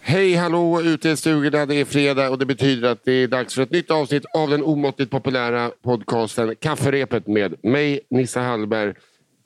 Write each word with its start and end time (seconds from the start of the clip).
Hej 0.00 0.34
hallå 0.34 0.82
ute 0.82 1.08
i 1.08 1.16
stugorna. 1.16 1.66
Det 1.66 1.74
är 1.74 1.84
fredag 1.84 2.30
och 2.30 2.38
det 2.38 2.46
betyder 2.46 2.88
att 2.92 3.04
det 3.04 3.12
är 3.12 3.28
dags 3.28 3.54
för 3.54 3.62
ett 3.62 3.70
nytt 3.70 3.90
avsnitt 3.90 4.24
av 4.34 4.50
den 4.50 4.62
omåttligt 4.62 5.10
populära 5.10 5.70
podcasten 5.82 6.56
Kafferepet 6.56 7.26
med 7.26 7.54
mig 7.62 8.00
Nissa 8.10 8.40
Hallberg. 8.40 8.94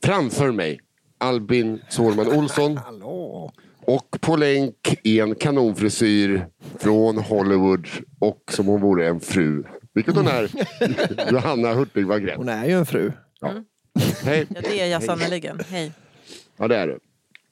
Framför 0.04 0.52
mig 0.52 0.80
Albin 1.20 1.80
Sårman 1.88 2.28
Olsson. 2.28 2.76
Hallå. 2.84 3.52
Och 3.86 4.16
på 4.20 4.36
länk 4.36 4.98
i 5.02 5.20
en 5.20 5.34
kanonfrisyr 5.34 6.46
från 6.78 7.18
Hollywood 7.18 7.86
och 8.18 8.42
som 8.50 8.66
hon 8.66 8.80
vore 8.80 9.08
en 9.08 9.20
fru. 9.20 9.64
Vilket 9.94 10.14
hon 10.14 10.26
är. 10.28 10.50
Johanna 11.32 11.74
Hurtig 11.74 12.06
Wagrell. 12.06 12.36
Hon 12.36 12.48
är 12.48 12.64
ju 12.66 12.72
en 12.78 12.86
fru. 12.86 13.12
Hej. 14.24 14.46
Ja, 14.54 14.60
det 14.60 14.80
är 14.80 14.86
jag 14.86 15.02
sannerligen. 15.02 15.60
Hej. 15.68 15.92
Ja 16.56 16.68
det 16.68 16.76
är 16.76 16.86
du. 16.86 16.98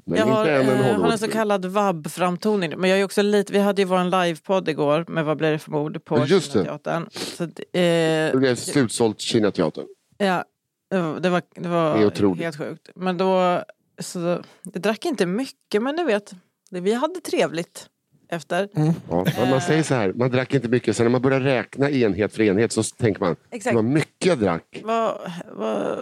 Men 0.04 0.18
Jag 0.18 0.26
har, 0.26 0.46
eh, 0.48 0.96
har 1.00 1.12
en 1.12 1.18
så 1.18 1.28
kallad 1.28 1.64
vab-framtoning. 1.64 2.74
Men 2.76 2.90
jag 2.90 3.00
är 3.00 3.04
också 3.04 3.22
lite, 3.22 3.52
vi 3.52 3.58
hade 3.58 3.82
ju 3.82 3.86
vår 3.88 4.04
livepodd 4.26 4.68
igår 4.68 5.04
med 5.08 5.24
Vad 5.24 5.36
blir 5.36 5.50
det 5.52 5.58
för 5.58 5.70
mord 5.70 6.04
på 6.04 6.18
Ja, 6.18 6.26
just 6.26 6.52
det. 6.52 6.58
Kinateatern. 6.58 7.08
Så, 7.10 7.44
att, 7.44 7.60
Det 7.72 8.30
eh, 8.34 8.38
blev 8.38 8.54
slutsålt 8.54 9.20
Kinateatern. 9.20 9.84
ja, 10.18 10.44
det 10.88 11.30
var, 11.30 11.42
det 11.54 11.68
var, 11.68 12.36
det 12.36 12.44
helt 12.44 12.56
sjukt. 12.56 12.90
Men 12.94 13.18
då, 13.18 13.62
så, 13.98 14.42
jag 14.62 14.82
drack 14.82 15.04
inte 15.04 15.26
mycket 15.26 15.82
men 15.82 15.96
du 15.96 16.04
vet, 16.04 16.34
det, 16.70 16.80
vi 16.80 16.92
hade 16.94 17.20
trevligt 17.20 17.88
efter. 18.28 18.68
Ja, 19.08 19.24
men 19.38 19.50
man 19.50 19.60
säger 19.60 19.82
så 19.82 19.94
här, 19.94 20.12
man 20.12 20.30
drack 20.30 20.54
inte 20.54 20.68
mycket. 20.68 20.96
Sen 20.96 21.04
när 21.04 21.10
man 21.10 21.22
börjar 21.22 21.40
räkna 21.40 21.90
enhet 21.90 22.34
för 22.34 22.42
enhet 22.42 22.72
så 22.72 22.82
tänker 22.82 23.20
man, 23.20 23.36
Exakt. 23.50 23.72
det 23.72 23.76
var 23.76 23.82
mycket 23.82 24.26
jag 24.26 24.38
drack. 24.38 24.80
Vad, 24.84 25.18
vad, 25.52 25.98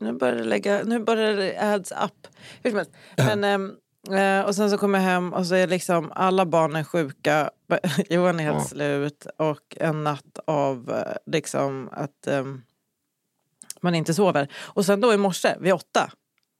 nu 0.00 0.12
börjar 0.12 0.34
det 0.36 0.44
lägga, 0.44 0.82
nu 0.84 0.98
börjar 0.98 1.34
det 1.36 1.58
adds 1.58 1.92
up. 1.92 2.26
Hur 2.62 2.70
som 2.70 2.76
helst. 2.78 2.92
Men, 3.16 3.44
ehm, 3.44 3.72
eh, 4.10 4.46
och 4.46 4.54
sen 4.54 4.70
så 4.70 4.78
kommer 4.78 4.98
jag 4.98 5.06
hem 5.06 5.32
och 5.32 5.46
så 5.46 5.54
är 5.54 5.66
liksom 5.66 6.12
alla 6.14 6.46
barnen 6.46 6.84
sjuka. 6.84 7.50
Johan 8.08 8.40
är 8.40 8.44
helt 8.44 8.56
Ja. 8.56 8.64
slut 8.64 9.26
och 9.36 9.76
en 9.80 10.04
natt 10.04 10.38
av 10.44 10.90
eh, 10.90 11.32
liksom 11.32 11.88
att 11.92 12.26
man 13.82 13.94
inte 13.94 14.14
sover. 14.14 14.48
Och 14.56 14.86
sen 14.86 15.00
då 15.00 15.12
i 15.14 15.16
morse 15.16 15.54
vid 15.60 15.72
åtta 15.72 16.10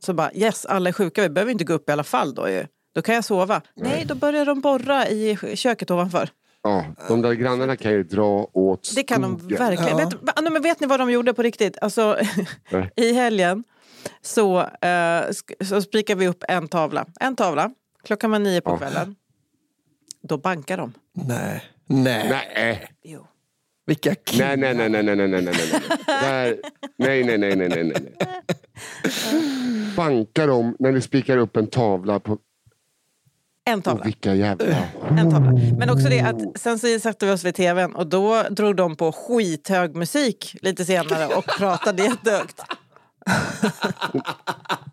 så 0.02 0.12
bara 0.14 0.32
yes 0.34 0.66
alla 0.66 0.88
är 0.88 0.92
sjuka, 0.92 1.22
vi 1.22 1.28
behöver 1.28 1.52
inte 1.52 1.64
gå 1.64 1.72
upp 1.72 1.88
i 1.88 1.92
alla 1.92 2.04
fall 2.04 2.34
då 2.34 2.48
ju. 2.48 2.66
Då 2.94 3.02
kan 3.02 3.14
jag 3.14 3.24
sova. 3.24 3.62
Nej, 3.76 4.04
då 4.08 4.14
börjar 4.14 4.44
de 4.46 4.60
borra 4.60 5.08
i 5.08 5.36
köket 5.54 5.90
ovanför. 5.90 6.28
Ja, 6.62 6.84
de 7.08 7.22
där 7.22 7.32
grannarna 7.32 7.76
kan 7.76 7.92
ju 7.92 8.02
dra 8.04 8.50
åt 8.52 8.92
Det 8.94 9.02
kan 9.02 9.22
de 9.22 9.38
skogen. 9.38 9.58
verkligen. 9.58 9.98
Ja. 9.98 10.06
Vet, 10.06 10.52
men 10.52 10.62
vet 10.62 10.80
ni 10.80 10.86
vad 10.86 11.00
de 11.00 11.10
gjorde 11.10 11.34
på 11.34 11.42
riktigt? 11.42 11.78
Alltså. 11.82 12.18
I 12.96 13.12
helgen 13.12 13.64
så, 14.22 14.60
eh, 14.60 15.20
så 15.64 15.82
spikade 15.82 16.20
vi 16.20 16.28
upp 16.28 16.44
en 16.48 16.68
tavla. 16.68 17.06
En 17.20 17.36
tavla. 17.36 17.70
Klockan 18.04 18.30
var 18.30 18.38
nio 18.38 18.60
på 18.60 18.70
Ja. 18.70 18.76
kvällen. 18.78 19.16
Då 20.22 20.38
bankar 20.38 20.76
de. 20.76 20.92
Nej. 21.14 21.64
Nej. 21.86 22.28
Nej. 22.54 22.88
Jo. 23.04 23.26
Vilka 23.86 24.14
killar. 24.14 24.56
Nej, 24.56 24.74
nej, 24.74 24.88
nej, 24.88 25.02
nej, 25.02 25.16
nej, 25.16 25.28
nej, 25.28 25.42
nej, 25.42 25.54
nej. 26.22 26.60
nej, 26.98 27.24
nej, 27.24 27.38
nej, 27.38 27.56
nej, 27.56 27.68
nej, 27.68 27.84
nej. 27.84 28.14
Banka 29.96 30.46
dem 30.46 30.76
när 30.78 30.92
ni 30.92 31.00
spikar 31.00 31.36
upp 31.36 31.56
en 31.56 31.66
tavla 31.66 32.20
på 32.20 32.38
en 33.64 33.82
tavla. 33.82 34.00
Och 34.00 34.06
vilka 34.06 34.34
jävla... 34.34 34.64
En 35.18 35.30
tavla. 35.30 35.52
Men 35.78 35.90
också 35.90 36.08
det 36.08 36.20
att 36.20 36.58
sen 36.60 36.78
så 36.78 36.98
satte 37.00 37.26
vi 37.26 37.32
oss 37.32 37.44
vid 37.44 37.54
tvn 37.54 37.94
och 37.94 38.06
då 38.06 38.42
drog 38.50 38.76
de 38.76 38.96
på 38.96 39.12
skithög 39.12 39.96
musik 39.96 40.56
lite 40.62 40.84
senare 40.84 41.26
och 41.26 41.44
pratade 41.58 42.02
jättehögt. 42.02 42.60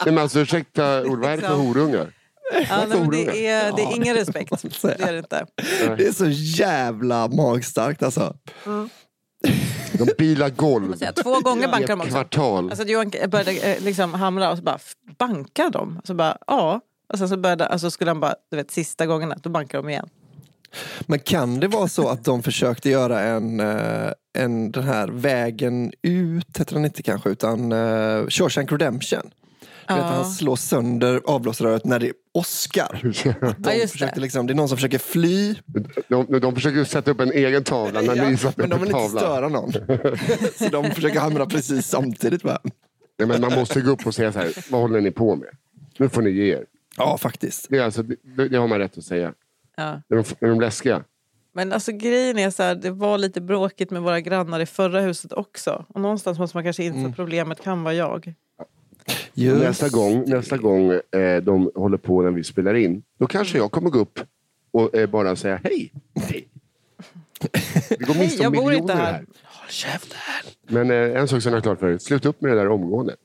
Nej 0.05 0.13
men 0.13 0.17
alltså 0.17 0.39
ursäkta, 0.39 1.03
vad 1.03 1.25
är 1.25 1.37
det 1.37 1.43
för 1.43 1.55
horungar? 1.55 2.13
Ja, 2.53 2.85
nej, 2.89 2.99
men 2.99 3.09
det, 3.09 3.47
är, 3.47 3.71
det 3.75 3.81
är 3.81 3.95
ingen 3.95 4.15
respekt. 4.15 4.51
Det 4.81 5.01
är 5.01 5.11
det 5.13 5.17
inte. 5.19 5.45
Det 5.97 6.07
är 6.07 6.11
så 6.13 6.27
jävla 6.63 7.27
magstarkt 7.27 8.03
alltså. 8.03 8.35
De 9.93 10.07
bilar 10.17 10.49
golv 10.49 10.93
Så, 10.95 11.23
två 11.23 11.39
gånger 11.39 11.67
bankar 11.67 11.87
de 11.87 11.99
också. 12.01 12.11
kvartal. 12.11 12.69
Alltså 12.69 12.85
Johan 12.87 13.11
började 13.29 13.51
eh, 13.51 13.83
liksom 13.83 14.13
hamra 14.13 14.51
och 14.51 14.57
så 14.57 14.63
bara, 14.63 14.75
"F- 14.75 14.93
bankar 15.19 15.69
de? 15.69 16.01
Så 16.03 16.13
bara, 16.13 16.37
ja. 16.47 16.81
Och 17.13 17.17
sen 17.19 17.29
så 17.29 17.37
började, 17.37 17.67
alltså 17.67 17.91
skulle 17.91 18.09
han 18.11 18.19
bara, 18.19 18.35
du 18.51 18.57
vet 18.57 18.71
sista 18.71 19.05
gångerna, 19.05 19.35
då 19.43 19.49
bankar 19.49 19.77
de 19.77 19.89
igen. 19.89 20.09
Men 21.01 21.19
kan 21.19 21.59
det 21.59 21.67
vara 21.67 21.87
så 21.87 22.09
att 22.09 22.23
de 22.23 22.43
försökte 22.43 22.89
göra 22.89 23.19
en, 23.21 23.59
eh, 23.59 24.11
en 24.37 24.71
den 24.71 24.83
här 24.83 25.07
vägen 25.07 25.91
ut, 26.01 26.59
heter 26.59 26.73
den 26.75 26.85
inte 26.85 27.03
kanske, 27.03 27.29
utan 27.29 27.71
uh, 27.71 28.27
Shawshank 28.29 28.71
Redemption. 28.71 29.31
Du 29.87 29.93
vet, 29.93 30.03
Ja. 30.03 30.09
han 30.09 30.25
slår 30.25 30.55
sönder 30.55 31.21
avblåsröret 31.25 31.85
när 31.85 31.99
det 31.99 32.11
åskar. 32.33 32.99
De 33.57 33.71
Ja, 33.99 34.07
det. 34.15 34.17
liksom, 34.21 34.47
det 34.47 34.53
är 34.53 34.55
någon 34.55 34.67
som 34.67 34.77
försöker 34.77 34.97
fly, 34.99 35.55
De, 36.07 36.39
de 36.39 36.55
försöker 36.55 36.83
sätta 36.83 37.11
upp 37.11 37.19
en 37.19 37.31
egen 37.31 37.63
tavla 37.63 38.01
när 38.01 38.15
Ja, 38.23 38.29
ni 38.29 38.37
satte 38.37 38.61
men 38.61 38.69
de 38.69 38.79
vill 38.81 38.89
inte 38.89 39.09
störa 39.09 39.49
någon. 39.49 39.71
så 40.57 40.67
de 40.71 40.91
försöker 40.91 41.19
hamra 41.19 41.45
precis 41.45 41.87
samtidigt. 41.87 42.43
Va? 42.43 42.59
Nej, 43.19 43.27
men 43.27 43.41
man 43.41 43.53
måste 43.53 43.81
gå 43.81 43.91
upp 43.91 44.07
och 44.07 44.15
säga 44.15 44.31
så 44.31 44.39
här, 44.39 44.53
vad 44.71 44.81
håller 44.81 45.01
ni 45.01 45.11
på 45.11 45.35
med? 45.35 45.49
Nu 45.97 46.09
får 46.09 46.21
ni 46.21 46.29
ge 46.29 46.53
er. 46.53 46.65
Ja, 46.97 47.17
faktiskt. 47.17 47.67
Det, 47.69 47.77
är 47.77 47.83
alltså, 47.83 48.03
det, 48.03 48.47
det 48.47 48.57
har 48.57 48.67
man 48.67 48.79
rätt 48.79 48.97
att 48.97 49.03
säga. 49.03 49.33
Ja. 49.77 49.83
Är 49.83 50.01
de, 50.15 50.23
är 50.45 50.49
de 50.49 50.61
läskiga? 50.61 51.03
Men 51.53 51.73
alltså 51.73 51.91
grejen 51.91 52.37
är 52.37 52.49
så 52.49 52.63
här, 52.63 52.75
det 52.75 52.91
var 52.91 53.17
lite 53.17 53.41
bråkigt 53.41 53.91
med 53.91 54.01
våra 54.01 54.21
grannar 54.21 54.59
i 54.59 54.65
förra 54.65 55.01
huset 55.01 55.33
också. 55.33 55.85
Och 55.89 56.01
någonstans 56.01 56.39
måste 56.39 56.57
man 56.57 56.63
kanske 56.63 56.83
inse 56.83 56.97
Mm. 56.99 57.09
att 57.11 57.15
problemet 57.15 57.61
kan 57.63 57.83
vara 57.83 57.93
jag. 57.93 58.33
Just. 59.33 59.61
Nästa 59.61 59.89
gång, 59.89 60.23
nästa 60.27 60.57
gång 60.57 60.91
eh, 60.91 61.43
de 61.43 61.71
håller 61.75 61.97
på 61.97 62.21
när 62.21 62.31
vi 62.31 62.43
spelar 62.43 62.73
in, 62.73 63.03
då 63.19 63.27
kanske 63.27 63.57
jag 63.57 63.71
kommer 63.71 63.89
gå 63.89 63.99
upp 63.99 64.19
och 64.71 64.95
eh, 64.95 65.09
bara 65.09 65.35
säga 65.35 65.59
hej. 65.63 65.91
hej. 66.15 66.47
Vi 67.99 68.05
går 68.05 68.15
miste 68.15 68.47
om 68.47 68.53
jag 68.53 68.63
bor 68.63 68.73
inte 68.73 68.83
miljoner 68.83 69.03
här. 69.05 69.25
här. 70.13 70.43
Men 70.67 70.91
eh, 70.91 71.21
en 71.21 71.27
sak 71.27 71.41
som 71.41 71.51
jag 71.51 71.57
är 71.57 71.61
klar 71.61 71.75
för, 71.75 71.97
sluta 71.97 72.29
upp 72.29 72.41
med 72.41 72.51
det 72.51 72.57
där 72.57 72.69
omgående. 72.69 73.15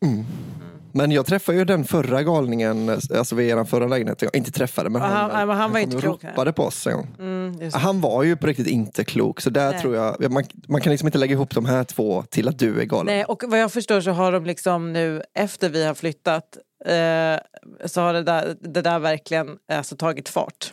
Men 0.94 1.10
jag 1.12 1.26
träffade 1.26 1.58
ju 1.58 1.64
den 1.64 1.84
förra 1.84 2.22
galningen, 2.22 2.88
alltså 2.90 3.34
vid 3.34 3.50
er 3.50 3.64
förra 3.64 3.86
lägenhet. 3.86 4.22
Jag 4.22 4.36
inte 4.36 4.50
träffade, 4.52 4.90
men 4.90 5.02
han- 5.02 5.30
nej, 5.32 5.46
men 5.46 5.56
han 5.56 5.72
var 5.72 5.78
inte 5.78 6.00
klok, 6.00 6.24
ropade 6.24 6.52
på 6.52 6.62
oss 6.62 6.86
en 6.86 6.92
gång. 6.92 7.08
Mm. 7.18 7.70
Han 7.72 8.00
var 8.00 8.22
ju 8.22 8.36
på 8.36 8.46
riktigt 8.46 8.66
inte 8.66 9.04
klok, 9.04 9.40
så 9.40 9.50
där 9.50 9.70
Nej. 9.70 9.80
tror 9.80 9.96
jag, 9.96 10.32
man, 10.32 10.44
man 10.68 10.80
kan 10.80 10.90
liksom 10.90 11.08
inte 11.08 11.18
lägga 11.18 11.32
ihop 11.32 11.54
de 11.54 11.64
här 11.64 11.84
två 11.84 12.22
till 12.30 12.48
att 12.48 12.58
du 12.58 12.80
är 12.80 12.84
galen. 12.84 13.06
Nej, 13.14 13.24
och 13.24 13.42
vad 13.46 13.58
jag 13.60 13.72
förstår 13.72 14.00
så 14.00 14.10
har 14.10 14.32
de 14.32 14.44
liksom 14.44 14.92
nu 14.92 15.22
efter 15.34 15.68
vi 15.68 15.84
har 15.84 15.94
flyttat 15.94 16.56
eh, 16.84 17.86
så 17.88 18.00
har 18.00 18.12
det 18.12 18.22
där, 18.22 18.56
det 18.60 18.82
där 18.82 18.98
verkligen 18.98 19.48
alltså, 19.72 19.96
tagit 19.96 20.28
fart. 20.28 20.72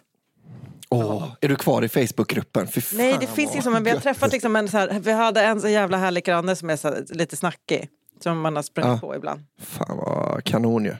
Åh, 0.91 1.27
är 1.41 1.47
du 1.47 1.55
kvar 1.55 1.81
i 1.83 1.89
Facebookgruppen? 1.89 2.67
Nej 2.93 3.17
det 3.19 3.27
finns 3.27 3.53
liksom, 3.53 3.73
men 3.73 3.83
vi 3.83 3.89
har 3.89 3.99
träffat 3.99 4.31
liksom 4.31 4.55
en 4.55 4.67
så 4.67 4.77
här, 4.77 4.99
vi 4.99 5.11
hade 5.11 5.41
en 5.41 5.61
så 5.61 5.67
jävla 5.67 5.97
härlig 5.97 6.23
granne 6.25 6.55
som 6.55 6.69
är 6.69 6.75
så 6.75 6.87
här, 6.87 7.05
lite 7.09 7.37
snackig. 7.37 7.89
Som 8.23 8.39
man 8.41 8.55
har 8.55 8.63
sprungit 8.63 8.91
Ja. 8.91 9.07
på 9.07 9.15
ibland. 9.15 9.41
Fan 9.61 9.97
vad 9.97 10.43
kanon 10.43 10.85
ju. 10.85 10.95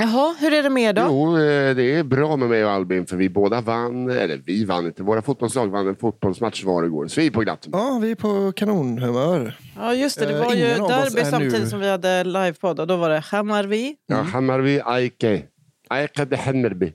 Jaha, 0.00 0.36
hur 0.40 0.52
är 0.54 0.62
det 0.62 0.70
med 0.70 0.82
er 0.82 0.92
då? 0.92 1.02
Jo, 1.08 1.36
eh, 1.38 1.74
det 1.76 1.94
är 1.94 2.02
bra 2.02 2.36
med 2.36 2.48
mig 2.48 2.64
och 2.64 2.70
Albin 2.70 3.06
för 3.06 3.16
vi 3.16 3.28
båda 3.28 3.60
vann, 3.60 4.10
eller 4.10 4.36
vi 4.46 4.64
vann 4.64 4.86
inte, 4.86 5.02
våra 5.02 5.22
fotbollslag 5.22 5.66
vann 5.66 5.88
en 5.88 5.96
fotbollsmatch 5.96 6.64
var 6.64 6.84
igår. 6.84 7.06
Så 7.06 7.20
vi 7.20 7.26
är 7.26 7.30
på 7.30 7.40
glatt. 7.40 7.66
Ja, 7.72 7.98
vi 8.02 8.10
är 8.10 8.14
på 8.14 8.52
kanonhumör. 8.52 9.58
Ja 9.76 9.94
just 9.94 10.18
det, 10.18 10.26
det 10.26 10.32
Eh, 10.38 10.44
var 10.44 10.54
ju 10.54 10.74
av 10.74 10.80
oss 10.84 10.88
derby 11.14 11.30
samtidigt 11.30 11.60
nu- 11.60 11.68
som 11.68 11.80
vi 11.80 11.90
hade 11.90 12.24
livepodd 12.24 12.80
och 12.80 12.86
då 12.86 12.96
var 12.96 13.10
det 13.10 13.18
Hammarby. 13.20 13.96
Ja, 14.06 14.16
Hammarby, 14.16 14.80
Aike. 14.84 15.42
Aike 15.88 16.24
de 16.24 16.36
Hammarby. 16.36 16.92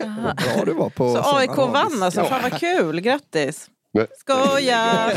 Vad 0.00 0.36
bra 0.36 0.64
du 0.66 0.72
var 0.72 0.90
på 0.90 1.14
Så 1.14 1.36
AIK 1.36 1.56
vann 1.56 2.02
alltså, 2.02 2.24
fan 2.24 2.42
vad 2.50 2.60
kul, 2.60 3.00
grattis! 3.00 3.68
Skoja! 4.18 5.10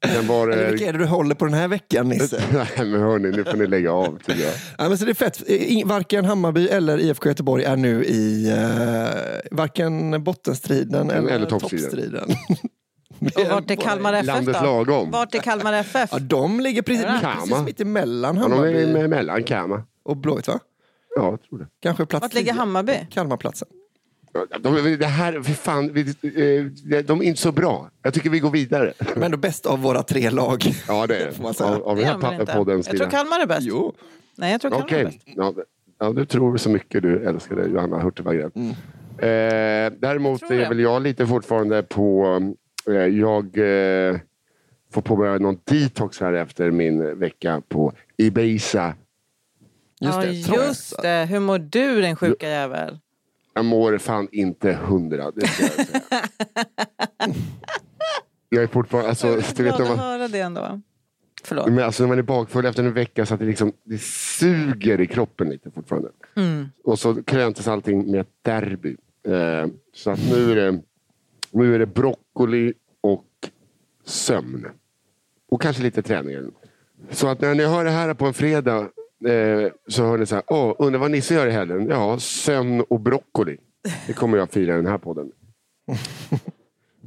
Den 0.00 0.26
var... 0.26 0.48
Eller 0.48 0.64
eh, 0.64 0.70
Vilka 0.70 0.86
är 0.86 0.92
det 0.92 0.98
du 0.98 1.04
håller 1.06 1.34
på 1.34 1.44
den 1.44 1.54
här 1.54 1.68
veckan 1.68 2.08
Nisse? 2.08 2.42
Nej 2.52 2.66
men 2.90 3.00
hörni, 3.00 3.30
nu 3.30 3.44
får 3.44 3.56
ni 3.56 3.66
lägga 3.66 3.92
av 3.92 4.18
tycker 4.26 4.42
jag. 4.44 4.52
Ja, 4.78 4.88
men 4.88 4.98
så 4.98 5.04
det 5.04 5.10
är 5.10 5.14
fett. 5.14 5.42
Varken 5.84 6.24
Hammarby 6.24 6.68
eller 6.68 6.98
IFK 6.98 7.28
Göteborg 7.28 7.64
är 7.64 7.76
nu 7.76 8.04
i 8.04 8.52
uh, 8.52 9.56
varken 9.56 10.24
bottenstriden 10.24 11.10
eller, 11.10 11.30
Eller 11.30 11.46
toppstriden. 11.46 11.90
toppstriden. 11.90 12.36
Och 13.36 13.50
vart 13.50 13.70
är 13.70 13.74
Kalmar 13.76 14.12
FF 14.12 14.26
Landet 14.26 14.56
då? 14.60 14.64
lagom. 14.66 15.10
Vart 15.10 15.34
är 15.34 15.38
Kalmar 15.38 15.72
FF? 15.72 16.08
Ja, 16.12 16.18
de 16.18 16.60
ligger 16.60 16.82
precis, 16.82 17.04
precis 17.04 17.64
mitt 17.64 17.80
emellan 17.80 18.36
Ja, 18.36 18.42
de 18.42 18.52
Hammarby 18.52 18.82
är 18.82 19.08
mellan 19.08 19.42
Kama. 19.44 19.82
och 20.04 20.16
Blåvitt 20.16 20.48
va? 20.48 20.58
Ja, 21.16 21.30
jag 21.30 21.42
tror 21.42 21.58
det. 21.58 21.66
Kanske 21.82 22.06
plats 22.06 22.22
Vart 22.22 22.34
ligger 22.34 22.52
10. 22.52 22.58
Hammarby? 22.58 22.94
Kalmarplatsen. 23.10 23.68
De, 24.60 24.96
det 24.96 25.06
här, 25.06 25.42
för 25.42 25.52
fan, 25.52 25.84
eh, 25.96 27.04
de 27.04 27.20
är 27.20 27.22
inte 27.22 27.40
så 27.40 27.52
bra. 27.52 27.90
Jag 28.02 28.14
tycker 28.14 28.30
vi 28.30 28.40
går 28.40 28.50
vidare. 28.50 28.92
Men 29.14 29.22
ändå 29.22 29.36
bäst 29.36 29.66
av 29.66 29.78
våra 29.82 30.02
tre 30.02 30.30
lag. 30.30 30.64
Ja, 30.88 31.06
det 31.06 31.16
är 31.26 31.30
Får 31.32 31.42
man 31.42 31.52
det. 31.52 31.58
säga. 31.58 31.70
Av, 31.70 31.82
av 31.82 31.96
Det 31.96 32.02
den 32.02 32.22
är 32.22 32.22
här 32.22 32.38
Jag 32.88 32.96
tror 32.96 33.10
Kalmar 33.10 33.40
är 33.40 33.46
bäst. 33.46 33.62
Jo. 33.62 33.94
Nej, 34.36 34.52
jag 34.52 34.60
tror 34.60 34.70
Kalmar 34.70 34.86
är 34.86 34.88
Okej, 34.88 35.04
bäst. 35.04 35.18
ja, 35.24 35.54
Ja, 36.02 36.12
du 36.12 36.24
tror 36.24 36.56
så 36.56 36.70
mycket 36.70 37.02
du 37.02 37.24
älskade 37.28 37.66
Johanna 37.68 38.02
Hurtig-Wagrell. 38.02 38.50
Mm. 38.54 38.70
Eh, 39.18 39.98
däremot 40.00 40.42
är 40.42 40.56
det. 40.58 40.68
väl 40.68 40.80
jag 40.80 41.02
lite 41.02 41.26
fortfarande 41.26 41.82
på... 41.82 42.24
Eh, 42.88 42.94
jag 42.94 43.44
eh, 43.58 44.16
får 44.92 45.02
påbörja 45.02 45.38
någon 45.38 45.58
detox 45.64 46.20
här 46.20 46.32
efter 46.32 46.70
min 46.70 47.18
vecka 47.18 47.62
på 47.68 47.92
Ibiza. 48.16 48.94
Just 50.00 50.14
ja, 50.18 50.20
det, 50.22 50.32
just 50.32 51.02
det. 51.02 51.26
Hur 51.30 51.40
mår 51.40 51.58
du 51.58 52.00
din 52.00 52.16
sjuka 52.16 52.48
jävel? 52.48 52.98
Jag 53.54 53.64
mår 53.64 53.98
fan 53.98 54.28
inte 54.32 54.72
hundra, 54.72 55.30
det 55.30 55.46
ska 55.46 55.62
jag 55.62 55.72
säga. 55.72 56.02
jag 58.48 58.62
är 58.62 58.66
fortfarande... 58.66 59.08
Alltså, 59.08 59.26
jag 59.26 59.44
du 59.56 59.62
är 59.62 59.64
vet, 59.64 59.76
glad 59.76 59.80
att 59.80 59.88
man, 59.88 59.98
höra 59.98 60.28
det 60.28 60.40
ändå. 60.40 60.80
Förlåt. 61.44 61.68
men 61.68 61.84
alltså, 61.84 62.02
när 62.02 62.08
man 62.08 62.18
är 62.18 62.22
bakfull 62.22 62.64
efter 62.64 62.84
en 62.84 62.92
vecka 62.92 63.26
så 63.26 63.34
att 63.34 63.40
det, 63.40 63.46
liksom, 63.46 63.72
det 63.84 64.00
suger 64.00 65.00
i 65.00 65.06
kroppen 65.06 65.48
lite 65.48 65.70
fortfarande. 65.70 66.08
Mm. 66.36 66.68
Och 66.84 66.98
så 66.98 67.22
kröntes 67.22 67.68
allting 67.68 68.10
med 68.10 68.20
ett 68.20 68.34
derby. 68.42 68.96
Eh, 69.28 69.66
så 69.94 70.10
att 70.10 70.30
nu 70.30 70.52
är, 70.52 70.56
det, 70.56 70.82
nu 71.50 71.74
är 71.74 71.78
det 71.78 71.86
broccoli 71.86 72.72
och 73.00 73.26
sömn. 74.04 74.66
Och 75.48 75.62
kanske 75.62 75.82
lite 75.82 76.02
träning. 76.02 76.36
Så 77.10 77.28
att 77.28 77.40
när 77.40 77.54
ni 77.54 77.64
hör 77.64 77.84
det 77.84 77.90
här 77.90 78.14
på 78.14 78.26
en 78.26 78.34
fredag 78.34 78.88
eh, 79.26 79.72
så 79.88 80.02
hör 80.04 80.18
ni 80.18 80.26
så 80.26 80.34
här, 80.34 80.44
åh, 80.46 80.74
undrar 80.78 81.00
vad 81.00 81.10
Nisse 81.10 81.34
gör 81.34 81.46
i 81.46 81.50
helgen? 81.50 81.86
Ja, 81.90 82.18
sömn 82.18 82.80
och 82.88 83.00
broccoli. 83.00 83.56
Det 84.06 84.12
kommer 84.12 84.38
jag 84.38 84.50
fira 84.50 84.72
i 84.72 84.76
den 84.76 84.86
här 84.86 84.98
podden. 84.98 85.30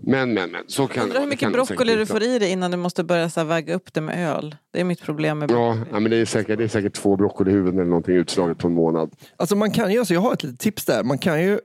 Men, 0.05 0.33
men, 0.33 0.51
men. 0.51 0.61
Så 0.67 0.87
kan 0.87 1.03
Undrar 1.03 1.19
hur 1.21 1.27
mycket 1.27 1.51
broccoli 1.53 1.95
du 1.95 2.05
får 2.05 2.23
i 2.23 2.39
dig 2.39 2.51
innan 2.51 2.71
du 2.71 2.77
måste 2.77 3.03
börja 3.03 3.29
så 3.29 3.39
här 3.39 3.47
väga 3.47 3.75
upp 3.75 3.93
det 3.93 4.01
med 4.01 4.29
öl. 4.37 4.55
Det 4.71 4.79
är 4.79 4.83
mitt 4.83 5.01
problem 5.01 5.39
med 5.39 5.51
Ja, 5.51 5.55
broccoli. 5.73 5.85
ja, 5.91 5.99
men 5.99 6.11
det 6.11 6.17
är, 6.17 6.25
säkert, 6.25 6.57
det 6.57 6.63
är 6.63 6.67
säkert 6.67 6.93
två 6.93 7.15
broccolihuvuden 7.15 7.79
eller 7.79 7.89
någonting 7.89 8.15
utslaget 8.15 8.57
på 8.57 8.67
en 8.67 8.73
månad. 8.73 9.11
Alltså 9.37 9.55
man 9.55 9.71
kan 9.71 9.91
ju, 9.91 10.05
så 10.05 10.13
jag 10.13 10.21
har 10.21 10.33
ett 10.33 10.43
litet 10.43 10.59
tips 10.59 10.85
där. 10.85 11.03
Man 11.03 11.17
kan 11.17 11.41
ju 11.43 11.59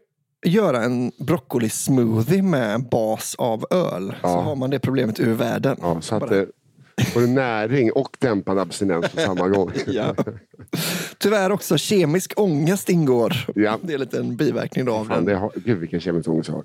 göra 0.47 0.83
en 0.83 1.11
broccoli-smoothie 1.19 2.43
med 2.43 2.75
en 2.75 2.89
bas 2.89 3.35
av 3.39 3.65
öl. 3.71 4.11
Så 4.11 4.17
Ja. 4.23 4.41
har 4.41 4.57
man 4.57 4.71
det 4.71 4.79
problemet 4.79 5.21
ur 5.21 5.33
världen. 5.35 5.77
Ja, 5.81 6.01
så 6.01 6.15
att 6.15 6.21
Bara- 6.21 6.47
får 7.05 7.21
näring 7.21 7.93
och 7.93 8.17
dämpad 8.19 8.59
abstinens 8.59 9.09
på 9.09 9.21
samma 9.21 9.49
gång. 9.49 9.73
Ja. 9.87 10.15
Tyvärr 11.19 11.51
också 11.51 11.79
kemisk 11.79 12.33
ångest 12.37 12.89
ingår. 12.89 13.33
Ja. 13.55 13.79
Det 13.83 13.95
är 13.95 13.99
lite 13.99 14.19
en 14.19 14.37
biverkning 14.37 14.85
då 14.85 14.93
av 14.95 15.05
Fan, 15.05 15.25
den. 15.25 15.37
har, 15.37 15.53
gud 15.55 15.79
vilken 15.79 16.01
kemisk 16.01 16.29
ångest 16.29 16.49
jag 16.49 16.57
har. 16.57 16.65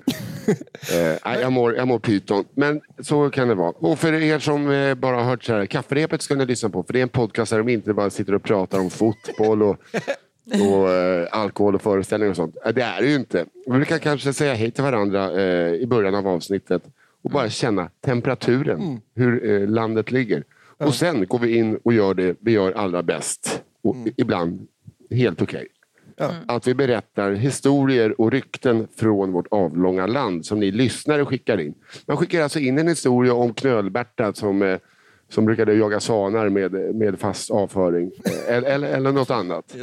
eh, 1.33 1.41
jag, 1.41 1.51
mår, 1.51 1.75
jag 1.75 1.88
mår 1.88 2.00
pyton. 2.00 2.45
Men 2.56 2.81
så 3.00 3.30
kan 3.30 3.47
det 3.47 3.56
vara. 3.56 3.69
Och 3.69 4.00
för 4.00 4.13
er 4.13 4.39
som 4.39 4.71
eh, 4.71 4.95
bara 4.95 5.15
har 5.15 5.24
hört 5.24 5.44
så 5.44 5.53
här, 5.53 5.65
kafferepet 5.65 6.21
ska 6.21 6.36
ni 6.36 6.45
lyssna 6.45 6.69
på. 6.69 6.83
För 6.83 6.94
det 6.94 7.00
är 7.00 7.03
en 7.03 7.09
podcast 7.09 7.51
där 7.51 7.57
de 7.57 7.69
inte 7.69 7.94
bara 7.94 8.09
sitter 8.09 8.36
och 8.36 8.44
pratar 8.44 8.79
om 8.79 8.89
fotboll 8.89 9.63
och, 9.63 9.77
och 10.53 10.91
eh, 10.91 11.27
alkohol 11.31 11.75
och 11.75 11.81
föreställningar 11.81 12.29
och 12.31 12.36
sånt. 12.36 12.57
Eh, 12.65 12.74
det 12.74 12.81
är 12.81 13.01
det 13.01 13.07
ju 13.07 13.15
inte. 13.15 13.45
Vi 13.65 13.71
brukar 13.71 13.97
kanske 13.97 14.33
säga 14.33 14.53
hej 14.53 14.71
till 14.71 14.83
varandra 14.83 15.41
eh, 15.41 15.74
i 15.74 15.86
början 15.88 16.15
av 16.15 16.27
avsnittet 16.27 16.83
och 17.23 17.31
bara 17.31 17.49
känna 17.49 17.89
temperaturen, 18.01 19.01
hur 19.15 19.49
eh, 19.51 19.67
landet 19.69 20.11
ligger. 20.11 20.43
Och 20.77 20.93
sen 20.95 21.25
går 21.27 21.39
vi 21.39 21.55
in 21.57 21.79
och 21.83 21.93
gör 21.93 22.13
det 22.13 22.35
vi 22.39 22.51
gör 22.51 22.71
allra 22.71 23.03
bäst. 23.03 23.61
Och 23.81 23.95
i- 23.95 24.13
ibland 24.17 24.67
helt 25.11 25.41
okej. 25.41 25.67
Att 26.47 26.67
vi 26.67 26.73
berättar 26.73 27.31
historier 27.31 28.21
och 28.21 28.31
rykten 28.31 28.87
från 28.95 29.31
vårt 29.31 29.47
avlånga 29.51 30.07
land 30.07 30.45
som 30.45 30.59
ni 30.59 30.71
lyssnare 30.71 31.25
skickar 31.25 31.59
in. 31.59 31.73
Man 32.07 32.17
skickar 32.17 32.41
alltså 32.41 32.59
in 32.59 32.77
en 32.77 32.87
historia 32.87 33.33
om 33.33 33.53
Knölberta 33.53 34.33
som, 34.33 34.61
eh, 34.61 34.77
som 35.33 35.45
brukade 35.45 35.74
jaga 35.74 36.00
svanar 36.00 36.50
med, 36.50 36.95
med 36.95 37.19
fast 37.19 37.51
avföring. 37.51 38.12
Eh, 38.25 38.56
Eller, 38.56 38.69
eller, 38.69 38.88
eller 38.88 39.12
något 39.12 39.30
annat 39.30 39.75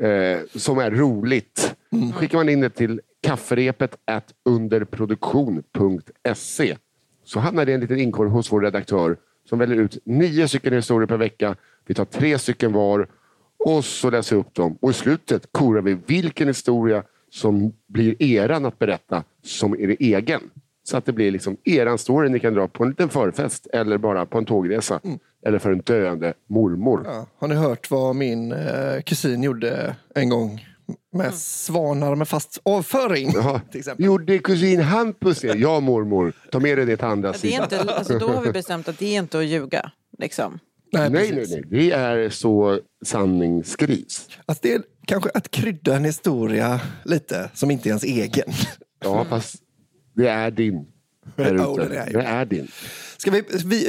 eh, 0.00 0.38
som 0.54 0.78
är 0.78 0.90
roligt. 0.90 1.74
skickar 2.14 2.38
man 2.38 2.48
in 2.48 2.60
det 2.60 2.70
till 2.70 3.00
kafferepet 3.22 3.96
underproduktion.se 4.44 6.76
så 7.24 7.40
hamnar 7.40 7.66
det 7.66 7.72
en 7.72 7.80
liten 7.80 7.98
inkorg 7.98 8.30
hos 8.30 8.52
vår 8.52 8.60
redaktör 8.60 9.16
som 9.48 9.58
väljer 9.58 9.76
ut 9.76 9.98
nio 10.04 10.48
stycken 10.48 10.72
historier 10.72 11.06
per 11.06 11.16
vecka. 11.16 11.56
Vi 11.86 11.94
tar 11.94 12.04
tre 12.04 12.38
stycken 12.38 12.72
var 12.72 13.08
och 13.58 13.84
så 13.84 14.10
läser 14.10 14.36
vi 14.36 14.42
upp 14.42 14.54
dem. 14.54 14.78
Och 14.80 14.90
i 14.90 14.92
slutet 14.92 15.46
korar 15.52 15.82
vi 15.82 15.98
vilken 16.06 16.48
historia 16.48 17.02
som 17.30 17.72
blir 17.86 18.22
eran 18.22 18.66
att 18.66 18.78
berätta 18.78 19.24
som 19.42 19.80
er 19.80 19.96
egen. 20.00 20.40
Så 20.90 20.96
att 20.96 21.06
det 21.06 21.12
blir 21.12 21.30
liksom 21.30 21.56
eran 21.64 21.98
story 21.98 22.28
ni 22.28 22.40
kan 22.40 22.54
dra 22.54 22.68
på 22.68 22.82
en 22.84 22.90
liten 22.90 23.08
förfest 23.08 23.66
eller 23.72 23.98
bara 23.98 24.26
på 24.26 24.38
en 24.38 24.44
tågresa. 24.44 25.00
Eller 25.46 25.58
för 25.58 25.72
en 25.72 25.78
döende 25.78 26.34
mormor. 26.48 27.02
Ja. 27.04 27.26
Har 27.38 27.48
ni 27.48 27.54
hört 27.54 27.90
vad 27.90 28.16
min 28.16 28.52
eh, 28.52 29.00
kusin 29.06 29.42
gjorde 29.42 29.96
en 30.14 30.28
gång 30.28 30.66
med 31.12 31.34
svanar 31.34 32.14
med 32.14 32.28
fast 32.28 32.60
avföring? 32.62 33.30
Ja. 33.34 33.60
Till 33.70 33.78
exempel. 33.78 34.06
Gjorde 34.06 34.38
kusin 34.38 34.80
Hampus 34.80 35.40
det? 35.40 35.58
Ja 35.58 35.80
mormor, 35.80 36.32
ta 36.52 36.60
med 36.60 36.78
dig 36.78 36.86
det 36.86 36.96
till 36.96 37.04
andra 37.06 37.30
Men 37.30 37.40
Det 37.42 37.48
är 37.48 37.50
sidan. 37.50 37.64
inte, 37.82 37.94
alltså, 37.94 38.18
då 38.18 38.28
har 38.28 38.42
vi 38.42 38.52
bestämt 38.52 38.88
att 38.88 38.98
det 38.98 39.06
är 39.16 39.18
inte 39.18 39.38
att 39.38 39.44
ljuga. 39.46 39.90
Liksom. 40.18 40.58
Nej, 40.92 41.10
Nej, 41.10 41.32
nej, 41.32 41.46
nej. 41.48 41.62
Det 41.70 41.92
är 41.92 42.28
så 42.30 42.78
sanning 43.04 43.64
skrivs. 43.64 44.28
Alltså 44.46 44.60
det 44.62 44.74
är 44.74 44.82
kanske 45.06 45.30
att 45.34 45.50
krydda 45.50 45.96
en 45.96 46.04
historia 46.04 46.80
lite 47.04 47.50
som 47.54 47.70
inte 47.70 47.88
är 47.88 47.90
ens 47.90 48.04
egen. 48.04 48.52
Ja, 49.04 49.24
fast 49.24 49.56
det 50.20 50.28
är 50.28 50.50
din. 50.50 50.86
Där 51.36 51.54
Ja, 51.58 51.82
ute. 51.82 51.88
det 52.12 52.22
är 52.22 52.44
din. 52.44 52.68
Ska 53.16 53.30
vi, 53.30 53.42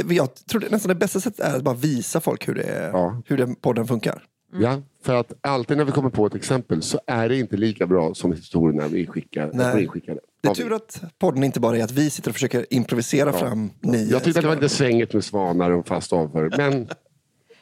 vi, 0.06 0.16
jag 0.16 0.36
tror 0.36 0.62
det, 0.62 0.70
nästan 0.70 0.90
det 0.90 0.96
bästa 0.96 1.20
sättet 1.20 1.40
är 1.40 1.56
att 1.56 1.64
bara 1.64 1.76
visa 1.76 2.20
folk 2.20 2.48
hur, 2.48 2.56
det, 2.56 2.90
Ja. 2.94 3.22
hur 3.28 3.38
den 3.38 3.56
podden 3.56 3.88
funkar. 3.88 4.24
Ja, 4.62 4.82
för 5.04 5.16
att 5.16 5.34
alltid 5.42 5.78
när 5.78 5.86
vi 5.86 5.92
kommer 5.92 6.10
på 6.10 6.26
ett 6.26 6.36
exempel 6.36 6.82
så 6.82 7.00
är 7.08 7.30
det 7.30 7.38
inte 7.40 7.58
lika 7.58 7.88
bra 7.88 8.14
som 8.14 8.32
historierna 8.34 8.88
vi 8.88 9.08
skickar. 9.08 9.50
Nej. 9.54 9.74
Nej. 9.76 9.88
Skickade. 9.88 10.20
Det 10.42 10.50
är 10.50 10.54
tur 10.54 10.74
att 10.74 11.02
podden 11.20 11.44
inte 11.44 11.60
bara 11.60 11.78
är 11.78 11.84
att 11.84 11.92
vi 11.92 12.10
sitter 12.10 12.30
och 12.30 12.36
försöker 12.36 12.66
improvisera 12.74 13.34
fram 13.34 13.70
nio. 13.80 14.12
Jag 14.12 14.24
tyckte 14.24 14.40
att 14.40 14.44
det 14.44 14.48
var 14.50 14.56
lite 14.56 14.70
svänget 14.70 15.14
med 15.14 15.24
svanar 15.24 15.72
och 15.72 15.88
fast 15.88 16.14
avföring. 16.14 16.52
Men 16.58 16.88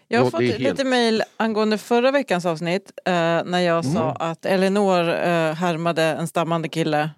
Jag 0.07 0.19
har 0.19 0.25
Ja, 0.25 0.31
fått 0.31 0.41
helt- 0.41 0.59
lite 0.59 0.83
mejl 0.83 1.23
angående 1.37 1.77
förra 1.77 2.11
veckans 2.11 2.45
avsnitt 2.45 2.91
eh, 3.05 3.11
när 3.45 3.59
jag 3.59 3.85
sa 3.85 4.03
Mm. 4.03 4.15
att 4.31 4.45
Elinor 4.45 5.09
eh, 5.09 5.53
härmade 5.53 6.03
en 6.03 6.27
stammande 6.27 6.69
kille 6.69 7.09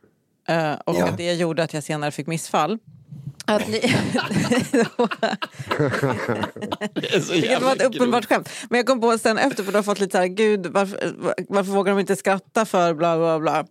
och 0.86 0.96
Ja. 0.96 1.06
att 1.08 1.18
det 1.18 1.34
gjorde 1.34 1.64
att 1.64 1.74
jag 1.74 1.84
senare 1.84 2.12
fick 2.12 2.28
missfall. 2.28 2.78
Att 3.46 3.68
ni... 3.68 3.80
Vilket 7.32 7.62
var 7.62 7.76
ett 7.76 7.82
uppenbart 7.82 8.26
skämt. 8.26 8.50
Men 8.70 8.78
jag 8.78 8.86
kom 8.88 9.02
på 9.02 9.18
sen 9.18 9.38
efter 9.38 9.64
för 9.64 9.72
du 9.72 9.78
har 9.78 9.84
fått 9.84 10.00
lite 10.00 10.12
så 10.12 10.18
här, 10.18 10.28
gud 10.28 10.68
varför, 10.68 11.14
varför 11.50 11.72
vågar 11.72 11.94
de 11.94 12.00
inte 12.00 12.16
skratta 12.16 12.66
för 12.66 12.94
bla 12.94 13.18
bla 13.18 13.40
bla. 13.40 13.66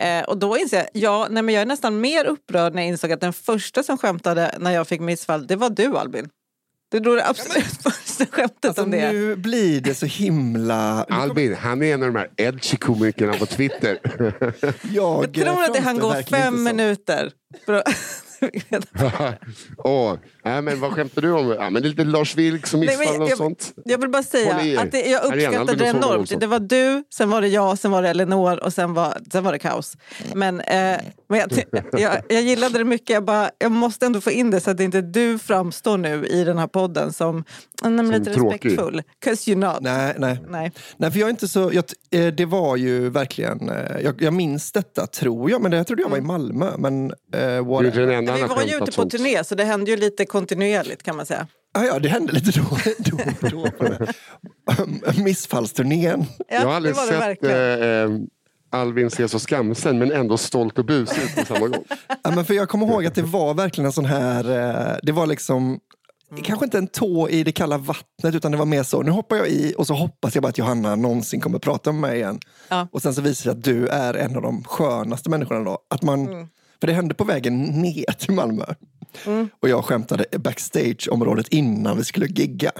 Eh, 0.00 0.24
och 0.24 0.38
då 0.38 0.58
inser 0.58 0.76
jag, 0.76 0.86
ja, 0.92 1.26
nej, 1.30 1.42
men 1.42 1.54
jag 1.54 1.62
är 1.62 1.66
nästan 1.66 2.00
mer 2.00 2.24
upprörd 2.24 2.74
när 2.74 2.82
jag 2.82 2.88
insåg 2.88 3.12
att 3.12 3.20
den 3.20 3.32
första 3.32 3.82
som 3.82 3.98
skämtade 3.98 4.54
när 4.58 4.70
jag 4.70 4.88
fick 4.88 5.00
missfall, 5.00 5.46
det 5.46 5.56
var 5.56 5.70
du 5.70 5.98
Albin. 5.98 6.28
Du 6.90 7.00
drog 7.00 7.16
det 7.16 7.28
absolut 7.28 7.64
första 8.18 8.36
skämtet 8.36 8.64
Alltså, 8.64 8.82
om 8.82 8.90
det. 8.90 9.12
nu 9.12 9.36
blir 9.36 9.80
det 9.80 9.94
så 9.94 10.06
himla... 10.06 11.04
Albin, 11.04 11.54
han 11.60 11.82
är 11.82 11.94
en 11.94 12.02
av 12.02 12.12
de 12.12 12.18
här 12.18 12.28
edgy 12.36 12.76
komikerna 12.76 13.32
på 13.32 13.46
Twitter. 13.46 13.98
Jag, 14.92 15.36
Jag 15.36 15.46
tror 15.46 15.64
att 15.64 15.74
det 15.74 15.80
han 15.80 15.98
går 15.98 16.22
fem 16.22 16.64
minuter. 16.64 17.32
Åh, 19.78 20.14
nej, 20.44 20.62
men 20.62 20.80
vad 20.80 20.92
skämtar 20.92 21.22
du 21.22 21.32
om? 21.32 21.48
Ja, 21.48 21.70
men 21.70 21.82
det 21.82 21.88
är 21.88 21.90
lite 21.90 22.04
Lars 22.04 22.36
Vilks 22.36 22.74
och 22.74 22.80
missfall 22.80 23.22
och 23.22 23.30
jag- 23.30 23.38
sånt. 23.38 23.72
Jag 23.84 23.98
vill 23.98 24.10
bara 24.10 24.22
säga 24.22 24.54
att 24.80 24.92
det, 24.92 25.00
jag 25.06 25.24
uppskattade 25.24 25.74
det 25.74 25.84
enormt. 25.86 26.40
Det 26.40 26.46
var 26.46 26.58
du, 26.58 27.04
sen 27.14 27.30
var 27.30 27.40
det 27.40 27.48
jag, 27.48 27.78
sen 27.78 27.90
var 27.90 28.02
det 28.02 28.08
Elinor 28.08 28.64
och 28.64 28.72
sen 28.72 28.94
var, 28.94 29.18
sen 29.32 29.44
var 29.44 29.52
det 29.52 29.58
kaos. 29.58 29.96
Men, 30.34 30.60
eh, 30.60 30.96
men 31.28 31.38
jag, 31.38 31.50
jag, 32.00 32.12
jag 32.28 32.42
gillade 32.42 32.78
det 32.78 32.84
mycket. 32.84 33.10
Jag, 33.10 33.24
bara, 33.24 33.50
jag 33.58 33.72
måste 33.72 34.06
ändå 34.06 34.20
få 34.20 34.30
in 34.30 34.50
det 34.50 34.60
så 34.60 34.70
att 34.70 34.80
inte 34.80 35.00
du 35.00 35.38
framstår 35.38 35.98
nu 35.98 36.26
i 36.26 36.44
den 36.44 36.58
här 36.58 36.66
podden 36.66 37.12
som, 37.12 37.44
som 37.82 38.10
lite 38.10 38.34
tråkig. 38.34 38.54
respektfull. 38.70 39.02
'Cause 39.24 39.50
you're 39.50 39.72
not. 39.72 39.78
Nej, 39.80 40.14
nej. 40.18 40.38
Nej. 40.48 40.72
Nej, 40.96 41.10
för 41.10 41.18
jag 41.18 41.26
är 41.26 41.30
inte 41.30 41.48
så... 41.48 41.70
Jag, 41.72 41.84
eh, 42.10 42.26
det 42.34 42.44
var 42.44 42.76
ju 42.76 43.10
verkligen... 43.10 43.68
eh, 43.68 44.00
Jag, 44.04 44.22
jag 44.22 44.32
minns 44.32 44.72
detta, 44.72 45.06
tror 45.06 45.50
jag, 45.50 45.62
men 45.62 45.70
det, 45.70 45.76
jag 45.76 45.86
trodde 45.86 46.02
jag 46.02 46.08
var 46.10 46.18
i 46.18 46.20
Malmö. 46.20 46.70
Men, 46.78 47.12
eh, 47.34 47.60
Men 48.32 48.48
vi 48.48 48.54
var 48.54 48.62
ju 48.62 48.76
ute 48.76 48.92
på 48.92 49.04
turné 49.04 49.44
så 49.44 49.54
det 49.54 49.64
hände 49.64 49.90
ju 49.90 49.96
lite 49.96 50.26
kontinuerligt 50.26 51.02
kan 51.02 51.16
man 51.16 51.26
säga. 51.26 51.46
ah, 51.74 51.84
ja, 51.84 51.98
det 51.98 52.08
hände 52.08 52.32
lite 52.32 52.60
då, 52.60 52.64
då, 52.98 53.48
då 53.48 53.70
på 53.70 53.84
det. 53.84 54.12
Missfallsturnén. 55.24 56.24
Ja, 56.38 56.44
jag 56.48 56.60
har 56.60 56.66
det 56.68 56.76
aldrig 56.76 56.94
var 56.94 57.06
det 57.06 57.18
sett 57.18 57.44
eh, 57.44 57.88
eh, 57.88 58.10
Albin 58.70 59.10
se 59.10 59.28
så 59.28 59.38
skamsen 59.38 59.98
men 59.98 60.12
ändå 60.12 60.36
stolt 60.36 60.78
och 60.78 60.84
busig 60.84 61.22
ut 61.22 61.36
på 61.36 61.44
samma 61.54 61.66
gång. 61.68 61.84
Ja, 62.22 62.30
men 62.30 62.44
för 62.44 62.54
jag 62.54 62.68
kommer 62.68 62.86
ihåg 62.86 63.06
att 63.06 63.14
det 63.14 63.22
var 63.22 63.54
verkligen 63.54 63.86
en 63.86 63.92
sån 63.92 64.04
här... 64.04 64.50
eh, 64.90 64.96
Det 65.02 65.12
var 65.12 65.26
liksom... 65.26 65.80
Kanske 66.44 66.64
inte 66.64 66.78
en 66.78 66.86
tå 66.86 67.28
i 67.28 67.42
det 67.44 67.52
kalla 67.52 67.78
vattnet 67.78 68.34
utan 68.34 68.52
det 68.52 68.58
var 68.58 68.64
mer 68.66 68.82
så, 68.82 69.02
nu 69.02 69.10
hoppar 69.10 69.36
jag 69.36 69.48
i 69.48 69.74
och 69.78 69.86
så 69.86 69.94
hoppas 69.94 70.34
jag 70.34 70.42
bara 70.42 70.48
att 70.48 70.58
Johanna 70.58 70.96
någonsin 70.96 71.40
kommer 71.40 71.58
prata 71.58 71.92
med 71.92 72.00
mig 72.00 72.16
igen. 72.18 72.40
Ja. 72.68 72.88
Och 72.92 73.02
sen 73.02 73.14
så 73.14 73.20
visar 73.22 73.30
det 73.30 73.42
sig 73.42 73.58
att 73.58 73.64
du 73.64 73.86
är 73.88 74.14
en 74.14 74.36
av 74.36 74.42
de 74.42 74.64
skönaste 74.64 75.30
människorna 75.30 75.60
då. 75.64 75.78
Att 75.90 76.02
man, 76.02 76.48
För 76.80 76.86
det 76.86 76.92
hände 76.92 77.14
på 77.14 77.24
vägen 77.24 77.62
ner 77.62 78.12
till 78.18 78.34
Malmö. 78.34 78.64
Och 79.60 79.68
jag 79.68 79.84
skämtade 79.84 80.24
backstage-området 80.38 81.48
innan 81.48 81.96
vi 81.96 82.04
skulle 82.04 82.26
gigga. 82.26 82.72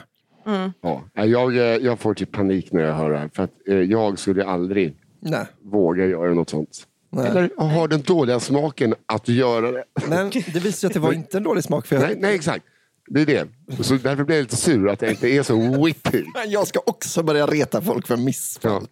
Ja, 0.81 1.02
jag, 1.25 1.57
eh, 1.57 1.62
jag 1.62 1.99
får 1.99 2.14
typ 2.14 2.33
panik 2.33 2.73
när 2.73 2.83
jag 2.83 2.95
hör 2.95 3.11
det 3.11 3.19
här. 3.19 3.31
För 3.35 3.43
att 3.43 3.50
eh, 3.69 3.76
jag 3.76 4.19
skulle 4.19 4.45
aldrig 4.45 4.97
Nej. 5.21 5.47
våga 5.62 6.07
göra 6.07 6.35
något 6.35 6.50
sånt. 6.50 6.87
Nej. 7.11 7.26
Eller 7.28 7.50
har 7.57 7.88
den 7.88 8.02
dåliga 8.02 8.40
smaken 8.40 8.95
att 9.07 9.28
göra 9.28 9.73
det. 9.73 9.85
Men 10.09 10.31
det 10.31 10.55
visar 10.55 10.71
sig 10.71 10.87
att 10.87 10.93
det 10.93 11.00
var 11.00 11.12
inte 11.12 11.37
en 11.37 11.43
dålig 11.43 11.64
smak. 11.64 11.87
För 11.87 11.97
jag, 11.97 12.02
Nej, 12.02 12.17
nej 12.21 12.35
exakt. 12.35 12.64
Det 13.10 13.20
är 13.20 13.26
det. 13.26 13.48
Så 13.84 13.94
därför 13.94 14.24
blir 14.24 14.36
jag 14.36 14.42
lite 14.42 14.56
sur 14.56 14.88
att 14.88 15.02
jag 15.02 15.10
inte 15.10 15.28
är 15.28 15.42
så 15.42 15.84
witty. 15.84 16.24
jag 16.46 16.66
ska 16.68 16.80
också 16.86 17.22
börja 17.22 17.46
reta 17.46 17.82
folk 17.82 18.06
för 18.06 18.16
missfall. 18.16 18.86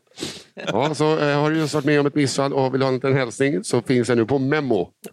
Ja. 0.54 0.62
Ja, 0.66 0.94
så 0.94 1.18
eh, 1.18 1.40
har 1.40 1.50
du 1.50 1.56
just 1.58 1.74
varit 1.74 1.84
med 1.84 2.00
om 2.00 2.06
ett 2.06 2.14
missfall 2.14 2.52
och 2.52 2.74
vill 2.74 2.82
ha 2.82 2.88
en 2.88 2.94
liten 2.94 3.14
hälsning 3.16 3.64
så 3.64 3.82
finns 3.82 4.08
jag 4.08 4.18
nu 4.18 4.26
på 4.26 4.38
Memo. 4.38 4.90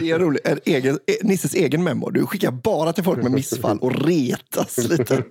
Det 0.00 0.10
är 0.10 0.18
roligt. 0.18 0.46
En 0.48 0.60
egen, 0.64 0.94
eh, 1.06 1.14
Nisses 1.28 1.54
egen 1.54 1.84
memo. 1.84 2.10
Du 2.10 2.26
skickar 2.26 2.50
bara 2.50 2.92
till 2.92 3.04
folk 3.04 3.22
med 3.22 3.32
missfall 3.32 3.78
och 3.78 4.06
retas 4.06 4.78
lite. 4.78 5.22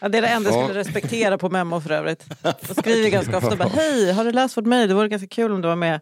Ja, 0.00 0.08
det 0.08 0.18
är 0.18 0.22
det 0.22 0.28
enda 0.28 0.50
jag 0.50 0.58
Ja. 0.58 0.64
skulle 0.64 0.80
respektera 0.80 1.38
på 1.38 1.50
Memo 1.50 1.80
för 1.80 1.90
övrigt. 1.90 2.24
Jag 2.42 2.76
skriver 2.78 3.10
ganska 3.10 3.36
ofta 3.36 3.56
bara, 3.56 3.68
hej, 3.68 4.12
har 4.12 4.24
du 4.24 4.32
läst 4.32 4.56
vårt 4.56 4.66
mejl? 4.66 4.88
Det 4.88 4.94
vore 4.94 5.08
ganska 5.08 5.28
kul 5.28 5.52
om 5.52 5.60
du 5.62 5.68
var 5.68 5.76
med. 5.76 6.00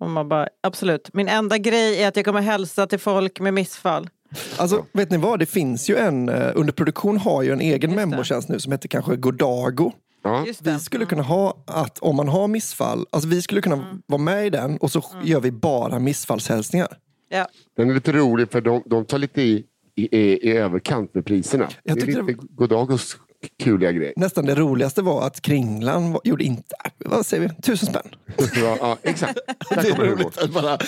Och 0.00 0.10
man 0.10 0.28
bara, 0.28 0.48
absolut. 0.62 1.10
Min 1.12 1.28
enda 1.28 1.58
grej 1.58 2.02
är 2.02 2.08
att 2.08 2.16
jag 2.16 2.24
kommer 2.24 2.40
hälsa 2.40 2.86
till 2.86 2.98
folk 2.98 3.40
med 3.40 3.54
missfall. 3.54 4.08
Alltså, 4.56 4.86
vet 4.92 5.10
ni 5.10 5.16
vad? 5.16 5.38
Det 5.38 5.46
finns 5.46 5.90
ju 5.90 5.96
en, 5.96 6.28
eh, 6.28 6.50
under 6.54 6.72
produktion 6.72 7.18
har 7.18 7.42
ju 7.42 7.52
en 7.52 7.60
egen 7.60 7.90
det. 7.90 7.96
memotjänst 7.96 8.48
nu 8.48 8.60
som 8.60 8.72
heter 8.72 8.88
kanske 8.88 9.16
Godago. 9.16 9.92
Ja. 10.24 10.44
Det. 10.60 10.70
Vi 10.72 10.78
skulle 10.78 11.04
kunna 11.06 11.22
ha 11.22 11.56
att 11.66 11.98
om 11.98 12.16
man 12.16 12.28
har 12.28 12.48
missfall, 12.48 13.06
alltså 13.10 13.28
vi 13.28 13.42
skulle 13.42 13.60
kunna 13.60 13.74
Mm. 13.76 14.02
vara 14.06 14.22
med 14.22 14.46
i 14.46 14.50
den 14.50 14.76
och 14.76 14.90
så 14.92 15.04
gör 15.24 15.40
vi 15.40 15.50
bara 15.50 15.98
missfallshälsningar. 15.98 16.88
Ja. 17.28 17.46
Den 17.76 17.90
är 17.90 17.94
lite 17.94 18.12
rolig 18.12 18.50
för 18.52 18.60
de, 18.60 18.82
de 18.86 19.04
tar 19.04 19.18
lite 19.18 19.42
i, 19.42 19.64
i, 19.96 20.16
i, 20.18 20.48
i 20.48 20.52
överkant 20.56 21.14
med 21.14 21.24
priserna. 21.26 21.68
Jag 21.82 21.96
det 21.96 22.02
är 22.02 22.22
lite 22.22 22.38
Godagos 22.50 23.16
kuliga 23.62 23.92
grej. 23.92 24.12
Nästan 24.16 24.46
det 24.46 24.54
roligaste 24.54 25.02
var 25.02 25.26
att 25.26 25.40
Kringlan 25.42 26.12
var, 26.12 26.20
gjorde 26.24 26.44
inte, 26.44 26.74
vad 26.98 27.26
säger 27.26 27.48
vi, 27.48 27.62
tusen 27.62 27.88
spänn. 27.88 28.08
Ja, 28.54 28.76
ja, 28.80 28.98
exakt. 29.02 29.38
Det 29.70 29.74
är 29.74 29.90
kommer 29.92 30.04
det 30.04 30.10
roligt 30.12 30.38
att 30.38 30.50
bara, 30.50 30.78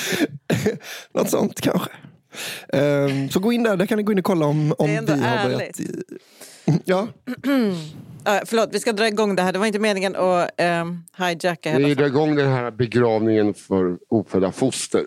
något 1.15 1.31
sånt 1.31 1.61
kanske. 1.61 1.91
Ehm, 2.73 3.31
så 3.31 3.41
gå 3.41 3.53
in 3.53 3.63
där, 3.63 3.77
där 3.77 3.87
kan 3.87 3.97
ni 3.97 4.03
gå 4.03 4.13
in 4.13 4.19
och 4.19 4.25
kolla 4.25 4.47
om, 4.47 4.75
om 4.79 4.87
Det 4.87 4.95
är 4.95 4.99
ändå 4.99 5.15
vi 5.15 5.21
har 5.21 5.45
börjat. 5.45 5.81
Ja, 6.85 7.09
Uh, 7.47 7.75
förlåt, 8.47 8.69
vi 8.73 8.81
ska 8.81 8.93
dra 8.93 9.09
igång 9.09 9.37
det 9.37 9.43
här. 9.43 9.53
Det 9.53 9.59
var 9.59 9.67
inte 9.67 9.79
meningen 9.79 10.17
att 10.17 10.51
um, 10.61 11.05
hijacka 11.19 11.79
Vi 11.79 11.95
drar 11.95 12.07
igång 12.07 12.37
den 12.37 12.49
här 12.49 12.71
begravningen 12.71 13.55
för 13.55 13.99
ofödda 14.09 14.53
foster. 14.53 15.05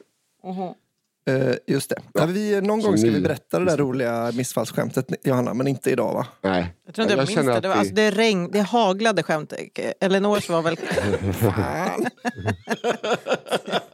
eh, 1.27 1.55
just 1.67 1.89
det. 1.89 1.95
Ja, 2.13 2.25
vi, 2.25 2.61
någon 2.61 2.81
gång 2.81 2.97
ska 2.97 3.09
vi 3.11 3.21
berätta 3.21 3.59
det 3.59 3.65
där 3.65 3.77
roliga 3.77 4.31
missfallsskämtet 4.33 5.07
Johanna, 5.23 5.53
men 5.53 5.67
inte 5.67 5.91
idag 5.91 6.13
va? 6.13 6.27
Nej, 6.41 6.75
Jag 6.85 6.95
tror 6.95 7.03
inte 7.03 7.13
jag, 7.13 7.19
minns 7.19 7.29
känner 7.29 7.51
det. 7.51 7.57
att 7.57 7.63
Det, 7.63 7.69
var, 7.69 7.75
alltså, 7.75 7.93
det, 7.93 8.11
regn, 8.11 8.51
det 8.51 8.61
haglade 8.61 9.23
skämt. 9.23 9.53
Elinors 9.99 10.49
var 10.49 10.61
väl... 10.61 10.77
Fan. 11.33 12.05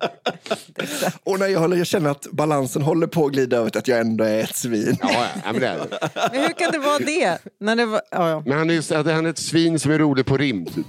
och 1.24 1.40
när 1.40 1.48
jag, 1.48 1.60
håller, 1.60 1.78
jag 1.78 1.88
känner 1.88 2.10
att 2.10 2.28
balansen 2.32 2.82
håller 2.82 3.08
på 3.08 3.26
att 3.26 3.32
glida 3.32 3.58
över 3.58 3.70
till 3.70 3.80
att 3.80 3.88
jag 3.88 4.00
ändå 4.00 4.24
är 4.24 4.40
ett 4.44 4.56
svin. 4.56 4.98
Ja, 5.02 5.10
ja, 5.14 5.28
ja, 5.46 5.52
men 5.52 5.62
det 5.62 5.68
är 5.68 5.78
det. 5.78 6.10
Men 6.32 6.42
hur 6.42 6.54
kan 6.54 6.72
det 6.72 6.80
vara 6.80 7.00
det? 7.00 7.38
När 7.60 7.76
det 7.76 7.86
var... 7.86 8.02
Ja, 8.12 8.30
ja. 8.30 8.44
Men 8.46 8.58
han 8.58 8.70
är, 8.70 9.14
han 9.14 9.26
är 9.26 9.30
ett 9.30 9.38
svin 9.38 9.80
som 9.80 9.92
är 9.92 10.00
rolig 10.00 10.26
på 10.26 10.38
rim. 10.38 10.66
Typ. 10.66 10.86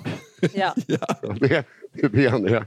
ja. 0.55 0.75
Ja, 0.87 1.17
Det, 1.41 1.65
det 1.93 2.09
det 2.09 2.29
han 2.29 2.49
är. 2.49 2.67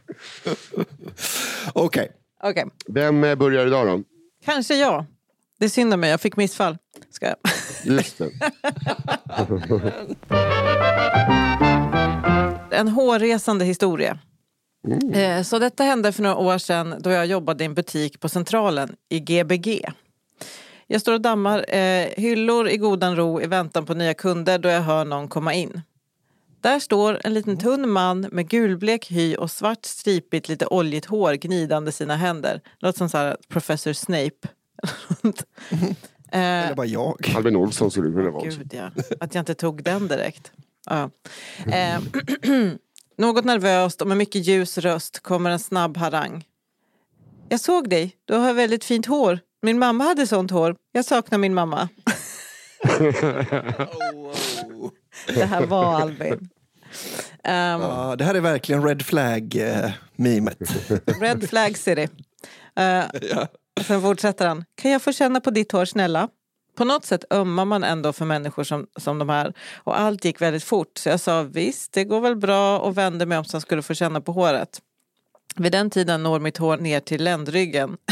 Okej, 1.73 2.11
Okej, 2.43 2.65
Vem 2.87 3.23
eh, 3.23 3.35
börjar 3.35 3.67
idag 3.67 3.87
då? 3.87 4.03
kanske 4.45 4.75
jag. 4.75 5.05
Det 5.59 5.65
är 5.65 5.69
synd 5.69 5.93
om 5.93 5.99
mig, 5.99 6.09
jag 6.09 6.21
fick 6.21 6.35
missfall. 6.37 6.77
Ska 7.11 7.25
jag? 7.25 7.35
Just 7.83 8.17
det. 8.17 8.29
En 12.71 12.87
hårresande 12.87 13.65
historia. 13.65 14.19
Eh, 15.13 15.43
Så 15.43 15.59
detta 15.59 15.83
hände 15.83 16.11
för 16.11 16.23
några 16.23 16.35
år 16.37 16.57
sedan 16.57 16.95
då 16.99 17.09
jag 17.09 17.25
jobbade 17.25 17.63
i 17.63 17.65
en 17.65 17.73
butik 17.73 18.19
på 18.19 18.29
Centralen 18.29 18.95
i 19.09 19.19
Gbg. 19.19 19.81
Jag 20.87 21.01
står 21.01 21.13
och 21.13 21.21
dammar 21.21 21.75
eh, 21.75 22.07
hyllor 22.17 22.67
i 22.69 22.77
godan 22.77 23.15
ro 23.15 23.41
i 23.41 23.47
väntan 23.47 23.85
på 23.85 23.93
nya 23.93 24.13
kunder 24.13 24.59
då 24.59 24.69
jag 24.69 24.81
hör 24.81 25.05
någon 25.05 25.27
komma 25.27 25.53
in. 25.53 25.81
Där 26.61 26.79
står 26.79 27.21
en 27.23 27.33
liten 27.33 27.57
tunn 27.57 27.89
man 27.89 28.21
med 28.31 28.49
gulblek 28.49 29.11
hy 29.11 29.35
och 29.35 29.51
svart 29.51 29.85
stripigt 29.85 30.49
lite 30.49 30.65
oljigt 30.67 31.05
hår 31.05 31.33
gnidande 31.33 31.91
sina 31.91 32.15
händer. 32.15 32.61
Låter 32.79 32.97
som 32.97 33.09
så 33.09 33.17
här 33.17 33.37
Professor 33.47 33.93
Snape. 33.93 34.47
eh, 36.31 36.39
eller 36.41 36.75
bara 36.75 36.85
jag. 36.85 37.33
Albin 37.35 37.55
Olsson 37.55 37.91
skulle 37.91 38.07
det 38.07 38.13
kunna 38.13 38.31
vara 38.31 38.43
också. 38.47 38.59
Gud 38.59 38.73
ja, 38.73 38.91
att 39.19 39.35
jag 39.35 39.41
inte 39.41 39.53
tog 39.53 39.83
den 39.83 40.07
direkt. 40.07 40.51
Ja. 40.89 41.09
Eh, 41.71 41.99
något 43.17 43.45
nervöst 43.45 44.01
och 44.01 44.07
med 44.07 44.17
mycket 44.17 44.47
ljus 44.47 44.77
röst 44.77 45.19
kommer 45.19 45.49
en 45.49 45.59
snabb 45.59 45.97
harang. 45.97 46.45
Jag 47.49 47.59
såg 47.59 47.89
dig, 47.89 48.15
du 48.25 48.33
har 48.33 48.53
väldigt 48.53 48.83
fint 48.85 49.05
hår. 49.05 49.39
Min 49.61 49.79
mamma 49.79 50.03
hade 50.03 50.27
sånt 50.27 50.51
hår. 50.51 50.75
Jag 50.91 51.05
saknar 51.05 51.37
min 51.37 51.53
mamma. 51.53 51.89
Det 55.27 55.45
här 55.45 55.65
var 55.65 56.01
Albin. 56.01 56.49
Ehm, 57.43 57.81
Ja, 57.81 58.15
det 58.17 58.23
här 58.23 58.35
är 58.35 58.39
verkligen 58.41 58.83
red 58.87 59.01
flag-mimet. 59.05 60.57
Red 61.21 61.49
Flag 61.49 61.77
City. 61.77 62.07
Uh, 62.79 63.03
Sen 63.87 64.01
fortsätter 64.01 64.47
han. 64.47 64.65
Kan 64.81 64.91
jag 64.91 65.01
få 65.01 65.11
känna 65.13 65.39
på 65.41 65.49
ditt 65.51 65.71
hår 65.71 65.85
snälla? 65.85 66.29
På 66.77 66.85
något 66.85 67.05
sätt 67.05 67.25
ömmar 67.33 67.65
man 67.65 67.83
ändå 67.83 68.13
för 68.13 68.25
människor 68.25 68.63
som, 68.63 68.87
som 68.95 69.19
de 69.19 69.29
här. 69.29 69.53
Och 69.75 69.99
allt 69.99 70.25
gick 70.25 70.41
väldigt 70.41 70.63
fort. 70.63 70.97
Så 70.97 71.09
jag 71.09 71.19
sa 71.19 71.43
visst, 71.43 71.93
det 71.93 72.03
går 72.03 72.21
väl 72.21 72.35
bra 72.35 72.79
och 72.79 72.97
vände 72.97 73.25
mig 73.25 73.37
om 73.37 73.45
så 73.45 73.55
han 73.57 73.61
skulle 73.61 73.81
få 73.81 73.93
känna 73.93 74.21
på 74.21 74.31
håret. 74.31 74.81
Vid 75.55 75.71
den 75.71 75.89
tiden 75.89 76.23
når 76.23 76.39
mitt 76.39 76.57
hår 76.57 76.77
ner 76.77 76.99
till 76.99 77.23
ländryggen. 77.23 77.97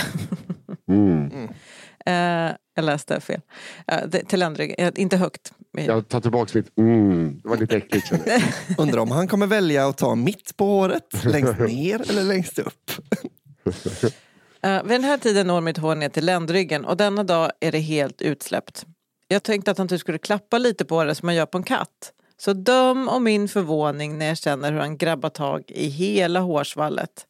Mm. 0.88 1.50
Eh, 2.06 2.56
jag 2.76 2.86
läste 2.86 3.20
fel. 3.20 3.42
Eh, 3.88 4.00
det, 4.08 4.24
till 4.24 4.40
ländryggen, 4.40 4.76
Eh, 4.80 4.92
inte 4.96 5.18
högt. 5.18 5.54
Jag 5.72 6.08
tar 6.08 6.22
tillbaka 6.22 6.52
mitt 6.54 6.78
mm. 6.78 7.40
Det 7.44 7.50
var 7.50 7.58
lite 7.58 7.78
äckligt. 7.78 8.12
Undrar 8.78 9.00
om 9.00 9.12
han 9.12 9.28
kommer 9.28 9.48
välja 9.48 9.88
att 9.88 9.98
ta 9.98 10.16
mitt 10.16 10.58
på 10.58 10.66
håret, 10.66 11.24
längst 11.24 11.60
ner 11.60 12.10
eller 12.10 12.24
längst 12.24 12.60
upp. 12.60 12.92
Uh, 14.66 14.84
vid 14.84 14.92
den 14.92 15.04
här 15.04 15.18
tiden 15.18 15.48
når 15.48 15.62
mitt 15.62 15.78
hår 15.78 15.96
ner 15.96 16.10
till 16.10 16.26
ländryggen 16.26 16.86
och 16.86 16.98
denna 16.98 17.24
dag 17.24 17.52
är 17.60 17.72
det 17.72 17.80
helt 17.80 18.22
utsläppt. 18.22 18.86
Jag 19.28 19.44
tänkte 19.44 19.72
att 19.72 19.78
han 19.78 19.88
typ 19.88 20.00
skulle 20.00 20.18
klappa 20.18 20.58
lite 20.58 20.86
på 20.86 21.04
det 21.04 21.16
som 21.16 21.26
man 21.26 21.36
gör 21.36 21.46
på 21.46 21.58
en 21.58 21.64
katt. 21.64 22.12
Så 22.38 22.54
döm 22.54 23.08
om 23.10 23.24
min 23.24 23.48
förvåning 23.48 24.18
när 24.18 24.26
jag 24.26 24.38
känner 24.38 24.72
hur 24.72 24.80
han 24.80 24.98
grabbar 24.98 25.30
tag 25.30 25.64
i 25.68 25.88
hela 25.88 26.40
hårsvallet. 26.40 27.26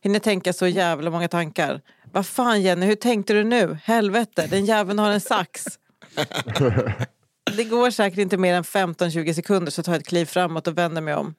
Hinner 0.00 0.18
tänka 0.18 0.52
så 0.52 0.66
jävla 0.66 1.10
många 1.10 1.28
tankar. 1.28 1.80
Vad 2.12 2.26
fan 2.26 2.62
Jenny, 2.62 2.86
hur 2.86 2.94
tänkte 2.94 3.32
du 3.32 3.44
nu? 3.44 3.78
Helvete, 3.84 4.46
den 4.50 4.64
jäveln 4.64 4.98
har 4.98 5.10
en 5.10 5.20
sax. 5.20 5.64
Det 7.56 7.64
går 7.64 7.90
säkert 7.90 8.18
inte 8.18 8.36
mer 8.36 8.54
än 8.54 8.62
15-20 8.62 9.32
sekunder 9.32 9.72
så 9.72 9.82
tar 9.82 9.92
jag 9.92 10.00
ett 10.00 10.06
kliv 10.06 10.26
framåt 10.26 10.66
och 10.66 10.78
vänder 10.78 11.02
mig 11.02 11.14
om. 11.14 11.34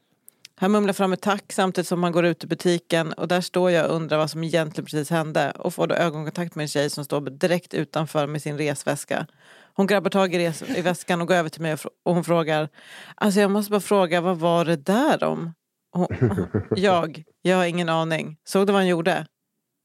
Han 0.63 0.71
mumlar 0.71 0.93
fram 0.93 1.13
ett 1.13 1.21
tack 1.21 1.53
samtidigt 1.53 1.87
som 1.87 2.03
han 2.03 2.11
går 2.11 2.25
ut 2.25 2.43
ur 2.43 2.47
butiken 2.47 3.13
och 3.13 3.27
där 3.27 3.41
står 3.41 3.71
jag 3.71 3.89
och 3.89 3.95
undrar 3.95 4.17
vad 4.17 4.29
som 4.31 4.43
egentligen 4.43 4.85
precis 4.85 5.09
hände 5.09 5.51
och 5.51 5.73
får 5.73 5.87
då 5.87 5.95
ögonkontakt 5.95 6.55
med 6.55 6.63
en 6.63 6.67
tjej 6.67 6.89
som 6.89 7.05
står 7.05 7.21
direkt 7.21 7.73
utanför 7.73 8.27
med 8.27 8.41
sin 8.41 8.57
resväska. 8.57 9.27
Hon 9.73 9.87
grabbar 9.87 10.09
tag 10.09 10.35
i, 10.35 10.37
res- 10.37 10.77
i 10.77 10.81
väskan 10.81 11.21
och 11.21 11.27
går 11.27 11.35
över 11.35 11.49
till 11.49 11.61
mig 11.61 11.73
och, 11.73 11.79
fr- 11.79 11.89
och 12.05 12.13
hon 12.13 12.23
frågar 12.23 12.69
Alltså 13.15 13.39
jag 13.39 13.51
måste 13.51 13.71
bara 13.71 13.79
fråga, 13.79 14.21
vad 14.21 14.37
var 14.37 14.65
det 14.65 14.75
där 14.75 15.23
om? 15.23 15.53
Hon, 15.91 16.07
jag, 16.75 17.23
jag 17.41 17.57
har 17.57 17.65
ingen 17.65 17.89
aning. 17.89 18.37
Såg 18.43 18.67
du 18.67 18.73
vad 18.73 18.81
han 18.81 18.87
gjorde? 18.87 19.27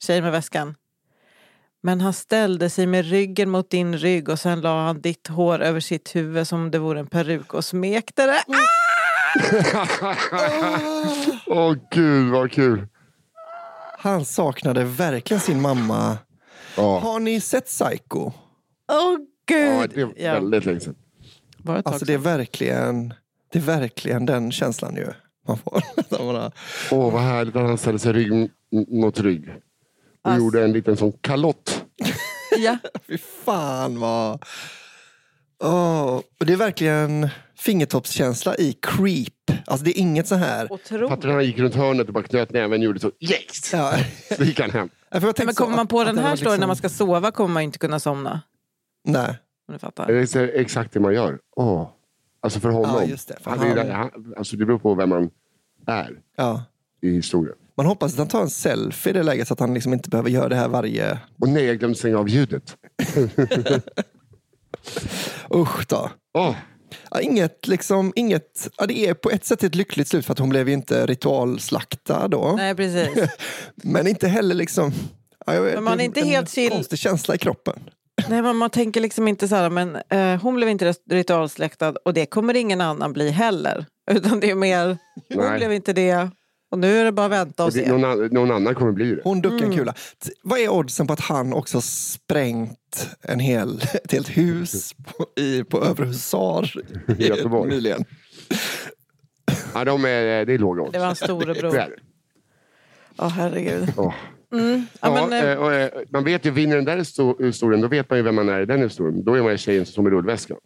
Tjejen 0.05 0.25
med 0.25 0.33
väskan. 0.33 0.75
Men 1.83 2.01
han 2.01 2.13
ställde 2.13 2.71
sig 2.71 2.87
med 2.87 3.11
ryggen 3.11 3.51
mot 3.51 3.71
din 3.71 3.99
rygg 3.99 4.29
och 4.29 4.39
sen 4.39 4.61
la 4.61 4.85
han 4.85 5.01
ditt 5.01 5.29
hår 5.29 5.59
över 5.59 5.81
sitt 5.81 6.17
huvud 6.17 6.49
som 6.49 6.63
om 6.63 6.71
det 6.71 6.79
vore 6.79 7.01
en 7.01 7.07
peruk 7.07 7.55
och 7.55 7.65
smekte 7.65 8.27
det. 8.27 8.43
Mm. 8.47 8.61
Åh 11.47 11.75
gud 11.91 12.31
vad 12.33 12.53
kul. 12.53 12.87
Han 13.99 14.25
saknade 14.25 14.85
verkligen 14.85 15.41
sin 15.41 15.61
mamma. 15.61 16.19
Ja, 16.77 16.99
Har 16.99 17.21
ni 17.21 17.41
sett 17.41 17.67
Psycho? 17.67 18.27
Åh 18.27 18.33
ja 18.87 19.19
gud! 19.47 19.91
det 19.95 20.01
är 20.01 20.13
Ja, 20.17 20.33
väldigt 20.33 20.65
länge 20.65 20.81
sedan. 20.81 20.95
Alltså 21.85 22.05
det 22.05 22.15
är 22.15 22.19
verkligen, 22.19 23.15
det 23.53 23.59
är 23.59 23.63
verkligen 23.63 24.27
den 24.27 24.53
känslan 24.53 24.97
ju 24.97 25.07
man 25.49 25.59
får. 25.59 25.83
Åh 26.91 27.13
vad 27.13 27.23
härligt 27.23 27.57
att 27.57 27.63
han 27.63 27.79
ställde 27.79 27.99
sig 27.99 28.13
rygg 28.13 28.51
mot 28.89 29.21
rygg. 29.21 29.49
Och 29.49 30.31
Alltså- 30.31 30.45
gjorde 30.45 30.65
en 30.65 30.73
liten 30.73 30.97
sån 30.97 31.13
kalott. 31.21 31.85
Ja, 32.59 32.79
Fy 33.09 33.19
fan 33.19 34.01
vad... 34.01 34.45
Åh, 35.65 36.15
och 36.41 36.47
det 36.47 36.53
är 36.53 36.57
verkligen 36.57 37.29
fingertoppskänsla 37.59 38.57
i 38.57 38.73
creep. 38.83 39.35
Alltså 39.67 39.85
det 39.85 39.91
är 39.91 40.01
inget 40.01 40.27
så 40.29 40.35
här... 40.35 40.69
Fattar 41.09 41.29
när 41.29 41.35
han 41.35 41.45
gick 41.45 41.59
runt 41.59 41.75
hörnet 41.75 42.07
och 42.09 42.15
bara 42.15 42.25
knöt 42.25 42.53
näven 42.53 42.73
och 42.81 42.85
gjorde 42.85 43.01
så 43.01 43.11
yes! 43.21 43.73
Ja. 43.73 43.93
Så 44.37 44.45
gick 44.45 44.61
han 44.61 44.71
hem. 44.71 44.89
För 45.11 45.21
jag 45.21 45.23
tänkte 45.23 45.45
Men 45.45 45.55
kommer 45.55 45.77
man 45.77 45.87
på 45.87 46.01
att 46.01 46.07
den 46.07 46.19
här 46.19 46.37
storyn 46.37 46.51
när 46.51 46.57
liksom- 46.57 46.67
man 46.69 46.77
ska 46.77 46.89
sova 46.89 47.31
kommer 47.31 47.55
man 47.55 47.63
inte 47.63 47.79
kunna 47.79 48.01
somna. 48.01 48.41
Nej. 49.05 49.29
Om 49.69 49.73
du 49.73 49.79
fattar. 49.79 50.07
Det 50.07 50.35
är 50.37 50.61
exakt 50.61 50.93
det 50.93 51.01
man 51.01 51.15
gör. 51.15 51.39
Åh. 51.57 51.89
Alltså 52.41 52.61
för 52.61 52.69
honom. 52.69 52.91
Ja, 52.97 53.05
just 53.05 53.29
det, 53.29 53.37
för 53.41 53.51
han, 53.51 53.61
är 53.61 53.67
han- 53.67 53.77
där- 53.77 53.93
han, 53.93 54.35
alltså 54.37 54.57
det 54.57 54.67
beror 54.67 54.79
på 54.79 54.95
vem 54.95 55.09
man 55.09 55.31
är 55.87 56.21
Ja. 56.37 56.65
i 57.03 57.11
historien. 57.11 57.57
Man 57.77 57.87
hoppas 57.87 58.13
att 58.13 58.19
han 58.19 58.29
tar 58.29 58.43
en 58.43 58.51
selfie 58.51 59.11
i 59.11 59.13
det 59.13 59.23
läget 59.23 59.49
så 59.49 59.55
att 59.55 59.61
han 59.61 59.75
liksom 59.75 59.93
inte 59.93 60.09
behöver 60.09 60.31
göra 60.31 60.49
det 60.49 60.57
här 60.57 60.69
varje... 60.69 61.19
Och 61.41 61.49
nej, 61.49 61.65
jag 61.65 61.79
glömde 61.79 61.99
stänga 61.99 62.19
av 62.19 62.29
ljudet. 62.29 62.77
Usch 65.55 65.87
då. 65.89 66.11
Åh, 66.35 66.57
Ja, 67.11 67.21
inget, 67.21 67.67
liksom, 67.67 68.13
inget, 68.17 68.69
ja, 68.77 68.87
det 68.87 68.99
är 68.99 69.15
på 69.15 69.31
ett 69.31 69.45
sätt 69.45 69.63
ett 69.63 69.75
lyckligt 69.75 70.09
slut 70.09 70.27
för 70.27 70.33
att 70.33 70.39
hon 70.39 70.49
blev 70.49 70.69
ju 70.69 70.75
inte 70.75 71.07
ritualslaktad 71.07 72.29
då. 72.29 72.55
Nej, 72.57 72.75
precis. 72.75 73.31
Men 73.75 74.07
inte 74.07 74.29
heller 74.29 74.55
liksom... 74.55 74.93
Ja, 75.47 75.55
jag 75.55 75.65
Men 75.65 75.85
man 75.85 76.01
är 76.01 76.05
inte 76.05 76.21
en 76.21 76.27
helt 76.27 76.51
chill. 76.51 76.71
konstig 76.71 76.99
känsla 76.99 77.35
i 77.35 77.39
kroppen. 77.39 77.81
Nej, 78.29 78.43
men 78.43 78.57
man 78.57 78.71
tänker 78.71 79.01
liksom 79.01 79.29
inte 79.29 79.49
så 79.49 79.55
här, 79.55 79.71
men 79.71 79.97
eh, 79.97 80.41
hon 80.43 80.55
blev 80.55 80.69
inte 80.69 80.95
ritualsläktad 81.11 81.95
och 82.05 82.15
det 82.15 82.27
kommer 82.27 82.57
ingen 82.57 82.81
annan 82.81 83.13
bli 83.13 83.31
heller. 83.31 83.87
Utan 84.11 84.41
det 84.41 84.51
är 84.51 84.55
mer, 84.55 84.99
hon 85.35 85.45
Nej. 85.45 85.59
blev 85.59 85.73
inte 85.73 85.93
det 85.93 86.31
och 86.71 86.79
nu 86.79 86.97
är 86.99 87.05
det 87.05 87.13
bara 87.13 87.27
att 87.27 87.33
vänta 87.33 87.65
och 87.65 87.73
se. 87.73 87.89
någon, 87.93 88.05
an- 88.05 88.29
någon 88.33 88.51
annan 88.51 88.75
kommer 88.75 88.93
bli 88.93 89.15
det. 89.15 89.21
Hon 89.25 89.41
duckar 89.41 89.57
Mm. 89.57 89.71
en 89.71 89.77
kula. 89.79 89.93
T- 89.93 90.31
Vad 90.43 90.59
är 90.59 90.69
oddsen 90.69 91.07
på 91.07 91.13
att 91.13 91.21
han 91.21 91.53
också 91.53 91.81
sprängt 91.81 93.09
en 93.23 93.41
hel, 93.41 93.81
ett 94.05 94.13
helt 94.13 94.29
hus 94.37 94.93
på, 95.05 95.41
i, 95.41 95.65
på 95.65 95.85
Övre 95.85 96.05
Husar 96.07 96.73
I 97.19 97.27
Göteborg. 97.29 97.71
nyligen? 97.71 98.05
Ja, 99.75 99.85
de 99.85 100.05
är, 100.05 100.45
det 100.45 100.53
är 100.55 100.59
låga 100.59 100.83
odds. 100.83 100.93
Det 100.93 100.99
var 100.99 101.07
en 101.09 101.17
storebror. 101.17 101.71
Det 101.73 101.81
är 101.81 101.89
det. 101.91 101.97
Åh 103.19 103.29
herregud. 103.29 103.93
Mm. 104.53 104.87
Ja, 105.01 105.19
Ja, 105.21 105.27
men, 105.31 105.33
eh, 105.45 105.51
eh, 105.51 105.59
och, 105.59 105.73
eh, 105.73 105.91
man 106.11 106.25
vet 106.25 106.45
ju, 106.47 106.51
vinner 106.51 106.77
den 106.77 106.85
där 106.85 106.97
histo- 106.99 107.45
historien, 107.45 107.81
då 107.81 107.89
vet 107.89 108.11
man 108.11 108.19
ju 108.19 108.23
vem 108.23 108.35
man 108.35 108.49
är 108.49 108.61
i 108.61 108.67
den 108.67 108.83
historien. 108.83 109.25
Då 109.25 109.35
är 109.35 109.43
man 109.43 109.53
ju 109.53 109.59
tjejen 109.59 109.87
som 109.87 110.05
med 110.05 110.13
rullväskan. 110.13 110.57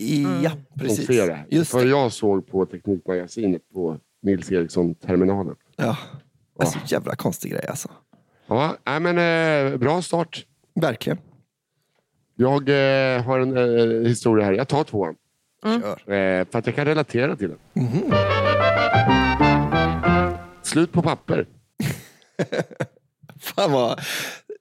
Mm. 0.00 0.42
Ja, 0.42 0.50
Som 0.50 0.78
precis. 0.80 1.06
ser 1.06 1.26
det 1.26 1.34
här. 1.34 1.46
Just 1.50 1.70
För 1.70 1.84
det. 1.84 1.90
jag 1.90 2.12
såg 2.12 2.46
på 2.46 2.66
Teknikmagasinet 2.66 3.62
på 3.74 3.98
Nils 4.22 4.52
Eriksson-terminalen. 4.52 5.54
Ja. 5.76 5.96
Det 6.58 6.62
är 6.64 6.66
så 6.66 6.78
jävla 6.86 7.16
konstig 7.16 7.50
grej 7.52 7.66
alltså. 7.68 7.88
Ja, 8.46 8.76
nej, 8.84 9.00
men 9.00 9.18
eh, 9.72 9.76
bra 9.78 10.02
start. 10.02 10.46
Verkligen. 10.74 11.18
Jag 12.34 12.68
eh, 12.68 13.22
har 13.22 13.40
en 13.40 13.56
eh, 13.56 14.08
historia 14.08 14.44
här. 14.46 14.52
Jag 14.52 14.68
tar 14.68 14.84
tvåan. 14.84 15.14
Kör. 15.64 16.12
Eh, 16.12 16.44
för 16.50 16.58
att 16.58 16.66
jag 16.66 16.74
kan 16.76 16.84
relatera 16.84 17.36
till 17.36 17.48
den. 17.48 17.58
Mhm. 17.84 18.12
Slut 20.62 20.92
på 20.92 21.02
papper. 21.02 21.46
Fan 23.40 23.72
vad 23.72 24.00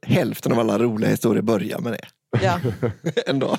hälften 0.02 0.52
av 0.52 0.60
alla 0.60 0.80
roliga 0.80 1.10
historier 1.10 1.42
börjar 1.42 1.80
med 1.80 1.92
det. 1.94 2.08
ja. 2.44 2.60
Ändå. 3.28 3.58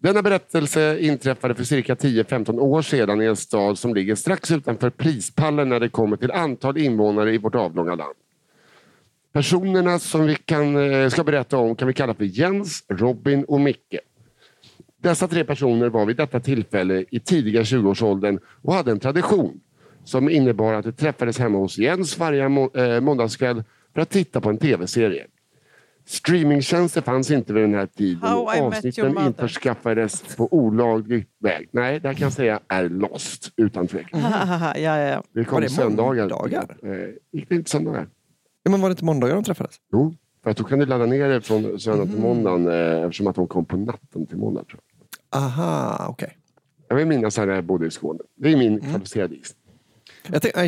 Denna 0.00 0.22
berättelse 0.22 0.98
inträffade 1.00 1.54
för 1.54 1.64
cirka 1.64 1.94
10-15 1.94 2.58
år 2.60 2.82
sedan 2.82 3.22
i 3.22 3.24
en 3.24 3.36
stad 3.36 3.78
som 3.78 3.94
ligger 3.94 4.14
strax 4.14 4.50
utanför 4.50 4.90
prispallen 4.90 5.68
när 5.68 5.80
det 5.80 5.88
kommer 5.88 6.16
till 6.16 6.30
antal 6.30 6.78
invånare 6.78 7.34
i 7.34 7.38
vårt 7.38 7.54
avlånga 7.54 7.94
land. 7.94 8.14
Personerna 9.32 9.98
som 9.98 10.26
vi 10.26 10.34
kan, 10.34 10.92
eh, 10.92 11.08
ska 11.08 11.24
berätta 11.24 11.56
om 11.56 11.76
kan 11.76 11.88
vi 11.88 11.94
kalla 11.94 12.14
för 12.14 12.24
Jens, 12.24 12.84
Robin 12.88 13.44
och 13.44 13.60
Micke. 13.60 13.98
Dessa 15.02 15.28
tre 15.28 15.44
personer 15.44 15.88
var 15.88 16.06
vid 16.06 16.16
detta 16.16 16.40
tillfälle 16.40 17.04
i 17.10 17.20
tidiga 17.20 17.62
20-årsåldern 17.64 18.38
och 18.62 18.74
hade 18.74 18.90
en 18.90 19.00
tradition 19.00 19.60
som 20.04 20.30
innebar 20.30 20.74
att 20.74 20.84
de 20.84 20.92
träffades 20.92 21.38
hemma 21.38 21.58
hos 21.58 21.78
Jens 21.78 22.18
varje 22.18 22.48
må- 22.48 22.70
eh, 22.74 23.00
måndagskväll 23.00 23.64
för 23.94 24.00
att 24.00 24.10
titta 24.10 24.40
på 24.40 24.50
en 24.50 24.58
tv-serie. 24.58 25.26
Streamingtjänster 26.08 27.00
fanns 27.00 27.30
inte 27.30 27.52
vid 27.52 27.62
den 27.62 27.74
här 27.74 27.86
tiden 27.86 28.28
How 28.28 28.38
och 28.38 28.56
avsnitten 28.56 29.18
införskaffades 29.18 30.36
på 30.36 30.48
olaglig 30.54 31.26
väg. 31.38 31.68
Nej, 31.72 32.00
det 32.00 32.08
här 32.08 32.14
kan 32.14 32.24
jag 32.24 32.32
säga 32.32 32.60
är 32.68 32.88
lost 32.88 33.52
utan 33.56 33.86
tvekan. 33.86 34.20
ja, 34.20 34.78
ja, 34.78 34.98
ja. 34.98 35.22
Det 35.32 35.44
kom 35.44 35.54
Var 35.54 35.60
det 35.60 35.68
söndagar. 35.68 36.28
måndagar? 36.28 36.76
Eh, 36.82 37.14
gick 37.32 37.48
det 37.48 37.54
inte 37.54 37.70
söndagar? 37.70 38.08
Ja, 38.62 38.70
men 38.70 38.80
var 38.80 38.88
det 38.88 38.92
inte 38.92 39.04
måndagar 39.04 39.34
de 39.34 39.44
träffades? 39.44 39.76
Jo, 39.92 40.14
för 40.42 40.50
att 40.50 40.56
då 40.56 40.64
kan 40.64 40.78
du 40.78 40.86
ladda 40.86 41.06
ner 41.06 41.28
det 41.28 41.40
från 41.40 41.80
söndag 41.80 42.06
till 42.06 42.20
måndag 42.20 42.74
eh, 42.74 43.04
eftersom 43.04 43.26
att 43.26 43.36
de 43.36 43.46
kom 43.46 43.64
på 43.64 43.76
natten 43.76 44.26
till 44.26 44.36
måndag. 44.38 44.64
Tror 44.64 44.80
jag. 45.30 45.42
Aha, 45.42 46.06
okej. 46.08 46.36
Jag 46.88 46.96
vill 46.96 47.06
minnas 47.06 47.38
att 47.38 47.48
jag 47.48 47.64
bodde 47.64 47.86
i 47.86 47.90
Skåne. 47.90 48.20
Det 48.36 48.52
är 48.52 48.56
min 48.56 48.80
kvalificerade 48.80 49.34
gissning. 49.34 49.62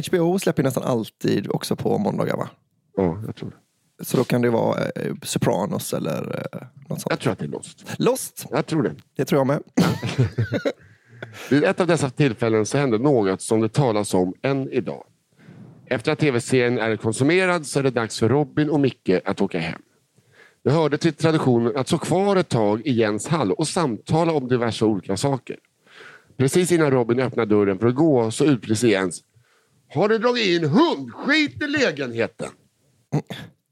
HBO 0.09 0.39
släpper 0.39 0.63
nästan 0.63 0.83
alltid 0.83 1.51
också 1.51 1.77
på 1.77 1.99
måndagar 1.99 2.37
va? 2.37 2.49
Ja, 2.97 3.23
jag 3.27 3.37
tror 3.37 3.51
det. 3.51 3.57
Så 4.01 4.17
då 4.17 4.25
kan 4.25 4.43
det 4.43 4.51
vara 4.51 4.85
eh, 4.85 5.15
Sopranos 5.23 5.93
eller 5.93 6.47
eh, 6.53 6.61
något 6.89 7.01
sånt. 7.01 7.07
Jag 7.11 7.21
tror 7.21 7.33
att 7.33 7.39
det 7.39 7.45
är 7.45 7.49
Lost. 7.49 7.85
Lost, 7.99 8.47
Jag 8.51 8.67
tror 8.67 8.83
det. 8.83 8.95
det 9.17 9.25
tror 9.25 9.39
jag 9.41 9.47
med. 9.47 9.63
Vid 11.51 11.65
ett 11.65 11.81
av 11.81 11.87
dessa 11.87 12.11
tillfällen 12.11 12.67
så 12.67 12.79
hände 12.79 12.99
något 12.99 13.43
som 13.43 13.61
det 13.61 13.69
talas 13.69 14.15
om 14.15 14.35
än 14.43 14.69
idag. 14.71 15.05
Efter 15.87 16.13
att 16.13 16.19
tv-serien 16.19 16.79
är 16.79 16.97
konsumerad 16.97 17.67
så 17.67 17.79
är 17.79 17.83
det 17.83 17.91
dags 17.91 18.19
för 18.19 18.29
Robin 18.29 18.71
och 18.71 18.81
Micke 18.81 19.11
att 19.25 19.41
åka 19.41 19.59
hem. 19.59 19.83
Det 20.65 20.71
hörde 20.71 20.99
till 20.99 21.13
traditionen 21.13 21.77
att 21.77 21.87
stå 21.89 21.99
kvar 21.99 22.37
ett 22.37 22.49
tag 22.49 22.87
i 22.87 22.93
Jens 22.93 23.29
hall 23.29 23.53
och 23.53 23.69
samtala 23.69 24.33
om 24.33 24.49
diverse 24.49 24.85
olika 24.85 25.17
saker. 25.17 25.57
Precis 26.37 26.73
innan 26.73 26.91
Robin 26.91 27.21
öppnar 27.21 27.47
dörren 27.47 27.79
för 27.79 27.87
att 27.87 27.95
gå 27.95 28.31
så 28.31 28.45
utbrister 28.45 28.89
Jens. 28.89 29.21
Har 29.95 30.09
du 30.09 30.19
dragit 30.19 30.47
in 30.47 30.69
hundskit 30.69 31.63
i 31.63 31.67
lägenheten? 31.67 32.49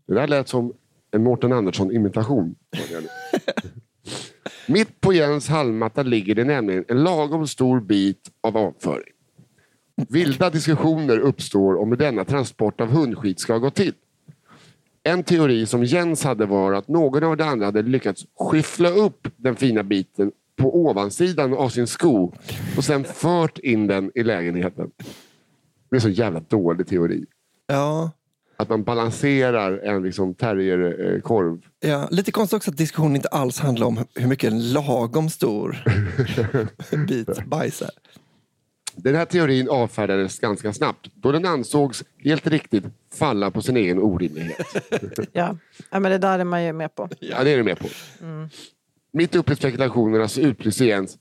Det 0.08 0.14
där 0.14 0.28
lät 0.28 0.48
som 0.48 0.72
en 1.10 1.22
Mårten 1.22 1.52
Andersson-imitation. 1.52 2.54
Mitt 4.66 5.00
på 5.00 5.12
Jens 5.12 5.48
hallmatta 5.48 6.02
ligger 6.02 6.34
det 6.34 6.44
nämligen 6.44 6.84
en 6.88 7.02
lagom 7.02 7.46
stor 7.46 7.80
bit 7.80 8.30
av 8.40 8.56
avföring. 8.56 9.12
Vilda 10.08 10.50
diskussioner 10.50 11.18
uppstår 11.18 11.76
om 11.76 11.88
hur 11.88 11.96
denna 11.96 12.24
transport 12.24 12.80
av 12.80 12.88
hundskit 12.88 13.40
ska 13.40 13.58
gå 13.58 13.70
till. 13.70 13.94
En 15.02 15.22
teori 15.22 15.66
som 15.66 15.84
Jens 15.84 16.24
hade 16.24 16.46
var 16.46 16.72
att 16.72 16.88
någon 16.88 17.24
av 17.24 17.36
de 17.36 17.44
andra 17.44 17.66
hade 17.66 17.82
lyckats 17.82 18.26
skyffla 18.40 18.88
upp 18.88 19.28
den 19.36 19.56
fina 19.56 19.82
biten 19.82 20.32
på 20.56 20.76
ovansidan 20.76 21.54
av 21.54 21.68
sin 21.68 21.86
sko 21.86 22.32
och 22.76 22.84
sen 22.84 23.04
fört 23.04 23.58
in 23.58 23.86
den 23.86 24.10
i 24.14 24.22
lägenheten. 24.22 24.90
Det 25.90 25.96
är 25.96 26.00
så 26.00 26.08
jävla 26.08 26.40
dålig 26.40 26.86
teori. 26.86 27.26
Ja, 27.66 28.10
Att 28.60 28.68
man 28.68 28.84
balanserar 28.84 29.78
en 29.78 30.02
liksom 30.02 30.34
terrierkorv. 30.34 31.60
ja. 31.80 32.08
Lite 32.10 32.32
konstigt 32.32 32.56
också 32.56 32.70
att 32.70 32.76
diskussionen 32.76 33.16
inte 33.16 33.28
alls 33.28 33.58
handlar 33.60 33.86
om 33.86 34.04
hur 34.14 34.26
mycket 34.26 34.52
en 34.52 34.72
lagom 34.72 35.30
stor 35.30 35.84
bit 37.08 37.44
bajs 37.46 37.82
är. 37.82 37.90
Den 38.96 39.14
här 39.14 39.24
teorin 39.24 39.68
avfärdades 39.68 40.38
ganska 40.38 40.72
snabbt 40.72 41.10
då 41.14 41.32
den 41.32 41.46
ansågs 41.46 42.04
helt 42.24 42.46
riktigt 42.46 42.84
falla 43.14 43.50
på 43.50 43.62
sin 43.62 43.76
egen 43.76 43.98
orimlighet. 43.98 44.66
Ja. 45.32 45.56
ja, 45.90 46.00
men 46.00 46.12
det 46.12 46.18
där 46.18 46.38
är 46.38 46.44
man 46.44 46.64
ju 46.64 46.72
med 46.72 46.94
på. 46.94 47.08
Ja, 47.20 47.44
det 47.44 47.50
är 47.50 47.56
du 47.56 47.62
med 47.62 47.78
på. 47.78 47.88
Mitt 49.12 49.34
uppe 49.34 49.52
i 49.52 49.56
spekulationerna 49.56 50.28
så 50.28 50.40
utbrister 50.40 50.84
Jens. 50.84 51.18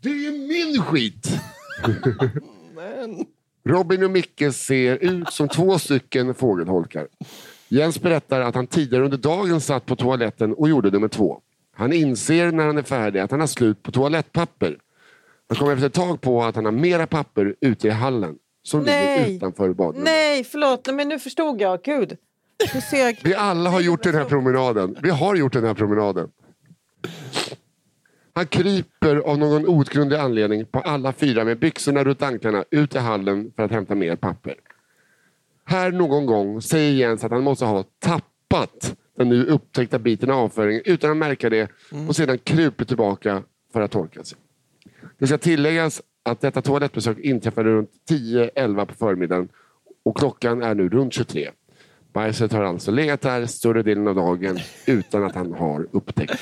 Det 0.00 0.08
är 0.08 0.48
min 0.48 0.82
skit! 0.82 1.40
Robin 3.64 4.04
och 4.04 4.10
Micke 4.10 4.54
ser 4.54 4.96
ut 4.96 5.32
som 5.32 5.48
två 5.48 5.78
stycken 5.78 6.34
fågelholkar. 6.34 7.08
Jens 7.68 8.00
berättar 8.00 8.40
att 8.40 8.54
han 8.54 8.66
tidigare 8.66 9.04
under 9.04 9.18
dagen 9.18 9.60
satt 9.60 9.86
på 9.86 9.96
toaletten 9.96 10.54
och 10.54 10.68
gjorde 10.68 10.90
nummer 10.90 11.08
två. 11.08 11.40
Han 11.74 11.92
inser 11.92 12.52
när 12.52 12.66
han 12.66 12.78
är 12.78 12.82
färdig 12.82 13.20
att 13.20 13.30
han 13.30 13.40
har 13.40 13.46
slut 13.46 13.82
på 13.82 13.92
toalettpapper. 13.92 14.78
Han 15.48 15.58
kommer 15.58 15.72
efter 15.72 15.86
ett 15.86 15.92
tag 15.92 16.20
på 16.20 16.42
att 16.42 16.56
han 16.56 16.64
har 16.64 16.72
mera 16.72 17.06
papper 17.06 17.54
ute 17.60 17.88
i 17.88 17.90
hallen 17.90 18.34
som 18.62 18.82
Nej. 18.82 19.18
ligger 19.18 19.36
utanför 19.36 19.72
badrummet. 19.72 20.04
Nej, 20.04 20.44
förlåt, 20.44 20.94
men 20.94 21.08
nu 21.08 21.18
förstod 21.18 21.60
jag. 21.60 21.82
Gud. 21.82 22.16
Seg... 22.90 23.20
Vi 23.24 23.34
alla 23.34 23.70
har 23.70 23.80
gjort 23.80 24.02
den 24.02 24.14
här 24.14 24.24
promenaden. 24.24 24.96
Vi 25.02 25.10
har 25.10 25.36
gjort 25.36 25.52
den 25.52 25.64
här 25.64 25.74
promenaden. 25.74 26.28
Han 28.34 28.46
kryper 28.46 29.16
av 29.16 29.38
någon 29.38 29.66
outgrundlig 29.66 30.16
anledning 30.16 30.66
på 30.66 30.80
alla 30.80 31.12
fyra 31.12 31.44
med 31.44 31.58
byxorna 31.58 32.04
runt 32.04 32.22
anklarna 32.22 32.64
ut 32.70 32.94
i 32.94 32.98
hallen 32.98 33.52
för 33.56 33.62
att 33.62 33.70
hämta 33.70 33.94
mer 33.94 34.16
papper. 34.16 34.54
Här 35.64 35.92
någon 35.92 36.26
gång 36.26 36.62
säger 36.62 36.92
Jens 36.92 37.24
att 37.24 37.30
han 37.30 37.42
måste 37.42 37.64
ha 37.64 37.84
tappat 37.98 38.96
den 39.16 39.28
nu 39.28 39.44
upptäckta 39.44 39.98
biten 39.98 40.30
av 40.30 40.38
avföringen 40.38 40.82
utan 40.84 41.10
att 41.10 41.16
märka 41.16 41.50
det 41.50 41.70
och 42.08 42.16
sedan 42.16 42.38
kryper 42.38 42.84
tillbaka 42.84 43.42
för 43.72 43.80
att 43.80 43.90
torka 43.90 44.24
sig. 44.24 44.38
Det 45.18 45.26
ska 45.26 45.38
tilläggas 45.38 46.02
att 46.22 46.40
detta 46.40 46.62
toalettbesök 46.62 47.18
inträffade 47.18 47.70
runt 47.70 47.90
10-11 48.10 48.86
på 48.86 48.94
förmiddagen 48.94 49.48
och 50.04 50.16
klockan 50.16 50.62
är 50.62 50.74
nu 50.74 50.88
runt 50.88 51.12
23. 51.12 51.50
Bajset 52.12 52.52
har 52.52 52.64
alltså 52.64 52.90
legat 52.90 53.20
där 53.20 53.46
större 53.46 53.82
delen 53.82 54.08
av 54.08 54.14
dagen 54.14 54.58
utan 54.86 55.24
att 55.24 55.34
han 55.34 55.52
har 55.52 55.88
upptäckt 55.92 56.32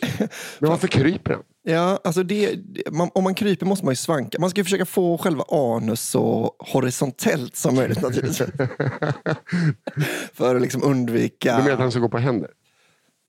det. 0.00 0.28
Men 0.58 0.70
varför 0.70 0.88
kryper 0.88 1.32
han? 1.32 1.42
Ja, 1.62 2.00
alltså 2.04 2.22
det, 2.22 2.58
man, 2.90 3.10
om 3.14 3.24
man 3.24 3.34
kryper 3.34 3.66
måste 3.66 3.84
man 3.84 3.92
ju 3.92 3.96
svanka. 3.96 4.38
Man 4.40 4.50
ska 4.50 4.60
ju 4.60 4.64
försöka 4.64 4.86
få 4.86 5.18
själva 5.18 5.44
anus 5.48 6.02
så 6.02 6.54
horisontellt 6.58 7.56
som 7.56 7.74
möjligt 7.74 8.02
naturligtvis. 8.02 8.38
För 10.32 10.54
att 10.54 10.62
liksom 10.62 10.82
undvika... 10.82 11.56
Du 11.56 11.62
menar 11.62 11.74
att 11.74 11.80
han 11.80 11.90
ska 11.90 12.00
gå 12.00 12.08
på 12.08 12.18
händer? 12.18 12.50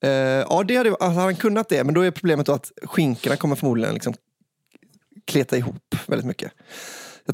Eh, 0.04 0.10
ja, 0.10 0.64
det 0.68 0.76
hade, 0.76 0.90
alltså, 0.90 1.20
han 1.20 1.36
kunnat 1.36 1.70
det, 1.70 1.84
men 1.84 1.94
då 1.94 2.02
är 2.02 2.12
problemet 2.12 2.50
att 2.50 2.72
skinkorna 2.84 3.36
kommer 3.36 3.56
förmodligen 3.56 3.94
liksom 3.94 4.14
kleta 5.26 5.58
ihop 5.58 5.96
väldigt 6.08 6.28
mycket. 6.28 6.52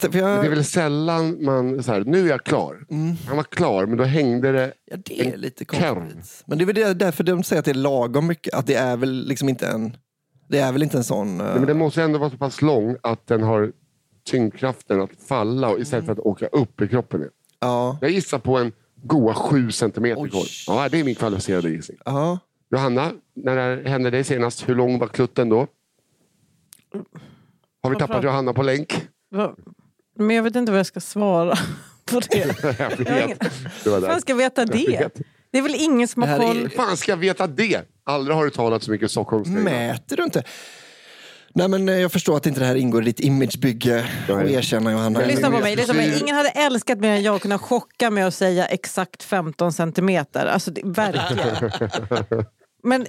Det 0.01 0.17
är 0.17 0.49
väl 0.49 0.65
sällan 0.65 1.43
man, 1.45 1.83
så 1.83 1.91
här, 1.91 2.03
nu 2.05 2.25
är 2.25 2.29
jag 2.29 2.43
klar. 2.43 2.85
Mm. 2.89 3.15
Han 3.27 3.35
var 3.37 3.43
klar, 3.43 3.85
men 3.85 3.97
då 3.97 4.03
hängde 4.03 4.51
det. 4.51 4.73
ja, 4.85 4.97
det 5.05 5.21
är 5.21 5.33
en 5.33 5.39
lite 5.41 5.65
konstigt. 5.65 6.43
Men 6.47 6.57
det 6.57 6.63
är 6.63 6.65
väl 6.65 6.75
det- 6.75 6.93
därför 6.93 7.23
de 7.23 7.43
säger 7.43 7.59
att 7.59 7.65
det 7.65 7.71
är 7.71 7.75
lagom 7.75 8.27
mycket. 8.27 8.53
Att 8.53 8.67
det 8.67 8.73
är 8.75 8.97
väl 8.97 9.27
liksom 9.27 9.49
inte 9.49 9.67
en... 9.67 9.97
Det 10.49 10.59
är 10.59 10.71
väl 10.71 10.83
inte 10.83 10.97
en 10.97 11.03
sån... 11.03 11.39
eh, 11.39 11.45
Nej, 11.45 11.55
men 11.55 11.65
den 11.67 11.77
måste 11.77 12.03
ändå 12.03 12.19
vara 12.19 12.29
så 12.29 12.37
pass 12.37 12.61
lång 12.61 12.95
att 13.03 13.27
den 13.27 13.43
har 13.43 13.71
tyngdkraften 14.25 15.01
att 15.01 15.09
falla 15.27 15.69
och 15.69 15.79
istället 15.79 16.05
för 16.05 16.13
att 16.13 16.19
åka 16.19 16.47
upp 16.47 16.81
i 16.81 16.87
kroppen. 16.87 17.19
igen. 17.19 17.31
Ja. 17.59 17.97
Jag 18.01 18.11
gissar 18.11 18.39
på 18.39 18.57
en 18.57 18.71
goa 19.03 19.33
sju 19.33 19.71
centimeter 19.71 20.27
korv. 20.27 20.43
Ja, 20.67 20.89
det 20.89 20.99
är 20.99 21.03
min 21.03 21.15
kvalificerade 21.15 21.69
gissning. 21.69 21.97
ja. 22.05 22.39
Johanna, 22.71 23.11
när 23.33 23.55
det 23.77 23.89
hände 23.89 24.09
dig 24.09 24.23
senast, 24.23 24.69
hur 24.69 24.75
lång 24.75 24.99
var 24.99 25.07
klutten 25.07 25.49
då? 25.49 25.67
Har 27.83 27.89
vi 27.89 27.95
tappat 27.95 28.23
Johanna 28.23 28.53
på 28.53 28.63
länk? 28.63 29.07
Va? 29.31 29.55
Men 30.15 30.35
jag 30.35 30.43
vet 30.43 30.55
inte 30.55 30.71
vad 30.71 30.79
jag 30.79 30.85
ska 30.85 30.99
svara 30.99 31.55
på 32.05 32.19
det. 32.19 32.37
jag 32.79 32.89
vet. 32.97 32.99
ingen- 32.99 33.37
Det 33.83 33.89
var 33.89 34.01
fan 34.01 34.21
ska 34.21 34.31
jag 34.31 34.37
veta 34.37 34.65
det? 34.65 35.09
Det 35.51 35.57
är 35.57 35.61
väl 35.61 35.75
ingen 35.75 36.07
som 36.07 36.21
har 36.21 36.29
är- 36.29 36.37
koll? 36.39 36.57
Hur 36.57 36.69
fan 36.69 36.97
ska 36.97 37.11
jag 37.11 37.17
veta 37.17 37.47
det? 37.47 37.81
Aldrig 38.03 38.37
har 38.37 38.43
du 38.45 38.49
talat 38.51 38.83
så 38.83 38.91
mycket 38.91 39.11
stockholmska. 39.11 39.53
Mäter 39.53 40.17
du 40.17 40.23
inte? 40.23 40.43
Nej 41.57 41.67
men 41.67 41.89
eh, 41.89 41.95
jag 41.95 42.11
förstår 42.11 42.37
att 42.37 42.45
inte 42.45 42.59
det 42.59 42.65
här 42.65 42.75
ingår 42.75 43.01
i 43.01 43.05
ditt 43.05 43.19
imagebygge 43.19 44.05
och 44.29 44.49
erkänna 44.49 44.91
Johanna. 44.91 45.19
Lyssna 45.19 45.47
på 45.49 45.55
jag 45.55 45.61
mig, 45.63 45.75
lyssna 45.75 45.93
på 45.93 45.97
mig. 45.97 46.19
Ingen 46.21 46.35
hade 46.35 46.49
älskat 46.49 46.99
mer 46.99 47.09
än 47.09 47.23
jag 47.23 47.35
att 47.35 47.41
kunna 47.41 47.57
chocka 47.59 48.09
med 48.09 48.27
att 48.27 48.33
säga 48.33 48.65
exakt 48.65 49.23
15 49.23 49.73
centimeter. 49.73 50.45
Alltså, 50.45 50.71
det, 50.71 50.81
verkligen. 50.83 51.71
Men, 52.83 53.05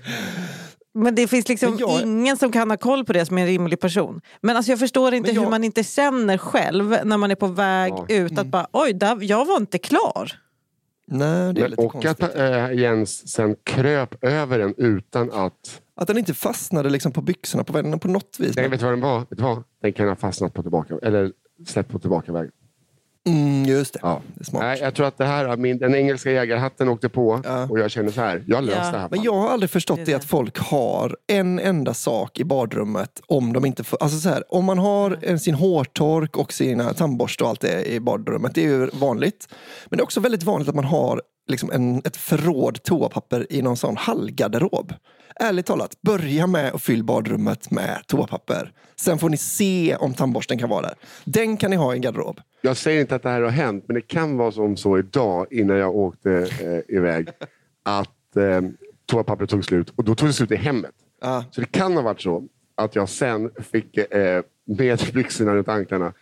men 0.96 1.14
det 1.14 1.28
finns 1.28 1.48
liksom 1.48 1.76
jag- 1.78 2.02
ingen 2.02 2.36
som 2.36 2.52
kan 2.52 2.70
ha 2.70 2.76
koll 2.76 3.04
på 3.04 3.12
det 3.12 3.26
som 3.26 3.38
är 3.38 3.42
en 3.42 3.48
rimlig 3.48 3.80
person. 3.80 4.20
Men 4.40 4.56
alltså, 4.56 4.72
jag 4.72 4.78
förstår 4.78 5.14
inte 5.14 5.30
jag- 5.30 5.42
hur 5.42 5.50
man 5.50 5.64
inte 5.64 5.82
känner 5.84 6.38
själv 6.38 6.96
när 7.04 7.16
man 7.16 7.30
är 7.30 7.34
på 7.34 7.46
väg 7.46 7.92
Ja. 7.96 8.06
ut 8.08 8.38
att 8.38 8.46
bara 8.46 8.66
oj, 8.72 8.92
där, 8.92 9.18
jag 9.20 9.44
var 9.44 9.56
inte 9.56 9.78
klar. 9.78 10.32
Nej, 11.08 11.28
det 11.28 11.60
är 11.60 11.62
Men, 11.62 11.70
lite 11.70 11.82
och 11.82 11.92
konstigt. 11.92 12.22
att 12.22 12.36
äh, 12.36 12.72
Jens 12.72 13.28
sen 13.32 13.56
kröp 13.64 14.24
över 14.24 14.58
den 14.58 14.74
utan 14.76 15.32
att... 15.32 15.80
Att 15.96 16.06
den 16.06 16.18
inte 16.18 16.34
fastnade 16.34 16.90
liksom 16.90 17.12
på 17.12 17.20
byxorna 17.20 17.64
på 17.64 17.72
vägen 17.72 17.98
på 17.98 18.08
något 18.08 18.36
vis. 18.40 18.56
Nej, 18.56 18.68
vet 18.68 18.80
du 18.80 18.84
vad 18.86 18.92
den 18.92 19.00
var? 19.00 19.18
Vet 19.20 19.28
du 19.30 19.42
vad? 19.42 19.62
Den 19.82 19.92
kan 19.92 20.08
ha 20.08 20.16
fastnat 20.16 20.54
på 20.54 20.62
tillbaka, 20.62 20.94
eller 21.02 21.32
släppt 21.66 21.90
på 21.92 21.98
tillbakavägen. 21.98 22.50
Mm, 23.26 23.64
just 23.64 23.92
det. 23.92 23.98
Ja. 24.02 24.20
det 24.34 24.40
är 24.40 24.44
smart. 24.44 24.62
Nej, 24.62 24.78
jag 24.80 24.94
tror 24.94 25.06
att 25.06 25.18
det 25.18 25.24
här, 25.24 25.56
min, 25.56 25.78
den 25.78 25.94
engelska 25.94 26.30
jägarhatten 26.30 26.88
åkte 26.88 27.08
på 27.08 27.40
Ja. 27.44 27.66
och 27.70 27.78
jag 27.78 27.90
känner 27.90 28.10
så 28.10 28.20
här, 28.20 28.44
jag 28.46 28.64
löser 28.64 28.84
Ja. 28.84 28.90
det 28.92 28.98
här. 28.98 29.08
Men 29.10 29.22
jag 29.22 29.32
har 29.34 29.48
aldrig 29.50 29.70
förstått 29.70 29.96
Det 29.96 30.04
det 30.04 30.12
det. 30.12 30.16
att 30.16 30.24
folk 30.24 30.58
har 30.58 31.16
en 31.26 31.58
enda 31.58 31.94
sak 31.94 32.40
i 32.40 32.44
badrummet 32.44 33.20
om 33.26 33.52
de 33.52 33.64
inte 33.64 33.84
får, 33.84 34.02
alltså 34.02 34.18
så 34.18 34.28
här, 34.28 34.54
om 34.54 34.64
man 34.64 34.78
har 34.78 35.18
en, 35.22 35.38
sin 35.40 35.54
hårtork 35.54 36.36
och 36.36 36.52
sina 36.52 36.92
tandborste 36.94 37.44
och 37.44 37.50
allt 37.50 37.60
det 37.60 37.84
i 37.92 38.00
badrummet, 38.00 38.54
det 38.54 38.60
är 38.64 38.68
ju 38.68 38.90
vanligt. 38.92 39.48
Men 39.86 39.96
det 39.96 40.00
är 40.00 40.04
också 40.04 40.20
väldigt 40.20 40.42
vanligt 40.42 40.68
att 40.68 40.74
man 40.74 40.84
har 40.84 41.22
liksom 41.48 41.70
en, 41.70 41.98
ett 41.98 42.16
förråd 42.16 42.82
toapapper 42.82 43.46
i 43.52 43.62
någon 43.62 43.76
sån 43.76 43.96
hallgarderob. 43.96 44.92
Ärligt 45.40 45.66
talat, 45.66 46.00
börja 46.02 46.46
med 46.46 46.74
att 46.74 46.82
fylla 46.82 47.04
badrummet 47.04 47.70
med 47.70 48.02
toapapper. 48.06 48.72
Sen 49.00 49.18
får 49.18 49.28
ni 49.30 49.36
se 49.36 49.96
om 49.96 50.14
tandborsten 50.14 50.58
kan 50.58 50.68
vara 50.68 50.82
där. 50.82 50.94
Den 51.24 51.56
kan 51.56 51.70
ni 51.70 51.76
ha 51.76 51.92
i 51.92 51.96
en 51.96 52.02
garderob. 52.02 52.40
Jag 52.66 52.76
säger 52.76 53.00
inte 53.00 53.14
att 53.14 53.22
det 53.22 53.28
här 53.28 53.42
har 53.42 53.50
hänt, 53.50 53.84
men 53.86 53.94
det 53.94 54.00
kan 54.00 54.36
vara 54.36 54.52
som 54.52 54.76
så 54.76 54.98
idag 54.98 55.46
innan 55.50 55.76
jag 55.76 55.96
åkte 55.96 56.32
eh, 56.60 56.96
iväg 56.96 57.28
att 57.82 58.36
eh, 58.36 58.60
toapappret 59.06 59.50
tog 59.50 59.64
slut 59.64 59.92
och 59.96 60.04
då 60.04 60.14
tog 60.14 60.28
det 60.28 60.32
slut 60.32 60.50
i 60.50 60.56
hemmet. 60.56 60.94
Ja. 61.20 61.44
Så 61.50 61.60
det 61.60 61.66
kan 61.66 61.94
ha 61.94 62.02
varit 62.02 62.20
så 62.20 62.44
att 62.74 62.94
jag 62.94 63.08
sen 63.08 63.50
fick 63.72 63.96
eh, 63.96 64.42
med 64.64 65.00
byxorna 65.14 65.54
runt 65.54 65.68
anklarna 65.68 66.12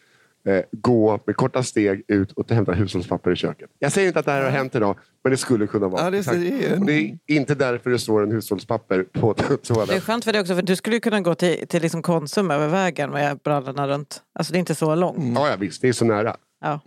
eh, 0.48 0.60
gå 0.72 1.20
med 1.26 1.36
korta 1.36 1.62
steg 1.62 2.02
ut 2.08 2.32
och 2.32 2.50
hämta 2.50 2.72
hushållspapper 2.72 3.30
i 3.32 3.36
köket. 3.36 3.70
Jag 3.78 3.92
säger 3.92 4.08
inte 4.08 4.20
att 4.20 4.26
det 4.26 4.32
här 4.32 4.42
har 4.42 4.50
hänt 4.50 4.74
idag, 4.74 4.98
men 5.24 5.30
det 5.30 5.36
skulle 5.36 5.66
kunna 5.66 5.88
vara. 5.88 6.04
Ja, 6.04 6.10
det 6.10 6.18
är- 6.18 6.84
det 6.86 6.92
är 6.92 7.18
inte 7.36 7.54
därför 7.54 7.90
det 7.90 7.98
står 7.98 8.22
en 8.22 8.32
hushållspapper 8.32 9.02
på 9.12 9.32
Det 9.36 9.42
är 9.52 9.56
toaletten. 9.56 10.00
skönt 10.00 10.24
för 10.24 10.32
dig 10.32 10.40
också, 10.40 10.54
för 10.54 10.62
du 10.62 10.76
skulle 10.76 11.00
kunna 11.00 11.20
gå 11.20 11.34
till, 11.34 11.68
till 11.68 11.82
liksom 11.82 12.02
Konsum 12.02 12.50
över 12.50 12.68
vägen 12.68 13.10
med 13.10 13.38
brallorna 13.38 13.88
runt. 13.88 14.22
Alltså 14.38 14.52
det 14.52 14.56
är 14.56 14.60
inte 14.60 14.74
så 14.74 14.94
långt. 14.94 15.36
Ja, 15.38 15.48
ja, 15.50 15.56
visst, 15.58 15.82
det 15.82 15.88
är 15.88 15.92
så 15.92 16.04
nära. 16.04 16.36
Ja. 16.60 16.80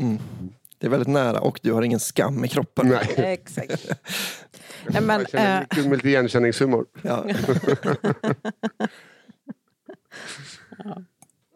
Det 0.80 0.88
är 0.88 0.91
väldigt 0.91 1.08
nära 1.08 1.39
och 1.39 1.60
du 1.63 1.72
har 1.74 1.82
ingen 1.82 2.00
skam 2.00 2.46
i 2.46 2.48
kroppen. 2.48 2.88
Nej. 2.88 3.13
Exakt. 3.17 3.89
Nej, 4.88 5.02
men, 5.02 5.20
jag 5.20 5.30
känner 5.30 5.60
mycket 5.62 5.86
med 5.86 5.91
lite 5.98 6.10
igenkänningshumor. 6.10 6.86
Ja. 7.02 7.26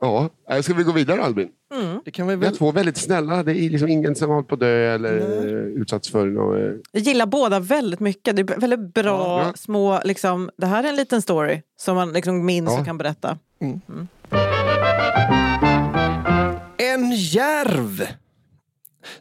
Ja, 0.01 0.29
äh, 0.51 0.61
ska 0.61 0.73
vi 0.73 0.83
gå 0.83 0.91
vidare 0.91 1.21
Albin? 1.23 1.49
Det 2.05 2.11
kan 2.11 2.27
vi 2.27 2.35
Vi 2.35 2.45
har 2.45 2.51
väl... 2.51 2.57
två 2.57 2.71
väldigt 2.71 2.97
snälla. 2.97 3.43
Det 3.43 3.51
är 3.51 3.69
liksom 3.69 3.87
ingen 3.89 4.15
som 4.15 4.29
har 4.29 4.35
hållit 4.35 4.47
på 4.47 4.53
att 4.55 4.59
dö 4.59 4.93
eller 4.95 5.17
eh, 5.17 5.53
utsatts 5.81 6.09
för 6.11 6.25
något. 6.25 6.57
eh, 6.59 6.79
Jag 6.91 7.01
gillar 7.03 7.25
båda 7.25 7.59
väldigt 7.59 7.99
mycket. 7.99 8.35
Det 8.35 8.41
är 8.41 8.59
väldigt 8.59 8.93
bra 8.93 9.41
Ja. 9.45 9.53
små... 9.55 9.99
Liksom, 10.03 10.49
det 10.57 10.65
här 10.65 10.83
är 10.83 10.89
en 10.89 10.95
liten 10.95 11.21
story 11.21 11.61
som 11.81 11.95
man 11.95 12.13
liksom 12.13 12.45
minns 12.45 12.71
Ja. 12.71 12.79
och 12.79 12.85
kan 12.85 12.97
berätta. 12.97 13.37
En 16.77 17.11
järv! 17.15 18.07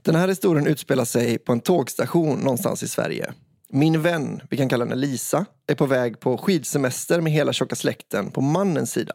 Den 0.03 0.15
här 0.15 0.29
historien 0.29 0.67
utspelar 0.67 1.05
sig 1.05 1.39
på 1.39 1.53
en 1.53 1.61
tågstation 1.61 2.39
någonstans 2.39 2.83
i 2.83 2.89
Sverige. 2.89 3.33
Min 3.73 4.03
vän, 4.03 4.41
vi 4.51 4.57
kan 4.57 4.69
kalla 4.69 4.85
henne 4.85 4.95
Lisa, 4.97 5.47
är 5.67 5.75
på 5.75 5.87
väg 5.87 6.21
på 6.21 6.39
skidsemester 6.39 7.21
med 7.21 7.33
hela 7.33 7.53
tjocka 7.53 7.77
släkten 7.77 8.31
på 8.31 8.41
mannens 8.41 8.93
sida. 8.93 9.13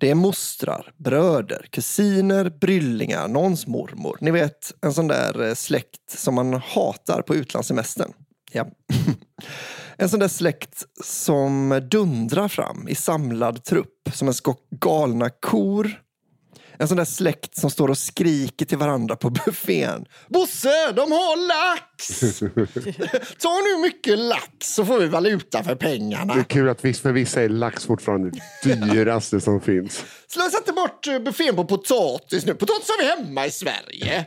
Det 0.00 0.10
är 0.10 0.14
mostrar, 0.14 0.92
bröder, 0.96 1.66
kusiner, 1.70 2.50
bryllingar, 2.60 3.28
någons 3.28 3.66
mormor. 3.66 4.18
Ni 4.20 4.30
vet, 4.30 4.72
en 4.82 4.94
sån 4.94 5.08
där 5.08 5.48
eh, 5.48 5.54
släkt 5.54 6.10
som 6.10 6.34
man 6.34 6.54
hatar 6.54 7.22
på 7.22 7.34
utlandssemestern. 7.34 8.12
Ja. 8.52 8.66
En 9.96 10.08
sån 10.08 10.20
där 10.20 10.28
släkt 10.28 10.84
som 11.04 11.80
dundrar 11.90 12.48
fram 12.48 12.88
i 12.88 12.94
samlad 12.94 13.64
trupp 13.64 14.08
som 14.12 14.28
en 14.28 14.34
skock 14.34 14.70
galna 14.70 15.30
kor 15.30 16.00
en 16.80 16.88
sån 16.88 16.96
där 16.96 17.04
släkt 17.04 17.56
som 17.56 17.70
står 17.70 17.88
och 17.88 17.98
skriker 17.98 18.66
till 18.66 18.78
varandra 18.78 19.16
på 19.16 19.30
buffén. 19.30 20.04
Bosse, 20.28 20.92
de 20.92 21.12
har 21.12 21.46
lax! 21.46 22.30
Ta 23.38 23.48
nu 23.60 23.82
mycket 23.82 24.18
lax 24.18 24.74
så 24.74 24.84
får 24.84 24.98
vi 24.98 25.06
valuta 25.06 25.62
för 25.62 25.70
Det 25.70 25.76
pengarna. 25.76 26.34
är 26.34 26.42
kul 26.42 26.68
att 26.68 26.80
för 26.80 27.12
vissa 27.12 27.42
är 27.42 27.48
lax 27.48 27.84
fortfarande 27.86 28.30
det 28.64 28.74
dyraste 28.74 29.40
som 29.40 29.60
finns. 29.60 30.04
Slösa 30.28 30.58
inte 30.58 30.72
bort 30.72 31.06
eh, 31.06 31.18
buffén 31.18 31.56
på 31.56 31.64
potatis 31.64 32.46
nu. 32.46 32.54
Potatis 32.54 32.88
har 32.88 33.02
vi 33.02 33.22
hemma 33.24 33.46
i 33.46 33.50
Sverige. 33.50 34.26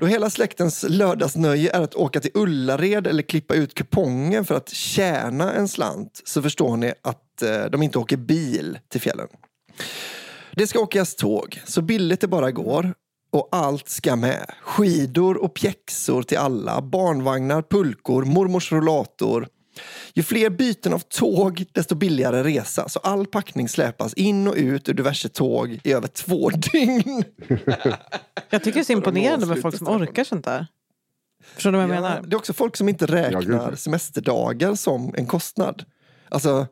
Då 0.00 0.06
hela 0.06 0.30
släktens 0.30 0.84
lördagsnöje 0.88 1.70
är 1.76 1.80
att 1.80 1.94
åka 1.94 2.20
till 2.20 2.30
Ullared 2.34 3.06
eller 3.06 3.22
klippa 3.22 3.54
ut 3.54 3.74
kupongen 3.74 4.44
för 4.44 4.54
att 4.54 4.68
tjäna 4.68 5.52
en 5.52 5.68
slant 5.68 6.22
så 6.24 6.42
förstår 6.42 6.76
ni 6.76 6.92
att 7.02 7.42
eh, 7.42 7.64
de 7.64 7.82
inte 7.82 7.98
åker 7.98 8.16
bil 8.16 8.78
till 8.88 9.00
fjällen. 9.00 9.28
Det 10.52 10.66
ska 10.66 10.80
åkas 10.80 11.14
tåg, 11.16 11.60
så 11.66 11.82
billigt 11.82 12.20
det 12.20 12.28
bara 12.28 12.50
går. 12.50 12.94
Och 13.32 13.48
allt 13.52 13.88
ska 13.88 14.16
med. 14.16 14.50
Skidor 14.62 15.36
och 15.36 15.54
pjäxor 15.54 16.22
till 16.22 16.38
alla. 16.38 16.80
Barnvagnar, 16.82 17.62
pulkor, 17.62 18.24
mormors 18.24 18.72
rollator. 18.72 19.48
Ju 20.14 20.22
fler 20.22 20.50
byten 20.50 20.92
av 20.92 20.98
tåg, 20.98 21.64
desto 21.72 21.94
billigare 21.94 22.42
resa. 22.44 22.88
Så 22.88 22.98
all 22.98 23.26
packning 23.26 23.68
släpas 23.68 24.14
in 24.14 24.48
och 24.48 24.54
ut 24.54 24.88
ur 24.88 24.94
diverse 24.94 25.28
tåg 25.28 25.80
i 25.84 25.92
över 25.92 26.08
två 26.08 26.50
dygn. 26.72 27.24
Jag 28.50 28.62
tycker 28.64 28.72
det 28.74 28.80
är 28.80 28.84
så 28.84 28.92
imponerande 28.92 29.46
med 29.46 29.60
folk 29.62 29.78
som 29.78 29.88
orkar 29.88 30.24
sånt 30.24 30.44
där. 30.44 30.66
Förstår 31.54 31.72
du 31.72 31.78
vad 31.78 31.88
jag 31.88 31.96
Ja, 31.96 32.00
menar? 32.00 32.22
det 32.26 32.34
är 32.34 32.38
också 32.38 32.52
folk 32.52 32.76
som 32.76 32.88
inte 32.88 33.06
räknar 33.06 33.74
semesterdagar 33.74 34.74
som 34.74 35.14
en 35.16 35.26
kostnad. 35.26 35.84
Alltså, 36.28 36.66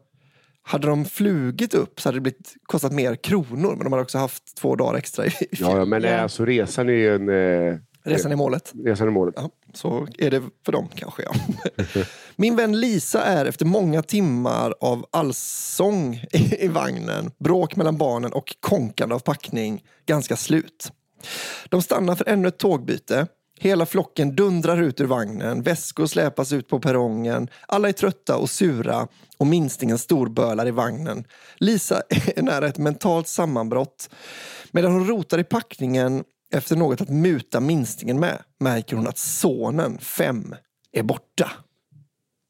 hade 0.69 0.87
de 0.87 1.05
flugit 1.05 1.75
upp 1.75 2.01
så 2.01 2.09
hade 2.09 2.17
det 2.17 2.21
blivit, 2.21 2.55
kostat 2.63 2.93
mer 2.93 3.17
kronor, 3.17 3.69
men 3.69 3.85
de 3.85 3.93
hade 3.93 4.03
också 4.03 4.19
haft 4.19 4.57
två 4.57 4.77
dagar 4.77 4.99
extra 4.99 5.27
i 5.27 5.29
i 5.29 5.47
Ja, 5.51 5.85
men 5.85 6.03
ja. 6.03 6.19
alltså 6.19 6.45
resan 6.45 6.89
är 6.89 6.93
ju 6.93 7.15
en... 7.15 7.29
Eh, 7.29 7.79
resan 8.05 8.33
i 8.33 8.37
målet. 8.37 8.73
resan 8.85 9.07
är 9.07 9.13
målet. 9.13 9.35
Ja, 9.37 9.51
så 9.75 10.07
är 10.19 10.31
det 10.31 10.43
för 10.65 10.73
dem 10.73 10.89
kanske. 10.95 11.23
Ja. 11.23 11.33
Min 12.37 12.57
vän 12.57 12.81
Lisa 12.81 13.23
är 13.25 13.47
efter 13.47 13.67
många 13.67 14.03
timmar 14.03 14.75
av 14.81 15.07
allsång 15.11 16.15
i, 16.33 16.65
i 16.65 16.69
vagnen, 16.69 17.31
bråk 17.39 17.77
mellan 17.77 17.97
barnen 17.97 18.33
och 18.33 18.55
konkande 18.61 19.15
av 19.15 19.19
packning 19.19 19.85
ganska 20.07 20.37
slut. 20.37 20.93
De 21.69 21.83
stannar 21.83 22.15
för 22.15 22.29
ännu 22.29 22.49
ett 22.49 22.59
tågbyte. 22.59 23.27
Hela 23.61 23.87
flocken 23.87 24.37
dundrar 24.37 24.83
ut 24.83 25.01
ur 25.01 25.05
vagnen, 25.05 25.63
väskor 25.63 26.07
släpas 26.07 26.53
ut 26.53 26.69
på 26.69 26.81
perrongen. 26.81 27.49
Alla 27.67 27.89
är 27.89 27.93
trötta 27.93 28.37
och 28.37 28.51
sura 28.51 29.09
och 29.39 29.47
minstingen 29.47 29.99
storbölar 29.99 30.69
i 30.69 30.71
vagnen. 30.71 31.25
Lisa 31.57 32.03
är 32.37 32.43
nära 32.43 32.67
ett 32.67 32.79
mentalt 32.79 33.29
sammanbrott. 33.29 34.11
Medan 34.71 34.93
hon 34.93 35.07
rotar 35.07 35.39
i 35.39 35.45
packningen 35.45 36.25
efter 36.53 36.77
något 36.77 37.01
att 37.01 37.09
muta 37.09 37.61
minstingen 37.61 38.21
med 38.21 38.39
märker 38.61 38.97
hon 38.97 39.09
att 39.09 39.19
sonen, 39.19 39.99
fem, 39.99 40.55
är 40.93 41.03
borta. 41.03 41.51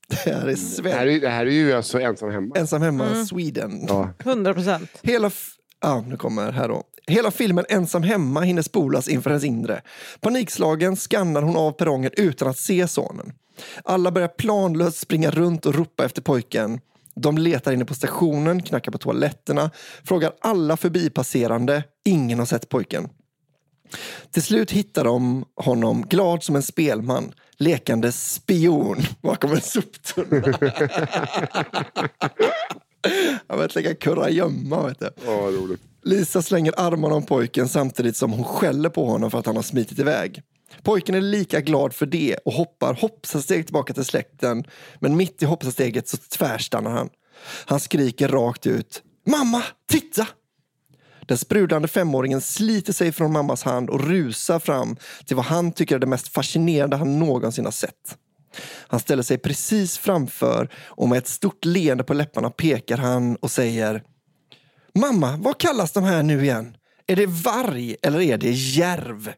Det 0.25 0.31
här 0.31 0.47
är 0.47 0.83
Det 0.83 0.90
här, 0.90 1.07
är, 1.07 1.21
det 1.21 1.29
här 1.29 1.47
är 1.47 1.51
ju 1.51 1.73
alltså 1.73 2.01
ensam 2.01 2.31
hemma. 2.31 2.55
Ensam 2.57 2.83
hemma, 2.83 3.27
Sweden. 3.27 3.85
Ja. 3.88 4.11
100 4.18 4.55
procent. 4.55 4.90
Hela, 5.03 5.31
f- 5.85 6.05
nu 6.07 6.17
kommer 6.17 6.53
här 6.53 6.69
då. 6.69 6.83
Hela 7.07 7.31
filmen 7.31 7.64
Ensam 7.69 8.03
hemma 8.03 8.41
hinner 8.41 8.62
spolas 8.62 9.09
inför 9.09 9.31
hennes 9.31 9.45
inre. 9.45 9.81
Panikslagen 10.21 10.97
skannar 10.97 11.43
hon 11.43 11.57
av 11.57 11.73
perrongen 11.73 12.11
utan 12.17 12.49
att 12.49 12.59
se 12.59 12.88
sonen. 12.88 13.33
Alla 13.85 14.11
börjar 14.11 14.29
planlöst 14.29 14.99
springa 14.99 15.31
runt 15.31 15.67
och 15.67 15.75
ropa 15.75 16.05
efter 16.05 16.23
pojken. 16.23 16.81
De 17.14 17.38
letar 17.38 17.73
inne 17.73 17.85
på 17.85 17.95
stationen, 17.95 18.62
knackar 18.62 18.93
på 18.93 18.99
toaletterna, 18.99 19.71
frågar 20.05 20.33
alla 20.41 20.77
förbipasserande. 20.77 21.85
Ingen 22.05 22.38
har 22.38 22.47
sett 22.47 22.69
pojken. 22.69 23.09
Till 24.31 24.43
slut 24.43 24.71
hittar 24.71 25.05
de 25.05 25.45
honom 25.57 26.03
glad 26.03 26.43
som 26.43 26.57
en 26.57 26.62
spelman, 26.62 27.33
lekande 27.59 28.12
spion 28.12 28.99
bakom 29.23 29.53
en 29.53 29.61
soptunna. 29.61 30.59
Han 33.47 33.59
vet 33.59 33.75
lägga 33.75 33.94
kurragömma. 33.94 34.87
Vet 34.87 35.01
du. 35.01 35.11
Ja, 35.25 35.33
roligt. 35.33 35.81
Lisa 36.03 36.42
slänger 36.42 36.75
armarna 36.77 37.14
om 37.14 37.23
pojken 37.23 37.68
samtidigt 37.68 38.16
som 38.16 38.33
hon 38.33 38.44
skäller 38.44 38.88
på 38.88 39.05
honom 39.05 39.31
för 39.31 39.38
att 39.38 39.47
han 39.47 39.57
har 39.57 39.62
smitit 39.62 39.99
iväg. 39.99 40.42
Pojken 40.83 41.14
är 41.14 41.21
lika 41.21 41.61
glad 41.61 41.94
för 41.94 42.07
det 42.07 42.37
och 42.44 42.53
hoppar 42.53 42.94
hoppsasteg 42.94 43.66
tillbaka 43.66 43.94
till 43.94 44.05
släkten. 44.05 44.64
Men 45.01 45.16
mitt 45.16 45.42
i 45.42 45.47
hoppsasteget 45.47 46.09
så 46.09 46.16
tvärstannar 46.16 46.90
han. 46.90 47.09
Han 47.64 47.81
skriker 47.81 48.29
rakt 48.29 48.66
ut. 48.66 49.03
Mamma, 49.27 49.62
titta! 49.90 50.27
Den 51.21 51.38
sprudlande 51.38 51.88
femåringen 51.88 52.40
sliter 52.40 52.92
sig 52.92 53.12
från 53.12 53.33
mammas 53.33 53.62
hand 53.62 53.90
och 53.90 54.09
rusar 54.09 54.59
fram 54.59 54.97
till 55.27 55.37
vad 55.37 55.44
han 55.44 55.73
tycker 55.73 55.94
är 55.94 55.99
det 55.99 56.07
mest 56.07 56.29
fascinerande 56.29 56.97
han 56.97 57.18
någonsin 57.18 57.64
har 57.64 57.73
sett. 57.73 58.16
Han 58.88 59.01
ställer 59.01 59.23
sig 59.23 59.38
precis 59.38 59.99
framför 59.99 60.68
och 60.75 61.09
med 61.09 61.18
ett 61.18 61.29
stort 61.29 61.64
leende 61.64 62.05
på 62.05 62.14
läpparna 62.14 62.51
pekar 62.51 62.97
han 62.97 63.37
och 63.37 63.51
säger 63.51 64.03
Mamma, 64.94 65.37
vad 65.37 65.59
kallas 65.59 65.92
de 65.92 66.05
här 66.05 66.23
nu 66.23 66.42
igen? 66.42 66.77
Är 67.07 67.16
det 67.16 67.27
varg 67.27 67.97
eller 68.03 68.21
är 68.21 68.38
det 68.38 68.51
järv? 68.51 69.33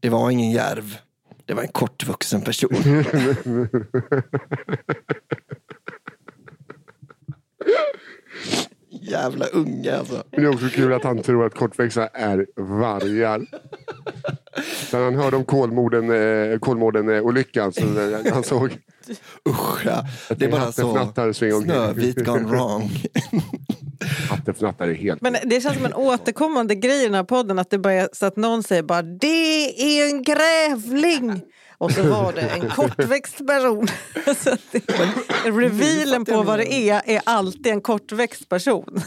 Det 0.00 0.08
var 0.08 0.30
ingen 0.30 0.50
järv. 0.50 0.98
Det 1.44 1.54
var 1.54 1.62
en 1.62 1.68
kortvuxen 1.68 2.42
person. 2.42 2.74
Jävla 9.02 9.46
unge 9.46 9.98
alltså. 9.98 10.22
Men 10.30 10.42
det 10.42 10.46
är 10.46 10.54
också 10.54 10.68
kul 10.68 10.92
att 10.92 11.04
han 11.04 11.22
tror 11.22 11.46
att 11.46 11.54
kortväxta 11.54 12.06
är 12.06 12.46
vargar. 12.56 13.46
Sen 14.90 15.02
han 15.02 15.14
hörde 15.14 15.36
om 15.36 15.44
Kolmården, 15.44 16.10
eh, 16.10 16.58
Kolmården-olyckan 16.58 17.72
så 17.72 17.80
eh, 17.80 18.32
han 18.32 18.44
såg 18.44 18.78
Usch 19.48 19.86
ja. 19.86 20.04
Det 20.36 20.44
är 20.44 20.50
bara 20.50 20.72
så. 20.72 21.12
Snövit 21.62 22.24
gone 22.24 22.48
wrong. 22.48 22.90
Hattefnattar 24.30 24.88
är 24.88 24.94
helt... 24.94 25.20
Men 25.20 25.36
det 25.44 25.60
känns 25.60 25.76
som 25.76 25.84
en 25.84 25.94
återkommande 25.94 26.74
grej 26.74 27.00
i 27.00 27.04
den 27.04 27.14
här 27.14 27.24
podden 27.24 27.58
att 27.58 27.70
det 27.70 27.78
bara 27.78 27.92
är 27.92 28.08
så 28.12 28.26
att 28.26 28.36
någon 28.36 28.62
säger 28.62 28.82
bara 28.82 29.02
det 29.02 29.82
är 29.82 30.10
en 30.10 30.22
grävling. 30.22 31.42
Och 31.82 31.92
så 31.92 32.02
var 32.02 32.32
det 32.32 32.40
en 32.40 32.68
kortväxt 32.76 33.46
person. 33.46 33.88
så 34.44 34.56
revealen 35.44 36.24
på 36.24 36.42
vad 36.42 36.58
det 36.58 36.72
är 36.72 37.02
är 37.06 37.20
alltid 37.24 37.66
en 37.66 37.80
kortväxt 37.80 38.48
person. 38.48 39.02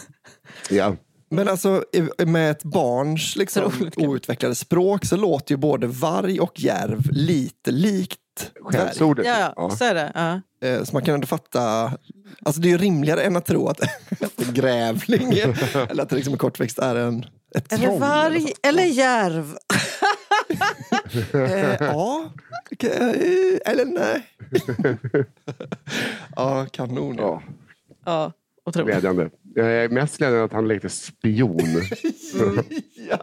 Ja. 0.69 0.95
Men 1.29 1.49
alltså 1.49 1.83
med 2.25 2.51
ett 2.51 2.63
barns 2.63 3.35
liksom, 3.35 3.89
outvecklade 3.97 4.55
språk 4.55 5.05
så 5.05 5.15
låter 5.15 5.51
ju 5.53 5.57
både 5.57 5.87
varg 5.87 6.39
och 6.39 6.59
järv 6.59 7.11
lite 7.11 7.71
likt. 7.71 8.19
Skällsordet. 8.63 9.25
Ja, 9.25 9.53
Ja. 9.55 9.69
så 9.69 9.83
är 9.85 9.93
det. 9.93 10.11
Ja. 10.15 10.41
Eh, 10.67 10.83
Så 10.83 10.93
man 10.93 11.05
kan 11.05 11.13
ändå 11.13 11.27
fatta, 11.27 11.91
alltså 12.45 12.61
det 12.61 12.67
är 12.67 12.69
ju 12.69 12.77
rimligare 12.77 13.21
än 13.23 13.35
att 13.35 13.45
tro 13.45 13.67
att, 13.67 13.81
en 13.81 13.87
grävling 14.53 15.31
eller 15.89 16.03
att 16.03 16.09
det 16.09 16.15
liksom 16.15 16.33
en 16.33 16.39
kortväxt 16.39 16.79
är 16.79 16.95
en, 16.95 17.25
ett 17.55 17.73
Är 17.73 17.77
troll. 17.77 17.93
det 17.93 17.99
varg 17.99 18.53
eller 18.63 18.83
järv? 18.83 19.55
Eh, 21.33 21.75
ja, 21.79 22.31
eh, 22.79 23.71
eller 23.71 23.85
nej. 23.85 24.25
ja, 26.35 26.65
kanon. 26.71 27.15
Ja, 27.17 27.41
Ja, 28.05 28.31
otroligt. 28.65 28.87
glädjande. 28.93 29.29
Jag 29.55 29.67
är 29.67 29.89
mest 29.89 30.17
glädjande 30.17 30.43
att 30.45 30.53
han 30.53 30.67
lekte 30.67 30.89
spion. 30.89 31.59
ja. 33.09 33.17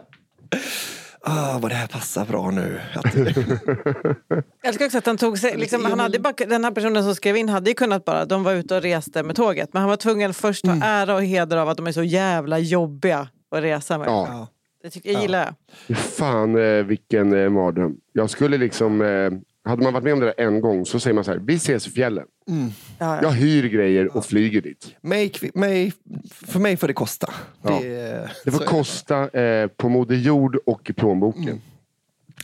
Ah, 1.25 1.57
vad 1.59 1.71
det 1.71 1.75
här 1.75 1.87
passar 1.87 2.25
bra 2.25 2.51
nu. 2.51 2.79
Att, 2.95 3.15
Jag 3.15 4.43
älskar 4.63 4.85
också 4.85 4.97
att 4.97 5.05
han 5.05 5.17
tog 5.17 5.39
sig, 5.39 5.57
liksom, 5.57 5.85
han 5.85 5.99
hade 5.99 6.19
bara, 6.19 6.33
den 6.33 6.63
här 6.63 6.71
personen 6.71 7.03
som 7.03 7.15
skrev 7.15 7.37
in 7.37 7.49
hade 7.49 7.69
ju 7.69 7.73
kunnat 7.73 8.05
bara, 8.05 8.25
de 8.25 8.43
var 8.43 8.53
ute 8.53 8.75
och 8.75 8.81
reste 8.81 9.23
med 9.23 9.35
tåget. 9.35 9.69
Men 9.73 9.79
han 9.81 9.89
var 9.89 9.97
tvungen 9.97 10.33
först 10.33 10.65
Mm. 10.65 10.81
ha 10.81 10.87
ära 10.87 11.15
och 11.15 11.23
heder 11.23 11.57
av 11.57 11.69
att 11.69 11.77
de 11.77 11.87
är 11.87 11.91
så 11.91 12.03
jävla 12.03 12.59
jobbiga 12.59 13.27
att 13.55 13.63
resa 13.63 13.97
med. 13.97 14.07
Ja. 14.07 14.47
Ja. 14.83 14.87
Det 14.87 14.89
tycker 14.89 15.11
jag 15.11 15.21
gillar 15.21 15.39
jag. 15.39 15.55
Fy 15.87 15.93
Fan 15.93 16.55
eh, 16.55 16.83
vilken 16.83 17.33
eh, 17.33 17.49
mardröm. 17.49 17.97
Jag 18.13 18.29
skulle 18.29 18.57
liksom... 18.57 19.01
Eh, 19.01 19.31
hade 19.65 19.83
man 19.83 19.93
varit 19.93 20.03
med 20.03 20.13
om 20.13 20.19
det 20.19 20.25
där 20.25 20.45
en 20.45 20.61
gång 20.61 20.85
så 20.85 20.99
säger 20.99 21.13
man 21.13 21.23
så 21.23 21.31
här, 21.31 21.39
vi 21.39 21.55
ses 21.55 21.87
i 21.87 21.91
fjällen. 21.91 22.25
Ja, 22.45 22.55
ja. 22.99 23.19
Jag 23.21 23.31
hyr 23.31 23.69
grejer 23.69 24.17
och 24.17 24.25
flyger 24.25 24.61
dit. 24.61 24.95
mig, 25.01 25.33
mig, 25.53 25.93
för 26.31 26.59
mig 26.59 26.77
får 26.77 26.87
det 26.87 26.93
kosta. 26.93 27.33
Ja. 27.61 27.79
Det, 27.81 28.29
Det 28.45 28.51
får 28.51 28.65
kosta 28.65 29.39
eh, 29.39 29.67
på 29.67 29.89
Moder 29.89 30.15
Jord 30.15 30.55
och 30.65 30.89
i 30.89 30.93
plånboken. 30.93 31.61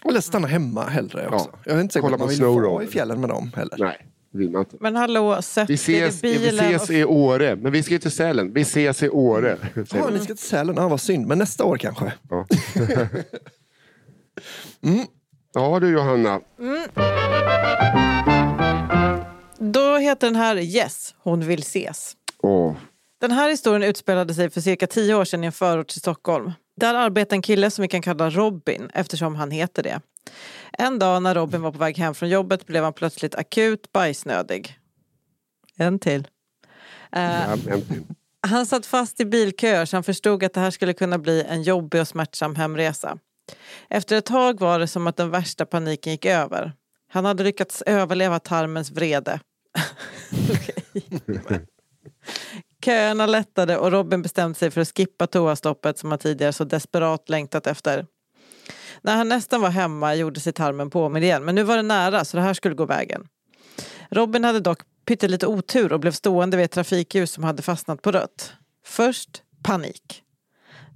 Eller 0.05 0.21
stanna 0.21 0.47
hemma 0.47 0.83
hellre 0.83 1.27
också. 1.27 1.49
Ja. 1.51 1.59
Jag 1.65 1.77
är 1.77 1.81
inte 1.81 1.93
säker 1.93 2.01
på 2.01 2.07
Kolla 2.07 2.15
att 2.15 2.39
man 2.39 2.53
vill 2.55 2.61
vara 2.63 2.83
i 2.83 2.87
fjällen 2.87 3.21
med 3.21 3.29
dem 3.29 3.51
heller. 3.55 3.75
Nej, 3.79 3.97
det 3.99 4.18
vill 4.31 4.49
man 4.51 4.61
inte. 4.61 4.77
Men 4.79 4.95
hallå, 4.95 5.41
sätt 5.41 5.69
Vi 5.69 5.73
ses, 5.73 6.23
i 6.23 6.27
vi 6.27 6.39
bilen. 6.39 6.65
ses 6.65 6.89
och- 6.89 6.95
i 6.95 7.03
Åre, 7.05 7.55
men 7.55 7.71
vi 7.71 7.83
ska 7.83 7.93
ju 7.93 7.99
till 7.99 8.11
Sälen. 8.11 8.53
Vi 8.53 8.61
ses 8.61 9.03
i 9.03 9.09
Åre. 9.09 9.57
Ja, 9.93 10.09
ni 10.09 10.19
ska 10.19 10.27
till 10.35 10.37
Sälen. 10.37 10.75
Ja, 10.77 10.87
vad 10.87 11.01
synd. 11.01 11.27
Men 11.27 11.37
nästa 11.37 11.63
år 11.63 11.77
kanske. 11.77 12.13
Ja. 12.29 12.45
ja 15.53 15.79
du 15.79 15.89
Johanna. 15.89 16.41
Då 19.59 19.97
heter 19.97 20.27
den 20.27 20.35
här 20.35 20.55
Yes, 20.57 21.15
hon 21.17 21.47
vill 21.47 21.59
ses. 21.59 22.13
Åh, 22.43 22.75
Den 23.21 23.31
här 23.31 23.49
historien 23.49 23.83
utspelade 23.89 24.33
sig 24.33 24.49
för 24.49 24.61
cirka 24.61 24.87
tio 24.87 25.15
år 25.15 25.25
sedan 25.25 25.43
i 25.43 25.45
en 25.45 25.51
förort 25.51 25.87
till 25.87 25.99
Stockholm. 25.99 26.51
Där 26.77 26.93
arbetar 26.95 27.35
en 27.35 27.41
kille 27.41 27.71
som 27.71 27.81
vi 27.81 27.87
kan 27.87 28.01
kalla 28.01 28.29
Robin 28.29 28.89
eftersom 28.93 29.35
han 29.35 29.51
heter 29.51 29.83
det. 29.83 30.01
En 30.81 30.99
dag 30.99 31.23
när 31.23 31.35
Robin 31.35 31.61
var 31.61 31.71
på 31.71 31.77
väg 31.77 31.97
hem 31.97 32.13
från 32.13 32.29
jobbet 32.29 32.65
blev 32.65 32.83
han 32.83 32.93
plötsligt 32.93 33.35
akut 33.35 33.91
bajsnödig. 33.91 34.79
En 35.77 35.99
till. 35.99 36.27
Eh, 37.11 37.51
en 37.51 37.59
till. 37.59 38.03
han 38.47 38.65
satt 38.65 38.85
fast 38.85 39.19
i 39.19 39.25
bilköer 39.25 39.85
så 39.85 39.95
han 39.95 40.03
förstod 40.03 40.43
att 40.43 40.53
det 40.53 40.59
här 40.59 40.71
skulle 40.71 40.93
kunna 40.93 41.17
bli 41.17 41.43
en 41.43 41.63
jobbig 41.63 42.01
och 42.01 42.07
smärtsam 42.07 42.55
hemresa. 42.55 43.17
Efter 43.89 44.17
ett 44.17 44.25
tag 44.25 44.59
var 44.59 44.79
det 44.79 44.87
som 44.87 45.07
att 45.07 45.17
den 45.17 45.29
värsta 45.29 45.65
paniken 45.65 46.11
gick 46.11 46.25
över. 46.25 46.73
Han 47.11 47.25
hade 47.25 47.43
lyckats 47.43 47.81
överleva 47.81 48.39
tarmens 48.39 48.91
vrede. 48.91 49.39
Köerna 52.85 53.25
lättade 53.25 53.77
och 53.77 53.91
Robin 53.91 54.21
bestämde 54.21 54.59
sig 54.59 54.71
för 54.71 54.81
att 54.81 54.97
skippa 54.97 55.27
toastoppet 55.27 55.97
som 55.97 56.09
han 56.09 56.19
tidigare 56.19 56.53
så 56.53 56.63
desperat 56.63 57.29
längtat 57.29 57.67
efter. 57.67 58.05
När 59.01 59.15
han 59.15 59.29
nästan 59.29 59.61
var 59.61 59.69
hemma 59.69 60.15
gjorde 60.15 60.39
sig 60.39 60.53
tarmen 60.53 60.89
påmind 60.89 61.25
igen 61.25 61.45
men 61.45 61.55
nu 61.55 61.63
var 61.63 61.75
det 61.75 61.81
nära 61.81 62.25
så 62.25 62.37
det 62.37 62.43
här 62.43 62.53
skulle 62.53 62.75
gå 62.75 62.85
vägen. 62.85 63.27
Robin 64.09 64.43
hade 64.43 64.59
dock 64.59 64.79
pyttelite 65.05 65.47
otur 65.47 65.93
och 65.93 65.99
blev 65.99 66.11
stående 66.11 66.57
vid 66.57 66.63
ett 66.63 66.71
trafikljus 66.71 67.31
som 67.31 67.43
hade 67.43 67.61
fastnat 67.61 68.01
på 68.01 68.11
rött. 68.11 68.53
Först 68.85 69.43
panik. 69.63 70.23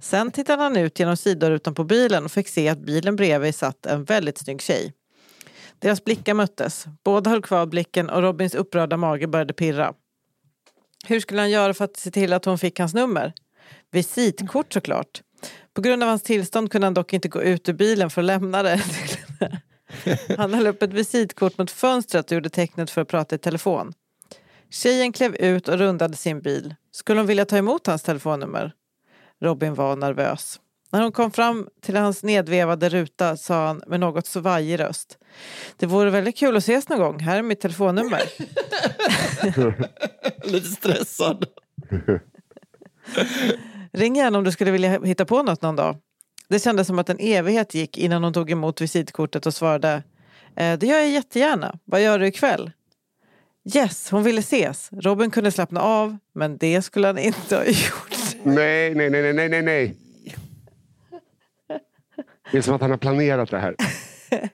Sen 0.00 0.30
tittade 0.30 0.62
han 0.62 0.76
ut 0.76 0.98
genom 0.98 1.16
sidorutan 1.16 1.74
på 1.74 1.84
bilen 1.84 2.24
och 2.24 2.32
fick 2.32 2.48
se 2.48 2.68
att 2.68 2.78
bilen 2.78 3.16
bredvid 3.16 3.54
satt 3.54 3.86
en 3.86 4.04
väldigt 4.04 4.38
snygg 4.38 4.62
tjej. 4.62 4.92
Deras 5.78 6.04
blickar 6.04 6.34
möttes. 6.34 6.86
Båda 7.04 7.30
höll 7.30 7.42
kvar 7.42 7.66
blicken 7.66 8.10
och 8.10 8.22
Robins 8.22 8.54
upprörda 8.54 8.96
mage 8.96 9.26
började 9.26 9.54
pirra. 9.54 9.94
Hur 11.06 11.20
skulle 11.20 11.40
han 11.40 11.50
göra 11.50 11.74
för 11.74 11.84
att 11.84 11.96
se 11.96 12.10
till 12.10 12.32
att 12.32 12.44
hon 12.44 12.58
fick 12.58 12.78
hans 12.78 12.94
nummer? 12.94 13.32
Visitkort 13.90 14.72
såklart. 14.72 15.22
På 15.74 15.80
grund 15.80 16.02
av 16.02 16.08
hans 16.08 16.22
tillstånd 16.22 16.70
kunde 16.70 16.86
han 16.86 16.94
dock 16.94 17.12
inte 17.12 17.28
gå 17.28 17.42
ut 17.42 17.68
ur 17.68 17.72
bilen 17.72 18.10
för 18.10 18.20
att 18.20 18.26
lämna 18.26 18.62
det. 18.62 18.82
Han 20.36 20.54
höll 20.54 20.66
upp 20.66 20.82
ett 20.82 20.92
visitkort 20.92 21.58
mot 21.58 21.70
fönstret 21.70 22.26
och 22.26 22.32
gjorde 22.32 22.50
tecknet 22.50 22.90
för 22.90 23.00
att 23.00 23.08
prata 23.08 23.34
i 23.34 23.38
telefon. 23.38 23.92
Tjejen 24.70 25.12
klev 25.12 25.34
ut 25.34 25.68
och 25.68 25.78
rundade 25.78 26.16
sin 26.16 26.40
bil. 26.40 26.74
Skulle 26.90 27.20
hon 27.20 27.26
vilja 27.26 27.44
ta 27.44 27.56
emot 27.56 27.86
hans 27.86 28.02
telefonnummer? 28.02 28.72
Robin 29.40 29.74
var 29.74 29.96
nervös. 29.96 30.60
När 30.90 31.02
hon 31.02 31.12
kom 31.12 31.30
fram 31.30 31.68
till 31.82 31.96
hans 31.96 32.22
nedvevade 32.22 32.88
ruta 32.88 33.36
sa 33.36 33.66
han 33.66 33.82
med 33.86 34.00
något 34.00 34.26
svajig 34.26 34.80
röst. 34.80 35.18
Det 35.76 35.86
vore 35.86 36.10
väldigt 36.10 36.36
kul 36.36 36.56
att 36.56 36.62
ses 36.62 36.88
någon 36.88 36.98
gång. 36.98 37.20
Här 37.20 37.38
är 37.38 37.42
mitt 37.42 37.60
telefonnummer. 37.60 38.22
Lite 40.50 40.68
stressad. 40.68 41.46
Ring 43.94 44.16
gärna 44.16 44.38
om 44.38 44.44
du 44.44 44.52
skulle 44.52 44.70
vilja 44.70 45.00
hitta 45.04 45.24
på 45.24 45.42
något 45.42 45.62
någon 45.62 45.76
dag. 45.76 45.96
Det 46.48 46.58
kändes 46.58 46.86
som 46.86 46.98
att 46.98 47.08
en 47.08 47.18
evighet 47.20 47.74
gick 47.74 47.98
innan 47.98 48.24
hon 48.24 48.32
tog 48.32 48.50
emot 48.50 48.80
visitkortet 48.80 49.46
och 49.46 49.54
svarade 49.54 50.02
eh, 50.56 50.78
Det 50.78 50.86
gör 50.86 50.98
jag 50.98 51.10
jättegärna. 51.10 51.78
Vad 51.84 52.02
gör 52.02 52.18
du 52.18 52.26
ikväll? 52.26 52.70
Yes, 53.74 54.10
hon 54.10 54.22
ville 54.22 54.40
ses. 54.40 54.88
Robin 54.92 55.30
kunde 55.30 55.52
slappna 55.52 55.80
av, 55.80 56.16
men 56.34 56.56
det 56.56 56.82
skulle 56.82 57.06
han 57.06 57.18
inte 57.18 57.56
ha 57.56 57.64
gjort. 57.66 58.16
Nej, 58.42 58.94
nej, 58.94 59.10
nej, 59.10 59.32
nej, 59.32 59.48
nej, 59.48 59.62
nej. 59.62 59.96
Det 62.52 62.58
är 62.58 62.62
som 62.62 62.74
att 62.74 62.80
han 62.80 62.90
har 62.90 62.98
planerat 62.98 63.50
det 63.50 63.58
här. 63.58 63.76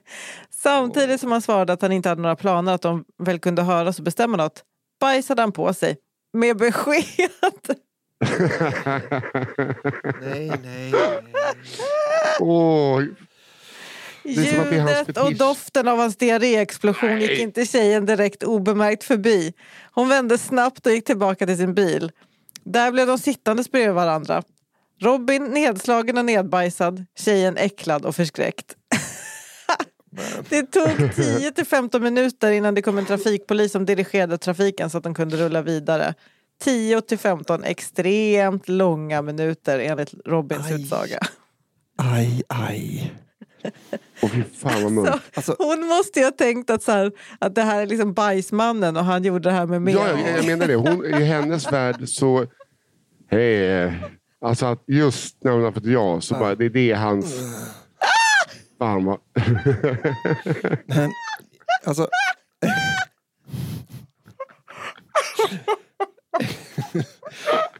Samtidigt 0.49 1.21
som 1.21 1.31
han 1.31 1.41
svarade 1.41 1.73
att 1.73 1.81
han 1.81 1.91
inte 1.91 2.09
hade 2.09 2.21
några 2.21 2.35
planer 2.35 2.73
att 2.73 2.81
de 2.81 3.05
väl 3.17 3.39
kunde 3.39 3.61
höras 3.61 3.97
och 3.97 4.05
bestämma 4.05 4.37
något 4.37 4.63
bajsade 4.99 5.41
han 5.41 5.51
på 5.51 5.73
sig 5.73 5.97
med 6.33 6.57
besked. 6.57 7.75
Nej, 10.21 10.51
nej, 10.63 10.91
nej. 10.91 10.91
Hans 14.79 15.07
Ljudet 15.07 15.17
och 15.17 15.35
doften 15.35 15.87
av 15.87 15.97
hans 15.97 16.15
diarréexplosion 16.15 17.21
gick 17.21 17.39
inte 17.39 17.65
tjejen 17.65 18.05
direkt 18.05 18.43
obemärkt 18.43 19.03
förbi. 19.03 19.53
Hon 19.91 20.09
vände 20.09 20.37
snabbt 20.37 20.85
och 20.85 20.91
gick 20.91 21.05
tillbaka 21.05 21.45
till 21.45 21.57
sin 21.57 21.73
bil. 21.73 22.11
Där 22.63 22.91
blev 22.91 23.07
de 23.07 23.17
sittandes 23.17 23.71
bredvid 23.71 23.95
varandra. 23.95 24.43
Robin 25.01 25.43
nedslagen 25.43 26.17
och 26.17 26.25
nedbajsad, 26.25 27.05
tjejen 27.19 27.57
äcklad 27.57 28.05
och 28.05 28.15
förskräckt. 28.15 28.75
Det 30.49 30.61
tog 30.61 31.15
10 31.15 31.51
till 31.51 31.65
15 31.65 32.03
minuter 32.03 32.51
innan 32.51 32.75
det 32.75 32.81
kom 32.81 32.97
en 32.97 33.05
trafikpolis 33.05 33.71
som 33.71 33.85
dirigerade 33.85 34.37
trafiken 34.37 34.89
så 34.89 34.97
att 34.97 35.03
de 35.03 35.13
kunde 35.13 35.37
rulla 35.37 35.61
vidare. 35.61 36.13
10 36.61 37.01
till 37.01 37.17
15 37.17 37.63
extremt 37.63 38.67
långa 38.69 39.21
minuter 39.21 39.79
enligt 39.79 40.13
Robins 40.25 40.67
Aj. 40.67 40.73
utsaga. 40.73 41.19
Aj, 41.97 42.43
aj. 42.47 43.13
Åh, 44.21 44.29
fy 44.29 44.43
fan 44.43 44.83
vad 44.83 44.91
mörkt. 44.91 45.37
Alltså, 45.37 45.55
Hon 45.59 45.87
måste 45.87 46.19
ju 46.19 46.25
ha 46.25 46.31
tänkt 46.31 46.69
att, 46.69 46.83
så 46.83 46.91
här, 46.91 47.11
att 47.39 47.55
det 47.55 47.61
här 47.61 47.81
är 47.81 47.85
liksom 47.85 48.13
bajsmannen 48.13 48.97
och 48.97 49.05
han 49.05 49.23
gjorde 49.23 49.49
det 49.49 49.55
här 49.55 49.65
med 49.65 49.75
Ja, 49.75 50.03
mer. 50.15 50.27
jag, 50.27 50.37
jag 50.37 50.45
menar 50.45 50.67
det. 50.67 50.75
Hon, 50.75 51.05
I 51.05 51.23
hennes 51.23 51.71
värld 51.71 52.09
så... 52.09 52.45
Hej. 53.31 53.93
Alltså 54.45 54.65
att 54.65 54.83
just 54.87 55.43
när 55.43 55.51
hon 55.51 55.63
har 55.63 55.71
fått 55.71 55.85
ja 55.85 56.21
så 56.21 56.33
bara, 56.33 56.55
det 56.55 56.65
är 56.65 56.69
det 56.69 56.93
hans... 56.93 57.35
Fan 58.79 59.05
vad... 59.05 59.19
men, 60.85 61.11
alltså... 61.83 62.07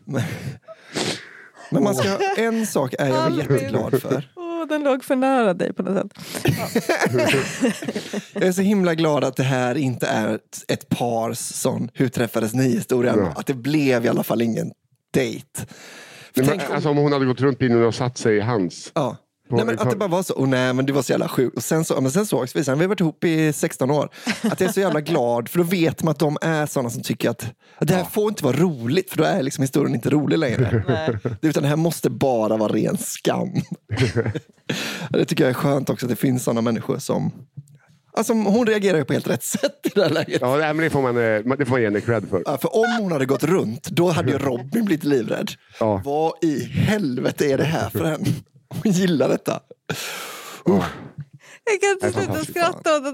men, 0.06 1.84
man 1.84 1.96
ska, 1.96 2.18
en 2.38 2.68
sak 2.68 2.96
är 3.00 3.08
jag 3.08 3.38
jätteglad 3.38 4.02
för. 4.02 4.32
Åh, 4.36 4.68
den 4.68 4.84
låg 4.84 5.04
för 5.04 5.16
nära 5.16 5.54
dig 5.54 5.74
på 5.74 5.84
något 5.84 6.14
sätt. 6.14 6.24
Jag 8.34 8.44
är 8.44 8.52
så 8.52 8.62
himla 8.62 8.96
glad 8.96 9.24
att 9.24 9.36
det 9.36 9.44
här 9.44 9.76
inte 9.76 10.08
är 10.08 10.40
ett, 10.68 10.90
pars 10.90 11.38
sån 11.38 11.90
hur 11.94 12.08
träffades 12.10 12.54
ni 12.54 12.64
historia. 12.64 13.14
Ja. 13.18 13.34
Att 13.36 13.46
det 13.46 13.54
blev 13.54 14.06
i 14.06 14.10
alla 14.10 14.24
fall 14.24 14.42
ingen 14.42 14.72
dejt. 15.14 15.46
För 16.36 16.44
Men, 16.44 16.54
om- 16.54 16.60
alltså 16.74 16.90
om 16.90 16.98
hon 16.98 17.12
hade 17.14 17.26
gått 17.26 17.42
runt 17.42 17.60
bilen 17.60 17.84
och 17.84 17.96
satt 17.96 18.18
sig 18.18 18.38
i 18.38 18.40
hans. 18.40 18.92
Ja. 18.96 19.18
Nej, 19.52 19.66
men 19.66 19.80
att 19.80 19.90
det 19.90 19.96
bara 19.96 20.10
var 20.10 20.24
så, 20.24 20.34
oh, 20.34 20.48
nej 20.48 20.74
men 20.74 20.86
du 20.86 20.94
var 20.94 21.02
så 21.02 21.12
jävla 21.12 21.28
sjuk. 21.28 21.54
Och 21.56 21.64
sen, 21.64 21.86
så, 21.86 21.94
ja, 21.94 22.02
men 22.02 22.12
sen 22.12 22.26
sågs 22.26 22.56
vi, 22.56 22.64
sen 22.64 22.74
har 22.74 22.80
vi 22.80 22.88
varit 22.88 23.00
ihop 23.00 23.24
i 23.24 23.54
16 23.54 23.92
år. 23.92 24.10
Att 24.42 24.60
jag 24.60 24.70
är 24.70 24.74
så 24.74 24.80
jävla 24.80 25.02
glad, 25.12 25.50
för 25.50 25.58
då 25.58 25.64
vet 25.64 26.04
man 26.04 26.12
att 26.12 26.20
de 26.20 26.38
är 26.42 26.66
sådana 26.66 26.90
som 26.90 27.04
tycker 27.04 27.30
att, 27.30 27.46
att 27.78 27.88
det 27.88 27.94
här 27.94 28.04
får 28.04 28.30
inte 28.30 28.44
vara 28.44 28.58
roligt, 28.58 29.10
för 29.10 29.18
då 29.18 29.24
är 29.24 29.44
liksom 29.44 29.62
historien 29.62 29.96
inte 29.96 30.10
rolig 30.10 30.38
längre. 30.38 30.84
Nej. 30.88 31.36
Utan 31.42 31.64
det 31.64 31.70
här 31.70 31.76
måste 31.76 32.10
bara 32.10 32.58
vara 32.58 32.74
ren 32.74 32.98
skam. 32.98 33.50
det 35.10 35.26
tycker 35.26 35.44
jag 35.44 35.50
är 35.50 35.54
skönt 35.54 35.90
också, 35.90 36.06
att 36.06 36.10
det 36.10 36.16
finns 36.16 36.44
sådana 36.44 36.62
människor 36.62 36.98
som... 36.98 37.32
Alltså, 38.14 38.34
hon 38.34 38.68
reagerar 38.68 38.98
ju 38.98 39.06
på 39.06 39.14
helt 39.14 39.30
rätt 39.30 39.44
sätt 39.44 39.80
i 39.84 39.90
det 39.96 40.04
här 40.04 40.10
läget. 40.10 40.42
Ja, 40.42 40.58
men 40.58 40.78
det 40.78 40.90
får 40.90 41.02
man, 41.02 41.18
eh, 41.18 41.58
det 41.58 41.66
får 41.66 41.72
man 41.72 41.82
ge 41.82 41.88
henne 41.88 42.02
cred 42.02 42.30
för. 42.30 42.44
Ja, 42.46 42.58
för 42.58 42.76
om 42.76 42.98
hon 43.00 43.12
hade 43.12 43.26
gått 43.26 43.44
runt, 43.44 43.84
då 43.84 44.10
hade 44.10 44.32
ju 44.32 44.38
Robin 44.38 44.86
blivit 44.86 45.04
livrädd. 45.04 45.52
Ja. 45.80 46.02
Vad 46.06 46.34
i 46.42 46.64
helvete 46.64 47.52
är 47.52 47.58
det 47.58 47.64
här 47.64 47.90
för 47.90 48.06
en? 48.06 48.26
Hon 48.72 48.92
gillar 48.92 49.30
detta. 49.30 49.60
Jag 51.64 51.82
kan 51.82 51.90
inte 51.92 52.12
sluta 52.12 52.46
skratta 52.46 52.98
åt 52.98 53.04
det. 53.04 53.12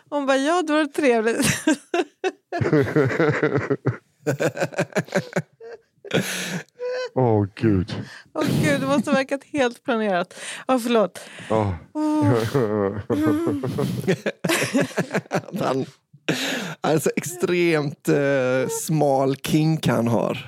Hon 0.10 0.26
bara, 0.26 0.36
ja 0.36 0.62
det 0.62 0.72
var 0.72 0.84
trevligt. 0.84 1.46
Åh 7.14 7.46
gud. 7.54 7.94
Åh 8.34 8.44
gud, 8.62 8.80
det 8.80 8.86
måste 8.86 9.10
ha 9.10 9.16
verkat 9.16 9.44
helt 9.44 9.82
planerat. 9.84 10.34
Ja, 10.66 10.78
förlåt. 10.78 11.20
Ja. 11.50 11.74
Han, 15.60 15.86
alltså 16.80 17.10
extremt 17.16 18.08
eh, 18.08 18.68
smal 18.68 19.36
kink 19.36 19.86
han 19.86 20.08
har. 20.08 20.46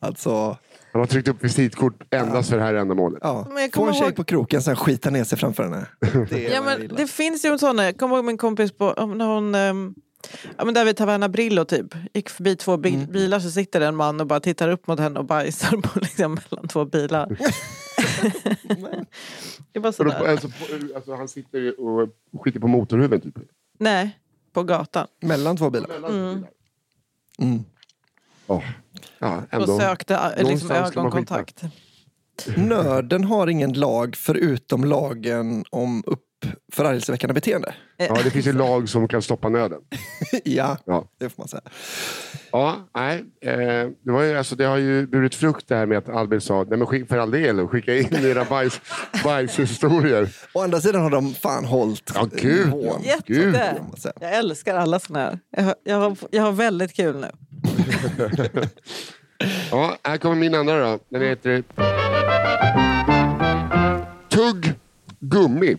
Alltså, 0.00 0.56
Han 0.92 1.00
har 1.00 1.06
tryckt 1.06 1.28
upp 1.28 1.44
visitkort 1.44 2.14
endast 2.14 2.50
för 2.50 2.56
det 2.56 2.62
här 2.62 2.74
ändamålet. 2.74 3.18
ja. 3.22 3.46
Men 3.48 3.62
jag 3.62 3.72
Få 3.74 3.80
en 3.80 3.86
kommer 3.86 3.92
tjej 3.92 4.02
ihåg- 4.02 4.16
på 4.16 4.24
kroken, 4.24 4.62
sen 4.62 4.76
skita 4.76 5.10
ner 5.10 5.24
sig 5.24 5.38
framför 5.38 5.62
henne. 5.62 5.86
Det 6.30 6.42
Ja, 6.42 6.62
men 6.62 6.88
det 6.96 7.06
finns 7.06 7.44
ju 7.44 7.48
en 7.48 7.58
sån, 7.58 7.78
jag 7.78 7.98
kommer 7.98 8.16
ihåg 8.16 8.24
min 8.24 8.38
kompis 8.38 8.72
på, 8.72 8.90
om 8.92 9.18
när 9.18 9.26
hon, 9.26 9.54
ja, 10.58 10.64
men 10.64 10.74
där 10.74 10.84
vid 10.84 10.96
Taverna 10.96 11.28
Brillo 11.28 11.64
typ, 11.64 11.86
gick 12.14 12.30
förbi 12.30 12.56
två 12.56 12.76
bi- 12.76 12.94
Mm. 12.94 13.12
bilar 13.12 13.40
så 13.40 13.50
sitter 13.50 13.80
en 13.80 13.96
man 13.96 14.20
och 14.20 14.26
bara 14.26 14.40
tittar 14.40 14.68
upp 14.68 14.86
mot 14.86 14.98
henne 14.98 15.18
och 15.18 15.24
bajsar 15.24 15.76
på, 15.76 15.98
liksom, 16.00 16.38
mellan 16.50 16.68
två 16.68 16.84
bilar. 16.84 17.26
det 19.72 19.78
är 19.78 19.80
bara 19.80 19.92
sådär. 19.92 20.28
alltså, 20.28 20.48
på- 20.48 20.94
alltså, 20.96 21.14
han 21.14 21.28
sitter 21.28 21.80
och 21.80 22.08
skiter 22.44 22.60
på 22.60 22.68
motorhuven 22.68 23.20
typ. 23.20 23.34
Nej, 23.78 24.18
på 24.52 24.62
gatan. 24.62 25.06
Mellan 25.20 25.56
två 25.56 25.70
bilar. 25.70 25.90
Mm. 26.08 26.44
Mm. 27.38 27.64
Ja. 28.50 28.62
Ja, 29.18 29.36
Och 29.36 29.54
ändå. 29.54 29.78
sökte 29.78 30.14
äh, 30.14 30.48
liksom, 30.48 30.70
ögonkontakt. 30.70 31.62
Nörden 32.56 33.24
har 33.24 33.46
ingen 33.46 33.72
lag 33.72 34.16
förutom 34.16 34.84
lagen 34.84 35.64
om 35.70 36.04
uppförargelseväckande 36.06 37.34
beteende. 37.34 37.74
Ja, 38.08 38.18
det 38.24 38.30
finns 38.30 38.46
ju 38.46 38.52
lag 38.58 38.88
som 38.88 39.08
kan 39.08 39.22
stoppa 39.22 39.48
nöden. 39.48 39.80
ja, 40.44 40.76
Ja, 40.84 41.04
det 41.18 41.28
får 41.28 41.42
man 41.42 41.48
säga. 41.48 41.62
ja 42.52 42.76
nej. 42.94 43.24
Eh, 43.40 43.88
det, 44.04 44.12
var 44.12 44.22
ju, 44.22 44.38
alltså, 44.38 44.56
det 44.56 44.64
har 44.64 44.76
ju 44.76 45.06
burit 45.06 45.34
frukt 45.34 45.68
det 45.68 45.74
här 45.76 45.86
med 45.86 45.98
att 45.98 46.08
Albin 46.08 46.40
sa, 46.40 46.64
nej 46.68 46.78
men 46.78 47.06
för 47.06 47.18
all 47.18 47.30
del, 47.30 47.66
skicka 47.68 47.96
in 47.96 48.14
era 48.24 48.44
bajs, 48.44 48.80
bajshistorier. 49.24 50.28
Å 50.54 50.62
andra 50.62 50.80
sidan 50.80 51.02
har 51.02 51.10
de 51.10 51.34
fan 51.34 51.64
hållit 51.64 52.10
Ja, 52.14 52.28
gud, 52.32 52.66
nivån. 52.66 53.02
ja. 53.04 53.16
Gud. 53.26 53.56
Jag 54.20 54.32
älskar 54.36 54.74
alla 54.76 54.98
såna 54.98 55.18
här. 55.18 55.38
Jag 55.56 55.62
har, 55.64 55.74
jag, 55.84 55.96
har, 55.96 56.16
jag 56.30 56.42
har 56.42 56.52
väldigt 56.52 56.92
kul 56.96 57.16
nu. 57.16 57.30
Ja, 59.70 59.96
här 60.04 60.16
kommer 60.18 60.36
min 60.36 60.54
andra 60.54 60.80
då. 60.90 60.98
Den 61.08 61.22
heter 61.22 61.62
Tugg 64.28 64.74
gummi. 65.20 65.76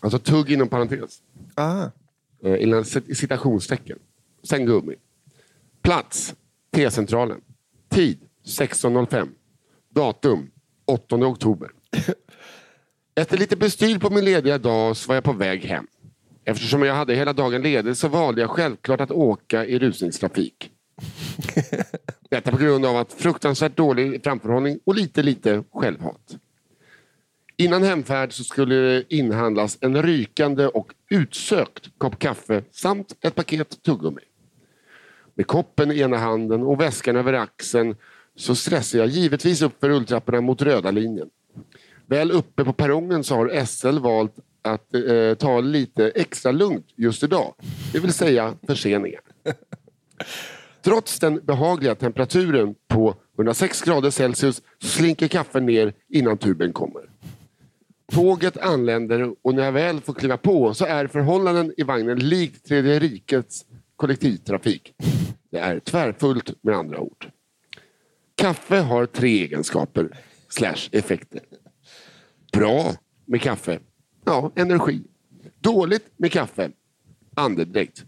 Alltså 0.00 0.18
tugg 0.18 0.50
inom 0.50 0.68
parentes. 0.68 1.22
Ah. 1.54 1.86
Eh, 2.44 2.62
Innan 2.62 2.82
cit- 2.84 3.14
citationstecken. 3.14 3.98
Sen 4.42 4.66
gummi. 4.66 4.94
Plats. 5.82 6.34
T-centralen. 6.74 7.40
Tid. 7.88 8.18
16.05. 8.44 9.28
Datum. 9.90 10.50
8 10.84 11.16
oktober. 11.16 11.70
Efter 13.14 13.38
lite 13.38 13.56
bestyr 13.56 13.98
på 13.98 14.10
min 14.10 14.24
lediga 14.24 14.58
dag 14.58 14.96
så 14.96 15.08
var 15.08 15.14
jag 15.14 15.24
på 15.24 15.32
väg 15.32 15.64
hem. 15.64 15.86
Eftersom 16.44 16.82
jag 16.82 16.94
hade 16.94 17.14
hela 17.14 17.32
dagen 17.32 17.62
ledig 17.62 17.96
så 17.96 18.08
valde 18.08 18.40
jag 18.40 18.50
självklart 18.50 19.00
att 19.00 19.10
åka 19.10 19.66
i 19.66 19.78
rusningstrafik. 19.78 20.70
Detta 22.30 22.50
på 22.50 22.56
grund 22.56 22.86
av 22.86 22.96
att 22.96 23.12
fruktansvärt 23.12 23.76
dålig 23.76 24.24
framförhållning 24.24 24.78
och 24.84 24.94
lite, 24.94 25.22
lite 25.22 25.64
självhat. 25.72 26.36
Innan 27.58 27.82
hemfärd 27.82 28.32
så 28.32 28.44
skulle 28.44 28.74
det 28.74 29.04
inhandlas 29.08 29.78
en 29.80 30.02
rykande 30.02 30.66
och 30.66 30.94
utsökt 31.10 31.90
kopp 31.98 32.18
kaffe 32.18 32.62
samt 32.70 33.16
ett 33.20 33.34
paket 33.34 33.82
tuggummi. 33.82 34.20
Med 35.34 35.46
koppen 35.46 35.92
i 35.92 36.00
ena 36.00 36.16
handen 36.16 36.62
och 36.62 36.80
väskan 36.80 37.16
över 37.16 37.32
axeln 37.32 37.96
så 38.36 38.54
stressar 38.54 38.98
jag 38.98 39.08
givetvis 39.08 39.62
upp 39.62 39.80
för 39.80 39.88
rulltrapporna 39.88 40.40
mot 40.40 40.62
röda 40.62 40.90
linjen. 40.90 41.28
Väl 42.06 42.30
uppe 42.30 42.64
på 42.64 42.72
perrongen 42.72 43.24
så 43.24 43.34
har 43.34 43.64
SL 43.64 43.98
valt 43.98 44.34
att 44.62 44.94
eh, 44.94 45.34
ta 45.38 45.60
lite 45.60 46.10
extra 46.10 46.52
lugnt 46.52 46.86
just 46.96 47.22
idag. 47.22 47.54
Det 47.92 47.98
vill 47.98 48.12
säga 48.12 48.54
förseningar. 48.66 49.20
Trots 50.82 51.18
den 51.18 51.40
behagliga 51.44 51.94
temperaturen 51.94 52.74
på 52.88 53.14
106 53.36 53.82
grader 53.82 54.10
Celsius 54.10 54.62
slinker 54.82 55.28
kaffen 55.28 55.66
ner 55.66 55.92
innan 56.08 56.38
tuben 56.38 56.72
kommer. 56.72 57.02
Tåget 58.12 58.56
anländer 58.56 59.34
och 59.42 59.54
när 59.54 59.64
jag 59.64 59.72
väl 59.72 60.00
får 60.00 60.14
kliva 60.14 60.36
på 60.36 60.74
så 60.74 60.84
är 60.84 61.06
förhållanden 61.06 61.74
i 61.76 61.82
vagnen 61.82 62.18
likt 62.18 62.66
Tredje 62.66 62.98
rikets 62.98 63.64
kollektivtrafik. 63.96 64.94
Det 65.50 65.58
är 65.58 65.80
tvärfullt 65.80 66.62
med 66.62 66.74
andra 66.74 67.00
ord. 67.00 67.30
Kaffe 68.34 68.76
har 68.76 69.06
tre 69.06 69.42
egenskaper 69.42 70.18
slash 70.48 70.88
effekter. 70.92 71.40
Bra 72.52 72.94
med 73.24 73.42
kaffe, 73.42 73.78
ja, 74.24 74.52
energi. 74.54 75.02
Dåligt 75.60 76.06
med 76.16 76.32
kaffe, 76.32 76.70
andedräkt. 77.34 78.04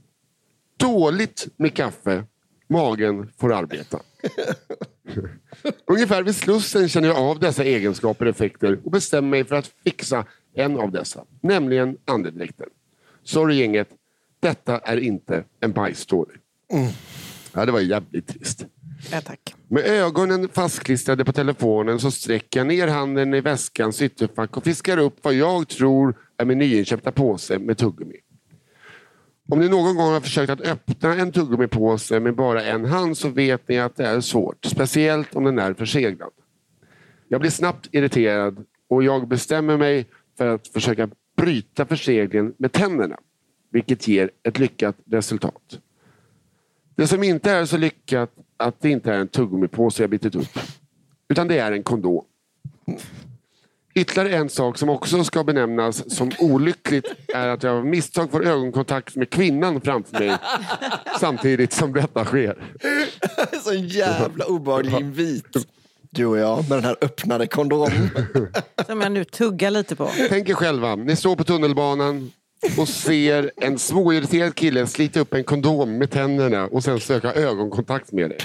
Dåligt 0.76 1.48
med 1.56 1.74
kaffe, 1.74 2.24
Magen 2.68 3.32
får 3.36 3.52
arbeta. 3.54 4.00
Ungefär 5.86 6.22
vid 6.22 6.36
Slussen 6.36 6.88
känner 6.88 7.08
jag 7.08 7.16
av 7.16 7.38
dessa 7.38 7.64
egenskaper 7.64 8.24
och 8.24 8.30
effekter 8.30 8.80
och 8.84 8.90
bestämmer 8.90 9.28
mig 9.28 9.44
för 9.44 9.56
att 9.56 9.70
fixa 9.84 10.24
en 10.54 10.76
av 10.76 10.92
dessa, 10.92 11.24
nämligen 11.40 11.96
andedräkten. 12.04 12.68
Sorry 13.24 13.56
gänget, 13.56 13.88
detta 14.40 14.78
är 14.78 14.96
inte 14.96 15.44
en 15.60 15.72
bajsstory. 15.72 16.36
Ja, 17.52 17.66
det 17.66 17.72
var 17.72 17.80
jävligt 17.80 18.26
trist. 18.26 18.66
Ja, 19.12 19.20
tack. 19.20 19.54
Med 19.68 19.84
ögonen 19.86 20.48
fastklistrade 20.48 21.24
på 21.24 21.32
telefonen 21.32 22.00
så 22.00 22.10
sträcker 22.10 22.60
jag 22.60 22.66
ner 22.66 22.88
handen 22.88 23.34
i 23.34 23.40
väskans 23.40 24.02
ytterfack 24.02 24.56
och 24.56 24.64
fiskar 24.64 24.98
upp 24.98 25.16
vad 25.22 25.34
jag 25.34 25.68
tror 25.68 26.16
är 26.36 26.44
min 26.44 26.58
nyinköpta 26.58 27.12
påse 27.12 27.58
med 27.58 27.78
tuggummi. 27.78 28.16
Om 29.50 29.58
ni 29.60 29.68
någon 29.68 29.96
gång 29.96 30.12
har 30.12 30.20
försökt 30.20 30.50
att 30.50 30.60
öppna 30.60 31.14
en 31.14 31.32
tuggummipåse 31.32 32.20
med 32.20 32.34
bara 32.34 32.64
en 32.64 32.84
hand 32.84 33.18
så 33.18 33.28
vet 33.28 33.68
ni 33.68 33.78
att 33.78 33.96
det 33.96 34.06
är 34.06 34.20
svårt. 34.20 34.64
Speciellt 34.64 35.34
om 35.34 35.44
den 35.44 35.58
är 35.58 35.74
förseglad. 35.74 36.30
Jag 37.28 37.40
blir 37.40 37.50
snabbt 37.50 37.88
irriterad 37.92 38.64
och 38.88 39.02
jag 39.02 39.28
bestämmer 39.28 39.76
mig 39.76 40.06
för 40.38 40.46
att 40.46 40.68
försöka 40.68 41.08
bryta 41.36 41.86
förseglingen 41.86 42.54
med 42.58 42.72
tänderna. 42.72 43.16
Vilket 43.70 44.08
ger 44.08 44.30
ett 44.42 44.58
lyckat 44.58 44.96
resultat. 45.06 45.80
Det 46.94 47.06
som 47.06 47.22
inte 47.22 47.50
är 47.50 47.64
så 47.64 47.76
lyckat 47.76 48.30
att 48.56 48.80
det 48.80 48.90
inte 48.90 49.12
är 49.12 49.18
en 49.18 49.28
tuggummipåse 49.28 50.02
jag 50.02 50.10
bitit 50.10 50.34
upp. 50.34 50.58
Utan 51.28 51.48
det 51.48 51.58
är 51.58 51.72
en 51.72 51.82
kondom. 51.82 52.24
Ytterligare 53.98 54.36
en 54.36 54.48
sak 54.48 54.78
som 54.78 54.88
också 54.88 55.24
ska 55.24 55.44
benämnas 55.44 56.16
som 56.16 56.30
olyckligt 56.38 57.06
är 57.34 57.48
att 57.48 57.62
jag 57.62 57.76
av 57.76 57.86
misstag 57.86 58.30
får 58.30 58.46
ögonkontakt 58.46 59.16
med 59.16 59.30
kvinnan 59.30 59.80
framför 59.80 60.18
mig 60.18 60.36
samtidigt 61.20 61.72
som 61.72 61.92
detta 61.92 62.24
sker. 62.24 62.58
Så 63.64 63.74
jävla 63.74 64.44
obehaglig 64.44 64.94
invit. 64.94 65.46
Du 66.10 66.26
och 66.26 66.38
jag 66.38 66.68
med 66.68 66.78
den 66.78 66.84
här 66.84 66.96
öppnade 67.00 67.46
kondomen. 67.46 68.10
Som 68.86 69.00
jag 69.00 69.12
nu 69.12 69.24
tuggar 69.24 69.70
lite 69.70 69.96
på. 69.96 70.10
Tänk 70.28 70.48
er 70.48 70.54
själva, 70.54 70.96
ni 70.96 71.16
står 71.16 71.36
på 71.36 71.44
tunnelbanan 71.44 72.30
och 72.78 72.88
ser 72.88 73.50
en 73.56 73.78
småirriterad 73.78 74.54
kille 74.54 74.86
slita 74.86 75.20
upp 75.20 75.34
en 75.34 75.44
kondom 75.44 75.98
med 75.98 76.10
tänderna 76.10 76.66
och 76.66 76.84
sen 76.84 77.00
söka 77.00 77.32
ögonkontakt 77.32 78.12
med 78.12 78.30
dig. 78.30 78.38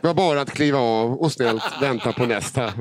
Det 0.00 0.06
var 0.06 0.14
bara 0.14 0.40
att 0.40 0.50
kliva 0.50 0.78
av 0.78 1.12
och 1.12 1.32
snällt 1.32 1.62
vänta 1.80 2.12
på 2.12 2.26
nästa. 2.26 2.72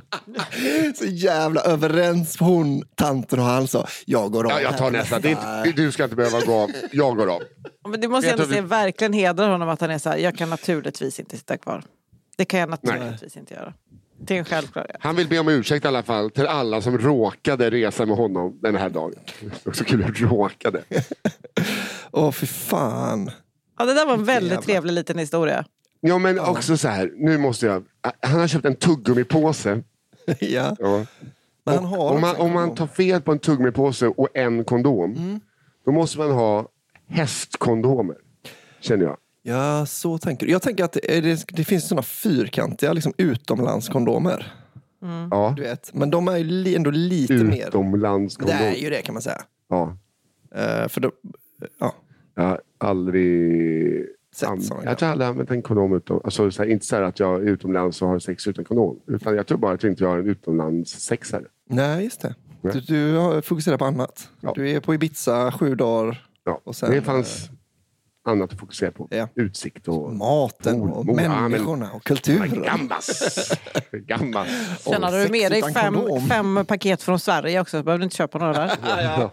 Så 0.95 1.05
jävla 1.05 1.61
överens 1.61 2.39
hon, 2.39 2.84
tanten 2.95 3.39
och 3.39 3.45
han 3.45 3.67
sa. 3.67 3.88
Jag 4.05 4.32
går 4.32 4.43
av. 4.45 4.51
Ja, 4.51 4.61
jag 4.61 4.78
tar 4.78 4.91
nästa. 4.91 5.15
Inte, 5.30 5.72
du 5.76 5.91
ska 5.91 6.03
inte 6.03 6.15
behöva 6.15 6.39
gå 6.41 6.53
av. 6.53 6.70
Jag 6.91 7.15
går 7.17 7.36
av. 7.36 7.41
Men 7.89 8.01
det 8.01 8.07
måste 8.07 8.28
jag 8.28 8.34
ändå 8.34 8.45
du- 8.45 8.51
säga 8.51 8.61
verkligen 8.61 9.13
hedrar 9.13 9.49
honom 9.49 9.70
att 9.70 9.82
han 9.82 9.91
är 9.91 9.97
så 9.97 10.09
här, 10.09 10.17
jag 10.17 10.38
kan 10.38 10.49
naturligtvis 10.49 11.20
inte 11.20 11.38
sitta 11.38 11.57
kvar. 11.57 11.84
Det 12.38 12.45
kan 12.45 12.59
jag 12.59 12.70
naturligtvis 12.70 13.38
inte 13.38 13.53
göra. 13.53 13.74
Det 14.22 14.34
är 14.36 14.39
en 14.39 14.45
självklarhet. 14.45 14.97
Han 14.99 15.15
vill 15.15 15.28
be 15.28 15.39
om 15.39 15.47
ursäkt 15.47 15.86
i 15.86 15.88
alla 15.88 16.03
fall 16.03 16.32
till 16.32 16.47
alla 16.47 16.82
som 16.82 16.97
råkade 16.97 17.70
resa 17.72 18.05
med 18.05 18.17
honom 18.17 18.59
den 18.61 18.76
här 18.76 18.89
dagen. 18.89 19.13
Också 19.65 19.84
kul 19.84 20.03
att 20.03 20.20
råkade. 20.22 20.84
Åh, 22.11 22.32
fy 22.32 22.47
fan. 22.47 23.32
Ja, 23.78 23.86
det 23.86 23.93
där 23.93 24.05
var 24.05 24.13
en 24.13 24.26
väldigt 24.26 24.51
jävla- 24.51 24.61
trevlig 24.65 24.93
liten 24.93 25.17
historia. 25.17 25.65
Ja 26.02 26.18
men 26.18 26.39
också 26.39 26.78
så 26.78 26.88
här, 26.88 27.12
nu 27.16 27.38
måste 27.38 27.66
jag. 27.66 27.84
Han 28.22 28.39
har 28.39 28.47
köpt 28.47 28.66
en 28.66 28.76
tuggummipåse. 28.76 29.84
ja. 30.39 30.76
Ja. 30.80 31.06
Men 31.66 31.76
han 31.76 31.86
har 31.86 32.12
om, 32.12 32.22
man, 32.22 32.36
om 32.36 32.54
man 32.54 32.76
tar 32.76 32.88
fel 32.88 33.22
på 33.22 33.32
en 33.32 33.39
tuggummipåse 33.39 34.08
och 34.08 34.28
en 34.34 34.64
kondom. 34.64 35.39
Då 35.86 35.91
måste 35.91 36.18
man 36.18 36.32
ha 36.32 36.68
hästkondomer. 37.08 38.16
Känner 38.80 39.06
jag. 39.06 39.18
Ja, 39.41 39.86
så 39.86 40.18
tänker 40.18 40.45
du. 40.45 40.52
Jag 40.52 40.62
tänker 40.62 40.84
att 40.84 40.91
det, 40.93 41.22
det, 41.22 41.45
det 41.47 41.64
finns 41.64 41.88
såna 41.88 42.02
fyrkantiga 42.02 42.93
liksom, 42.93 43.14
utomlandskondomer. 43.18 44.54
Ja. 45.32 45.54
Du 45.58 45.62
vet. 45.64 45.93
Men 45.93 46.10
de 46.10 46.28
är 46.28 46.38
ju 46.38 46.43
li, 46.43 46.76
ändå 46.76 46.91
lite 46.91 47.34
mer... 47.34 47.58
Det 47.58 47.68
Utomlandskondom. 47.68 48.58
är 48.58 48.76
ju 48.76 48.89
det 48.89 49.02
kan 49.02 49.14
man 49.14 49.22
säga. 49.22 49.41
Ja. 49.70 49.97
Eh, 50.56 50.88
för 50.88 51.02
då, 51.02 51.12
ja, 51.80 51.95
Jag 52.36 52.43
har 52.43 52.62
aldrig... 52.78 54.06
Sett 54.40 54.50
an- 54.50 54.62
såna 54.62 54.84
jag 54.84 54.98
tror 54.98 55.08
jag 55.08 55.12
aldrig 55.12 55.30
använt 55.30 55.52
en 55.52 55.62
kondom 55.62 55.94
utom, 55.94 56.22
alltså, 56.24 56.52
så 56.52 56.64
här, 56.64 56.70
Inte 56.70 56.86
så 56.86 56.96
att 56.96 57.20
jag 57.20 57.36
är 57.42 57.46
utomlands 57.50 58.02
och 58.02 58.08
har 58.08 58.20
sex 58.20 58.48
utan 58.48 58.66
kondom. 58.66 59.00
Utan 59.08 59.36
jag 59.36 59.48
tror 59.48 59.58
bara 59.58 59.74
att 59.74 59.84
jag 59.84 59.92
inte 59.92 60.06
har 60.06 60.18
en 60.18 60.28
utomlandssexare. 60.28 61.44
nej 61.70 62.04
just 62.04 62.22
det. 62.22 62.36
Nej. 62.62 62.74
Du, 62.88 63.14
du 63.36 63.42
fokuserar 63.42 63.78
på 63.78 63.86
annat. 63.86 64.30
Ja. 64.42 64.52
Du 64.56 64.70
är 64.70 64.80
på 64.80 64.94
Ibiza 64.94 65.52
sju 65.52 65.76
dagar. 65.76 66.26
Ja. 66.46 66.62
Och 66.64 66.76
sen, 66.76 66.92
det 66.92 67.02
fanns 67.02 67.50
annat 68.28 68.53
att 68.53 68.59
fokusera 68.59 68.91
på. 68.91 69.07
Ja. 69.11 69.28
Utsikt 69.36 69.88
och... 69.88 70.13
Maten 70.13 70.82
och 70.82 70.88
Mor- 70.88 71.03
mor- 71.03 71.22
ja, 71.22 71.30
men- 71.41 71.51
människorna 71.51 71.91
och 71.91 72.03
kulturen. 72.03 72.63
Gammas! 72.63 73.24
Gammas! 73.91 74.47
Sen 74.80 75.03
hade 75.03 75.24
du 75.24 75.30
med 75.32 75.51
dig 75.51 75.74
fem, 75.74 75.97
fem 76.30 76.65
paket 76.67 77.03
från 77.03 77.20
Sverige 77.20 77.59
också. 77.61 77.84
Behöver 77.84 77.99
du 77.99 78.03
inte 78.03 78.15
köpa 78.15 78.38
några 78.38 78.53
där. 78.53 78.72
Ja. 79.03 79.32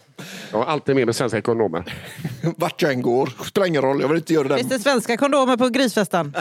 Jag 0.50 0.58
har 0.58 0.64
alltid 0.64 0.96
med 0.96 1.06
mig 1.06 1.14
svenska 1.14 1.42
kondomer. 1.42 1.94
Vart 2.56 2.82
jag 2.82 2.92
än 2.92 3.02
går, 3.02 3.32
spelar 3.44 3.66
ingen 3.66 3.82
roll, 3.82 4.00
jag 4.00 4.08
vill 4.08 4.16
inte 4.16 4.34
göra 4.34 4.48
den. 4.48 4.58
Finns 4.58 4.70
det 4.70 4.78
svenska 4.78 5.16
kondomer 5.16 5.56
på 5.56 5.68
grisfesten? 5.68 6.36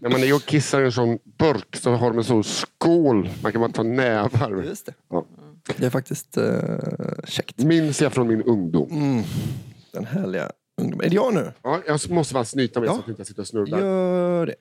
När 0.00 0.10
man 0.10 0.22
är 0.22 0.34
och 0.34 0.44
kissar 0.44 0.80
i 0.82 0.84
en 0.84 0.92
sån 0.92 1.18
burk 1.38 1.76
så 1.76 1.90
har 1.92 2.10
de 2.10 2.18
en 2.18 2.24
sån 2.24 2.44
skål. 2.44 3.30
Man 3.42 3.52
kan 3.52 3.60
bara 3.60 3.72
ta 3.72 3.82
nävar. 3.82 4.62
Just 4.64 4.86
det. 4.86 4.92
Ja. 5.10 5.26
Det 5.76 5.86
är 5.86 5.90
faktiskt 5.90 6.38
uh, 6.38 6.44
käckt. 7.24 7.58
Minns 7.58 8.02
jag 8.02 8.12
från 8.12 8.28
min 8.28 8.42
ungdom. 8.42 8.90
Mm. 8.90 9.22
Den 9.92 10.04
härliga 10.06 10.50
ungdomen. 10.80 11.06
Är 11.06 11.10
det 11.10 11.14
jag 11.16 11.34
nu? 11.34 11.52
Ja, 11.62 11.80
jag 11.86 12.10
måste 12.10 12.34
bara 12.34 12.44
snyta 12.44 12.80
mig 12.80 12.86
Ja. 12.88 12.94
så 12.94 13.00
att 13.00 13.06
jag 13.06 13.12
inte 13.12 13.24
sitter 13.24 13.42
och 13.42 13.48
snurrar. 13.48 13.78
Gör 13.80 14.46
det. 14.46 14.54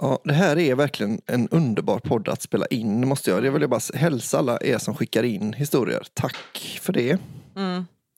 Ja, 0.00 0.18
det 0.24 0.32
här 0.32 0.58
är 0.58 0.74
verkligen 0.74 1.20
en 1.26 1.48
underbar 1.48 1.98
podd 1.98 2.28
att 2.28 2.42
spela 2.42 2.66
in. 2.66 3.08
Måste 3.08 3.30
jag. 3.30 3.42
Det 3.42 3.50
vill 3.50 3.60
jag 3.62 3.70
bara 3.70 3.80
hälsa 3.94 4.38
alla 4.38 4.58
er 4.60 4.78
som 4.78 4.94
skickar 4.94 5.22
in 5.22 5.52
historier. 5.52 6.02
Tack 6.14 6.78
för 6.82 6.92
det. 6.92 7.18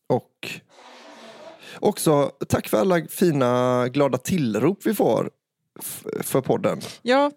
Och 0.06 0.60
också 1.80 2.30
tack 2.48 2.68
för 2.68 2.78
alla 2.80 3.06
fina 3.10 3.88
glada 3.88 4.18
tillrop 4.18 4.78
vi 4.84 4.94
får 4.94 5.30
för 6.22 6.40
podden. 6.40 6.80
Ja. 7.02 7.30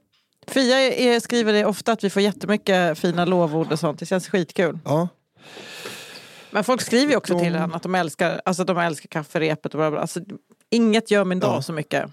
Fia 0.47 0.77
är, 0.93 1.19
skriver 1.19 1.53
det 1.53 1.65
ofta 1.65 1.91
att 1.91 2.03
vi 2.03 2.09
får 2.09 2.21
jättemycket 2.21 2.99
fina 2.99 3.25
lovord 3.25 3.71
och 3.71 3.79
sånt. 3.79 3.99
Det 3.99 4.05
känns 4.05 4.29
skitkul. 4.29 4.79
Ja, 4.85 5.07
Men 6.51 6.63
folk 6.63 6.81
skriver 6.81 7.11
ju 7.11 7.17
också 7.17 7.33
De- 7.33 7.43
till 7.43 7.55
henne 7.55 7.75
att 7.75 7.83
de 7.83 7.95
älskar, 7.95 8.41
alltså, 8.45 8.63
de 8.63 8.77
älskar 8.77 9.07
kafferepet. 9.07 9.73
Och 9.73 9.77
bla 9.79 9.91
bla. 9.91 9.99
Alltså, 9.99 10.19
inget 10.69 11.11
gör 11.11 11.25
min 11.25 11.39
dag 11.39 11.55
Ja. 11.57 11.61
så 11.61 11.73
mycket. 11.73 12.05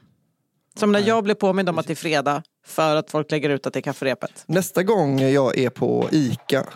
Som 0.78 0.93
när 0.93 1.01
jag 1.09 1.24
blir 1.24 1.34
påmind 1.34 1.68
om 1.68 1.78
att 1.78 1.86
det 1.86 1.93
är 1.93 1.95
fredag 1.95 2.43
för 2.66 2.97
att 2.97 3.11
folk 3.11 3.30
lägger 3.30 3.51
ut 3.51 3.66
att 3.66 3.72
det 3.72 3.78
är 3.78 3.82
kafferepet. 3.82 4.45
nästa 4.47 4.82
gång 4.82 5.20
jag 5.20 5.59
är 5.59 5.70
på 5.70 6.09
Ica 6.12 6.66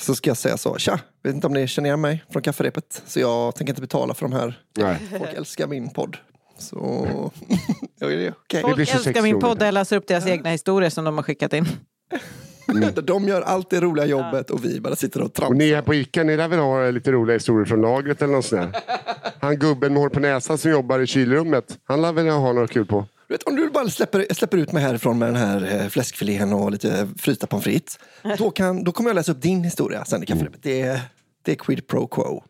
så 0.00 0.14
ska 0.14 0.30
jag 0.30 0.36
säga 0.36 0.56
så. 0.56 0.78
Tja, 0.78 1.00
vet 1.22 1.34
inte 1.34 1.46
om 1.46 1.52
ni 1.52 1.66
känner 1.68 1.88
igen 1.88 2.00
mig 2.00 2.24
från 2.32 2.42
kafferepet. 2.42 3.02
Så 3.06 3.20
jag 3.20 3.54
tänker 3.54 3.70
inte 3.72 3.80
betala 3.80 4.14
för 4.14 4.22
de 4.28 4.32
här. 4.32 4.60
Nej. 4.78 4.96
Folk 5.18 5.32
älskar 5.34 5.66
min 5.66 5.90
podd. 5.90 6.16
Så... 6.58 6.76
ja, 7.98 8.06
det 8.08 8.26
är 8.26 8.34
okej. 8.44 8.62
Folk 8.62 8.74
blir 8.76 8.84
26 8.86 9.06
älskar 9.06 9.22
min 9.22 9.40
podd 9.40 9.62
jag 9.62 9.74
läser 9.74 9.96
upp 9.96 10.06
deras 10.08 10.26
egna 10.26 10.50
historier 10.50 10.90
som 10.90 11.04
de 11.04 11.16
har 11.16 11.22
skickat 11.22 11.52
in. 11.52 11.66
De 13.02 13.28
gör 13.28 13.42
allt 13.42 13.70
det 13.70 13.80
roliga 13.80 14.06
jobbet 14.06 14.50
och 14.50 14.64
vi 14.64 14.80
bara 14.80 14.96
sitter 14.96 15.20
och 15.20 15.26
Och 15.26 15.34
tramsar. 15.34 15.54
ni 15.54 15.74
här 15.74 15.82
på 15.82 15.94
Ica, 15.94 16.22
ni 16.22 16.36
lär 16.36 16.48
väl 16.48 16.58
ha 16.58 16.90
lite 16.90 17.12
roliga 17.12 17.34
historier 17.34 17.64
från 17.64 17.80
lagret 17.80 18.22
eller 18.22 18.32
något 18.32 18.44
sånt 18.44 18.72
där? 18.72 18.80
Han 19.40 19.58
gubben 19.58 19.92
med 19.92 20.02
hår 20.02 20.08
på 20.08 20.20
näsan 20.20 20.58
som 20.58 20.70
jobbar 20.70 20.98
i 21.00 21.06
kylrummet, 21.06 21.78
han 21.84 22.02
lär 22.02 22.12
väl 22.12 22.28
ha 22.28 22.52
något 22.52 22.70
kul 22.70 22.86
på? 22.86 23.06
Du 23.28 23.34
vet, 23.34 23.42
om 23.42 23.56
du 23.56 23.70
bara 23.70 23.88
släpper, 23.88 24.34
släpper 24.34 24.58
ut 24.58 24.72
mig 24.72 24.82
härifrån 24.82 25.18
med 25.18 25.28
den 25.28 25.36
här 25.36 25.80
eh, 25.82 25.88
fläskfilén 25.88 26.52
och 26.52 26.70
lite 26.70 27.08
frysta 27.18 27.46
pommes 27.46 27.64
frites. 27.64 27.98
Då, 28.38 28.50
kan, 28.50 28.84
då 28.84 28.92
kommer 28.92 29.10
jag 29.10 29.14
läsa 29.14 29.32
upp 29.32 29.42
din 29.42 29.64
historia 29.64 30.04
sen 30.04 30.22
i 30.22 30.26
kafferepet. 30.26 30.60
Det, 30.62 30.80
är- 30.80 31.00
det 31.42 31.52
är 31.52 31.56
quid 31.56 31.86
pro 31.86 32.06
quo. 32.06 32.42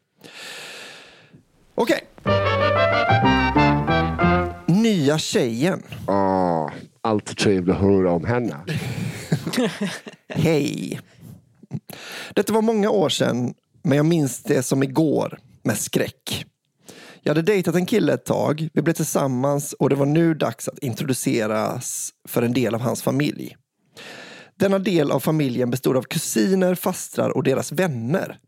Okej. 1.75 2.01
Nya 4.67 5.19
tjejen. 5.19 5.83
Ah, 6.07 6.71
allt 7.05 7.37
trevligt 7.39 7.75
att 7.75 7.83
höra 7.83 8.13
om 8.13 8.25
henne. 8.25 8.57
Hej. 10.29 11.01
Detta 12.35 12.53
var 12.53 12.63
många 12.63 12.91
år 12.91 13.09
sedan, 13.09 13.55
men 13.83 13.97
jag 13.97 14.07
minns 14.07 14.43
det 14.43 14.63
som 14.63 14.83
igår 14.83 15.39
med 15.63 15.79
skräck. 15.79 16.47
Jag 17.23 17.31
hade 17.31 17.43
dejtat 17.43 17.75
en 17.75 17.87
kille 17.87 18.13
ett 18.13 18.25
tag, 18.25 18.69
vi 18.73 18.83
blev 18.83 18.95
tillsammans 18.95 19.73
och 19.73 19.91
det 19.91 19.97
var 19.97 20.07
nu 20.07 20.35
dags 20.35 20.69
att 20.69 20.79
introduceras 20.79 22.11
för 22.29 22.43
en 22.43 22.53
del 22.53 22.75
av 22.75 22.81
hans 22.81 23.03
familj. 23.03 23.57
Denna 24.57 24.79
del 24.79 25.11
av 25.11 25.21
familjen 25.21 25.71
bestod 25.71 25.97
av 25.97 26.03
kusiner, 26.03 26.75
fastrar 26.75 27.31
och 27.31 27.43
deras 27.43 27.73
vänner. 27.73 28.39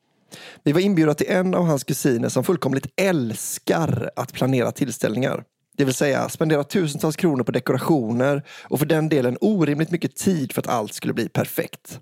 Vi 0.64 0.72
var 0.72 0.80
inbjudna 0.80 1.14
till 1.14 1.26
en 1.30 1.54
av 1.54 1.64
hans 1.64 1.84
kusiner 1.84 2.28
som 2.28 2.44
fullkomligt 2.44 2.86
älskar 2.96 4.10
att 4.16 4.32
planera 4.32 4.72
tillställningar. 4.72 5.44
Det 5.76 5.84
vill 5.84 5.94
säga 5.94 6.28
spendera 6.28 6.64
tusentals 6.64 7.16
kronor 7.16 7.44
på 7.44 7.52
dekorationer 7.52 8.42
och 8.62 8.78
för 8.78 8.86
den 8.86 9.08
delen 9.08 9.38
orimligt 9.40 9.90
mycket 9.90 10.16
tid 10.16 10.52
för 10.52 10.60
att 10.60 10.68
allt 10.68 10.94
skulle 10.94 11.12
bli 11.12 11.28
perfekt. 11.28 12.00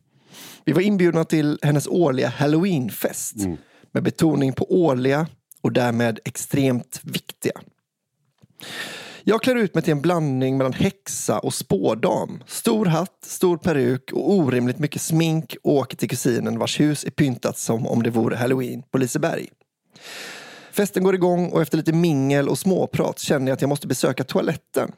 Vi 0.65 0.73
var 0.73 0.81
inbjudna 0.81 1.25
till 1.25 1.59
hennes 1.63 1.87
årliga 1.87 2.29
halloweenfest 2.29 3.35
med 3.93 4.03
betoning 4.03 4.53
på 4.53 4.85
årliga 4.85 5.27
och 5.61 5.73
därmed 5.73 6.21
extremt 6.25 7.01
viktiga. 7.03 7.61
Jag 9.25 9.43
klär 9.43 9.57
ut 9.57 9.75
mig 9.75 9.83
till 9.83 9.93
en 9.93 10.03
blandning 10.03 10.57
mellan 10.57 10.73
häxa 10.73 11.39
och 11.39 11.55
spådam. 11.55 12.43
Stor 12.47 12.87
hatt, 12.87 13.25
stor 13.25 13.57
peruk 13.57 14.13
och 14.13 14.33
orimligt 14.33 14.79
mycket 14.79 15.03
smink 15.03 15.57
och 15.63 15.73
åker 15.73 15.97
till 15.97 16.09
kusinen 16.09 16.59
vars 16.59 16.81
hus 16.81 17.05
är 17.05 17.11
pyntat 17.11 17.59
som 17.59 17.87
om 17.87 18.03
det 18.03 18.11
vore 18.11 18.37
halloween 18.37 18.83
på 18.91 18.99
Liseberg. 18.99 19.49
Festen 20.75 21.05
går 21.05 21.15
igång 21.15 21.49
och 21.51 21.63
efter 21.63 21.77
lite 21.77 21.93
mingel 21.93 22.49
och 22.49 22.59
småprat 22.59 23.19
känner 23.19 23.47
jag 23.47 23.55
att 23.55 23.61
jag 23.61 23.69
måste 23.69 23.87
besöka 23.87 24.25
toaletten. 24.25 24.93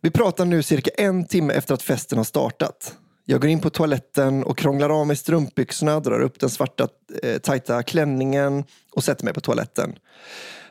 Vi 0.00 0.10
pratar 0.10 0.44
nu 0.44 0.62
cirka 0.62 0.90
en 0.98 1.24
timme 1.24 1.54
efter 1.54 1.74
att 1.74 1.82
festen 1.82 2.18
har 2.18 2.24
startat. 2.24 2.94
Jag 3.24 3.40
går 3.40 3.50
in 3.50 3.60
på 3.60 3.70
toaletten 3.70 4.44
och 4.44 4.58
krånglar 4.58 5.00
av 5.00 5.06
mig 5.06 5.16
strumpbyxorna, 5.16 6.00
drar 6.00 6.20
upp 6.20 6.40
den 6.40 6.50
svarta 6.50 6.88
eh, 7.22 7.38
tajta 7.38 7.82
klänningen 7.82 8.64
och 8.92 9.04
sätter 9.04 9.24
mig 9.24 9.34
på 9.34 9.40
toaletten. 9.40 9.94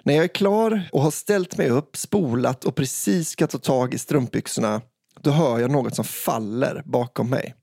När 0.04 0.14
jag 0.14 0.24
är 0.24 0.28
klar 0.28 0.90
och 0.92 1.02
har 1.02 1.12
ställt 1.12 1.58
mig 1.58 1.70
upp, 1.70 1.98
spolat 1.98 2.66
och 2.66 2.76
precis 2.76 3.30
ska 3.30 3.48
ta 3.48 3.58
tag 3.58 3.94
i 3.94 3.98
strumpbyxorna, 3.98 4.82
då 5.22 5.32
hör 5.32 5.60
jag 5.60 5.72
något 5.72 5.96
som 5.96 6.06
faller 6.06 6.82
bakom 6.86 7.30
mig. 7.30 7.56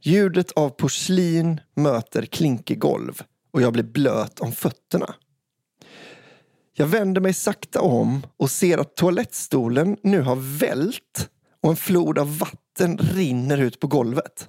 Ljudet 0.00 0.52
av 0.52 0.70
porslin 0.70 1.60
möter 1.76 2.22
klinkigolv 2.22 3.22
och 3.52 3.62
jag 3.62 3.72
blir 3.72 3.84
blöt 3.84 4.40
om 4.40 4.52
fötterna. 4.52 5.14
Jag 6.74 6.86
vänder 6.86 7.20
mig 7.20 7.34
sakta 7.34 7.80
om 7.80 8.26
och 8.36 8.50
ser 8.50 8.78
att 8.78 8.96
toalettstolen 8.96 9.96
nu 10.02 10.20
har 10.20 10.36
vält 10.58 11.28
och 11.62 11.70
en 11.70 11.76
flod 11.76 12.18
av 12.18 12.38
vatten 12.38 12.98
rinner 12.98 13.58
ut 13.58 13.80
på 13.80 13.86
golvet. 13.86 14.48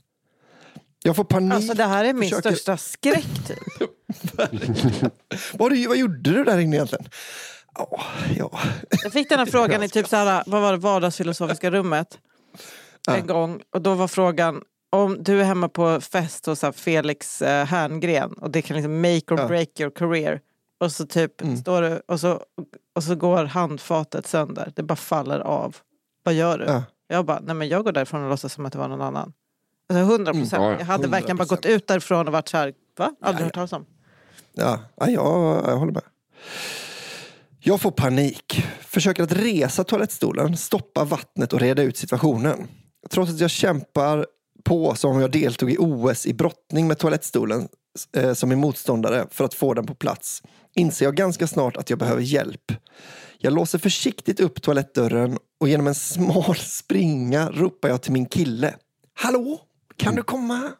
Jag 1.03 1.15
får 1.15 1.24
panik. 1.24 1.53
Alltså 1.53 1.74
det 1.74 1.84
här 1.86 2.05
är 2.05 2.13
min 2.13 2.30
försöker- 2.30 2.49
största 2.49 2.78
skräck 2.78 3.28
typ. 3.47 3.59
vad, 5.53 5.71
du- 5.71 5.88
vad 5.88 5.97
gjorde 5.97 6.17
du 6.32 6.43
där 6.43 6.59
inne 6.59 6.76
egentligen? 6.76 7.05
Ja, 7.76 8.01
ja. 8.38 8.59
Jag 9.03 9.13
fick 9.13 9.30
den 9.30 9.39
här 9.39 9.45
frågan 9.51 9.84
i 9.84 9.89
typ 9.89 10.07
så 10.07 10.15
här, 10.15 10.43
vad 10.45 10.61
var 10.61 10.71
det, 10.71 10.78
vardagsfilosofiska 10.78 11.71
rummet 11.71 12.17
en 13.11 13.28
gång. 13.28 13.61
Och 13.74 13.82
då 13.82 13.93
var 13.95 14.07
frågan 14.07 14.61
om 14.91 15.24
du 15.24 15.39
är 15.41 15.43
hemma 15.43 15.69
på 15.69 16.01
fest 16.01 16.45
hos 16.45 16.63
Felix 16.76 17.41
eh, 17.41 17.65
Herngren 17.65 18.34
och 18.34 18.51
det 18.51 18.61
kan 18.61 18.76
liksom 18.78 19.01
make 19.01 19.34
or 19.34 19.39
Ja. 19.39 19.47
break 19.47 19.80
your 19.80 19.91
career. 19.91 20.39
Och 20.84 20.91
så 20.91 21.05
typ 21.05 21.41
står 21.61 21.81
du 21.81 22.01
och 22.07 22.19
så, 22.19 22.41
och 22.95 23.03
så 23.03 23.15
går 23.15 23.45
handfatet 23.45 24.27
sönder. 24.27 24.71
Det 24.75 24.84
bara 24.84 24.95
faller 24.95 25.39
av. 25.39 25.77
Vad 26.23 26.34
gör 26.34 26.57
du? 26.57 26.65
Ja. 26.65 26.84
Jag 27.07 27.25
bara, 27.25 27.39
nej 27.39 27.55
men 27.55 27.67
jag 27.67 27.84
går 27.84 27.91
därifrån 27.91 28.23
och 28.23 28.29
låtsas 28.29 28.53
som 28.53 28.65
att 28.65 28.71
det 28.73 28.79
var 28.79 28.88
någon 28.88 29.01
annan. 29.01 29.34
Alltså 29.89 30.13
100 30.13 30.34
procent. 30.34 30.63
Ja, 30.63 30.71
ja, 30.71 30.79
jag 30.79 30.86
hade 30.86 31.07
verkligen 31.07 31.38
bara 31.38 31.43
100%. 31.43 31.49
gått 31.49 31.65
ut 31.65 31.88
därifrån 31.88 32.27
och 32.27 32.34
varit 32.34 32.49
så 32.49 32.57
här, 32.57 32.73
va? 32.97 33.15
Aldrig 33.21 33.41
Ja, 33.41 33.45
hört 33.45 33.53
talas 33.53 33.73
om. 33.73 33.86
Ja, 34.53 34.79
ja, 34.95 35.09
jag, 35.09 35.65
jag 35.69 35.77
håller 35.77 35.93
med. 35.93 36.03
Jag 37.59 37.81
får 37.81 37.91
panik. 37.91 38.65
Försöker 38.81 39.23
att 39.23 39.31
resa 39.31 39.84
toalettstolen, 39.84 40.57
stoppa 40.57 41.03
vattnet 41.03 41.53
och 41.53 41.59
reda 41.59 41.81
ut 41.84 41.97
situationen. 41.97 42.67
Trots 43.09 43.31
att 43.31 43.39
jag 43.39 43.49
kämpar 43.49 44.25
på 44.63 44.95
som 44.95 45.11
om 45.11 45.21
jag 45.21 45.31
deltog 45.31 45.71
i 45.71 45.77
OS 45.79 46.25
i 46.25 46.34
brottning 46.34 46.88
med 46.88 46.97
toalettstolen 46.97 47.67
eh, 48.17 48.34
som 48.34 48.51
är 48.51 48.55
motståndare 48.55 49.25
för 49.31 49.45
att 49.45 49.53
få 49.53 49.73
den 49.73 49.86
på 49.86 49.95
plats 49.95 50.43
inser 50.76 51.05
jag 51.05 51.15
ganska 51.15 51.47
snart 51.47 51.78
att 51.78 51.89
jag 51.89 51.99
behöver 51.99 52.21
hjälp. 52.21 52.71
Jag 53.38 53.53
låser 53.53 53.80
försiktigt 53.80 54.39
upp 54.39 54.61
toalettdörren 54.61 55.38
och 55.59 55.69
genom 55.69 55.88
en 55.88 55.95
smal 55.95 56.55
springa 56.55 57.49
ropar 57.49 57.89
jag 57.89 58.01
till 58.01 58.11
min 58.11 58.26
kille. 58.26 58.76
Hallå, 59.13 59.61
kan 59.97 60.15
du 60.15 60.24
komma? 60.24 60.71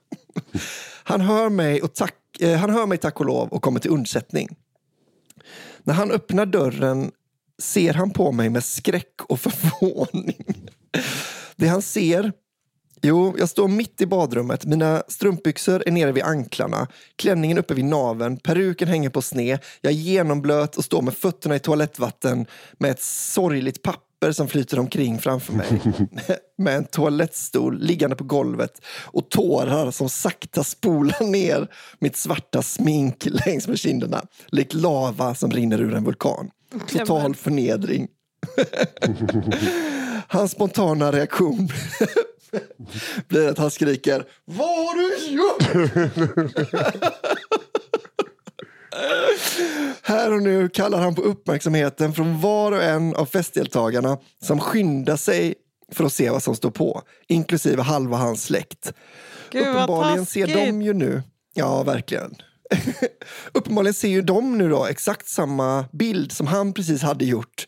Han 1.04 1.22
hör 1.22 1.50
mig, 1.50 1.82
och 1.82 1.94
tack, 1.94 2.16
eh, 2.40 2.58
han 2.58 2.70
hör 2.70 2.86
mig 2.86 2.98
tack 2.98 3.20
och 3.20 3.26
lov 3.26 3.50
och 3.50 3.62
kommer 3.62 3.80
till 3.80 3.92
undsättning. 3.92 4.56
När 5.84 5.94
han 5.94 6.12
öppnar 6.12 6.46
dörren 6.46 7.12
ser 7.62 7.94
han 7.94 8.12
på 8.12 8.32
mig 8.32 8.50
med 8.50 8.64
skräck 8.64 9.22
och 9.28 9.40
förvåning. 9.40 10.70
Det 11.56 11.68
han 11.68 11.82
ser 11.82 12.34
Jo, 13.06 13.36
jag 13.38 13.50
står 13.50 13.68
mitt 13.68 14.02
i 14.02 14.06
badrummet. 14.06 14.66
Mina 14.66 15.04
strumpbyxor 15.08 15.84
är 15.86 15.92
nere 15.92 16.12
vid 16.12 16.24
anklarna. 16.24 16.88
Klänningen 17.16 17.58
uppe 17.58 17.74
vid 17.74 17.86
naveln. 17.86 18.38
Peruken 18.38 18.88
hänger 18.88 19.10
på 19.10 19.22
sned. 19.22 19.60
Jag 19.82 19.94
är 19.94 19.98
genomblöt 19.98 20.76
och 20.76 20.84
står 20.84 21.02
med 21.02 21.14
fötterna 21.14 21.56
i 21.56 21.60
toalettvatten 21.60 22.46
med 22.78 22.92
ett 22.92 23.02
sorgligt 23.02 23.82
papper 23.82 24.32
som 24.32 24.48
flyter 24.48 24.80
omkring 24.80 25.20
framför 25.20 25.54
mig. 25.54 25.82
med 26.58 26.76
en 26.76 26.86
toalettstol 26.86 27.80
liggande 27.80 28.16
på 28.16 28.24
golvet 28.24 28.82
och 29.02 29.30
tårar 29.30 29.92
som 29.92 30.10
sakta 30.10 30.64
spolar 30.64 31.26
ner 31.26 31.68
mitt 32.00 32.18
svarta 32.18 32.62
smink 32.62 33.28
längs 33.46 33.68
med 33.68 33.80
kinderna. 33.80 34.22
Likt 34.48 34.74
lava 34.74 35.36
som 35.36 35.52
rinner 35.52 35.82
ur 35.82 35.94
en 35.94 36.04
vulkan. 36.04 36.50
Total 36.88 37.36
förnedring. 37.36 38.08
Hans 40.28 40.52
spontana 40.52 41.12
reaktion 41.12 41.70
blir 43.28 43.50
att 43.50 43.58
han 43.58 43.72
skriker 43.72 44.26
Vad 44.46 44.68
har 44.68 44.96
du 44.96 45.28
gjort? 45.28 45.64
Här 50.02 50.34
och 50.34 50.42
nu 50.42 50.70
kallar 50.70 51.00
han 51.00 51.16
på 51.16 51.22
uppmärksamheten 51.22 52.14
från 52.14 52.42
var 52.42 52.72
och 52.72 52.84
en 52.84 53.16
av 53.16 53.26
festdeltagarna 53.26 54.18
som 54.42 54.60
skyndar 54.60 55.18
sig 55.18 55.56
för 55.92 56.04
att 56.04 56.14
se 56.14 56.30
vad 56.30 56.44
som 56.44 56.56
står 56.56 56.72
på, 56.72 57.02
inklusive 57.28 57.82
halva 57.82 58.18
hans 58.18 58.44
släkt. 58.44 58.94
Gud, 59.52 59.68
Uppenbarligen 59.68 60.26
ser 60.26 60.48
de 60.48 60.82
ju 60.82 60.94
nu, 60.94 61.24
ja 61.54 61.84
verkligen. 61.84 62.36
Uppenbarligen 63.54 63.94
ser 63.94 64.08
ju 64.08 64.22
de 64.22 64.58
nu 64.58 64.70
då 64.70 64.86
exakt 64.86 65.28
samma 65.28 65.86
bild 65.92 66.32
som 66.32 66.48
han 66.48 66.74
precis 66.74 67.02
hade 67.02 67.26
gjort 67.26 67.68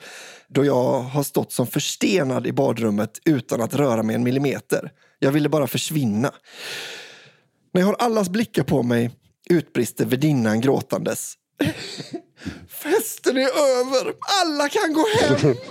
då 0.50 0.66
jag 0.66 1.00
har 1.00 1.24
stått 1.24 1.52
som 1.52 1.68
förstenad 1.68 2.48
i 2.48 2.52
badrummet 2.52 3.20
utan 3.26 3.62
att 3.62 3.74
röra 3.74 4.04
mig 4.04 4.16
en 4.16 4.24
millimeter. 4.24 4.92
Jag 5.20 5.32
ville 5.32 5.50
bara 5.50 5.68
försvinna. 5.68 6.32
När 7.74 7.82
jag 7.82 7.88
har 7.88 7.96
allas 8.00 8.30
blickar 8.30 8.64
på 8.64 8.84
mig 8.84 9.12
utbrister 9.50 10.06
värdinnan 10.06 10.62
gråtandes. 10.62 11.34
Festen 12.68 13.38
är 13.38 13.42
över! 13.42 14.14
Alla 14.44 14.70
kan 14.70 14.94
gå 14.94 15.06
hem! 15.20 15.56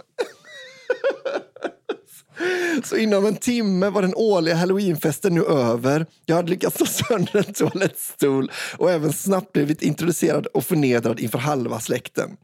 Så 2.85 2.97
inom 2.97 3.27
en 3.27 3.37
timme 3.37 3.89
var 3.89 4.03
den 4.03 4.15
årliga 4.15 4.55
halloweenfesten 4.55 5.35
nu 5.35 5.45
över. 5.45 6.07
Jag 6.27 6.37
hade 6.37 6.51
lyckats 6.51 6.77
slå 6.77 6.87
sönder 6.87 7.45
en 7.47 7.55
toalettstol 7.55 8.51
och 8.77 8.91
även 8.91 9.13
snabbt 9.13 9.53
blivit 9.53 9.83
introducerad 9.83 10.47
och 10.47 10.65
förnedrad 10.65 11.21
inför 11.21 11.39
halva 11.39 11.81
släkten. 11.81 12.37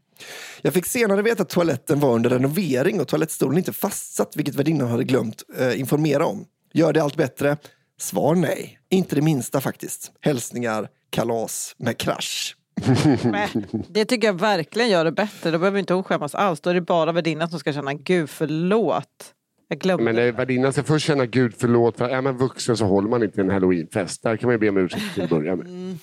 Jag 0.63 0.75
fick 0.75 0.87
senare 0.87 1.23
veta 1.23 1.43
att 1.43 1.49
toaletten 1.49 2.01
var 2.01 2.15
under 2.15 2.31
renovering 2.31 3.01
och 3.01 3.09
toalettstolen 3.09 3.59
inte 3.59 3.73
fastsatt, 3.73 4.37
vilket 4.37 4.55
värdinnan 4.55 4.89
hade 4.89 5.05
glömt 5.05 5.43
eh, 5.59 5.81
informera 5.81 6.27
om. 6.27 6.45
Gör 6.73 6.93
det 6.93 7.03
allt 7.03 7.17
bättre? 7.17 7.57
Svar 8.01 8.35
nej. 8.35 8.79
Inte 8.91 9.15
det 9.15 9.23
minsta 9.23 9.61
faktiskt. 9.61 10.13
Hälsningar, 10.21 10.89
kalas 11.11 11.75
med 11.79 11.99
krasch. 11.99 12.57
Det 13.89 14.05
tycker 14.05 14.29
jag 14.29 14.41
verkligen 14.41 14.91
gör 14.91 15.05
det 15.05 15.13
bättre. 15.13 15.51
Då 15.51 15.59
behöver 15.59 15.79
inte 15.79 15.95
hon 15.95 16.05
skämmas 16.05 16.35
alls. 16.35 16.61
Då 16.61 16.71
är 16.71 16.75
det 16.75 16.81
bara 16.81 17.13
värdinnan 17.13 17.51
som 17.51 17.59
ska 17.61 17.73
känna 17.73 17.95
gud 17.95 18.31
förlåt. 18.31 19.35
Jag 19.69 19.79
glömde. 19.79 20.05
Men 20.05 20.19
eh, 20.29 20.35
värdinnan 20.35 20.73
ska 20.73 20.83
först 20.83 21.07
känna 21.07 21.27
Gud 21.27 21.55
förlåt. 21.59 21.99
För 21.99 22.09
är 22.09 22.21
man 22.21 22.37
vuxen 22.37 22.77
så 22.77 22.85
håller 22.85 23.09
man 23.09 23.23
inte 23.23 23.41
en 23.41 23.51
halloweenfest. 23.51 24.23
Där 24.23 24.37
kan 24.37 24.47
man 24.47 24.55
ju 24.55 24.59
be 24.59 24.69
om 24.69 24.77
ursäkt 24.77 25.15
till 25.15 25.23
att 25.23 25.31
börja 25.31 25.57
med. 25.57 25.99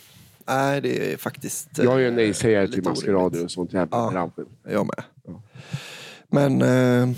Nej, 0.47 0.81
det 0.81 1.13
är 1.13 1.17
faktiskt... 1.17 1.79
eh, 1.79 1.85
Jag 1.85 1.93
är 1.93 1.97
ju 1.99 2.07
en 2.07 2.15
nej-sägare 2.15 2.67
till 2.67 2.83
maskerader 2.83 3.43
och 3.43 3.51
sånt 3.51 3.73
jävla 3.73 3.97
Ja. 3.97 4.09
branschen. 4.11 4.45
Jag 4.69 4.85
med. 4.85 5.03
Men, 6.29 6.61
eh, 6.61 7.15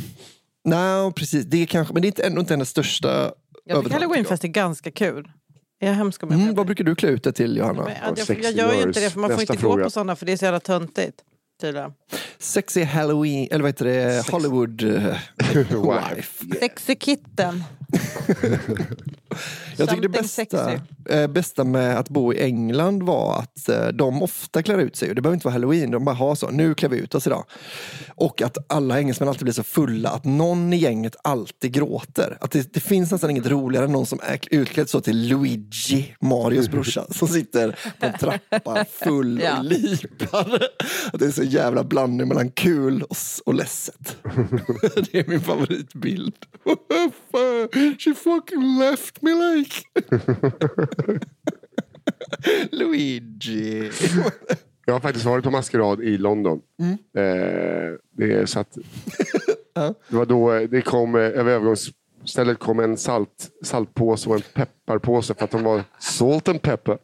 nej, 0.63 1.11
precis. 1.13 1.45
Det 1.45 1.61
är 1.61 1.65
kanske, 1.65 1.93
men 1.93 2.01
det 2.01 2.05
är 2.05 2.09
inte, 2.09 2.23
ändå 2.23 2.39
inte 2.41 2.53
hennes 2.53 2.69
största 2.69 3.07
jag 3.07 3.31
tycker 3.63 3.75
övertag, 3.75 3.93
halloweenfest 3.99 4.43
är 4.43 4.47
ganska 4.47 4.91
kul. 4.91 5.31
Jag 5.79 5.89
är 5.89 5.93
hemsk 5.93 6.23
om 6.23 6.31
jag 6.31 6.41
Mm, 6.41 6.55
vad 6.55 6.65
brukar 6.65 6.83
du 6.83 6.95
klä 6.95 7.09
ut 7.09 7.23
dig 7.23 7.33
till, 7.33 7.57
Johanna? 7.57 7.83
Men 7.85 8.11
att 8.11 8.17
jag, 8.17 8.27
Sexy 8.27 8.41
jag 8.43 8.53
gör 8.53 8.73
ju 8.73 8.81
inte 8.81 8.99
det 8.99 9.09
för 9.09 9.19
man 9.19 9.29
får 9.29 9.41
inte 9.41 9.53
gå 9.53 9.59
fråga. 9.59 9.83
på 9.83 9.89
sådana 9.89 10.15
för 10.15 10.25
det 10.25 10.31
är 10.31 10.37
så 10.37 10.45
jävla 10.45 10.59
töntigt. 10.59 11.17
Tydligen. 11.61 11.93
Sexy 12.39 12.83
halloween, 12.83 13.47
eller 13.51 13.61
vad 13.61 13.69
heter 13.69 13.85
det? 13.85 14.29
Hollywood 14.31 14.83
eh, 14.83 15.03
wife. 16.15 16.45
Sexy 16.59 16.95
kitten. 16.95 17.63
Jag 19.77 19.89
tycker 19.89 20.01
det 20.01 20.09
bästa, 20.09 20.79
eh, 21.09 21.27
bästa 21.27 21.63
med 21.63 21.99
att 21.99 22.09
bo 22.09 22.33
i 22.33 22.43
England 22.43 23.03
var 23.03 23.39
att 23.39 23.69
eh, 23.69 23.87
de 23.87 24.23
ofta 24.23 24.63
klär 24.63 24.77
ut 24.77 24.95
sig. 24.95 25.15
Det 25.15 25.21
behöver 25.21 25.33
inte 25.33 25.47
vara 25.47 25.53
halloween, 25.53 25.91
de 25.91 26.05
bara 26.05 26.15
har 26.15 26.35
så. 26.35 26.49
Nu 26.49 26.73
klär 26.73 26.89
vi 26.89 26.97
ut 26.97 27.15
oss 27.15 27.27
idag. 27.27 27.43
Och 28.15 28.41
att 28.41 28.57
alla 28.67 28.99
engelsmän 28.99 29.29
alltid 29.29 29.43
blir 29.43 29.53
så 29.53 29.63
fulla 29.63 30.09
att 30.09 30.25
någon 30.25 30.73
i 30.73 30.77
gänget 30.77 31.15
alltid 31.23 31.71
gråter. 31.71 32.37
Att 32.41 32.51
det, 32.51 32.73
det 32.73 32.79
finns 32.79 33.11
nästan 33.11 33.29
inget 33.29 33.47
roligare 33.47 33.85
än 33.85 33.91
någon 33.91 34.05
som 34.05 34.19
är 34.23 34.39
utklädd 34.51 34.89
så 34.89 35.01
till 35.01 35.27
Luigi, 35.27 36.15
Marios 36.21 36.69
brorsa, 36.69 37.05
som 37.09 37.27
sitter 37.27 37.79
på 37.99 38.05
en 38.05 38.13
trappa 38.19 38.85
full 39.03 39.41
Ja. 39.43 39.57
och 39.57 39.63
lipar. 39.65 40.63
Att 41.13 41.19
det 41.19 41.25
är 41.25 41.31
så 41.31 41.43
jävla 41.43 41.83
blandning 41.83 42.27
mellan 42.27 42.51
kul 42.51 43.03
och, 43.03 43.17
och 43.45 43.53
ledset. 43.53 44.17
det 45.11 45.19
är 45.19 45.27
min 45.29 45.41
favoritbild. 45.41 46.33
She 47.99 48.13
fucking 48.13 48.79
left 48.79 49.21
me 49.21 49.31
like. 49.31 49.83
Luigi. 52.71 53.91
Jag 54.85 54.93
har 54.93 54.99
faktiskt 54.99 55.25
varit 55.25 55.43
på 55.43 55.51
maskerad 55.51 56.01
i 56.01 56.17
London. 56.17 56.61
Mm. 56.79 56.91
Eh, 56.91 57.97
det, 58.11 58.33
är 58.33 58.45
så 58.45 58.59
att, 58.59 58.77
det 60.07 60.15
var 60.15 60.25
då 60.25 60.59
det 60.59 60.81
kom, 60.81 61.15
eh, 61.15 61.21
över 61.21 61.51
övergångsstället 61.51 62.59
kom 62.59 62.79
en 62.79 62.97
salt, 62.97 63.49
saltpåse 63.63 64.29
och 64.29 64.35
en 64.35 64.41
pepparpåse 64.41 65.33
för 65.33 65.43
att 65.43 65.51
de 65.51 65.63
var 65.63 65.83
salt 65.99 66.49
and 66.49 66.61
pepper. 66.61 66.97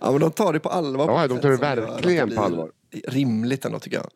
Ja, 0.00 0.10
men 0.10 0.20
de 0.20 0.30
tar 0.30 0.52
det 0.52 0.60
på 0.60 0.68
allvar. 0.68 1.20
Ja, 1.20 1.28
de 1.28 1.38
tar 1.38 1.50
det 1.50 1.56
verkligen 1.56 2.34
på 2.34 2.42
allvar. 2.42 2.70
Rimligt 3.08 3.64
ändå 3.64 3.78
tycker 3.78 3.96
jag. 3.96 4.10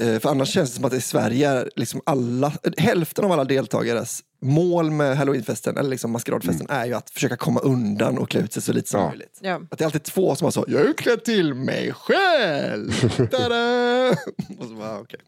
Eh, 0.00 0.18
För 0.18 0.28
annars 0.28 0.48
känns 0.48 0.70
det 0.70 0.76
som 0.76 0.84
att 0.84 0.92
i 0.92 1.00
Sverige 1.00 1.48
är 1.50 1.70
liksom 1.76 2.00
alla, 2.06 2.52
hälften 2.76 3.24
av 3.24 3.32
alla 3.32 3.44
deltagares 3.44 4.20
mål 4.42 4.90
med 4.90 5.16
halloweenfesten 5.16 5.76
eller 5.76 5.90
liksom 5.90 6.10
maskeradfesten 6.10 6.66
är 6.70 6.86
ju 6.86 6.94
att 6.94 7.10
försöka 7.10 7.36
komma 7.36 7.60
undan 7.60 8.18
och 8.18 8.30
klä 8.30 8.40
ut 8.40 8.52
sig 8.52 8.62
så 8.62 8.72
lite 8.72 8.88
som 8.88 9.00
Ja. 9.00 9.08
möjligt. 9.08 9.38
Ja. 9.42 9.60
Att 9.70 9.78
det 9.78 9.82
är 9.82 9.86
alltid 9.86 10.02
två 10.02 10.34
som 10.34 10.44
har 10.44 10.50
så, 10.50 10.64
jag 10.68 10.80
är 10.80 10.84
utklädd 10.84 11.24
till 11.24 11.54
mig 11.54 11.92
själv. 11.92 12.90
Tada! 13.30 14.10
och 14.58 14.66
så 14.68 14.74
bara, 14.74 15.00
okej. 15.00 15.20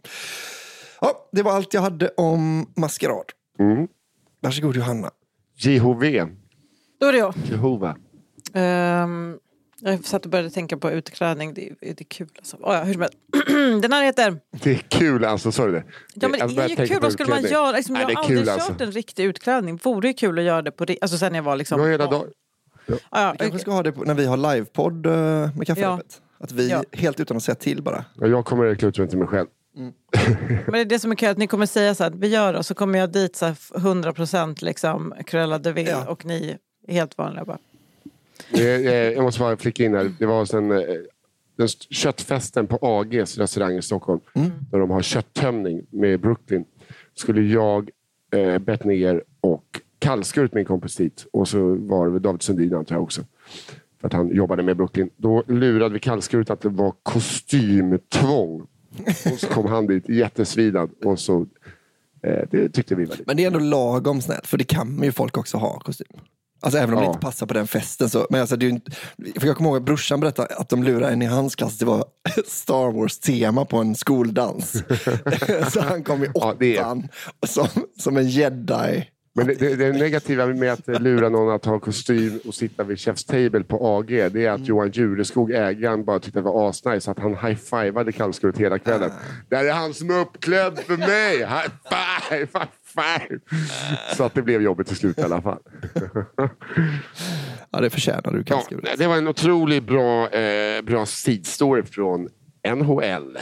Ja, 1.01 1.29
det 1.33 1.43
var 1.43 1.53
allt 1.53 1.75
jag 1.75 1.81
hade 1.81 2.09
om 2.09 2.73
maskerad. 2.77 3.25
Mm. 3.59 3.89
Varsågod 4.41 4.77
Johanna. 4.77 5.11
JHV. 5.57 6.27
Då 7.01 7.07
är 7.07 7.13
det 7.13 7.19
jag. 7.19 7.35
Jehova. 7.51 7.97
Ehm, 8.55 9.37
jag 9.93 10.05
satt 10.05 10.25
och 10.25 10.31
började 10.31 10.51
tänka 10.51 10.77
på 10.77 10.91
utklädning. 10.91 11.55
Det, 11.55 11.69
är- 11.69 11.75
det 11.81 12.01
är 12.01 12.05
kul. 12.05 12.29
Alltså. 12.39 12.57
Oh, 12.57 12.75
ja, 12.75 12.83
hur 12.85 12.95
som. 12.95 13.81
Den 13.83 13.93
här 13.93 14.05
heter... 14.05 14.37
Det 14.51 14.71
är 14.71 14.75
kul 14.75 15.25
alltså, 15.25 15.53
sa 15.53 15.67
du 15.67 15.73
det? 15.73 15.85
Ja, 16.15 16.29
men 16.29 16.41
Jag 16.41 16.55
det 16.57 16.63
är 16.63 16.69
ju 16.69 16.77
kul. 16.87 17.01
Vad 17.01 17.13
skulle 17.13 17.31
man 17.31 17.43
göra? 17.43 17.73
Liksom, 17.73 17.93
Nej, 17.95 18.03
jag 18.03 18.11
det 18.11 18.15
har 18.15 18.23
aldrig 18.23 18.39
kul 18.39 18.47
kört 18.47 18.69
alltså. 18.69 18.85
en 18.85 18.93
riktig 18.93 19.25
utklädning. 19.25 19.77
Vore 19.83 20.09
ju 20.09 20.15
kul 20.15 20.39
att 20.39 20.45
göra 20.45 20.63
det 20.63 20.71
på 20.71 20.87
Alltså 21.01 21.19
sen 21.19 21.35
jag 21.35 21.43
var 21.43 21.57
liksom... 21.57 21.81
Har 21.81 21.89
hela 21.89 22.07
dagen. 22.07 22.27
Ja, 22.87 22.97
ja, 23.11 23.33
Vi 23.33 23.39
kanske 23.39 23.59
ska 23.59 23.71
ha 23.71 23.83
det 23.83 23.93
på, 23.93 24.05
när 24.05 24.15
vi 24.15 24.27
har 24.27 24.37
livepodd 24.37 25.07
eh, 25.07 25.13
med 25.57 25.67
kafferepet. 25.67 26.21
Att 26.39 26.53
vi 26.53 26.71
Ja. 26.71 26.83
helt 26.93 27.21
utan 27.21 27.37
att 27.37 27.43
säga 27.43 27.55
till 27.55 27.83
bara. 27.83 28.05
Ja, 28.21 28.27
Jag 28.27 28.45
kommer 28.45 28.67
att 28.67 28.79
klä 28.79 28.89
ut 28.89 28.99
mig 28.99 29.09
till 29.09 29.19
mig 29.19 29.29
själv. 29.29 29.47
Men 30.67 30.73
det 30.73 30.81
är 30.81 30.85
det 30.85 30.99
som 30.99 31.11
är 31.13 31.17
kul, 31.17 31.29
att 31.29 31.39
ni 31.39 31.47
kommer 31.47 31.67
säga 31.67 31.95
så 31.95 32.05
här, 32.05 32.11
vi 32.11 32.29
gör 32.29 32.53
det 32.53 32.59
och 32.59 32.67
så 32.67 32.75
kommer 32.75 32.99
jag 32.99 33.13
dit 33.13 33.37
så 33.37 33.47
här 33.47 33.53
100% 33.55 34.65
liksom 34.65 35.15
Cruella 35.27 35.59
de 35.59 35.73
Vil 35.73 35.87
Ja. 35.87 36.07
och 36.09 36.25
ni 36.25 36.59
är 36.89 36.93
helt 36.93 37.19
vanliga 37.19 37.45
bara. 37.45 37.59
Jag 38.51 39.23
måste 39.23 39.41
bara 39.41 39.57
flika 39.57 39.85
in 39.85 39.95
här. 39.95 40.13
Det 40.19 40.27
var 40.27 40.45
sen, 40.45 40.71
eh, 40.73 40.79
den 41.57 41.65
st- 41.67 41.95
köttfesten 41.95 42.67
på 42.67 42.79
AGs 42.83 43.39
restaurang 43.39 43.77
i 43.77 43.83
Stockholm. 43.83 44.21
Där 44.71 44.79
de 44.79 44.91
har 44.91 45.03
köttömning 45.03 45.87
med 45.91 46.21
Brooklyn. 46.21 46.65
Skulle 47.15 47.41
jag, 47.43 47.91
eh, 48.35 48.59
bett 48.59 48.85
ner 48.85 49.23
och 49.41 49.81
kallskurit 49.99 50.55
min 50.55 50.65
kompis 50.65 50.97
dit. 50.97 51.27
Och 51.33 51.49
så 51.49 51.75
var 51.75 52.11
det 52.11 52.19
David 52.19 52.43
Sundin 52.43 52.75
antar 52.75 52.95
jag 52.95 53.03
också. 53.03 53.23
För 54.01 54.07
att 54.07 54.13
han 54.13 54.35
jobbade 54.37 54.63
med 54.63 54.77
Brooklyn. 54.77 55.11
Då 55.17 55.43
lurade 55.47 55.95
vi 55.95 56.01
kallskuret 56.01 56.51
att 56.51 56.61
det 56.61 56.69
var 56.69 56.93
kostymtvång. 57.03 58.67
Och 59.33 59.39
så 59.39 59.47
kom 59.47 59.67
han 59.67 59.87
dit 59.87 60.09
jättesvidad. 60.09 60.91
Och 61.05 61.19
så, 61.19 61.47
eh, 62.23 62.45
det 62.51 62.69
tyckte 62.69 62.95
vi 62.95 63.05
var 63.05 63.13
lite... 63.13 63.25
Men 63.27 63.37
det 63.37 63.43
är 63.43 63.47
ändå 63.47 63.59
lagom 63.59 64.21
snällt, 64.21 64.47
för 64.47 64.59
det 64.59 64.65
kan 64.65 65.03
ju 65.03 65.13
folk 65.13 65.37
också 65.39 65.57
ha 65.59 65.79
kostym. 65.81 66.07
Alltså 66.65 66.79
även 66.79 66.95
om 66.95 67.01
det 67.01 67.05
Ja. 67.07 67.09
inte 67.13 67.21
passar 67.27 67.47
på 67.47 67.55
den 67.55 67.67
festen. 67.67 68.11
Så, 68.11 68.27
men 68.31 68.41
alltså, 68.41 68.57
det 68.57 68.65
är 68.67 68.69
ju 68.69 68.75
inte, 68.75 68.91
för 69.41 69.47
jag 69.47 69.57
kommer 69.57 69.71
ihåg 69.71 69.77
att 69.77 69.83
brorsan 69.85 70.21
berättade 70.21 70.55
att 70.55 70.69
de 70.69 70.83
lurade 70.85 71.13
en 71.13 71.23
i 71.23 71.27
hans 71.27 71.55
klass. 71.57 71.79
Det 71.79 71.85
var 71.85 72.05
Star 72.47 72.93
Wars-tema 72.93 73.65
på 73.65 73.77
en 73.79 73.95
skoldans. 73.95 74.73
så 75.73 75.81
han 75.81 76.05
kom 76.05 76.25
i 76.25 76.29
Ja, 76.35 76.55
det 76.59 76.77
är- 76.77 76.81
åttan 76.81 77.09
som, 77.47 77.67
som 77.99 78.17
en 78.17 78.29
jedi. 78.29 79.05
Men 79.37 79.47
det, 79.47 79.55
det, 79.55 79.77
det 79.77 79.93
negativa 79.93 80.47
med 80.47 80.73
att 80.73 81.03
lura 81.03 81.29
någon 81.29 81.55
att 81.55 81.65
ha 81.65 81.79
kostym 81.79 82.41
och 82.47 82.55
sitta 82.55 82.85
vid 82.85 82.97
chef's 82.97 83.27
table 83.27 83.65
på 83.65 83.87
AG, 83.99 84.07
det 84.07 84.45
är 84.47 84.51
att 84.51 84.61
Johan 84.69 84.91
Jureskog, 84.91 85.51
ägaren, 85.51 86.05
bara 86.05 86.19
tyckte 86.21 86.39
det 86.39 86.43
var 86.43 86.69
asnice. 86.69 87.11
Att 87.11 87.19
han 87.19 87.37
high-fivade 87.37 88.13
kallskuret 88.13 88.59
hela 88.59 88.79
kvällen. 88.79 89.11
Där 89.49 89.65
är 89.65 89.73
han 89.73 89.95
som 89.95 90.11
är 90.11 90.19
uppklädd 90.21 90.79
för 90.79 90.97
mig! 90.97 91.37
High 91.39 91.69
five! 91.89 92.41
High 92.41 92.67
five! 92.95 93.39
Så 94.17 94.25
att 94.25 94.35
det 94.35 94.43
blev 94.43 94.63
jobbigt 94.63 94.87
till 94.87 94.97
slut 94.97 95.19
i 95.19 95.23
alla 95.23 95.43
fall. 95.43 95.59
Ja, 97.71 97.81
det 97.81 97.91
förtjänar 97.91 98.33
du 98.33 98.39
Ja, 98.39 98.45
kallskuret. 98.45 98.99
det 98.99 99.07
var 99.07 99.17
en 99.17 99.29
otroligt 99.29 99.85
bra, 99.87 100.29
eh, 100.31 100.83
bra 100.83 101.07
sidstory 101.07 101.83
från 101.83 102.29
NHL. 102.77 103.39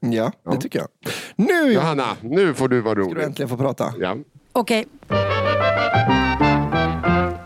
Ja, 0.00 0.32
det 0.50 0.56
tycker 0.60 0.78
jag. 0.78 0.88
Nu 1.36 1.72
Johanna, 1.72 2.16
nu 2.20 2.54
får 2.54 2.68
du 2.68 2.80
vara 2.80 2.94
ska 2.94 3.02
du 3.04 3.10
rolig. 3.10 3.24
äntligen 3.24 3.48
få 3.48 3.56
prata. 3.56 3.94
Ja. 3.98 4.16
Okej. 4.52 4.86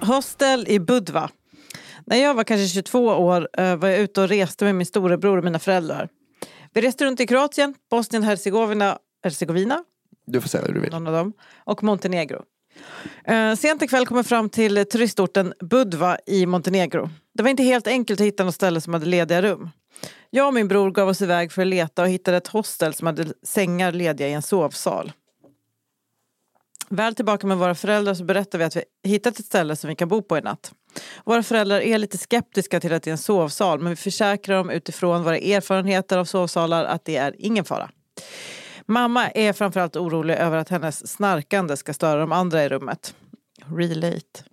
Hostel 0.02 0.68
i 0.68 0.80
Budva. 0.80 1.30
När 2.06 2.16
jag 2.16 2.34
var 2.34 2.44
kanske 2.44 2.68
22 2.68 3.06
år 3.06 3.48
eh, 3.58 3.76
var 3.76 3.88
jag 3.88 4.00
ute 4.00 4.20
och 4.20 4.28
reste 4.28 4.64
med 4.64 4.74
min 4.74 4.86
storebror 4.86 5.38
och 5.38 5.44
mina 5.44 5.58
föräldrar. 5.58 6.08
Vi 6.72 6.80
reste 6.80 7.04
runt 7.04 7.20
i 7.20 7.26
Kroatien, 7.26 7.74
Bosnien, 7.90 8.22
Herzegovina, 8.22 8.98
Herzegovina 9.24 9.84
Du 10.26 10.40
får 10.40 10.48
säga 10.48 10.64
hur 10.66 10.74
du 10.74 10.80
vill. 10.80 10.90
någon 10.90 11.06
av 11.06 11.12
dem, 11.12 11.32
och 11.64 11.82
Montenegro. 11.82 12.42
Eh, 13.24 13.54
sent 13.54 13.82
ikväll 13.82 14.06
kom 14.06 14.16
jag 14.16 14.26
fram 14.26 14.50
till 14.50 14.84
turistorten 14.84 15.54
Budva 15.60 16.18
i 16.26 16.46
Montenegro. 16.46 17.10
Det 17.34 17.42
var 17.42 17.50
inte 17.50 17.62
helt 17.62 17.86
enkelt 17.86 18.20
att 18.20 18.26
hitta 18.26 18.44
något 18.44 18.54
ställe 18.54 18.80
som 18.80 18.92
hade 18.92 19.06
lediga 19.06 19.42
rum. 19.42 19.70
Jag 20.30 20.46
och 20.46 20.54
min 20.54 20.68
bror 20.68 20.90
gav 20.90 21.08
oss 21.08 21.22
iväg 21.22 21.52
för 21.52 21.62
att 21.62 21.68
leta 21.68 22.02
och 22.02 22.08
hittade 22.08 22.36
ett 22.36 22.48
hostel 22.48 22.94
som 22.94 23.06
hade 23.06 23.26
sängar 23.42 23.92
lediga 23.92 24.28
i 24.28 24.32
en 24.32 24.42
sovsal. 24.42 25.12
Väl 26.90 27.14
tillbaka 27.14 27.46
med 27.46 27.58
våra 27.58 27.74
föräldrar 27.74 28.14
så 28.14 28.24
berättar 28.24 28.58
vi 28.58 28.64
att 28.64 28.76
vi 28.76 28.84
hittat 29.04 29.38
ett 29.38 29.46
ställe 29.46 29.76
som 29.76 29.88
vi 29.88 29.96
kan 29.96 30.08
bo 30.08 30.22
på 30.22 30.38
i 30.38 30.40
natt. 30.40 30.72
Våra 31.24 31.42
föräldrar 31.42 31.80
är 31.80 31.98
lite 31.98 32.18
skeptiska 32.18 32.80
till 32.80 32.92
att 32.92 33.02
det 33.02 33.10
är 33.10 33.12
en 33.12 33.18
sovsal 33.18 33.80
men 33.80 33.90
vi 33.90 33.96
försäkrar 33.96 34.56
dem 34.56 34.70
utifrån 34.70 35.22
våra 35.22 35.38
erfarenheter 35.38 36.18
av 36.18 36.24
sovsalar 36.24 36.84
att 36.84 37.04
det 37.04 37.16
är 37.16 37.34
ingen 37.38 37.64
fara. 37.64 37.90
Mamma 38.86 39.28
är 39.28 39.52
framförallt 39.52 39.96
orolig 39.96 40.34
över 40.34 40.58
att 40.58 40.68
hennes 40.68 41.12
snarkande 41.12 41.76
ska 41.76 41.94
störa 41.94 42.20
de 42.20 42.32
andra 42.32 42.64
i 42.64 42.68
rummet. 42.68 43.14
Relate. 43.76 44.44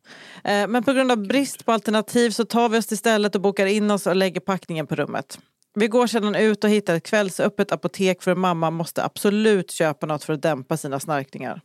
Eh, 0.43 0.67
men 0.67 0.83
på 0.83 0.93
grund 0.93 1.11
av 1.11 1.27
brist 1.27 1.65
på 1.65 1.71
alternativ 1.71 2.29
så 2.29 2.45
tar 2.45 2.69
vi 2.69 2.77
oss 2.77 2.87
till 2.87 2.97
stället 2.97 3.35
och 3.35 3.41
bokar 3.41 3.65
in 3.65 3.91
oss 3.91 4.07
och 4.07 4.15
lägger 4.15 4.39
packningen 4.39 4.87
på 4.87 4.95
rummet. 4.95 5.39
Vi 5.75 5.87
går 5.87 6.07
sedan 6.07 6.35
ut 6.35 6.63
och 6.63 6.69
hittar 6.69 6.95
ett 6.95 7.05
kvällsöppet 7.05 7.71
apotek 7.71 8.23
för 8.23 8.35
mamma 8.35 8.71
måste 8.71 9.03
absolut 9.03 9.71
köpa 9.71 10.05
något 10.05 10.23
för 10.23 10.33
att 10.33 10.41
dämpa 10.41 10.77
sina 10.77 10.99
snarkningar. 10.99 11.61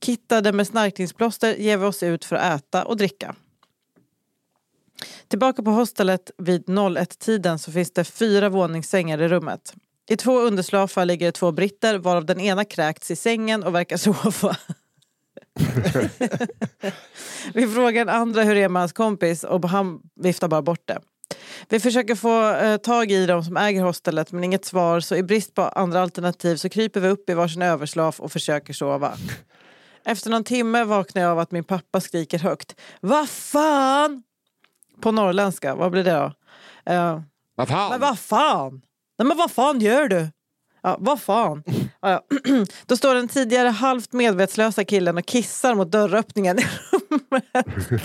Kittade 0.00 0.52
med 0.52 0.66
snarkningsplåster 0.66 1.54
ger 1.54 1.76
vi 1.76 1.86
oss 1.86 2.02
ut 2.02 2.24
för 2.24 2.36
att 2.36 2.60
äta 2.60 2.84
och 2.84 2.96
dricka. 2.96 3.34
Tillbaka 5.28 5.62
på 5.62 5.70
hostelet 5.70 6.30
vid 6.38 6.64
01-tiden 6.64 7.58
så 7.58 7.72
finns 7.72 7.92
det 7.92 8.04
fyra 8.04 8.48
våningssängar 8.48 9.22
i 9.22 9.28
rummet. 9.28 9.74
I 10.10 10.16
två 10.16 10.40
underslafar 10.40 11.04
ligger 11.04 11.26
det 11.26 11.32
två 11.32 11.52
britter 11.52 11.98
varav 11.98 12.24
den 12.24 12.40
ena 12.40 12.64
kräkts 12.64 13.10
i 13.10 13.16
sängen 13.16 13.62
och 13.62 13.74
verkar 13.74 13.96
sova. 14.06 14.56
Vi 17.54 17.68
frågar 17.68 18.04
den 18.04 18.14
andra 18.14 18.42
hur 18.42 18.54
det 18.54 18.62
är 18.62 18.68
med 18.68 18.82
hans 18.82 18.92
kompis 18.92 19.44
och 19.44 19.68
han 19.68 20.00
viftar 20.16 20.48
bara 20.48 20.62
bort 20.62 20.82
det. 20.84 21.00
Vi 21.68 21.80
försöker 21.80 22.14
få 22.14 22.54
eh, 22.54 22.76
tag 22.76 23.10
i 23.10 23.26
de 23.26 23.44
som 23.44 23.56
äger 23.56 23.82
hostelet 23.82 24.32
men 24.32 24.44
inget 24.44 24.64
svar 24.64 25.00
så 25.00 25.16
i 25.16 25.22
brist 25.22 25.54
på 25.54 25.62
andra 25.62 26.02
alternativ 26.02 26.56
så 26.56 26.68
kryper 26.68 27.00
vi 27.00 27.08
upp 27.08 27.30
i 27.30 27.34
varsin 27.34 27.62
överslaf 27.62 28.20
och 28.20 28.32
försöker 28.32 28.72
sova. 28.72 29.12
Efter 30.08 30.30
någon 30.30 30.44
timme 30.44 30.84
vaknar 30.84 31.22
jag 31.22 31.30
av 31.30 31.38
att 31.38 31.50
min 31.50 31.64
pappa 31.64 32.00
skriker 32.00 32.38
högt. 32.38 32.80
Vad 33.00 33.28
fan! 33.28 34.22
På 35.00 35.12
norrländska, 35.12 35.74
vad 35.74 35.90
blir 35.90 36.04
det 36.04 36.12
då? 36.12 36.32
Eh, 36.92 37.20
Vad 37.54 37.68
fan? 37.68 37.90
men 37.90 38.00
vad 38.00 38.18
fan? 38.18 38.80
Nej 39.18 39.26
men 39.26 39.36
vad 39.36 39.50
fan 39.50 39.80
gör 39.80 40.08
du? 40.08 40.28
Ja, 40.82 40.96
vad 41.00 41.20
fan? 41.20 41.62
Ja, 42.00 42.10
ja. 42.10 42.22
Då 42.86 42.96
står 42.96 43.14
den 43.14 43.28
tidigare 43.28 43.68
halvt 43.68 44.12
medvetslösa 44.12 44.84
killen 44.84 45.18
och 45.18 45.26
kissar 45.26 45.74
mot 45.74 45.90
dörröppningen 45.90 46.58
i 46.58 46.62
rummet. 46.90 47.66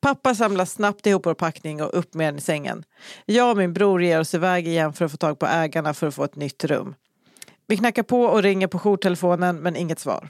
Pappa 0.00 0.34
samlar 0.34 0.64
snabbt 0.64 1.06
ihop 1.06 1.26
vår 1.26 1.34
packning 1.34 1.82
och 1.82 1.98
upp 1.98 2.14
med 2.14 2.28
den 2.28 2.38
i 2.38 2.40
sängen. 2.40 2.84
Jag 3.24 3.50
och 3.50 3.56
min 3.56 3.72
bror 3.72 4.02
ger 4.02 4.20
oss 4.20 4.34
iväg 4.34 4.68
igen 4.68 4.92
för 4.92 5.04
att 5.04 5.10
få 5.10 5.16
tag 5.16 5.38
på 5.38 5.46
ägarna 5.46 5.94
för 5.94 6.06
att 6.06 6.14
få 6.14 6.24
ett 6.24 6.36
nytt 6.36 6.64
rum. 6.64 6.94
Vi 7.66 7.76
knackar 7.76 8.02
på 8.02 8.22
och 8.22 8.42
ringer 8.42 8.66
på 8.66 8.78
jourtelefonen 8.78 9.56
men 9.56 9.76
inget 9.76 9.98
svar. 9.98 10.28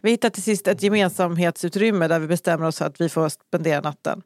Vi 0.00 0.10
hittar 0.10 0.30
till 0.30 0.42
sist 0.42 0.68
ett 0.68 0.82
gemensamhetsutrymme 0.82 2.08
där 2.08 2.18
vi 2.18 2.26
bestämmer 2.26 2.66
oss 2.66 2.78
för 2.78 2.84
att 2.84 3.00
vi 3.00 3.08
får 3.08 3.28
spendera 3.28 3.80
natten. 3.80 4.22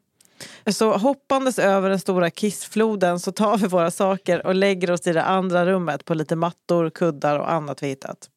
Så 0.65 0.97
hoppandes 0.97 1.59
över 1.59 1.89
den 1.89 1.99
stora 1.99 2.29
kissfloden 2.29 3.19
så 3.19 3.31
tar 3.31 3.57
vi 3.57 3.67
våra 3.67 3.91
saker 3.91 4.45
och 4.45 4.55
lägger 4.55 4.91
oss 4.91 5.07
i 5.07 5.13
det 5.13 5.23
andra 5.23 5.65
rummet 5.65 6.05
på 6.05 6.13
lite 6.13 6.35
mattor, 6.35 6.89
kuddar 6.89 7.39
och 7.39 7.51
annat 7.51 7.83
vi 7.83 7.87
hittat. 7.87 8.29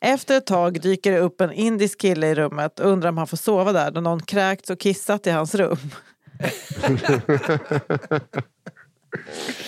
Efter 0.00 0.36
ett 0.36 0.46
tag 0.46 0.80
dyker 0.80 1.12
det 1.12 1.18
upp 1.18 1.40
en 1.40 1.52
indisk 1.52 2.00
kille 2.00 2.26
i 2.26 2.34
rummet 2.34 2.80
och 2.80 2.90
undrar 2.90 3.08
om 3.08 3.18
han 3.18 3.26
får 3.26 3.36
sova 3.36 3.72
där 3.72 3.90
då 3.90 4.00
någon 4.00 4.22
kräkts 4.22 4.70
och 4.70 4.80
kissat 4.80 5.26
i 5.26 5.30
hans 5.30 5.54
rum. 5.54 5.78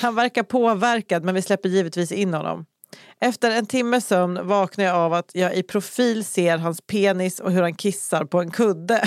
Han 0.01 0.15
verkar 0.15 0.43
påverkad 0.43 1.25
men 1.25 1.35
vi 1.35 1.43
släpper 1.43 1.69
givetvis 1.69 2.13
in 2.13 2.35
honom. 2.35 2.67
Efter 3.21 3.51
en 3.51 3.67
timmes 3.67 4.07
sömn 4.07 4.47
vaknar 4.47 4.85
jag 4.85 4.95
av 4.95 5.13
att 5.13 5.31
jag 5.35 5.57
i 5.57 5.63
profil 5.63 6.25
ser 6.25 6.59
hans 6.59 6.81
penis 6.81 7.41
och 7.41 7.53
hur 7.53 7.63
han 7.63 7.75
kissar 7.75 8.25
på 8.25 8.41
en 8.41 8.51
kudde. 8.51 9.03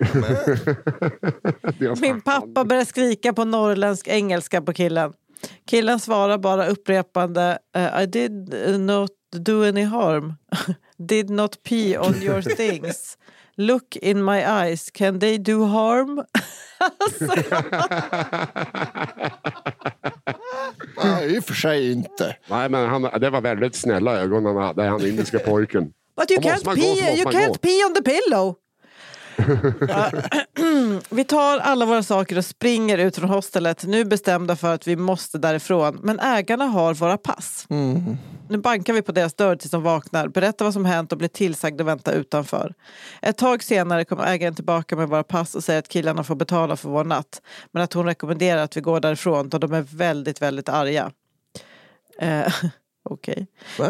Min 2.00 2.20
pappa 2.20 2.64
börjar 2.64 2.84
skrika 2.84 3.32
på 3.32 3.44
norrländsk 3.44 4.08
engelska 4.08 4.62
på 4.62 4.72
killen. 4.72 5.12
Killen 5.66 6.00
svarar 6.00 6.38
bara 6.38 6.66
upprepande 6.66 7.58
eh, 7.76 8.02
I 8.02 8.06
did 8.06 8.54
not 8.80 9.10
do 9.36 9.64
any 9.64 9.82
harm. 9.82 10.34
did 11.08 11.30
not 11.30 11.62
pee 11.62 11.98
on 11.98 12.22
your 12.22 12.42
things. 12.56 13.18
Look 13.56 13.96
in 13.96 14.24
my 14.24 14.46
eyes, 14.46 14.90
can 14.90 15.20
they 15.20 15.38
do 15.38 15.64
harm? 15.64 16.24
Nej, 21.04 21.36
i 21.36 21.38
och 21.38 21.44
för 21.44 21.54
sig 21.54 21.92
inte. 21.92 22.36
Nej, 22.50 22.68
men 22.68 22.88
han, 22.88 23.02
det 23.02 23.30
var 23.30 23.40
väldigt 23.40 23.74
snälla 23.74 24.20
ögon 24.20 24.44
han 24.44 24.56
hade, 24.56 24.82
han 24.82 25.06
indiska 25.06 25.38
pojken. 25.38 25.92
But 26.16 26.30
you 26.30 26.38
Och 26.38 26.44
måste 26.44 26.58
can't 26.58 26.66
man 26.66 26.76
gå 26.76 26.82
så 26.82 26.96
pee, 26.96 27.10
måste 27.10 27.16
you 27.16 27.24
man 27.24 27.32
can't 27.32 27.58
pee 27.60 27.84
on 27.84 27.94
the 27.94 28.02
pillow. 28.02 28.54
Vi 31.10 31.24
tar 31.24 31.58
alla 31.58 31.86
våra 31.86 32.02
saker 32.02 32.38
och 32.38 32.44
springer 32.44 32.98
ut 32.98 33.16
från 33.16 33.30
hostelet, 33.30 33.84
nu 33.84 34.04
bestämda 34.04 34.56
för 34.56 34.74
att 34.74 34.86
vi 34.86 34.96
måste 34.96 35.38
därifrån. 35.38 35.98
Men 36.02 36.20
ägarna 36.20 36.64
har 36.64 36.94
våra 36.94 37.16
pass. 37.18 37.66
Mm. 37.70 38.16
Nu 38.48 38.58
bankar 38.58 38.92
vi 38.92 39.02
på 39.02 39.12
deras 39.12 39.34
dörr 39.34 39.56
tills 39.56 39.70
de 39.70 39.82
vaknar, 39.82 40.28
berättar 40.28 40.64
vad 40.64 40.74
som 40.74 40.84
hänt 40.84 41.12
och 41.12 41.18
blir 41.18 41.28
tillsagda 41.28 41.84
vänta 41.84 42.12
utanför. 42.12 42.74
Ett 43.22 43.36
tag 43.38 43.62
senare 43.62 44.04
kommer 44.04 44.26
ägaren 44.26 44.54
tillbaka 44.54 44.96
med 44.96 45.08
våra 45.08 45.22
pass 45.22 45.54
och 45.54 45.64
säger 45.64 45.78
att 45.78 45.88
killarna 45.88 46.24
får 46.24 46.34
betala 46.34 46.76
för 46.76 46.88
vår 46.88 47.04
natt. 47.04 47.42
Men 47.72 47.82
att 47.82 47.92
hon 47.92 48.06
rekommenderar 48.06 48.62
att 48.62 48.76
vi 48.76 48.80
går 48.80 49.00
därifrån 49.00 49.48
då 49.48 49.58
de 49.58 49.72
är 49.72 49.82
väldigt, 49.82 50.42
väldigt 50.42 50.68
arga. 50.68 51.10
Eh, 52.20 52.52
Okej. 53.10 53.46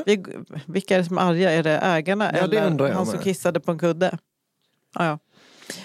Vi- 0.07 0.24
Vilka 0.66 0.95
är 0.95 0.99
det 0.99 1.05
som 1.05 1.18
är 1.18 1.22
arga? 1.22 1.51
Är 1.53 1.62
det 1.62 1.78
ägarna 1.78 2.24
Ja, 2.24 2.32
det 2.32 2.38
eller 2.38 2.88
jag 2.88 2.95
han 2.95 3.07
som 3.07 3.18
kissade 3.18 3.61
på 3.61 3.72
en 3.72 3.78
kudde? 3.78 4.18
Ah, 4.95 5.07
ja. 5.07 5.18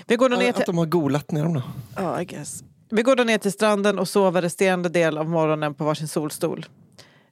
Vi 0.07 0.15
går 0.15 0.29
då 0.29 0.35
ner 0.37 0.49
Att 0.49 0.55
till... 0.55 0.65
de 0.65 0.77
har 0.77 0.85
golat 0.85 1.31
ner 1.31 1.43
dem 1.43 1.53
då. 1.53 1.61
Ja, 1.95 2.21
I 2.21 2.25
guess. 2.25 2.63
Vi 2.89 3.01
går 3.01 3.15
då 3.15 3.23
ner 3.23 3.37
till 3.37 3.51
stranden 3.51 3.99
och 3.99 4.07
sover 4.07 4.41
resterande 4.41 4.89
del 4.89 5.17
av 5.17 5.29
morgonen 5.29 5.73
på 5.73 5.83
varsin 5.83 6.07
solstol. 6.07 6.65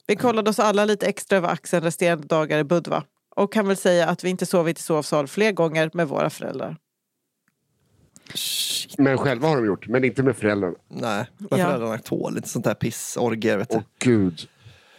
Vi 0.07 0.15
kollade 0.15 0.49
oss 0.49 0.59
alla 0.59 0.85
lite 0.85 1.05
extra 1.07 1.37
över 1.37 1.49
axeln 1.49 1.83
resterande 1.83 2.27
dagar 2.27 2.59
i 2.59 2.63
Budva 2.63 3.03
och 3.35 3.53
kan 3.53 3.67
väl 3.67 3.77
säga 3.77 4.07
att 4.07 4.23
vi 4.23 4.29
inte 4.29 4.45
sovit 4.45 4.79
i 4.79 4.81
sovsal 4.81 5.27
fler 5.27 5.51
gånger 5.51 5.91
med 5.93 6.07
våra 6.07 6.29
föräldrar. 6.29 6.77
Shit. 8.33 8.97
Men 8.97 9.17
själva 9.17 9.47
har 9.47 9.55
de 9.55 9.65
gjort, 9.65 9.87
men 9.87 10.03
inte 10.03 10.23
med 10.23 10.37
föräldrarna. 10.37 10.75
Nej, 10.87 11.25
men 11.37 11.59
Ja. 11.59 11.65
föräldrarna 11.65 11.97
tål 11.97 12.37
inte 12.37 12.49
sånt 12.49 12.65
där 12.65 12.73
piss, 12.73 13.17
orgier. 13.19 13.57
Vet 13.57 13.69
du. 13.69 13.75
Åh 13.75 13.83
gud, 13.99 14.39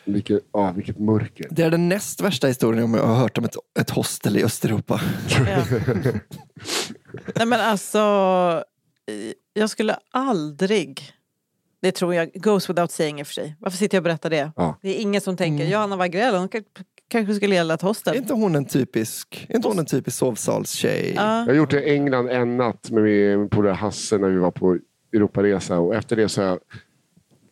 vilket, 0.04 0.40
ja, 0.52 0.72
vilket 0.76 0.98
mörker. 0.98 1.46
Det 1.50 1.62
är 1.62 1.70
den 1.70 1.88
näst 1.88 2.20
värsta 2.20 2.46
historien 2.46 2.84
om 2.84 2.94
jag 2.94 3.06
har 3.06 3.14
hört 3.16 3.38
om 3.38 3.44
ett, 3.44 3.56
ett 3.80 3.90
hostel 3.90 4.36
i 4.36 4.44
Östeuropa. 4.44 5.00
Ja. 5.28 5.62
Nej 7.36 7.46
men 7.46 7.60
alltså, 7.60 7.98
jag 9.52 9.70
skulle 9.70 9.96
aldrig, 10.10 11.02
det 11.82 11.92
tror 11.92 12.14
jag, 12.14 12.30
goes 12.34 12.70
without 12.70 12.90
saying 12.90 13.20
i 13.20 13.22
och 13.22 13.26
för 13.26 13.34
sig. 13.34 13.56
Varför 13.60 13.78
sitter 13.78 13.96
jag 13.96 14.00
och 14.00 14.04
berättar 14.04 14.30
det? 14.30 14.52
Ja. 14.56 14.78
Det 14.82 14.88
är 14.98 15.02
ingen 15.02 15.20
som 15.20 15.36
tänker, 15.36 15.64
Mm. 15.64 15.72
Johanna 15.72 15.96
Wagrell, 15.96 16.34
hon 16.34 16.48
kanske 17.08 17.34
skulle 17.34 17.54
gilla 17.54 17.74
ett 17.74 17.82
Är 17.82 17.86
hostel. 17.86 18.16
inte 18.16 18.32
hon 18.32 18.54
en 18.54 18.64
typisk, 18.64 19.46
är 19.48 19.56
inte 19.56 19.68
hon 19.68 19.78
en 19.78 19.86
typisk 19.86 20.16
sovsalstjej? 20.16 21.12
Ja. 21.16 21.38
Jag 21.38 21.46
har 21.46 21.52
gjort 21.54 21.70
det 21.70 21.82
i 21.84 21.94
England 21.94 22.28
en 22.28 22.56
natt 22.56 22.90
med 22.90 23.02
min 23.02 23.48
polare 23.48 23.72
Hasse 23.74 24.18
när 24.18 24.28
vi 24.28 24.38
var 24.38 24.50
på 24.50 24.78
Europaresa 25.12 25.78
och 25.78 25.94
efter 25.94 26.16
det 26.16 26.28
så 26.28 26.40
jag, 26.40 26.58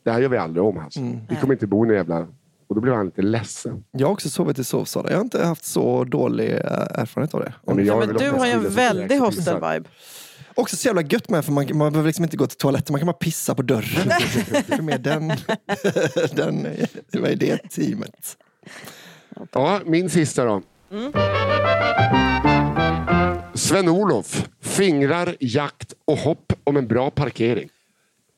det 0.04 0.10
här 0.10 0.20
gör 0.20 0.28
vi 0.28 0.36
aldrig 0.36 0.64
om 0.64 0.76
Hasse. 0.76 1.00
Mm. 1.00 1.18
Vi 1.28 1.36
kommer 1.36 1.54
inte 1.54 1.66
bo 1.66 1.84
i 1.84 1.88
någon 1.88 1.96
jävla... 1.96 2.26
Och 2.68 2.74
då 2.74 2.80
blev 2.80 2.94
han 2.94 3.06
lite 3.06 3.22
ledsen. 3.22 3.84
Jag 3.90 4.06
har 4.06 4.12
också 4.12 4.30
sovit 4.30 4.58
i 4.58 4.64
sovsalar. 4.64 5.10
Jag 5.10 5.16
har 5.16 5.24
inte 5.24 5.44
haft 5.44 5.64
så 5.64 6.04
dålig 6.04 6.50
eh, 6.50 6.60
erfarenhet 6.90 7.34
av 7.34 7.40
det. 7.40 7.52
Ja, 7.66 7.74
men 7.74 7.86
Ja, 7.86 7.94
jag 7.94 8.02
är 8.02 8.06
men 8.06 8.16
du 8.16 8.30
har 8.30 8.46
ju 8.46 8.52
en 8.52 8.68
väldig 8.70 9.18
hostel-vibe. 9.18 9.84
Också 10.54 10.76
så 10.76 10.88
jävla 10.88 11.02
gött 11.02 11.28
med 11.30 11.44
för 11.44 11.52
man, 11.52 11.66
man 11.74 11.92
behöver 11.92 12.08
liksom 12.08 12.24
inte 12.24 12.36
gå 12.36 12.46
till 12.46 12.58
toaletten, 12.58 12.92
man 12.92 13.00
kan 13.00 13.06
bara 13.06 13.12
pissa 13.12 13.54
på 13.54 13.62
dörren. 13.62 14.08
det 14.68 14.72
är 14.74 14.82
mer 14.82 14.98
den, 14.98 15.28
den, 16.36 16.62
det 17.10 17.20
var 17.20 17.28
i 17.28 17.34
det 17.34 17.58
teamet. 17.70 18.36
Ja, 19.52 19.80
min 19.84 20.10
sista 20.10 20.44
då. 20.44 20.62
Sven-Olof, 23.54 24.48
fingrar, 24.62 25.36
jakt 25.40 25.92
och 26.04 26.18
hopp 26.18 26.52
om 26.64 26.76
en 26.76 26.86
bra 26.86 27.10
parkering. 27.10 27.68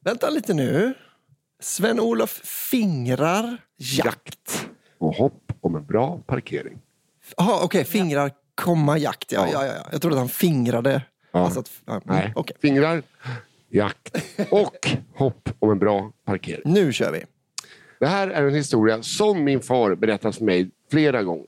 Vänta 0.04 0.30
lite 0.30 0.54
nu. 0.54 0.94
Sven-Olof 1.60 2.30
fingrar 2.44 3.56
jakt. 3.76 4.68
Och 4.98 5.14
hopp 5.14 5.52
om 5.60 5.76
en 5.76 5.86
bra 5.86 6.18
parkering. 6.26 6.78
Jaha, 7.36 7.64
okej. 7.64 7.84
Fingrar, 7.84 8.30
komma 8.54 8.98
jakt. 8.98 9.32
Ja, 9.32 9.48
Ja. 9.52 9.66
ja. 9.66 9.72
Ja, 9.76 9.88
Jag 9.92 10.00
trodde 10.02 10.16
att 10.16 10.20
han 10.20 10.28
fingrade. 10.28 11.02
Ja. 11.32 11.40
Alltså 11.44 11.60
att, 11.60 11.70
ja, 11.84 11.92
mm, 11.92 12.02
Nej, 12.04 12.32
okej. 12.36 12.56
fingrar, 12.60 13.02
jakt 13.70 14.16
och 14.50 14.88
hopp 15.14 15.48
om 15.58 15.70
en 15.70 15.78
bra 15.78 16.12
parkering. 16.24 16.62
Nu 16.64 16.92
kör 16.92 17.12
vi. 17.12 17.24
Det 18.00 18.06
här 18.06 18.28
är 18.28 18.46
en 18.46 18.54
historia 18.54 19.02
som 19.02 19.44
min 19.44 19.60
far 19.60 19.94
berättat 19.94 20.36
för 20.36 20.44
mig 20.44 20.70
flera 20.90 21.22
gånger. 21.22 21.46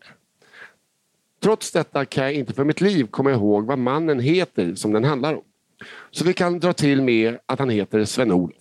Trots 1.43 1.73
detta 1.73 2.05
kan 2.05 2.25
jag 2.25 2.33
inte 2.35 2.53
för 2.53 2.65
mitt 2.65 2.81
liv 2.81 3.07
komma 3.07 3.31
ihåg 3.31 3.67
vad 3.67 3.79
mannen 3.79 4.21
heter 4.21 4.75
som 4.75 4.93
den 4.93 5.05
handlar 5.05 5.35
om. 5.35 5.43
Så 6.11 6.25
vi 6.25 6.33
kan 6.33 6.61
dra 6.61 6.73
till 6.73 7.03
med 7.03 7.39
att 7.47 7.59
han 7.59 7.71
heter 7.71 8.05
Sven-Olof. 8.05 8.57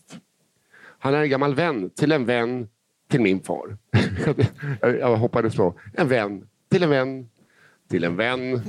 Han 1.00 1.14
är 1.14 1.22
en 1.22 1.30
gammal 1.30 1.56
vän 1.56 1.90
till 1.90 2.12
en 2.12 2.26
vän 2.26 2.68
till 3.10 3.22
min 3.22 3.40
far. 3.42 3.78
Jag- 4.82 5.18
hoppades 5.18 5.56
på 5.56 5.74
en 5.94 6.08
vän 6.08 6.48
till 6.70 6.84
en 6.84 6.90
vän 6.90 7.30
till 7.90 8.04
en 8.04 8.16
vän. 8.16 8.62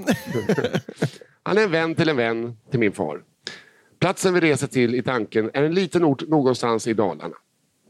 Han 1.43 1.59
är 1.59 1.63
en 1.63 1.71
vän 1.71 1.95
till 1.95 2.09
en 2.09 2.17
vän 2.17 2.57
till 2.71 2.81
min 2.81 2.93
far. 2.93 3.23
Platsen 3.99 4.35
vi 4.35 4.41
reser 4.41 4.67
till 4.67 4.95
i 4.95 5.03
tanken 5.03 5.51
är 5.55 5.63
en 5.63 5.75
liten 5.75 6.05
ort 6.05 6.29
någonstans 6.29 6.87
i 6.87 6.95
Dalarna. 6.95 7.35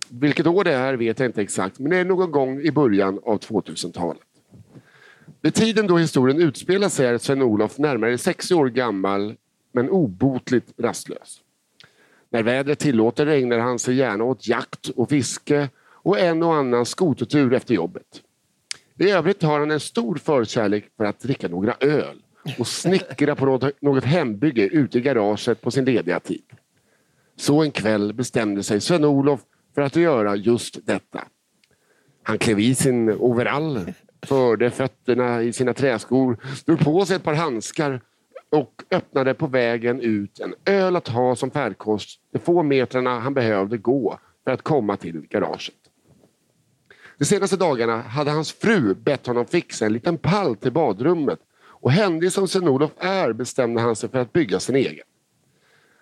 Vilket 0.09 0.47
år 0.47 0.65
det 0.65 0.73
är 0.73 0.95
vet 0.95 1.19
jag 1.19 1.29
inte 1.29 1.43
exakt, 1.43 1.79
men 1.79 1.91
det 1.91 1.97
är 1.97 2.05
någon 2.05 2.31
gång 2.31 2.61
i 2.61 2.71
början 2.71 3.21
av 3.25 3.39
2000-talet. 3.39 4.23
Vid 5.43 5.55
tiden 5.55 5.87
då 5.87 5.99
historien 5.99 6.41
utspelar 6.41 6.89
sig 6.89 7.07
är 7.07 7.19
Sven-Olof 7.19 7.79
närmare 7.79 8.19
60 8.19 8.55
år 8.55 8.67
gammal, 8.69 9.35
men 9.73 9.91
obotligt 9.91 10.73
rastlös. 10.79 11.40
När 12.31 12.43
vädret 12.43 12.79
tillåter 12.79 13.27
ägnar 13.27 13.59
han 13.59 13.79
sig 13.79 13.95
gärna 13.95 14.25
åt 14.25 14.49
jakt 14.49 14.89
och 14.89 15.09
fiske 15.09 15.69
och 16.03 16.19
en 16.19 16.43
och 16.43 16.55
annan 16.55 16.87
skotertur 16.87 17.53
efter 17.53 17.75
jobbet. 17.75 18.23
I 18.99 19.11
övrigt 19.11 19.43
har 19.43 19.61
han 19.61 19.71
en 19.71 19.81
stor 19.81 20.17
förkärlek 20.17 20.91
för 20.97 21.05
att 21.05 21.21
dricka 21.21 21.49
några 21.49 21.75
öl 21.81 22.23
och 22.59 22.67
snickra 22.67 23.35
på 23.35 23.45
något, 23.45 23.83
något 23.83 24.05
hembygge 24.05 24.67
ute 24.67 24.99
i 24.99 25.01
garaget 25.01 25.61
på 25.61 25.71
sin 25.71 25.85
lediga 25.85 26.21
tid. 26.21 26.45
Så 27.37 27.63
en 27.63 27.71
kväll 27.71 28.13
bestämde 28.13 28.63
sig 28.63 28.81
Sven-Olof 28.81 29.41
för 29.75 29.83
att 29.83 29.97
göra 29.97 30.37
just 30.37 30.87
detta. 30.87 31.25
Han 32.23 32.39
klev 32.39 32.61
i 32.61 32.75
sin 32.75 33.11
overall, 33.11 33.93
förde 34.23 34.71
fötterna 34.71 35.43
i 35.43 35.53
sina 35.53 35.75
träskor, 35.75 36.37
drog 36.67 36.79
på 36.79 37.07
sig 37.07 37.17
ett 37.17 37.23
par 37.23 37.35
handskar 37.35 38.01
och 38.51 38.83
öppnade 38.91 39.35
på 39.35 39.47
vägen 39.47 40.01
ut 40.01 40.41
en 40.41 40.55
öl 40.65 40.97
att 40.97 41.09
ha 41.09 41.37
som 41.37 41.51
färdkost 41.51 42.21
de 42.33 42.39
få 42.39 42.63
metrarna 42.63 43.21
han 43.21 43.35
behövde 43.35 43.79
gå 43.79 44.19
för 44.45 44.51
att 44.51 44.63
komma 44.63 44.97
till 44.97 45.27
garaget. 45.29 45.75
De 47.19 47.25
senaste 47.25 47.57
dagarna 47.57 48.03
hade 48.03 48.31
hans 48.31 48.53
fru 48.53 48.95
bett 48.95 49.27
honom 49.27 49.47
fixa 49.47 49.87
en 49.87 49.93
liten 49.93 50.19
pall 50.19 50.57
till 50.57 50.73
badrummet 50.73 51.39
och 51.63 51.91
händig 51.91 52.33
som 52.33 52.49
Sven-Olof 52.49 52.91
är 52.99 53.33
bestämde 53.33 53.81
han 53.81 53.97
sig 53.97 54.09
för 54.09 54.19
att 54.19 54.33
bygga 54.33 54.61
sin 54.61 54.77
egen. 54.77 55.05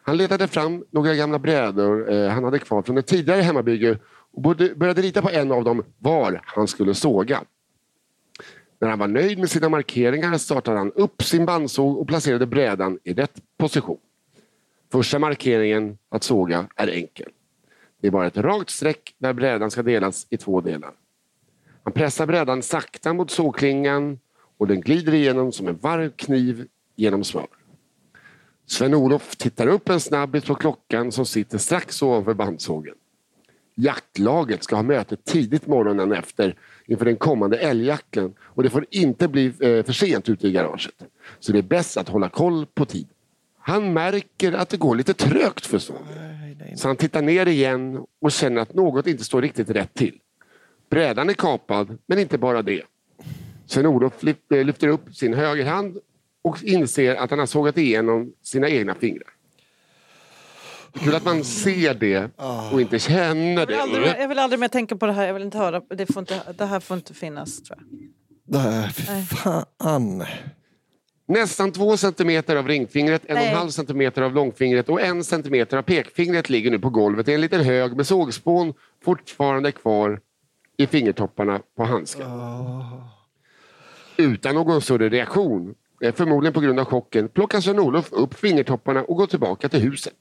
Han 0.03 0.17
letade 0.17 0.49
fram 0.49 0.85
några 0.91 1.15
gamla 1.15 1.39
brädor 1.39 2.13
eh, 2.13 2.29
han 2.29 2.45
hade 2.45 2.59
kvar 2.59 2.83
från 2.83 2.99
ett 2.99 3.07
tidigare 3.07 3.41
hemmabygge 3.41 3.99
och 4.33 4.57
började 4.77 5.03
rita 5.03 5.23
på 5.23 5.31
en 5.31 5.53
av 5.53 5.65
dem 5.65 5.85
var 5.99 6.41
han 6.45 6.69
skulle 6.69 6.95
såga. 6.95 7.41
När 8.79 8.89
han 8.89 8.99
var 8.99 9.09
nöjd 9.09 9.39
med 9.39 9.51
sina 9.51 9.69
markeringar 9.69 10.39
startade 10.39 10.79
han 10.79 10.93
upp 10.93 11.23
sin 11.23 11.47
bandsåg 11.47 11.99
och 11.99 12.09
placerade 12.09 12.47
brädan 12.47 12.99
i 13.05 13.15
rätt 13.15 13.43
position. 13.59 13.99
Första 14.93 15.19
markeringen 15.19 15.99
att 16.09 16.25
såga 16.25 16.67
är 16.77 16.89
enkel. 16.89 17.29
Det 18.01 18.07
är 18.07 18.11
bara 18.11 18.27
ett 18.27 18.37
rakt 18.37 18.71
streck 18.71 19.15
där 19.19 19.33
brädan 19.33 19.71
ska 19.71 19.83
delas 19.83 20.27
i 20.31 20.37
två 20.37 20.61
delar. 20.61 20.93
Han 21.83 21.93
pressar 21.93 22.27
brädan 22.27 22.63
sakta 22.63 23.13
mot 23.13 23.31
sågklingan 23.31 24.19
och 24.59 24.67
den 24.67 24.81
glider 24.81 25.15
igenom 25.15 25.53
som 25.53 25.69
en 25.69 25.77
varm 25.77 26.11
kniv 26.17 26.67
genom 26.97 27.25
smör. 27.25 27.47
Sven-Olof 28.67 29.37
tittar 29.37 29.67
upp 29.67 29.89
en 29.89 30.01
snabbis 30.01 30.45
på 30.45 30.55
klockan 30.55 31.13
som 31.13 31.27
sitter 31.27 31.59
strax 31.59 32.03
ovanför 32.03 32.35
bandsågen. 32.35 32.95
Jaktlaget 33.75 34.65
ska 34.65 34.77
ha 34.77 34.83
möte 34.83 35.17
tidigt 35.17 35.67
morgonen 35.67 36.13
efter 36.13 36.57
inför 36.89 37.05
den 37.05 37.17
kommande 37.17 37.59
älgjakten 37.59 38.35
och 38.41 38.63
det 38.63 38.71
får 38.71 38.87
inte 38.91 39.29
bli 39.29 39.47
eh, 39.47 39.85
för 39.85 39.93
sent 39.93 40.29
ute 40.29 40.49
i 40.49 40.53
garaget. 40.53 40.95
Så 41.41 41.53
det 41.53 41.59
är 41.59 41.63
bäst 41.63 41.97
att 41.97 42.09
hålla 42.09 42.29
koll 42.29 42.67
på 42.67 42.85
tid. 42.85 43.09
Han 43.59 43.93
märker 43.93 44.53
att 44.53 44.69
det 44.69 44.77
går 44.77 44.97
lite 44.97 45.15
trögt 45.15 45.67
för 45.67 45.81
nej, 46.59 46.77
Så 46.77 46.89
han 46.89 46.97
tittar 46.97 47.23
ner 47.23 47.47
igen 47.47 48.01
och 48.21 48.33
känner 48.33 48.61
att 48.61 48.75
något 48.75 49.07
inte 49.07 49.25
står 49.25 49.43
riktigt 49.43 49.71
rätt 49.71 49.95
till. 49.95 50.19
Brädan 50.91 51.29
är 51.31 51.35
kapad, 51.35 51.99
men 52.07 52.19
inte 52.19 52.39
bara 52.39 52.63
det. 52.63 52.83
Sven-Olof 53.67 54.23
lyf- 54.23 54.65
lyfter 54.65 54.89
upp 54.89 55.15
sin 55.15 55.35
högerhand 55.35 55.99
och 56.43 56.65
inser 56.65 57.15
att 57.15 57.31
han 57.31 57.39
har 57.39 57.47
sågat 57.47 57.79
igenom 57.79 58.33
sina 58.43 58.69
egna 58.69 58.95
fingrar. 58.95 59.29
Det 60.99 61.05
kul 61.05 61.15
att 61.15 61.25
man 61.25 61.45
ser 61.45 61.95
det 61.95 62.31
och 62.73 62.81
inte 62.81 62.99
känner 62.99 63.61
Jag 63.61 63.67
vill, 63.67 63.81
aldrig, 63.81 64.03
det. 64.03 64.21
jag 64.21 64.29
vill 64.29 64.39
aldrig 64.39 64.61
mer 64.61 64.69
tänka 64.69 64.97
på 64.97 65.07
det 65.07 65.13
här. 65.13 65.27
Jag 65.27 65.35
vill 65.35 65.43
inte 65.43 65.59
höra. 65.59 65.81
Det, 65.81 66.07
får 66.07 66.21
inte, 66.21 66.43
det 66.59 66.65
här 66.65 66.81
får 66.81 66.97
inte 66.97 67.15
finnas 67.15 67.63
tror 67.63 67.79
jag. 67.79 67.89
Äh, 68.55 68.89
fy 68.89 69.37
fan. 69.37 70.25
Nästan 71.29 71.73
två 71.73 71.97
centimeter 71.97 72.57
av 72.57 72.69
ringfingret, 72.69 73.23
en 73.27 73.37
och 73.37 73.43
Nej. 73.43 73.49
en 73.49 73.57
halv 73.57 73.71
centimeter 73.71 74.23
av 74.23 74.35
långfingret 74.35 74.89
och 74.89 75.01
en 75.01 75.25
centimeter 75.25 75.77
av 75.77 75.83
pekfingret 75.83 76.51
ligger 76.51 76.71
nu 76.71 76.79
på 76.79 76.91
golvet 76.91 77.29
i 77.29 77.35
en 77.35 77.41
liten 77.41 77.61
hög 77.65 77.97
med 77.97 78.07
sågspån 78.07 78.75
fortfarande 79.05 79.73
kvar 79.73 80.21
i 80.77 80.87
fingertopparna 80.87 81.61
på 81.77 81.85
handsken. 81.85 82.27
Utan 84.17 84.55
någon 84.55 84.83
större 84.83 85.09
reaktion, 85.09 85.75
eh, 86.03 86.15
förmodligen 86.15 86.53
på 86.53 86.61
grund 86.61 86.81
av 86.81 86.85
chocken, 86.85 87.29
plockar 87.29 87.61
Sven-Olof 87.61 88.13
upp 88.13 88.35
fingertopparna 88.35 89.03
och 89.03 89.17
går 89.17 89.27
tillbaka 89.27 89.69
till 89.69 89.81
huset. 89.81 90.15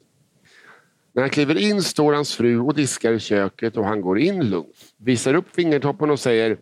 När 1.18 1.22
han 1.24 1.30
kliver 1.30 1.58
in 1.58 1.84
står 1.84 2.14
hans 2.14 2.36
fru 2.36 2.60
och 2.60 2.76
diskar 2.76 3.14
i 3.14 3.20
köket 3.20 3.78
och 3.78 3.86
han 3.86 4.02
går 4.02 4.20
in 4.20 4.50
lugnt, 4.50 4.76
visar 4.98 5.34
upp 5.34 5.56
fingertopparna 5.56 6.14
och 6.14 6.20
säger 6.20 6.58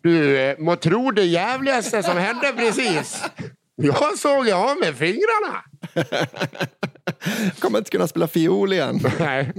Du 0.00 0.56
må 0.58 0.76
tro 0.76 1.10
det 1.10 1.24
jävligaste 1.24 2.02
som 2.02 2.16
hände 2.16 2.52
precis. 2.56 3.22
Jag 3.76 4.18
såg 4.18 4.50
av 4.50 4.78
med 4.80 4.94
fingrarna. 4.94 5.62
Kommer 7.58 7.78
inte 7.78 7.90
kunna 7.90 8.06
spela 8.06 8.26
fiol 8.26 8.72
igen. 8.72 9.00
Nej. 9.18 9.52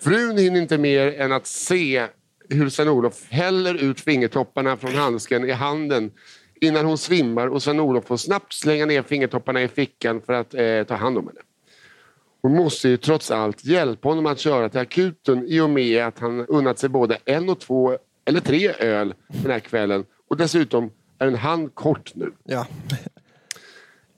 Frun 0.00 0.38
hinner 0.38 0.60
inte 0.60 0.78
mer 0.78 1.20
än 1.20 1.32
att 1.32 1.46
se 1.46 2.06
hur 2.48 2.68
Sven-Olof 2.68 3.26
häller 3.28 3.74
ut 3.74 4.00
fingertopparna 4.00 4.76
från 4.76 4.94
handsken 4.94 5.48
i 5.48 5.52
handen 5.52 6.12
innan 6.60 6.86
hon 6.86 6.98
svimmar 6.98 7.46
och 7.46 7.62
Sven-Olof 7.62 8.06
får 8.06 8.16
snabbt 8.16 8.52
slänga 8.52 8.86
ner 8.86 9.02
fingertopparna 9.02 9.62
i 9.62 9.68
fickan 9.68 10.20
för 10.20 10.32
att 10.32 10.54
eh, 10.54 10.84
ta 10.84 10.94
hand 10.94 11.18
om 11.18 11.26
henne. 11.26 11.40
Hon 12.44 12.54
måste 12.54 12.88
ju 12.88 12.96
trots 12.96 13.30
allt 13.30 13.64
hjälpa 13.64 14.08
honom 14.08 14.26
att 14.26 14.38
köra 14.38 14.68
till 14.68 14.80
akuten 14.80 15.46
i 15.48 15.60
och 15.60 15.70
med 15.70 16.04
att 16.04 16.18
han 16.18 16.46
unnat 16.46 16.78
sig 16.78 16.88
både 16.88 17.18
en 17.24 17.48
och 17.48 17.60
två 17.60 17.98
eller 18.24 18.40
tre 18.40 18.72
öl 18.78 19.14
den 19.28 19.50
här 19.50 19.60
kvällen 19.60 20.04
och 20.28 20.36
dessutom 20.36 20.90
är 21.18 21.26
en 21.26 21.34
hand 21.34 21.74
kort 21.74 22.14
nu. 22.14 22.32
Ja. 22.44 22.66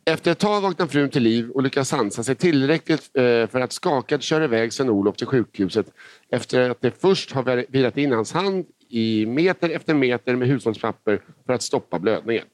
Efter 0.05 0.33
ett 0.33 0.39
tag 0.39 0.61
vaknar 0.61 0.87
frun 0.87 1.11
till 1.11 1.23
liv 1.23 1.51
och 1.51 1.63
lyckas 1.63 1.89
sansa 1.89 2.23
sig 2.23 2.35
tillräckligt 2.35 3.11
eh, 3.15 3.23
för 3.47 3.61
att 3.61 3.73
skakad 3.73 4.23
köra 4.23 4.45
iväg 4.45 4.73
Sven-Olof 4.73 5.17
till 5.17 5.27
sjukhuset 5.27 5.87
efter 6.31 6.71
att 6.71 6.81
det 6.81 7.01
först 7.01 7.33
har 7.33 7.73
vilat 7.73 7.97
in 7.97 8.13
hans 8.13 8.33
hand 8.33 8.67
i 8.89 9.27
meter 9.27 9.71
efter 9.71 9.95
meter 9.95 10.37
med 10.37 10.49
hushållspapper 10.49 11.21
för 11.47 11.53
att 11.53 11.63
stoppa 11.63 11.99
blödningen. 11.99 12.45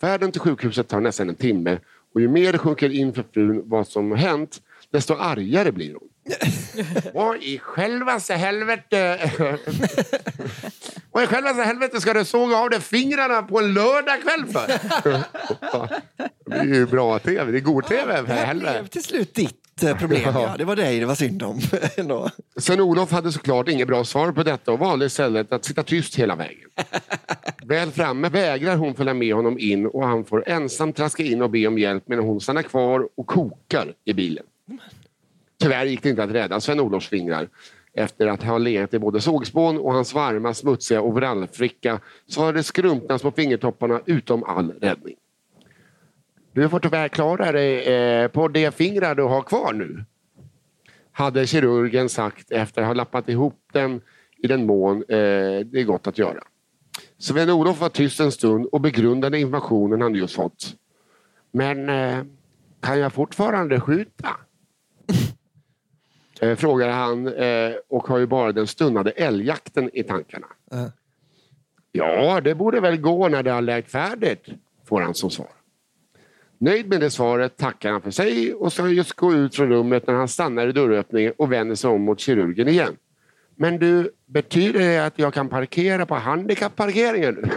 Färden 0.00 0.32
till 0.32 0.40
sjukhuset 0.40 0.88
tar 0.88 1.00
nästan 1.00 1.28
en 1.28 1.34
timme 1.34 1.78
och 2.14 2.20
ju 2.20 2.28
mer 2.28 2.52
det 2.52 2.58
sjunker 2.58 2.90
in 2.90 3.12
för 3.12 3.24
frun 3.32 3.62
vad 3.64 3.88
som 3.88 4.10
har 4.10 4.18
hänt 4.18 4.62
desto 4.92 5.14
argare 5.14 5.72
blir 5.72 5.94
hon. 5.94 6.08
Vad 7.14 7.36
i 7.36 7.58
självaste 7.58 8.34
helvete 8.34 9.30
Vad 11.12 11.24
i 11.24 11.26
självaste 11.26 11.62
helvete 11.62 12.00
ska 12.00 12.14
du 12.14 12.24
såga 12.24 12.56
av 12.56 12.70
dig 12.70 12.80
fingrarna 12.80 13.42
på 13.42 13.58
en 13.58 13.74
lördagkväll 13.74 14.46
för? 14.46 14.66
det 16.50 16.56
är 16.56 16.64
ju 16.64 16.86
bra 16.86 17.18
tv, 17.18 17.52
det 17.52 17.58
är 17.58 17.60
god 17.60 17.86
tv 17.86 18.16
för 18.16 18.26
Det 18.26 18.32
här 18.32 18.54
blev 18.54 18.86
till 18.86 19.02
slut 19.02 19.34
ditt 19.34 19.82
eh, 19.82 19.96
problem. 19.96 20.22
Ja. 20.34 20.54
Det 20.58 20.64
var 20.64 20.76
dig 20.76 21.00
det 21.00 21.06
var 21.06 21.14
synd 21.14 21.42
om. 21.42 21.60
Sven-Olof 22.56 23.10
hade 23.10 23.32
såklart 23.32 23.68
inget 23.68 23.88
bra 23.88 24.04
svar 24.04 24.32
på 24.32 24.42
detta 24.42 24.72
och 24.72 24.78
valde 24.78 25.06
istället 25.06 25.52
att 25.52 25.64
sitta 25.64 25.82
tyst 25.82 26.14
hela 26.14 26.36
vägen. 26.36 26.68
Väl 27.64 27.90
framme 27.90 28.28
vägrar 28.28 28.76
hon 28.76 28.94
följa 28.94 29.14
med 29.14 29.34
honom 29.34 29.58
in 29.58 29.86
och 29.86 30.06
han 30.06 30.24
får 30.24 30.48
ensam 30.48 30.92
traska 30.92 31.22
in 31.22 31.42
och 31.42 31.50
be 31.50 31.66
om 31.66 31.78
hjälp 31.78 32.02
medan 32.06 32.24
hon 32.24 32.40
stannar 32.40 32.62
kvar 32.62 33.08
och 33.16 33.26
kokar 33.26 33.94
i 34.04 34.12
bilen. 34.12 34.44
Tyvärr 35.58 35.84
gick 35.84 36.02
det 36.02 36.10
inte 36.10 36.22
att 36.22 36.30
rädda 36.30 36.60
Sven-Olofs 36.60 37.08
fingrar. 37.08 37.48
Efter 37.92 38.26
att 38.26 38.42
ha 38.42 38.58
legat 38.58 38.94
i 38.94 38.98
både 38.98 39.20
sågspån 39.20 39.78
och 39.78 39.92
hans 39.92 40.14
varma 40.14 40.54
smutsiga 40.54 41.02
overallfricka 41.02 42.00
så 42.26 42.40
har 42.40 42.52
det 42.52 42.62
skrumpnats 42.62 43.22
på 43.22 43.30
fingertopparna 43.30 44.00
utom 44.06 44.44
all 44.44 44.70
räddning. 44.70 45.16
Du 46.52 46.68
får 46.68 46.80
tyvärr 46.80 47.08
klara 47.08 47.52
dig 47.52 47.84
eh, 47.84 48.28
på 48.28 48.48
de 48.48 48.70
fingrar 48.70 49.14
du 49.14 49.22
har 49.22 49.42
kvar 49.42 49.72
nu 49.72 50.04
hade 51.12 51.46
kirurgen 51.46 52.08
sagt 52.08 52.50
efter 52.50 52.82
att 52.82 52.86
ha 52.86 52.94
lappat 52.94 53.28
ihop 53.28 53.60
den 53.72 54.00
i 54.42 54.46
den 54.46 54.66
mån 54.66 54.96
eh, 54.96 55.06
det 55.64 55.80
är 55.80 55.84
gott 55.84 56.06
att 56.06 56.18
göra. 56.18 56.42
Sven-Olof 57.18 57.80
var 57.80 57.88
tyst 57.88 58.20
en 58.20 58.32
stund 58.32 58.66
och 58.66 58.80
begrundade 58.80 59.38
informationen 59.38 60.00
han 60.00 60.14
just 60.14 60.34
fått. 60.34 60.74
Men 61.52 61.88
eh, 61.88 62.24
kan 62.80 62.98
jag 62.98 63.12
fortfarande 63.12 63.80
skjuta? 63.80 64.36
eh, 66.40 66.56
frågar 66.56 66.88
han 66.88 67.26
eh, 67.26 67.72
och 67.88 68.08
har 68.08 68.18
ju 68.18 68.26
bara 68.26 68.52
den 68.52 68.66
stundande 68.66 69.10
älgjakten 69.10 69.90
i 69.92 70.02
tankarna. 70.02 70.46
Ja. 70.70 70.90
Ja, 71.92 72.40
det 72.40 72.54
borde 72.54 72.80
väl 72.80 72.96
gå 72.96 73.28
när 73.28 73.42
det 73.42 73.50
har 73.50 73.62
läkt 73.62 73.90
färdigt, 73.90 74.46
får 74.84 75.00
han 75.00 75.14
som 75.14 75.30
svar. 75.30 75.48
Nöjd 76.58 76.88
med 76.88 77.00
det 77.00 77.10
svaret 77.10 77.56
tackar 77.56 77.92
han 77.92 78.02
för 78.02 78.10
sig 78.10 78.54
och 78.54 78.72
ska 78.72 78.88
just 78.88 79.12
gå 79.12 79.34
ut 79.34 79.56
från 79.56 79.68
rummet 79.68 80.06
när 80.06 80.14
han 80.14 80.28
stannar 80.28 80.68
i 80.68 80.72
dörröppningen 80.72 81.32
och 81.36 81.52
vänder 81.52 81.74
sig 81.74 81.90
om 81.90 82.02
mot 82.02 82.20
kirurgen 82.20 82.68
igen. 82.68 82.96
Men 83.56 83.78
du, 83.78 84.10
betyder 84.26 84.80
det 84.80 85.06
att 85.06 85.18
jag 85.18 85.34
kan 85.34 85.48
parkera 85.48 86.06
på 86.06 86.14
handikapparkeringen? 86.14 87.36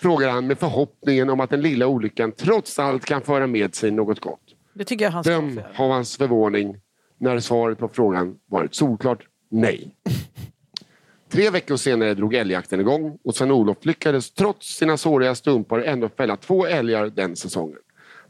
Frågar 0.00 0.30
han 0.30 0.46
med 0.46 0.58
förhoppningen 0.58 1.30
om 1.30 1.40
att 1.40 1.50
den 1.50 1.60
lilla 1.60 1.86
olyckan 1.86 2.32
trots 2.32 2.78
allt 2.78 3.04
kan 3.04 3.22
föra 3.22 3.46
med 3.46 3.74
sig 3.74 3.90
något 3.90 4.20
gott. 4.20 4.49
Det 4.72 4.84
tycker 4.84 5.04
jag 5.04 5.12
han 5.12 5.24
ska 5.24 5.32
göra. 5.32 5.66
av 5.76 5.90
hans 5.90 6.16
förvåning 6.16 6.76
när 7.18 7.40
svaret 7.40 7.78
på 7.78 7.88
frågan 7.88 8.36
var 8.46 8.64
ett 8.64 8.74
solklart 8.74 9.22
nej. 9.48 9.94
Tre 11.30 11.50
veckor 11.50 11.76
senare 11.76 12.14
drog 12.14 12.34
älgjakten 12.34 12.80
igång 12.80 13.18
och 13.24 13.34
Sven-Olof 13.34 13.84
lyckades 13.84 14.30
trots 14.30 14.76
sina 14.76 14.96
såriga 14.96 15.34
stumpar 15.34 15.78
ändå 15.78 16.08
fälla 16.08 16.36
två 16.36 16.66
älgar 16.66 17.06
den 17.06 17.36
säsongen. 17.36 17.78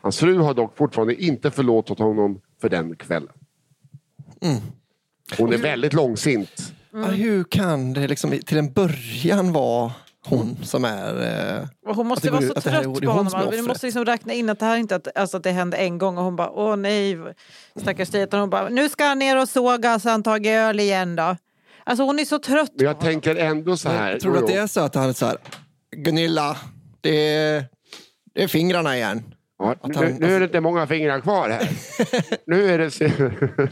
Hans 0.00 0.18
fru 0.18 0.38
har 0.38 0.54
dock 0.54 0.76
fortfarande 0.76 1.14
inte 1.22 1.50
förlåtit 1.50 1.98
honom 1.98 2.40
för 2.60 2.68
den 2.68 2.96
kvällen. 2.96 3.32
Hon 5.38 5.52
är 5.52 5.58
väldigt 5.58 5.92
långsint. 5.92 6.72
Ja, 6.92 7.04
hur 7.04 7.44
kan 7.44 7.92
det 7.92 8.08
liksom 8.08 8.30
till 8.30 8.58
en 8.58 8.72
början 8.72 9.52
vara 9.52 9.92
hon 10.26 10.56
som 10.64 10.84
är... 10.84 11.22
Eh, 11.60 11.66
hon 11.86 12.00
Att 12.00 12.06
måste 12.06 12.26
det 12.26 12.30
vara 12.32 12.40
går- 12.40 12.48
så 12.54 12.60
trött 12.60 12.74
är 12.74 12.84
på 12.84 12.90
hon 13.12 13.26
honom. 13.26 13.50
Vi 13.50 13.62
måste 13.62 13.86
liksom 13.86 14.04
räkna 14.04 14.32
in 14.32 14.50
att 14.50 14.58
det 14.58 14.66
här 14.66 14.76
inte 14.76 14.96
att, 14.96 15.16
alltså 15.16 15.36
att 15.36 15.42
det 15.42 15.50
hände 15.50 15.76
en 15.76 15.98
gång 15.98 16.18
och 16.18 16.24
hon 16.24 16.36
bara 16.36 16.50
åh 16.50 16.76
nej 16.76 17.18
stackars. 17.80 18.14
Utan 18.14 18.40
Hon 18.40 18.50
bara 18.50 18.68
nu 18.68 18.88
ska 18.88 19.04
han 19.04 19.18
ner 19.18 19.40
och 19.42 19.48
såga 19.48 19.98
så 19.98 20.08
han 20.10 20.22
tagit 20.22 20.50
öl 20.50 20.80
igen 20.80 21.16
då. 21.16 21.36
Alltså 21.84 22.04
hon 22.04 22.18
är 22.18 22.24
så 22.24 22.38
trött 22.38 22.70
Men 22.76 22.86
jag 22.86 22.98
på 22.98 23.06
honom. 23.06 23.20
tänker 23.20 23.36
ändå 23.44 23.76
så 23.76 23.88
här. 23.88 24.18
tror 24.18 24.32
du 24.32 24.38
att 24.38 24.46
det 24.46 24.54
är 24.56 24.66
så 24.66 24.80
att 24.80 24.94
han 24.94 25.08
är 25.08 25.12
så 25.12 25.26
här... 25.26 25.36
Gunilla, 25.96 26.56
det 27.00 27.34
är, 27.34 27.64
det 28.34 28.42
är 28.42 28.48
fingrarna 28.48 28.96
igen. 28.96 29.22
Ja, 29.58 29.72
Att 29.80 29.86
nu, 29.88 29.94
han- 29.94 30.06
nu 30.14 30.34
är 30.34 30.38
det 30.40 30.44
inte 30.44 30.60
många 30.60 30.86
fingrar 30.86 31.20
kvar 31.20 31.48
här. 31.48 31.68
nu 32.46 32.70
är 32.70 32.78
det... 32.78 33.70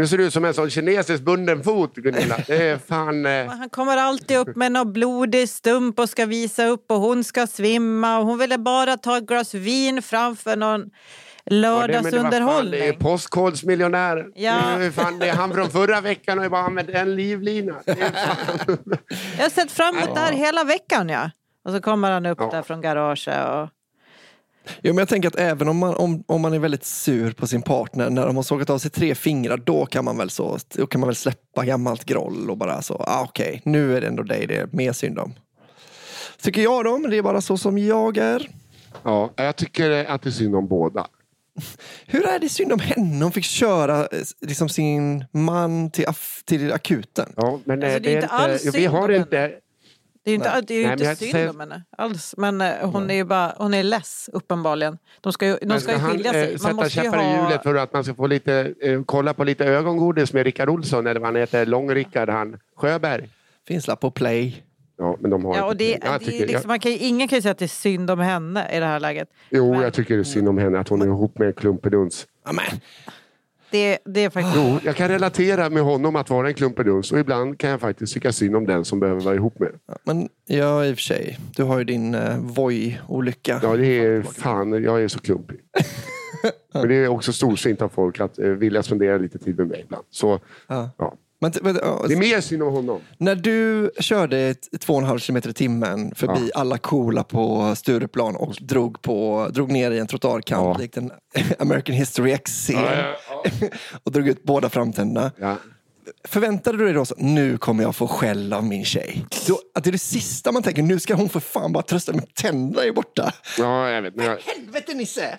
Nu 0.00 0.06
ser 0.06 0.18
du 0.18 0.24
ut 0.26 0.32
som 0.32 0.44
en 0.44 0.54
sån 0.54 0.70
kinesisk 0.70 1.22
bunden 1.22 1.62
fot, 1.62 1.94
Gunilla. 1.94 2.36
Det 2.46 2.68
är 2.68 2.78
fan... 2.78 3.26
Eh, 3.26 3.46
Han 3.58 3.70
kommer 3.70 3.96
alltid 3.96 4.36
upp 4.36 4.56
med 4.56 4.72
någon 4.72 4.92
blodig 4.92 5.48
stump 5.48 5.98
och 5.98 6.08
ska 6.08 6.26
visa 6.26 6.66
upp 6.66 6.90
och 6.90 7.00
hon 7.00 7.24
ska 7.24 7.46
svimma. 7.46 8.18
Och 8.18 8.26
hon 8.26 8.38
ville 8.38 8.58
bara 8.58 8.96
ta 8.96 9.16
ett 9.18 9.26
glas 9.26 9.54
vin 9.54 10.02
framför 10.02 10.56
någon 10.56 10.80
ja, 10.80 10.86
det- 11.44 11.50
det 11.50 11.56
lördagsunderhållning. 11.56 12.80
Är 12.80 12.92
Postkodsmiljonären. 12.92 14.32
Ja. 14.34 14.60
Det 14.78 14.84
är 14.84 14.90
fan, 14.90 15.18
det 15.18 15.28
är 15.28 15.34
han 15.34 15.54
från 15.54 15.70
förra 15.70 16.00
veckan 16.00 16.38
och 16.38 16.44
jag 16.44 16.50
bara 16.50 16.62
använt 16.62 16.88
en 16.90 17.14
livlina. 17.16 17.74
Jag 17.86 19.42
har 19.44 19.50
sett 19.50 19.72
fram 19.72 19.96
emot 19.98 20.14
det 20.14 20.20
här 20.20 20.32
hela 20.32 20.64
veckan. 20.64 21.08
Ja. 21.08 21.30
Och 21.64 21.72
så 21.72 21.80
kommer 21.80 22.10
han 22.10 22.26
upp 22.26 22.38
Ja. 22.40 22.50
där 22.50 22.62
från 22.62 22.80
garaget. 22.80 23.28
Och... 23.48 23.68
Jo, 24.82 24.94
men 24.94 24.98
jag 24.98 25.08
tänker 25.08 25.28
att 25.28 25.38
även 25.38 25.68
om 25.68 25.76
man, 25.78 25.94
om, 25.94 26.24
om 26.26 26.40
man 26.40 26.52
är 26.52 26.58
väldigt 26.58 26.84
sur 26.84 27.32
på 27.32 27.46
sin 27.46 27.62
partner 27.62 28.10
när 28.10 28.26
de 28.26 28.36
har 28.36 28.42
sågat 28.42 28.70
av 28.70 28.78
sig 28.78 28.90
tre 28.90 29.14
fingrar, 29.14 29.56
då 29.56 29.86
kan 29.86 30.04
man 30.04 30.16
väl, 30.16 30.30
så, 30.30 30.58
då 30.74 30.86
kan 30.86 31.00
man 31.00 31.08
väl 31.08 31.16
släppa 31.16 31.64
gammalt 31.64 32.04
groll 32.04 32.50
och 32.50 32.56
bara 32.56 32.82
så, 32.82 32.94
ah, 32.94 33.22
okej, 33.22 33.62
nu 33.64 33.96
är 33.96 34.00
det 34.00 34.06
ändå 34.06 34.22
dig 34.22 34.46
det 34.46 34.56
är 34.56 34.68
mer 34.72 34.92
synd 34.92 35.18
om. 35.18 35.34
Tycker 36.42 36.62
jag 36.62 36.84
då, 36.84 36.98
men 36.98 37.10
det 37.10 37.16
är 37.16 37.22
bara 37.22 37.40
så 37.40 37.56
som 37.56 37.78
jag 37.78 38.16
är. 38.16 38.48
Ja, 39.02 39.30
jag 39.36 39.56
tycker 39.56 40.04
att 40.04 40.22
det 40.22 40.28
är 40.28 40.32
synd 40.32 40.54
om 40.54 40.68
båda. 40.68 41.06
Hur 42.06 42.26
är 42.26 42.38
det 42.38 42.48
synd 42.48 42.72
om 42.72 42.78
henne? 42.80 43.24
Hon 43.24 43.32
fick 43.32 43.44
köra 43.44 44.00
eh, 44.00 44.22
liksom, 44.40 44.68
sin 44.68 45.24
man 45.32 45.90
till, 45.90 46.06
till 46.44 46.72
akuten. 46.72 47.32
Ja, 47.36 47.60
men 47.64 47.82
Alltså, 47.82 47.96
eh, 47.96 48.02
det 48.02 48.12
är 48.12 48.14
inte 48.14 48.26
alls 48.26 48.64
Vi 48.64 48.72
synd 48.72 48.88
har 48.88 49.08
om 49.08 49.14
inte... 49.14 49.50
Det 50.24 50.30
är 50.30 50.32
ju 50.32 50.36
inte, 50.36 50.60
det 50.60 50.74
är 50.74 50.78
ju 50.78 50.84
Nej, 50.86 50.92
inte 50.92 51.16
synd 51.16 51.30
säger- 51.32 51.50
om 51.50 51.60
henne 51.60 51.82
alls. 51.98 52.34
Men 52.36 52.60
eh, 52.60 52.72
hon 52.90 53.10
är 53.10 53.14
ju 53.14 53.24
bara, 53.24 53.54
hon 53.58 53.74
är 53.74 53.82
less 53.82 54.30
uppenbarligen. 54.32 54.98
De 55.20 55.32
ska 55.32 55.46
ju, 55.46 55.56
de 55.62 55.80
ska 55.80 55.92
ju 55.92 55.98
skilja 55.98 56.26
eh, 56.30 56.32
sig. 56.32 56.50
Man 56.50 56.58
sätta 56.58 56.74
måste 56.74 56.90
käppar 56.90 57.18
i 57.18 57.24
ha... 57.24 57.42
hjulet 57.44 57.62
för 57.62 57.74
att 57.74 57.92
man 57.92 58.04
ska 58.04 58.14
få 58.14 58.26
lite, 58.26 58.74
eh, 58.80 59.00
kolla 59.06 59.34
på 59.34 59.44
lite 59.44 59.64
ögongodis 59.64 60.32
med 60.32 60.44
Rickard 60.44 60.68
Olsson 60.68 61.06
eller 61.06 61.20
vad 61.20 61.26
han 61.28 61.36
heter, 61.36 61.66
Lång-Rickard, 61.66 62.28
han 62.28 62.58
Sjöberg. 62.76 63.28
Finns 63.68 63.86
la 63.86 63.96
på 63.96 64.10
play. 64.10 64.64
Ja, 64.98 65.16
men 65.20 65.30
de 65.30 65.44
har 65.44 65.56
Ja, 65.56 65.64
och 65.64 65.76
det. 65.76 65.98
Jag 66.04 66.20
det, 66.20 66.24
tycker- 66.24 66.46
liksom, 66.46 66.68
man 66.68 66.80
kan 66.80 66.92
ingen 66.92 67.28
kan 67.28 67.36
ju 67.38 67.42
säga 67.42 67.52
att 67.52 67.58
det 67.58 67.64
är 67.64 67.68
synd 67.68 68.10
om 68.10 68.18
henne 68.20 68.68
i 68.72 68.80
det 68.80 68.86
här 68.86 69.00
läget. 69.00 69.28
Jo, 69.50 69.72
Men- 69.72 69.80
jag 69.82 69.94
tycker 69.94 70.14
det 70.14 70.20
är 70.20 70.24
synd 70.24 70.48
om 70.48 70.58
henne 70.58 70.78
att 70.80 70.88
hon 70.88 71.02
är 71.02 71.06
ihop 71.06 71.38
med 71.38 71.48
en 71.48 71.54
klumpeduns. 71.54 72.26
Amen. 72.44 72.64
Det, 73.70 73.98
det 74.04 74.24
är 74.24 74.30
faktiskt... 74.30 74.56
Jo, 74.56 74.78
jag 74.84 74.96
kan 74.96 75.08
relatera 75.08 75.70
med 75.70 75.82
honom 75.82 76.16
att 76.16 76.30
vara 76.30 76.48
en 76.48 76.54
klumpeduns 76.54 77.12
och 77.12 77.18
ibland 77.18 77.58
kan 77.58 77.70
jag 77.70 77.80
faktiskt 77.80 78.14
tycka 78.14 78.32
synd 78.32 78.56
om 78.56 78.66
den 78.66 78.84
som 78.84 79.00
behöver 79.00 79.20
vara 79.20 79.34
ihop 79.34 79.58
med. 79.58 79.70
Ja, 79.88 79.94
men 80.04 80.28
ja, 80.46 80.84
i 80.84 80.92
och 80.92 80.96
för 80.96 81.02
sig. 81.02 81.38
Du 81.56 81.62
har 81.62 81.78
ju 81.78 81.84
din 81.84 82.14
uh, 82.14 82.38
Voi-olycka. 82.38 83.60
Ja, 83.62 83.76
det 83.76 83.86
är 83.86 84.22
fan, 84.22 84.82
jag 84.82 85.02
är 85.02 85.08
så 85.08 85.18
klumpig. 85.20 85.60
Men 86.74 86.88
det 86.88 86.94
är 86.94 87.08
också 87.08 87.32
storsint 87.32 87.82
av 87.82 87.88
folk 87.88 88.20
att 88.20 88.38
eh, 88.38 88.44
vilja 88.48 88.82
spendera 88.82 89.18
lite 89.18 89.38
tid 89.38 89.58
med 89.58 89.66
mig 89.66 89.80
ibland. 89.84 90.04
Så, 90.10 90.40
Ja. 90.66 90.90
ja. 90.98 91.14
Men, 91.42 91.52
men, 91.62 91.78
ja, 91.82 92.04
Det 92.08 92.14
är 92.14 92.18
mer 92.18 92.40
synd 92.40 92.62
om 92.62 92.72
honom. 92.72 93.00
När 93.18 93.34
du 93.34 93.90
körde 94.00 94.38
ett 94.38 94.68
2,5 94.86 95.18
kilometer 95.18 95.50
i 95.50 95.52
timmen 95.52 96.14
förbi 96.14 96.50
alla 96.54 96.78
coola 96.78 97.22
på 97.22 97.74
Stureplan 97.76 98.36
och 98.36 98.56
drog, 98.60 99.02
på, 99.02 99.48
drog 99.52 99.70
ner 99.72 99.90
i 99.90 99.98
en 99.98 100.06
trottoarkant 100.06 100.62
Ja. 100.64 100.76
likt 100.78 100.96
en 100.96 101.10
American 101.58 101.94
History 101.94 102.32
X-scen 102.32 102.76
och 104.04 104.12
drog 104.12 104.28
ut 104.28 104.42
båda 104.42 104.68
framtänderna. 104.68 105.32
Ja. 105.38 105.56
Förväntade 106.28 106.78
du 106.78 106.84
dig 106.84 106.94
då 106.94 107.04
så, 107.04 107.14
nu 107.18 107.58
kommer 107.58 107.82
jag 107.82 107.96
få 107.96 108.06
skäll 108.08 108.52
av 108.52 108.64
min 108.64 108.84
tjej? 108.84 109.26
Då, 109.48 109.58
att 109.74 109.84
det 109.84 109.90
är 109.90 109.92
det 109.92 109.98
sista 109.98 110.52
man 110.52 110.62
tänker, 110.62 110.82
nu 110.82 111.00
ska 111.00 111.14
hon 111.14 111.28
för 111.28 111.40
fan 111.40 111.72
bara 111.72 111.82
trösta 111.82 112.12
mig, 112.12 112.26
tänderna 112.34 112.84
är 112.86 112.92
borta. 112.92 113.32
ja, 113.58 113.90
jag 113.90 114.02
vet. 114.02 114.16
Men 114.16 114.26
jag, 114.26 114.38
Helvete 114.38 114.94
Nisse! 114.94 115.38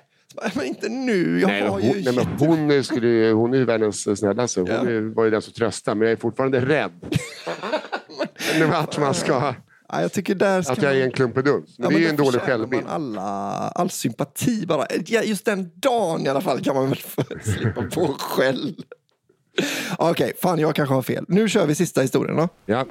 Men 0.54 0.66
inte 0.66 0.90
nu, 0.90 1.40
jag 1.40 1.48
nej, 1.48 1.62
har 1.62 1.70
hon, 1.70 1.82
ju 1.82 1.88
nej, 1.88 2.02
jätte- 2.16 2.46
hon, 2.46 2.72
är- 2.72 2.82
skulle, 2.82 3.32
hon 3.32 3.54
är 3.54 3.58
ju 3.58 3.66
världens 3.66 4.20
snällaste. 4.20 4.60
Hon 4.62 4.70
Ja. 4.70 4.82
var 5.16 5.24
ju 5.26 5.30
den 5.32 5.42
som 5.42 5.54
tröstade. 5.54 5.96
Men 5.96 6.08
jag 6.08 6.12
är 6.18 6.22
fortfarande 6.22 6.66
rädd. 6.66 6.92
Men 8.60 8.74
att 8.74 8.98
man 8.98 9.14
ska... 9.14 9.54
ja, 9.92 10.02
jag 10.02 10.12
tycker 10.12 10.36
där 10.36 10.62
ska 10.62 10.74
Att 10.74 10.82
jag 10.82 10.96
är 10.98 11.04
en 11.04 11.12
klumpeduns. 11.12 11.76
Ja, 11.78 11.90
det 11.90 11.96
är 11.96 12.00
ju 12.00 12.08
en 12.08 12.16
dålig 12.16 12.42
självbild. 12.42 12.84
Alla, 12.90 13.22
all 13.76 13.90
sympati 13.90 14.66
bara. 14.66 14.86
Ja, 15.06 15.22
just 15.22 15.46
den 15.46 15.72
dagen 15.76 16.26
i 16.26 16.30
alla 16.30 16.42
fall 16.42 16.64
kan 16.64 16.76
man 16.76 16.90
väl 16.90 17.00
slippa 17.44 17.82
på 17.82 18.16
skäll. 18.20 18.76
Okej, 19.98 20.34
fan 20.42 20.60
jag 20.60 20.76
kanske 20.76 20.96
har 20.96 21.02
fel. 21.02 21.26
Nu 21.28 21.50
kör 21.50 21.66
vi 21.66 21.76
sista 21.76 22.02
historien 22.02 22.38
då. 22.38 22.50
Ja. 22.66 22.86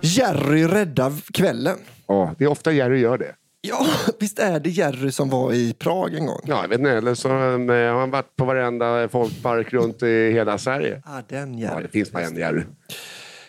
Jerry 0.00 0.66
räddar 0.66 1.12
kvällen. 1.32 1.76
ja, 2.06 2.34
det 2.38 2.44
är 2.44 2.48
ofta 2.48 2.72
Jerry 2.72 3.00
gör 3.00 3.18
det. 3.18 3.34
Ja, 3.60 3.86
visst 4.20 4.38
är 4.38 4.60
det 4.60 4.70
Jerry 4.70 5.10
som 5.12 5.28
var 5.30 5.52
i 5.52 5.74
Prag 5.78 6.14
en 6.14 6.26
gång? 6.26 6.40
Ja, 6.44 6.62
jag 6.62 6.68
vet 6.68 6.78
inte. 6.78 6.90
Eller 6.90 7.14
så 7.14 7.28
eh, 7.28 7.34
har 7.34 8.00
han 8.00 8.10
varit 8.10 8.36
på 8.36 8.44
varenda 8.44 9.08
folkpark 9.08 9.72
runt 9.72 10.02
i 10.02 10.30
hela 10.32 10.58
Sverige. 10.58 11.02
Ah, 11.04 11.20
den 11.28 11.58
Ja, 11.58 11.68
Jerry. 11.70 11.82
det 11.82 11.88
finns 11.88 12.12
bara 12.12 12.22
en 12.24 12.36
Jerry. 12.36 12.62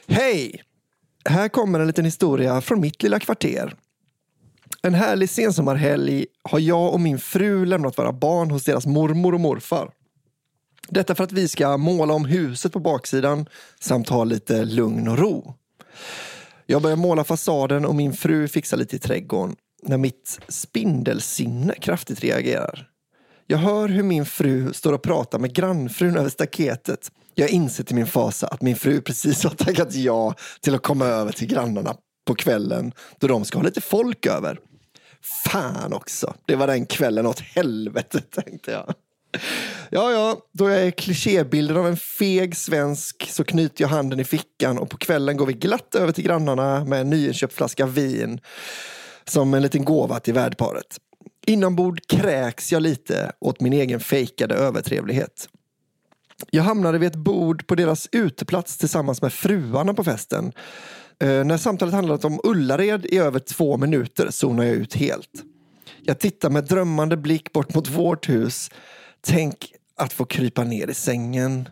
Hej! 0.08 0.62
Här 1.26 1.50
kommer 1.50 1.80
en 1.80 1.88
liten 1.88 2.06
historia 2.06 2.62
från 2.62 2.82
mitt 2.82 3.04
lilla 3.04 3.20
kvarter. 3.20 3.76
En 4.82 4.94
härlig 4.94 5.30
sensommarhelg 5.30 6.26
har 6.44 6.60
jag 6.60 6.94
och 6.94 7.00
min 7.00 7.20
fru 7.20 7.66
lämnat 7.66 7.98
våra 7.98 8.14
barn 8.14 8.52
hos 8.52 8.64
deras 8.64 8.86
mormor 8.86 9.34
och 9.34 9.40
morfar. 9.40 9.92
Detta 10.88 11.16
för 11.16 11.24
att 11.24 11.32
vi 11.32 11.48
ska 11.48 11.78
måla 11.78 12.14
om 12.14 12.26
huset 12.26 12.74
på 12.74 12.80
baksidan 12.80 13.46
samt 13.80 14.10
ha 14.10 14.24
lite 14.24 14.66
lugn 14.66 15.08
och 15.08 15.18
ro. 15.18 15.54
Jag 16.66 16.82
börjar 16.82 16.98
måla 16.98 17.24
fasaden 17.24 17.86
och 17.86 17.96
min 17.96 18.14
fru 18.14 18.48
fixar 18.48 18.78
lite 18.78 18.96
i 18.96 19.00
trädgården 19.00 19.56
när 19.84 19.98
mitt 19.98 20.40
spindelsinne 20.48 21.74
kraftigt 21.74 22.20
reagerar. 22.20 22.90
Jag 23.48 23.58
hör 23.58 23.90
hur 23.90 24.04
min 24.04 24.26
fru 24.26 24.74
står 24.74 24.94
och 24.94 25.02
pratar 25.02 25.40
med 25.40 25.54
grannfrun 25.54 26.18
över 26.18 26.30
staketet. 26.30 27.12
Jag 27.36 27.50
inser 27.50 27.84
till 27.84 27.96
min 27.96 28.08
fasa 28.08 28.48
att 28.48 28.62
min 28.62 28.76
fru 28.76 29.02
precis 29.02 29.44
har 29.44 29.52
tackat 29.52 29.94
ja 29.96 30.36
till 30.62 30.76
att 30.76 30.82
komma 30.82 31.06
över 31.06 31.32
till 31.32 31.48
grannarna 31.48 31.96
på 32.26 32.36
kvällen 32.36 32.92
då 33.20 33.28
de 33.28 33.46
ska 33.46 33.58
ha 33.58 33.66
lite 33.66 33.82
folk 33.82 34.26
över. 34.26 34.60
Fan 35.22 35.94
också, 35.94 36.34
det 36.46 36.56
var 36.56 36.68
den 36.68 36.86
kvällen 36.86 37.26
åt 37.26 37.40
helvete 37.40 38.22
tänkte 38.32 38.72
jag. 38.72 38.94
Ja, 39.90 40.12
ja, 40.12 40.38
då 40.52 40.70
jag 40.70 40.82
är 40.82 40.92
klichébilden 40.92 41.78
av 41.78 41.88
en 41.88 41.98
feg 41.98 42.56
svensk 42.56 43.28
så 43.30 43.44
knyter 43.44 43.84
jag 43.84 43.90
handen 43.90 44.20
i 44.20 44.24
fickan 44.24 44.78
och 44.78 44.90
på 44.90 44.98
kvällen 44.98 45.38
går 45.38 45.46
vi 45.46 45.54
glatt 45.54 45.96
över 45.96 46.12
till 46.12 46.24
grannarna 46.24 46.86
med 46.86 47.02
en 47.02 47.10
nyinköpt 47.10 47.54
flaska 47.54 47.86
vin 47.86 48.40
som 49.26 49.54
en 49.54 49.62
liten 49.62 49.86
gåva 49.86 50.20
till 50.20 50.34
värdparet. 50.34 50.98
Inombords 51.46 52.06
kräks 52.08 52.72
jag 52.72 52.82
lite 52.82 53.32
åt 53.40 53.62
min 53.62 53.74
egen 53.74 54.00
fejkade 54.00 54.56
övertrevlighet. 54.56 55.50
Jag 56.52 56.64
hamnade 56.64 56.98
vid 56.98 57.08
ett 57.08 57.16
bord 57.16 57.68
på 57.68 57.76
deras 57.76 58.10
uteplats 58.12 58.78
tillsammans 58.78 59.22
med 59.22 59.34
fruarna 59.34 59.94
på 59.94 60.04
festen. 60.04 60.52
Eh, 61.20 61.44
när 61.44 61.58
samtalet 61.58 61.94
handlat 61.94 62.26
om 62.26 62.40
Ullared 62.44 63.06
i 63.06 63.18
över 63.18 63.40
två 63.40 63.78
minuter 63.78 64.32
zonade 64.32 64.68
jag 64.68 64.78
ut 64.78 64.94
helt. 64.94 65.44
Jag 66.02 66.20
tittar 66.20 66.50
med 66.50 66.64
drömmande 66.64 67.18
blick 67.18 67.54
bort 67.54 67.76
mot 67.76 67.90
vårt 67.90 68.30
hus. 68.30 68.72
Tänk 69.22 69.74
att 69.98 70.14
få 70.14 70.26
krypa 70.26 70.64
ner 70.64 70.88
i 70.88 70.94
sängen, 70.94 71.70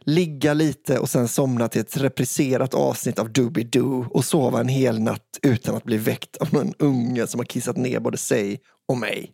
ligga 0.00 0.54
lite 0.54 0.98
och 0.98 1.10
sen 1.10 1.28
somna 1.28 1.68
till 1.68 1.80
ett 1.80 1.96
repriserat 1.96 2.74
avsnitt 2.74 3.18
av 3.18 3.32
Doobidoo 3.32 4.06
och 4.10 4.24
sova 4.24 4.60
en 4.60 4.68
hel 4.68 5.00
natt 5.00 5.38
utan 5.42 5.76
att 5.76 5.84
bli 5.84 5.96
väckt 5.96 6.36
av 6.36 6.54
någon 6.54 6.74
unge 6.78 7.26
som 7.26 7.40
har 7.40 7.44
kissat 7.44 7.76
ner 7.76 8.00
både 8.00 8.16
sig 8.16 8.60
och 8.88 8.98
mig. 8.98 9.32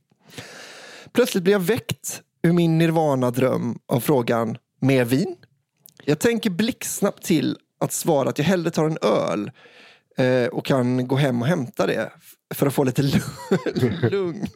Plötsligt 1.13 1.45
blir 1.45 1.53
jag 1.53 1.61
väckt 1.61 2.23
ur 2.43 2.53
min 2.53 2.79
nirvana-dröm 2.79 3.79
av 3.87 4.01
frågan 4.01 4.57
mer 4.81 5.05
vin? 5.05 5.37
Jag 6.05 6.19
tänker 6.19 6.51
blixtsnabbt 6.51 7.25
till 7.25 7.59
att 7.81 7.93
svara 7.93 8.29
att 8.29 8.39
jag 8.39 8.45
hellre 8.45 8.71
tar 8.71 8.85
en 8.85 8.99
öl 9.03 9.51
eh, 10.17 10.49
och 10.49 10.67
kan 10.67 11.09
gå 11.09 11.17
hem 11.17 11.43
och 11.43 11.49
hämta 11.49 11.87
det 11.87 12.13
för 12.55 12.67
att 12.67 12.75
få 12.75 12.85
lite 12.85 13.03
lugn. 14.11 14.47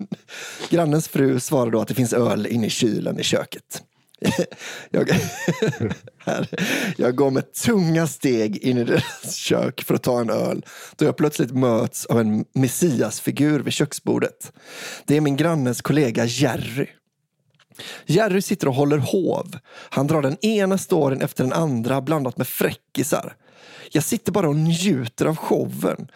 Grannens 0.71 1.09
fru 1.09 1.41
svarar 1.41 1.71
då 1.71 1.81
att 1.81 1.89
det 1.89 1.95
finns 1.95 2.13
öl 2.13 2.47
inne 2.47 2.67
i 2.67 2.71
kylen 2.71 3.21
i 3.21 3.23
köket. 3.23 3.83
Jag, 4.91 5.11
här, 6.19 6.49
jag 6.97 7.17
går 7.17 7.31
med 7.31 7.53
tunga 7.53 8.07
steg 8.07 8.57
in 8.57 8.79
i 8.79 8.85
deras 8.85 9.35
kök 9.35 9.83
för 9.83 9.95
att 9.95 10.03
ta 10.03 10.21
en 10.21 10.31
öl 10.31 10.65
då 10.97 11.05
jag 11.05 11.17
plötsligt 11.17 11.53
möts 11.53 12.07
av 12.07 12.21
en 12.21 12.45
messiasfigur 12.53 13.61
vid 13.61 13.73
köksbordet. 13.73 14.53
Det 15.05 15.17
är 15.17 15.21
min 15.21 15.37
grannes 15.37 15.83
kollega 15.83 16.25
Jerry. 16.25 16.87
Jerry 18.07 18.43
sitter 18.43 18.69
och 18.69 18.75
håller 18.75 18.99
hov. 18.99 19.59
Han 19.91 20.07
drar 20.07 20.23
den 20.23 20.45
ena 20.45 20.79
storyn 20.79 21.23
efter 21.23 21.45
den 21.45 21.53
andra 21.53 22.01
blandat 22.01 22.37
med 22.37 22.47
fräckisar. 22.47 23.37
Jag 23.93 24.05
sitter 24.05 24.33
bara 24.33 24.49
och 24.49 24.57
njuter 24.57 25.27
av 25.27 25.37
showen. 25.37 26.09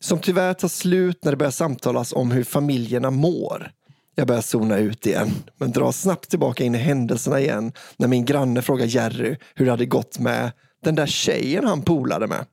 Som 0.00 0.18
tyvärr 0.18 0.54
tar 0.54 0.68
slut 0.68 1.24
när 1.24 1.32
det 1.32 1.36
börjar 1.36 1.50
samtalas 1.50 2.12
om 2.12 2.30
hur 2.30 2.44
familjerna 2.44 3.10
mår. 3.10 3.70
Jag 4.14 4.26
börjar 4.26 4.42
zona 4.42 4.78
ut 4.78 5.06
igen, 5.06 5.30
men 5.58 5.72
drar 5.72 5.92
snabbt 5.92 6.30
tillbaka 6.30 6.64
in 6.64 6.74
i 6.74 6.78
händelserna 6.78 7.40
igen 7.40 7.72
när 7.96 8.08
min 8.08 8.24
granne 8.24 8.62
frågar 8.62 8.86
Jerry 8.86 9.36
hur 9.54 9.64
det 9.64 9.70
hade 9.70 9.86
gått 9.86 10.18
med 10.18 10.52
den 10.84 10.94
där 10.94 11.06
tjejen 11.06 11.64
han 11.64 11.82
polade 11.82 12.26
med. 12.26 12.46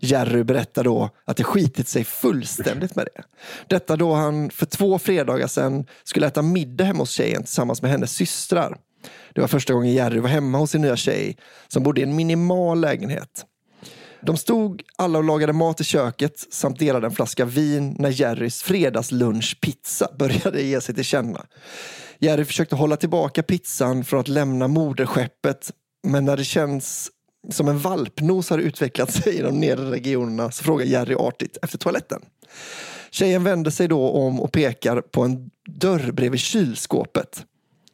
Jerry 0.00 0.44
berättar 0.44 0.84
då 0.84 1.10
att 1.24 1.36
det 1.36 1.44
skitit 1.44 1.88
sig 1.88 2.04
fullständigt 2.04 2.96
med 2.96 3.08
det. 3.14 3.22
Detta 3.66 3.96
då 3.96 4.14
han 4.14 4.50
för 4.50 4.66
två 4.66 4.98
fredagar 4.98 5.46
sedan 5.46 5.86
skulle 6.04 6.26
äta 6.26 6.42
middag 6.42 6.84
hemma 6.84 6.98
hos 6.98 7.10
tjejen 7.10 7.42
tillsammans 7.42 7.82
med 7.82 7.90
hennes 7.90 8.12
systrar. 8.12 8.78
Det 9.34 9.40
var 9.40 9.48
första 9.48 9.72
gången 9.72 9.92
Jerry 9.92 10.18
var 10.18 10.28
hemma 10.28 10.58
hos 10.58 10.70
sin 10.70 10.80
nya 10.80 10.96
tjej 10.96 11.36
som 11.68 11.82
bodde 11.82 12.00
i 12.00 12.04
en 12.04 12.16
minimal 12.16 12.80
lägenhet. 12.80 13.44
De 14.20 14.36
stod 14.36 14.82
alla 14.96 15.18
och 15.18 15.24
lagade 15.24 15.52
mat 15.52 15.80
i 15.80 15.84
köket 15.84 16.46
samt 16.50 16.78
delade 16.78 17.06
en 17.06 17.12
flaska 17.12 17.44
vin 17.44 17.96
när 17.98 18.10
Jerrys 18.20 18.62
fredagslunchpizza 18.62 20.08
började 20.18 20.62
ge 20.62 20.80
sig 20.80 20.94
till 20.94 21.04
känna. 21.04 21.46
Jerry 22.18 22.44
försökte 22.44 22.76
hålla 22.76 22.96
tillbaka 22.96 23.42
pizzan 23.42 24.04
från 24.04 24.20
att 24.20 24.28
lämna 24.28 24.68
moderskeppet 24.68 25.70
men 26.06 26.24
när 26.24 26.36
det 26.36 26.44
känns 26.44 27.10
som 27.50 27.68
en 27.68 27.78
valpnos 27.78 28.50
har 28.50 28.58
utvecklat 28.58 29.12
sig 29.12 29.34
i 29.34 29.42
de 29.42 29.60
nedre 29.60 29.90
regionerna 29.90 30.50
så 30.50 30.64
frågar 30.64 30.86
Jerry 30.86 31.14
artigt 31.14 31.58
efter 31.62 31.78
toaletten. 31.78 32.22
Tjejen 33.10 33.44
vänder 33.44 33.70
sig 33.70 33.88
då 33.88 34.10
om 34.10 34.40
och 34.40 34.52
pekar 34.52 35.00
på 35.00 35.22
en 35.22 35.50
dörr 35.68 36.12
bredvid 36.12 36.40
kylskåpet. 36.40 37.44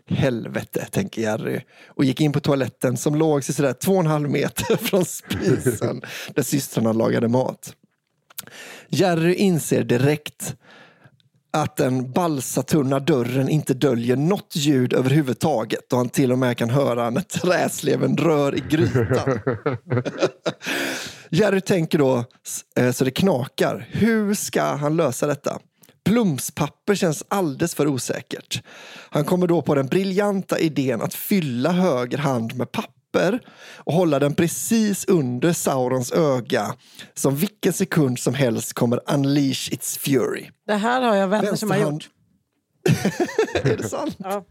Helvete, 0.09 0.87
tänker 0.91 1.23
Jerry 1.23 1.61
och 1.87 2.05
gick 2.05 2.21
in 2.21 2.33
på 2.33 2.41
toaletten 2.41 2.97
som 2.97 3.15
låg 3.15 3.45
sig 3.45 3.55
sådär 3.55 3.73
två 3.73 3.93
och 3.93 4.01
en 4.01 4.07
halv 4.07 4.31
meter 4.31 4.77
från 4.81 5.05
spisen 5.05 6.03
där 6.35 6.43
systrarna 6.43 6.93
lagade 6.93 7.29
mat. 7.29 7.77
Jerry 8.89 9.35
inser 9.35 9.85
direkt 9.85 10.57
att 11.55 11.77
den 11.77 12.13
balsatunna 12.13 13.01
dörren 13.01 13.49
inte 13.49 13.75
döljer 13.75 14.17
något 14.17 14.57
ljud 14.57 14.93
överhuvudtaget 14.93 15.93
och 15.93 15.99
han 15.99 16.09
till 16.09 16.33
och 16.33 16.39
med 16.39 16.57
kan 16.57 16.71
höra 16.71 17.11
när 17.11 17.21
träsleven 17.21 18.17
rör 18.17 18.57
i 18.57 18.63
grytan. 18.71 19.41
Jerry 21.31 21.61
tänker 21.61 21.99
då 21.99 22.25
eh, 22.77 22.93
så 22.93 23.05
det 23.05 23.11
knakar. 23.11 23.89
Hur 23.91 24.35
ska 24.35 24.63
han 24.63 24.97
lösa 24.97 25.27
detta? 25.27 25.59
Plumspapper 26.05 26.95
känns 26.95 27.25
alldeles 27.29 27.75
för 27.75 27.87
osäkert. 27.87 28.63
Han 29.11 29.25
kommer 29.25 29.47
då 29.47 29.63
på 29.63 29.75
den 29.75 29.87
briljanta 29.87 30.59
idén 30.59 31.03
att 31.03 31.15
fylla 31.15 31.73
höger 31.73 32.19
hand 32.19 32.55
med 32.55 32.73
papper 32.73 32.94
papper 33.15 33.41
och 33.77 33.93
hålla 33.93 34.19
den 34.19 34.35
precis 34.35 35.05
under 35.05 35.53
Saurons 35.53 36.13
öga 36.13 36.75
som 37.15 37.37
vilken 37.37 37.73
sekund 37.73 38.19
som 38.19 38.35
helst 38.35 38.73
kommer 38.73 39.01
unleash 39.15 39.73
its 39.73 39.99
fury. 39.99 40.51
Det 40.67 40.75
här 40.75 41.03
har 41.03 41.15
jag 41.15 41.29
vänner 41.29 41.55
som 41.55 41.71
har 41.71 41.79
gjort. 41.79 42.09
Är 43.55 43.77
det 43.77 43.89
sant? 43.89 44.17
Ja. 44.19 44.45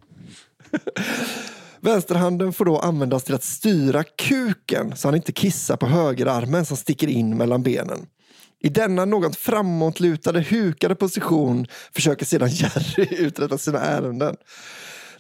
Vänsterhanden 1.81 2.53
får 2.53 2.65
då 2.65 2.79
användas 2.79 3.23
till 3.23 3.35
att 3.35 3.43
styra 3.43 4.03
kuken 4.03 4.95
så 4.95 5.07
han 5.07 5.15
inte 5.15 5.31
kissar 5.31 5.77
på 5.77 5.85
högerarmen 5.85 6.65
som 6.65 6.77
sticker 6.77 7.07
in 7.07 7.37
mellan 7.37 7.63
benen. 7.63 8.05
I 8.59 8.69
denna 8.69 9.05
något 9.05 9.35
framåtlutade, 9.35 10.41
hukade 10.41 10.95
position 10.95 11.67
försöker 11.93 12.25
sedan 12.25 12.49
Jerry 12.49 13.07
uträtta 13.25 13.57
sina 13.57 13.79
ärenden. 13.79 14.35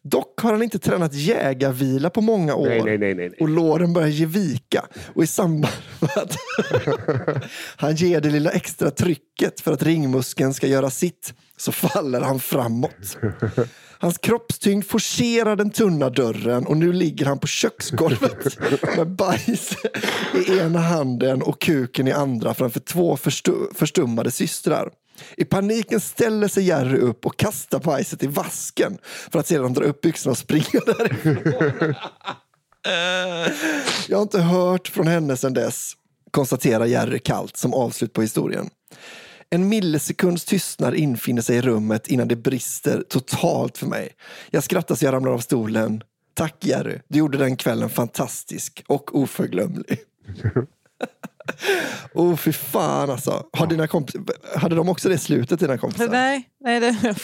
Dock 0.03 0.39
har 0.41 0.51
han 0.51 0.63
inte 0.63 0.79
tränat 0.79 1.13
jägarvila 1.13 2.09
på 2.09 2.21
många 2.21 2.55
år 2.55 2.67
Nej, 2.67 2.97
nej, 2.97 3.15
nej, 3.15 3.33
och 3.39 3.49
låren 3.49 3.93
börjar 3.93 4.07
ge 4.07 4.25
vika. 4.25 4.85
Och 5.13 5.23
i 5.23 5.27
samband 5.27 5.73
med 5.99 6.17
att 6.17 6.37
han 7.75 7.95
ger 7.95 8.21
det 8.21 8.29
lilla 8.29 8.51
extra 8.51 8.91
trycket 8.91 9.59
för 9.61 9.71
att 9.71 9.83
ringmuskeln 9.83 10.53
ska 10.53 10.67
göra 10.67 10.89
sitt 10.89 11.33
så 11.57 11.71
faller 11.71 12.21
han 12.21 12.39
framåt. 12.39 13.17
Hans 13.99 14.17
kroppstyngd 14.17 14.85
forcerar 14.85 15.55
den 15.55 15.69
tunna 15.69 16.09
dörren 16.09 16.65
och 16.65 16.77
nu 16.77 16.93
ligger 16.93 17.25
han 17.25 17.39
på 17.39 17.47
köksgolvet 17.47 18.57
med 18.97 19.15
bajs 19.15 19.71
i 20.47 20.59
ena 20.59 20.79
handen 20.79 21.41
och 21.41 21.61
kuken 21.61 22.07
i 22.07 22.11
andra 22.11 22.53
framför 22.53 22.79
två 22.79 23.15
förstu- 23.15 23.73
förstummade 23.75 24.31
systrar. 24.31 24.89
I 25.37 25.45
paniken 25.45 25.99
ställer 25.99 26.47
sig 26.47 26.63
Jerry 26.63 26.97
upp 26.97 27.25
och 27.25 27.37
kastar 27.37 27.79
bajset 27.79 28.23
i 28.23 28.27
vasken 28.27 28.97
för 29.31 29.39
att 29.39 29.47
sedan 29.47 29.73
dra 29.73 29.83
upp 29.83 30.01
byxorna 30.01 30.31
och 30.31 30.37
springa 30.37 30.79
därifrån. 30.85 31.95
Jag 34.07 34.17
har 34.17 34.21
inte 34.21 34.41
hört 34.41 34.87
från 34.87 35.07
henne 35.07 35.37
sedan 35.37 35.53
dess, 35.53 35.93
konstaterar 36.31 36.85
Jerry 36.85 37.19
kallt 37.19 37.57
som 37.57 37.73
avslut 37.73 38.13
på 38.13 38.21
historien. 38.21 38.69
En 39.49 39.69
millisekunds 39.69 40.45
tystnad 40.45 40.95
infinner 40.95 41.41
sig 41.41 41.57
i 41.57 41.61
rummet 41.61 42.07
innan 42.07 42.27
det 42.27 42.35
brister 42.35 43.03
totalt 43.09 43.77
för 43.77 43.87
mig. 43.87 44.09
Jag 44.51 44.63
skrattar 44.63 44.95
så 44.95 45.05
jag 45.05 45.13
ramlar 45.13 45.31
av 45.31 45.39
stolen. 45.39 46.03
Tack 46.33 46.65
Jerry, 46.65 46.99
du 47.07 47.19
gjorde 47.19 47.37
den 47.37 47.57
kvällen 47.57 47.89
fantastisk 47.89 48.83
och 48.87 49.15
oförglömlig. 49.15 49.99
oh 52.13 52.35
fy 52.35 52.51
fan 52.53 53.09
alltså. 53.09 53.45
Har 53.53 53.67
dina 53.67 53.87
kompis, 53.87 54.15
hade 54.55 54.75
de 54.75 54.89
också 54.89 55.09
det 55.09 55.17
slutet 55.17 55.59
dina 55.59 55.77
kompisar? 55.77 56.07
Nej, 56.07 56.49
nej 56.59 56.79
det 56.79 56.87
är. 56.87 57.15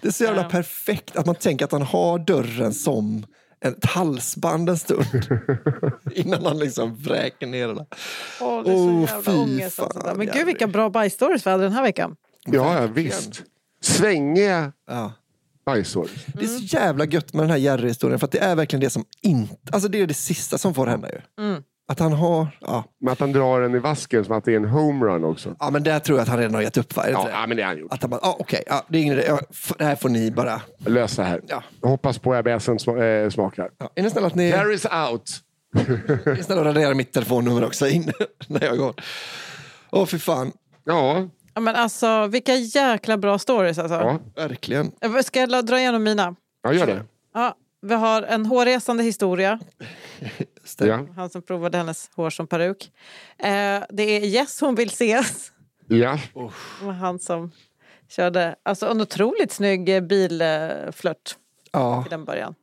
Det 0.00 0.08
är 0.08 0.12
så 0.12 0.24
jävla 0.24 0.44
perfekt 0.44 1.16
att 1.16 1.26
man 1.26 1.34
tänker 1.34 1.64
att 1.64 1.72
han 1.72 1.82
har 1.82 2.18
dörren 2.18 2.74
som 2.74 3.26
ett 3.64 3.84
halsband 3.84 4.68
en 4.68 4.78
stund. 4.78 5.06
Innan 6.14 6.44
han 6.46 6.58
liksom 6.58 6.96
vräker 6.96 7.46
ner 7.46 7.68
den. 7.68 7.86
Åh, 8.40 8.64
det 8.64 8.70
är 8.70 8.76
så 8.76 8.90
Åh, 8.90 9.00
jävla 9.10 9.42
ångest. 9.42 9.76
fan, 9.76 9.84
Alltså. 9.94 10.14
Men 10.16 10.26
Jerry. 10.26 10.38
gud 10.38 10.46
vilka 10.46 10.66
bra 10.66 10.90
bajsstories 10.90 11.46
vi 11.46 11.50
hade 11.50 11.62
den 11.62 11.72
här 11.72 11.82
veckan. 11.82 12.16
Ja, 12.44 12.80
ja, 12.80 12.86
visst. 12.86 13.42
Svängiga 13.82 14.72
Ja. 14.88 15.12
bajsor. 15.66 16.08
Det 16.34 16.44
är 16.44 16.48
så 16.48 16.62
jävla 16.76 17.04
gött 17.04 17.32
med 17.34 17.42
den 17.42 17.50
här 17.50 17.58
Jerry-historien 17.58 18.18
för 18.18 18.26
att 18.26 18.32
det 18.32 18.38
är 18.38 18.54
verkligen 18.54 18.80
det 18.80 18.90
som 18.90 19.04
inte, 19.22 19.56
alltså 19.72 19.88
det 19.88 20.00
är 20.00 20.06
det 20.06 20.14
sista 20.14 20.58
som 20.58 20.74
får 20.74 20.86
hända 20.86 21.08
ju. 21.10 21.44
Mm. 21.44 21.62
Att 21.92 21.98
han 21.98 22.12
har, 22.12 22.46
ja. 22.60 22.84
Men 23.00 23.12
att 23.12 23.20
han 23.20 23.32
drar 23.32 23.60
den 23.60 23.74
i 23.74 23.78
vasken 23.78 24.24
som 24.24 24.36
att 24.36 24.44
det 24.44 24.52
är 24.52 24.56
en 24.56 24.64
homerun 24.64 25.24
också. 25.24 25.56
ja 25.58 25.70
men 25.70 25.82
där 25.82 25.98
tror 25.98 26.18
jag 26.18 26.22
att 26.22 26.28
han 26.28 26.38
redan 26.38 26.54
har 26.54 26.62
gett 26.62 26.76
upp 26.76 26.96
va? 26.96 27.04
Ja, 27.10 27.28
ja 27.32 27.46
men 27.46 27.56
det 27.56 27.62
har 27.62 27.68
han 27.70 27.78
gjort. 27.78 27.92
Att 27.92 28.02
han 28.02 28.10
bara, 28.10 28.20
ja 28.22 28.36
okej, 28.38 28.62
ja, 28.66 28.84
det 28.88 28.98
är 28.98 29.02
ingen. 29.02 29.22
Ja, 29.26 29.40
det 29.78 29.84
här 29.84 29.96
får 29.96 30.08
ni 30.08 30.30
bara. 30.30 30.60
Lös 30.78 31.16
det 31.16 31.22
här. 31.24 31.40
Ja. 31.48 31.62
Jag 31.80 31.88
hoppas 31.88 32.18
på 32.18 32.34
ABSen 32.34 32.78
sma- 32.78 33.24
äh, 33.24 33.30
smakar. 33.30 33.70
Ja. 33.78 33.90
Är 33.94 34.02
ni 34.02 34.10
snälla 34.10 34.26
att 34.26 34.34
ni, 34.34 34.52
Carries 34.52 34.84
out. 35.10 35.30
är 36.26 36.34
ni 36.36 36.42
snälla 36.42 36.60
att 36.60 36.66
radera 36.66 36.94
mitt 36.94 37.12
telefonnummer 37.12 37.64
också 37.64 37.88
in 37.88 38.12
när 38.46 38.64
jag 38.64 38.78
går? 38.78 38.94
Åh 39.90 40.06
fy 40.06 40.18
fan, 40.18 40.52
Ja, 40.84 41.28
Ja, 41.54 41.60
men 41.60 41.74
alltså 41.76 42.26
vilka 42.26 42.54
jäkla 42.54 43.16
bra 43.16 43.38
stories 43.38 43.78
alltså. 43.78 43.94
ja. 43.94 44.18
verkligen. 44.36 44.90
Jag 45.00 45.24
Ska 45.24 45.40
jag 45.40 45.66
dra 45.66 45.78
igenom 45.78 46.02
mina? 46.02 46.34
ja 46.62 46.72
gör 46.72 46.86
det. 46.86 47.04
Ja, 47.34 47.54
vi 47.82 47.94
har 47.94 48.22
en 48.22 48.46
hårresande 48.46 49.02
historia. 49.02 49.58
Just 50.62 50.78
det. 50.78 50.86
Ja. 50.86 51.06
Han 51.16 51.30
som 51.30 51.42
provade 51.42 51.78
hennes 51.78 52.10
hår 52.14 52.30
som 52.30 52.46
peruk. 52.46 52.92
Eh, 53.38 53.82
det 53.88 54.02
är 54.02 54.20
Jess 54.20 54.60
hon 54.60 54.74
vill 54.74 54.88
ses. 54.88 55.52
ja. 55.88 56.18
Var 56.82 56.92
han 56.92 57.18
som 57.18 57.50
körde 58.08 58.56
alltså 58.62 58.86
en 58.86 59.00
otroligt 59.00 59.52
snygg 59.52 59.88
eh, 59.88 60.00
bilflört 60.00 61.36
Ja. 61.72 62.02
till 62.02 62.10
den 62.10 62.24
början. 62.24 62.54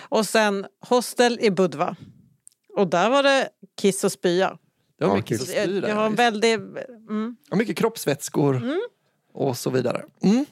Och 0.00 0.26
sen 0.26 0.66
Hostel 0.88 1.38
i 1.40 1.50
Budva. 1.50 1.96
Och 2.76 2.88
där 2.88 3.10
var 3.10 3.22
det 3.22 3.48
kiss 3.80 4.04
och 4.04 4.12
spya. 4.12 4.58
Det 4.98 5.04
var 5.04 5.12
Ja, 5.12 5.16
mycket 5.16 5.38
kiss. 5.40 5.54
Jag, 5.54 5.68
jag 5.70 5.94
har 5.94 6.06
en 6.06 6.14
väldigt... 6.14 6.60
Mm. 7.08 7.36
Mycket 7.52 7.76
kroppsvätskor 7.76 8.62
och 9.32 9.56
så 9.56 9.70
vidare. 9.70 10.04
Mm. 10.22 10.46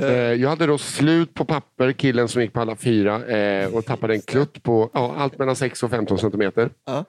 Eh, 0.00 0.08
jag 0.10 0.48
hade 0.48 0.66
då 0.66 0.78
slut 0.78 1.34
på 1.34 1.44
papper, 1.44 1.92
killen 1.92 2.28
som 2.28 2.42
gick 2.42 2.52
på 2.52 2.60
alla 2.60 2.76
fyra 2.76 3.26
eh, 3.26 3.74
och 3.74 3.84
tappade 3.84 4.14
en 4.14 4.20
klutt 4.20 4.62
på 4.62 4.90
ja, 4.94 5.14
allt 5.18 5.38
mellan 5.38 5.56
6 5.56 5.82
och 5.82 5.90
15 5.90 6.18
centimeter. 6.18 6.70
Ja. 6.84 7.04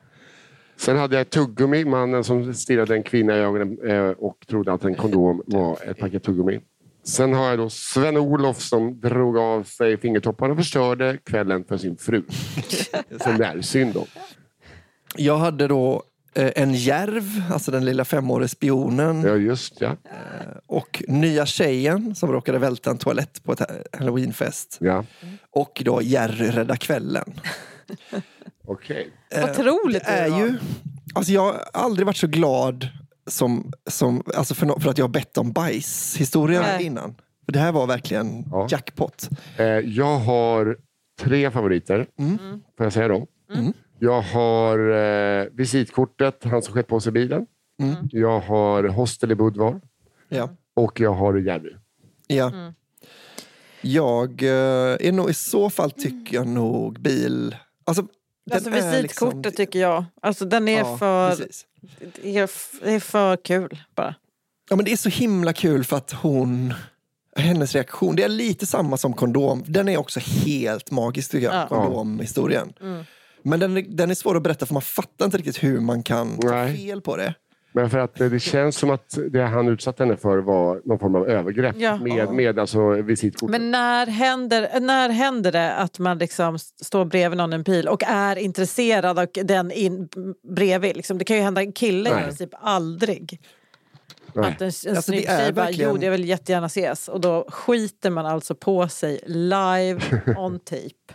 Sen 0.75 0.97
hade 0.97 1.17
jag 1.17 1.29
tuggummi, 1.29 1.86
mannen 1.86 2.23
som 2.23 2.53
stirrade 2.53 2.95
en 2.95 3.03
kvinna 3.03 3.38
i 3.38 3.39
ögonen 3.39 3.77
eh, 3.89 4.09
och 4.09 4.38
trodde 4.47 4.73
att 4.73 4.84
en 4.84 4.95
kondom 4.95 5.41
var 5.45 5.77
ett 5.89 5.97
paket 5.99 6.23
tuggummi. 6.23 6.59
Sen 7.05 7.34
har 7.34 7.49
jag 7.49 7.57
då 7.59 7.69
Sven-Olof 7.69 8.59
som 8.59 8.99
drog 8.99 9.38
av 9.38 9.63
sig 9.63 9.97
fingertopparna 9.97 10.51
och 10.51 10.57
förstörde 10.57 11.17
kvällen 11.23 11.63
för 11.63 11.77
sin 11.77 11.97
fru. 11.97 12.23
Som 13.23 13.38
det 13.38 13.45
är 13.45 13.61
synd 13.61 13.97
om. 13.97 14.05
Jag 15.15 15.38
hade 15.38 15.67
då 15.67 16.03
en 16.36 16.73
järv, 16.73 17.23
alltså 17.53 17.71
den 17.71 17.86
lilla 17.86 18.05
femåriga 18.05 18.47
spionen. 18.47 19.21
Ja, 19.23 19.36
just 19.36 19.81
ja. 19.81 19.95
Och 20.67 21.03
nya 21.07 21.45
tjejen 21.45 22.15
som 22.15 22.31
råkade 22.31 22.59
välta 22.59 22.89
en 22.91 22.97
toalett 22.97 23.43
på 23.43 23.53
ett 23.53 23.59
ha- 23.59 23.67
halloweenfest. 23.99 24.77
ja. 24.81 25.05
Och 25.51 25.81
då 25.86 26.01
Jerry 26.01 26.47
rädda 26.51 26.75
kvällen. 26.77 27.34
Okej. 28.65 29.09
Otroligt 29.43 30.05
Det 30.05 30.11
är 30.11 30.23
det 30.23 30.29
var. 30.29 30.39
ju, 30.39 30.57
alltså 31.15 31.31
jag 31.31 31.41
har 31.41 31.63
aldrig 31.73 32.05
varit 32.05 32.17
så 32.17 32.27
glad 32.27 32.88
som, 33.27 33.71
som, 33.89 34.23
alltså 34.36 34.55
för, 34.55 34.65
no- 34.65 34.79
för 34.79 34.89
att 34.89 34.97
jag 34.97 35.05
har 35.05 35.09
bett 35.11 35.38
om 35.38 35.51
bajshistoria 35.51 36.61
Nej. 36.61 36.86
innan. 36.86 37.15
För 37.45 37.51
det 37.53 37.59
här 37.59 37.71
var 37.71 37.88
verkligen 37.88 38.45
Ja. 38.51 38.67
jackpot. 38.71 39.29
Eh, 39.57 39.65
jag 39.65 40.19
har 40.19 40.77
tre 41.21 41.51
favoriter. 41.51 42.07
Får 42.77 42.86
jag 42.86 42.93
säga 42.93 43.07
dem? 43.07 43.27
Jag 44.03 44.21
har 44.21 44.79
eh, 44.89 45.47
visitkortet, 45.51 46.43
han 46.43 46.61
som 46.61 46.73
skett 46.73 46.87
på 46.87 46.99
sig 46.99 47.11
bilen. 47.11 47.45
Jag 48.09 48.39
har 48.39 48.83
Hostel 48.83 49.31
i 49.31 49.35
Budvar. 49.35 49.81
Ja. 50.29 50.49
Och 50.73 50.99
jag 50.99 51.13
har 51.13 51.37
Jerry. 51.37 51.75
Ja. 52.27 52.51
Jag 53.81 54.43
eh, 54.43 55.07
är 55.07 55.11
nog 55.11 55.30
i 55.30 55.34
så 55.34 55.69
fall 55.69 55.91
tycker 55.91 56.35
jag 56.35 56.47
nog 56.47 56.99
bil... 57.01 57.55
Alltså, 57.84 58.01
den 58.45 58.55
Alltså 58.55 58.69
är 58.69 58.73
visitkortet 59.01 59.35
liksom- 59.45 59.51
tycker 59.51 59.80
jag. 59.80 60.05
Alltså 60.21 60.45
den 60.45 60.67
är 60.67 60.77
Ja, 60.80 60.97
för... 60.97 61.35
Det 62.21 62.38
är, 62.38 62.43
är 62.88 62.99
för 62.99 63.38
kul 63.38 63.80
bara. 63.95 64.15
Ja, 64.69 64.75
men 64.75 64.85
det 64.85 64.91
är 64.91 64.97
så 64.97 65.09
himla 65.09 65.53
kul 65.53 65.84
för 65.84 65.97
att 65.97 66.11
hon... 66.11 66.73
Hennes 67.35 67.73
reaktion, 67.75 68.15
det 68.15 68.23
är 68.23 68.30
lite 68.30 68.65
samma 68.65 68.97
som 68.97 69.13
kondom. 69.13 69.63
Den 69.67 69.89
är 69.89 69.97
också 69.97 70.19
helt 70.19 70.91
magisk 70.91 71.31
tycker 71.31 71.45
jag, 71.47 71.55
Ja. 71.55 71.67
kondomhistorien. 71.67 72.73
Mm. 72.81 73.03
Men 73.44 73.60
den, 73.60 73.78
är- 73.78 73.82
den 73.90 74.10
är 74.10 74.15
svår 74.15 74.38
att 74.38 74.44
berätta 74.44 74.65
för 74.65 74.74
man 74.74 74.82
fattar 74.82 75.26
inte 75.26 75.38
riktigt 75.38 75.64
hur 75.64 75.80
man 75.80 76.03
kan 76.03 76.38
ta 76.40 76.48
Nej. 76.52 76.78
fel 76.78 77.02
på 77.02 77.18
det. 77.18 77.34
Men 77.76 77.90
för 77.90 77.98
att 77.99 78.15
det 78.15 78.40
känns 78.41 78.76
som 78.78 78.90
att 78.90 79.18
det 79.32 79.41
han 79.44 79.68
utsatte 79.68 80.03
henne 80.03 80.18
för 80.18 80.38
var 80.38 80.82
någon 80.86 80.99
form 80.99 81.15
av 81.15 81.30
övergrepp 81.30 81.76
Ja. 81.80 81.98
med, 81.98 82.30
med 82.34 82.60
alltså 82.60 82.90
visitkortet. 82.90 83.52
Men 83.52 83.72
när 83.72 84.07
händer, 84.07 84.80
när 84.80 85.10
händer 85.10 85.52
det 85.52 85.74
att 85.74 85.99
man 85.99 86.18
liksom 86.18 86.60
står 86.60 87.06
bredvid 87.06 87.38
någon 87.38 87.53
i 87.53 87.56
en 87.56 87.64
pil 87.64 87.88
och 87.88 88.03
är 88.03 88.36
intresserad 88.36 89.20
av 89.20 89.28
den 89.34 89.72
in, 89.72 90.10
bredvid? 90.56 90.95
Liksom, 90.98 91.18
det 91.18 91.26
kan 91.26 91.38
ju 91.38 91.44
hända 91.44 91.61
en 91.61 91.72
kille 91.72 92.10
i 92.10 92.14
Nej. 92.14 92.24
princip 92.24 92.49
aldrig. 92.61 93.41
Nej. 94.34 94.45
Att 94.45 94.61
en, 94.61 94.65
en 94.65 94.68
Alltså, 94.68 94.86
det 94.95 95.02
snygg 95.02 95.26
är 95.26 95.38
tjej 95.38 95.53
bara, 95.53 95.65
verkligen- 95.65 95.91
jo 95.95 96.02
jag 96.03 96.11
vill 96.11 96.26
jättegärna 96.26 96.65
ses. 96.68 97.07
Och 97.07 97.22
då 97.22 97.45
skiter 97.49 98.10
man 98.10 98.26
alltså 98.26 98.56
på 98.56 98.88
sig 98.88 99.20
live 99.26 99.99
on 100.38 100.60
tape. 100.60 101.14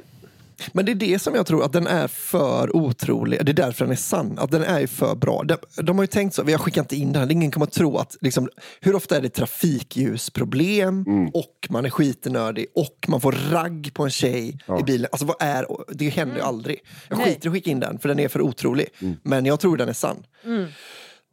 Men 0.72 0.84
det 0.84 0.92
är 0.92 0.96
det 0.96 1.18
som 1.18 1.34
jag 1.34 1.46
tror 1.46 1.64
att 1.64 1.72
den 1.72 1.86
är 1.86 2.08
för 2.08 2.76
otrolig. 2.76 3.44
Det 3.44 3.52
är 3.52 3.54
därför 3.54 3.84
den 3.84 3.92
är 3.92 3.96
sann. 3.96 4.38
Att 4.38 4.50
den 4.50 4.62
är 4.62 4.86
för 4.86 5.14
bra. 5.14 5.42
De, 5.42 5.56
de 5.82 5.98
har 5.98 6.02
ju 6.02 6.06
tänkt 6.06 6.34
så, 6.34 6.42
vi 6.42 6.52
har 6.52 6.58
skickat 6.58 6.82
inte 6.84 6.96
in 6.96 7.12
den. 7.12 7.30
Ingen 7.30 7.50
kommer 7.50 7.66
att 7.66 7.72
tro 7.72 7.96
att, 7.96 8.16
liksom, 8.20 8.48
hur 8.80 8.94
ofta 8.94 9.16
är 9.16 9.20
det 9.20 9.28
trafikljusproblem 9.28 11.04
och 11.34 11.66
man 11.70 11.84
är 11.84 11.90
skitnördig 11.90 12.66
och 12.74 13.06
man 13.08 13.20
får 13.20 13.32
ragg 13.50 13.90
på 13.94 14.04
en 14.04 14.10
tjej 14.10 14.58
i 14.80 14.82
bilen. 14.82 15.08
Alltså 15.12 15.26
vad 15.26 15.36
är, 15.40 15.66
det 15.88 16.08
händer 16.08 16.36
ju 16.36 16.42
aldrig. 16.42 16.80
Jag 17.08 17.18
Nej. 17.18 17.26
skiter 17.26 17.46
i 17.46 17.48
att 17.48 17.54
skicka 17.54 17.70
in 17.70 17.80
den 17.80 17.98
för 17.98 18.08
den 18.08 18.18
är 18.18 18.28
för 18.28 18.40
otrolig. 18.40 18.86
Men 19.22 19.46
jag 19.46 19.60
tror 19.60 19.76
den 19.76 19.88
är 19.88 19.92
sann. 19.92 20.16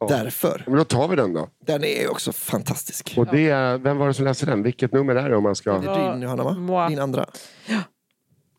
Därför. 0.08 0.64
Men 0.66 0.76
då 0.76 0.84
tar 0.84 1.08
vi 1.08 1.16
den 1.16 1.32
då. 1.32 1.48
Den 1.66 1.84
är 1.84 2.10
också 2.10 2.32
fantastisk. 2.32 3.14
Och 3.16 3.26
det, 3.26 3.48
är- 3.48 3.78
vem 3.78 3.96
var 3.98 4.06
det 4.06 4.14
som 4.14 4.24
läste 4.24 4.46
den? 4.46 4.62
Vilket 4.62 4.92
nummer 4.92 5.14
är 5.16 5.30
det 5.30 5.36
om 5.36 5.42
man 5.42 5.54
ska... 5.56 5.78
Det 5.78 5.90
är 5.90 6.12
din 6.12 6.22
Johanna 6.22 6.44
va? 6.44 6.88
Din 6.88 6.98
andra. 6.98 7.26
Ja, 7.66 7.78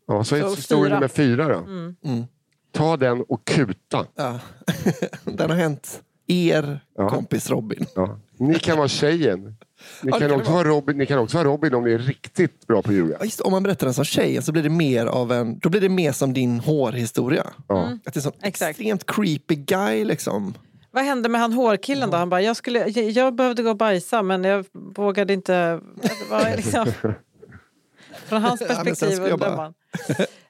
så, 0.07 0.23
Så 0.23 0.35
är 0.35 0.55
historia 0.55 0.93
nummer 0.93 1.07
fyra 1.07 1.47
då. 1.47 1.57
Mm. 1.57 1.95
Mm. 2.05 2.23
Ta 2.71 2.97
den 2.97 3.21
och 3.21 3.45
kuta. 3.45 4.05
Ja. 4.15 4.39
Den 5.23 5.49
har 5.49 5.57
hänt 5.57 6.01
er 6.27 6.79
Ja. 6.97 7.09
kompis 7.09 7.49
Robin. 7.49 7.85
Ja. 7.95 8.19
Ni 8.37 8.59
kan 8.59 8.77
vara 8.77 8.87
tjejen. 8.87 9.43
Ni 10.03 10.11
Ja, 10.11 10.19
kan, 10.19 10.29
kan 10.29 10.39
också 10.39 10.51
vara 10.51 10.63
Robin, 10.67 10.97
ni 10.97 11.05
kan 11.05 11.19
också 11.19 11.37
vara 11.37 11.47
Robin 11.47 11.73
om 11.73 11.83
ni 11.83 11.91
är 11.91 11.99
riktigt 11.99 12.67
bra 12.67 12.81
på 12.81 12.91
att. 12.91 13.09
Ja, 13.09 13.17
just, 13.23 13.41
om 13.41 13.51
man 13.51 13.63
berättar 13.63 13.87
den 13.87 13.93
som 13.93 14.05
tjej 14.05 14.41
så 14.41 14.51
blir 14.51 14.63
det 14.63 14.69
mer 14.69 15.05
av 15.05 15.31
en, 15.31 15.59
då 15.59 15.69
blir 15.69 15.81
det 15.81 15.89
mer 15.89 16.11
som 16.11 16.33
din 16.33 16.59
hårhistoria. 16.59 17.47
Ja. 17.67 17.89
Att 18.05 18.13
det 18.13 18.25
är 18.25 18.27
en 18.27 18.33
extremt 18.41 19.05
creepy 19.05 19.55
guy 19.55 20.05
liksom. 20.05 20.53
Vad 20.91 21.03
hände 21.03 21.29
med 21.29 21.41
han 21.41 21.53
hårkillen 21.53 22.09
då? 22.11 22.17
Han 22.17 22.29
bara, 22.29 22.41
jag, 22.41 22.55
skulle, 22.55 22.79
jag, 22.87 23.09
jag 23.09 23.35
behövde 23.35 23.63
gå 23.63 23.69
och 23.69 23.77
bajsa 23.77 24.21
men 24.23 24.43
jag 24.43 24.65
vågade 24.73 25.33
inte. 25.33 25.53
Det 26.01 26.11
var 26.29 26.55
liksom, 26.55 26.85
från 28.27 28.41
hans 28.41 28.61
Ja, 28.67 28.67
perspektiv 28.67 29.19
jag 29.23 29.31
undrar 29.31 29.55
man. 29.55 29.73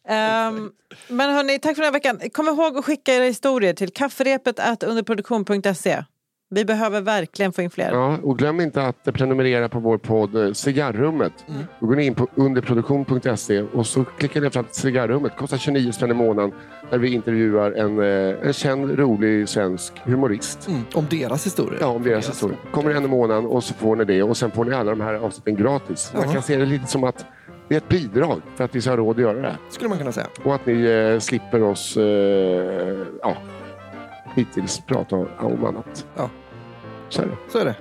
Ehm, 0.08 0.72
men 1.08 1.34
hörni, 1.34 1.60
tack 1.60 1.76
för 1.76 1.84
den 1.84 1.94
här 1.94 2.00
veckan. 2.00 2.20
Kom 2.34 2.48
ihåg 2.48 2.78
att 2.78 2.86
skicka 2.86 3.14
era 3.14 3.24
historier 3.24 3.74
till 3.74 3.90
kafferepet 3.90 4.84
underproduktion.se. 4.84 6.04
Vi 6.50 6.66
behöver 6.66 7.02
verkligen 7.02 7.54
få 7.54 7.62
in 7.62 7.70
fler. 7.70 7.92
Ja, 7.92 8.18
och 8.24 8.38
glöm 8.38 8.60
inte 8.60 8.84
att 8.84 9.04
prenumerera 9.04 9.70
på 9.70 9.80
vår 9.80 9.98
podd 9.98 10.36
eh, 10.36 10.54
Cigarrummet. 10.54 11.34
Då 11.80 11.86
går 11.88 11.96
ni 11.96 12.06
in 12.06 12.16
på 12.16 12.28
underproduktion.se 12.36 13.62
och 13.62 13.88
så 13.88 14.04
klickar 14.06 14.42
ni 14.42 14.50
fram 14.50 14.66
till 14.66 14.82
Cigarrummet. 14.82 15.36
kostar 15.38 15.58
29 15.58 15.92
spänn 15.92 16.12
i 16.12 16.14
månaden. 16.14 16.52
Där 16.90 16.98
vi 16.98 17.14
intervjuar 17.14 17.72
en, 17.72 18.00
eh, 18.00 18.48
en 18.48 18.54
känd, 18.54 19.00
rolig 19.00 19.50
svensk 19.50 19.94
humorist. 20.04 20.68
Mm. 20.68 20.82
Om 20.94 21.08
deras 21.10 21.46
historia. 21.46 21.78
Ja, 21.82 21.88
om 21.88 22.04
deras 22.04 22.30
historia. 22.30 22.58
Kommer 22.72 22.92
en 22.92 23.06
i 23.06 23.08
månaden 23.08 23.46
och 23.46 23.64
så 23.64 23.74
får 23.74 23.96
ni 23.96 24.06
det 24.06 24.24
och 24.24 24.38
sen 24.38 24.52
får 24.52 24.66
ni 24.66 24.76
alla 24.76 24.92
de 24.92 25.02
här 25.02 25.14
avsnitten 25.14 25.56
gratis. 25.56 26.12
Man 26.14 26.24
Ja. 26.28 26.34
kan 26.34 26.42
se 26.44 26.58
det 26.58 26.66
lite 26.66 26.88
som 26.88 27.04
att 27.04 27.26
det 27.68 27.76
är 27.76 27.78
ett 27.78 27.90
bidrag 27.90 28.42
för 28.56 28.64
att 28.64 28.76
vi 28.76 28.82
ska 28.82 28.90
ha 28.92 28.98
råd 28.98 29.16
att 29.16 29.22
göra 29.22 29.34
det 29.42 29.48
här. 29.48 29.58
Skulle 29.70 29.90
man 29.90 29.98
kunna 29.98 30.12
säga. 30.12 30.28
Och 30.44 30.56
att 30.56 30.66
ni 30.66 30.86
eh, 31.14 31.20
slipper 31.20 31.64
oss, 31.64 31.98
eh, 31.98 32.04
ja, 33.22 33.36
hittills 34.36 34.80
prata 34.88 35.16
om 35.16 35.66
annat. 35.66 36.06
Ja. 36.16 36.30
Så 37.10 37.22
är 37.22 37.26
det. 37.26 37.38
Så 37.50 37.60
är 37.60 37.66
det. 37.66 37.76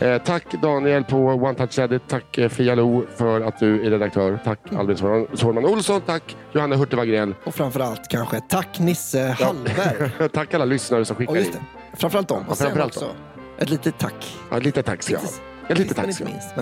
Eh, 0.00 0.22
tack 0.22 0.44
Daniel 0.62 1.04
på 1.04 1.16
One 1.16 1.54
Touch 1.54 1.78
Edit. 1.78 2.02
Tack 2.08 2.38
eh, 2.38 2.48
Fia 2.48 2.74
Lo 2.74 3.04
för 3.16 3.40
att 3.40 3.58
du 3.60 3.86
är 3.86 3.90
redaktör. 3.90 4.38
Tack 4.44 4.58
Albin 4.78 4.96
Sårman- 4.96 5.64
Olsson. 5.66 6.00
Tack 6.00 6.36
Johanna 6.52 6.76
Hurtig 6.76 6.96
Wagrell. 6.96 7.34
Och 7.44 7.54
framförallt 7.54 8.08
kanske 8.10 8.40
tack 8.40 8.78
Nisse 8.78 9.36
Hallberg. 9.40 10.28
tack 10.32 10.54
alla 10.54 10.64
lyssnare 10.64 11.04
som 11.04 11.16
skickar 11.16 11.32
Och 11.32 11.38
just 11.38 11.54
in. 11.54 11.60
Framförallt 11.96 12.28
dem. 12.28 12.42
Ja, 12.46 12.50
Och 12.50 12.56
sen 12.56 12.66
framförallt 12.66 12.96
också 12.96 13.10
ett 13.58 13.70
litet 13.70 13.98
tack. 13.98 14.36
Ja, 14.50 14.58
lite 14.58 14.82
tack 14.82 15.02
ska 15.02 15.12
jag 15.12 15.20
ha. 15.20 15.28
Litet 15.68 15.96
men 15.96 16.06
tack 16.06 16.14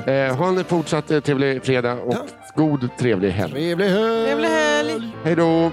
ska. 0.02 0.10
Eh, 0.12 0.36
ha 0.36 0.48
en 0.48 0.64
fortsatt 0.64 1.10
eh, 1.10 1.20
trevlig 1.20 1.64
fredag 1.64 1.92
och 1.94 2.14
Ja. 2.14 2.20
god 2.54 2.88
trevlig 2.98 3.30
helg. 3.30 3.52
Trevlig 3.52 3.88
helg! 3.88 4.24
Trevlig 4.26 4.48
helg! 4.48 5.10
Hej 5.24 5.36
då! 5.36 5.70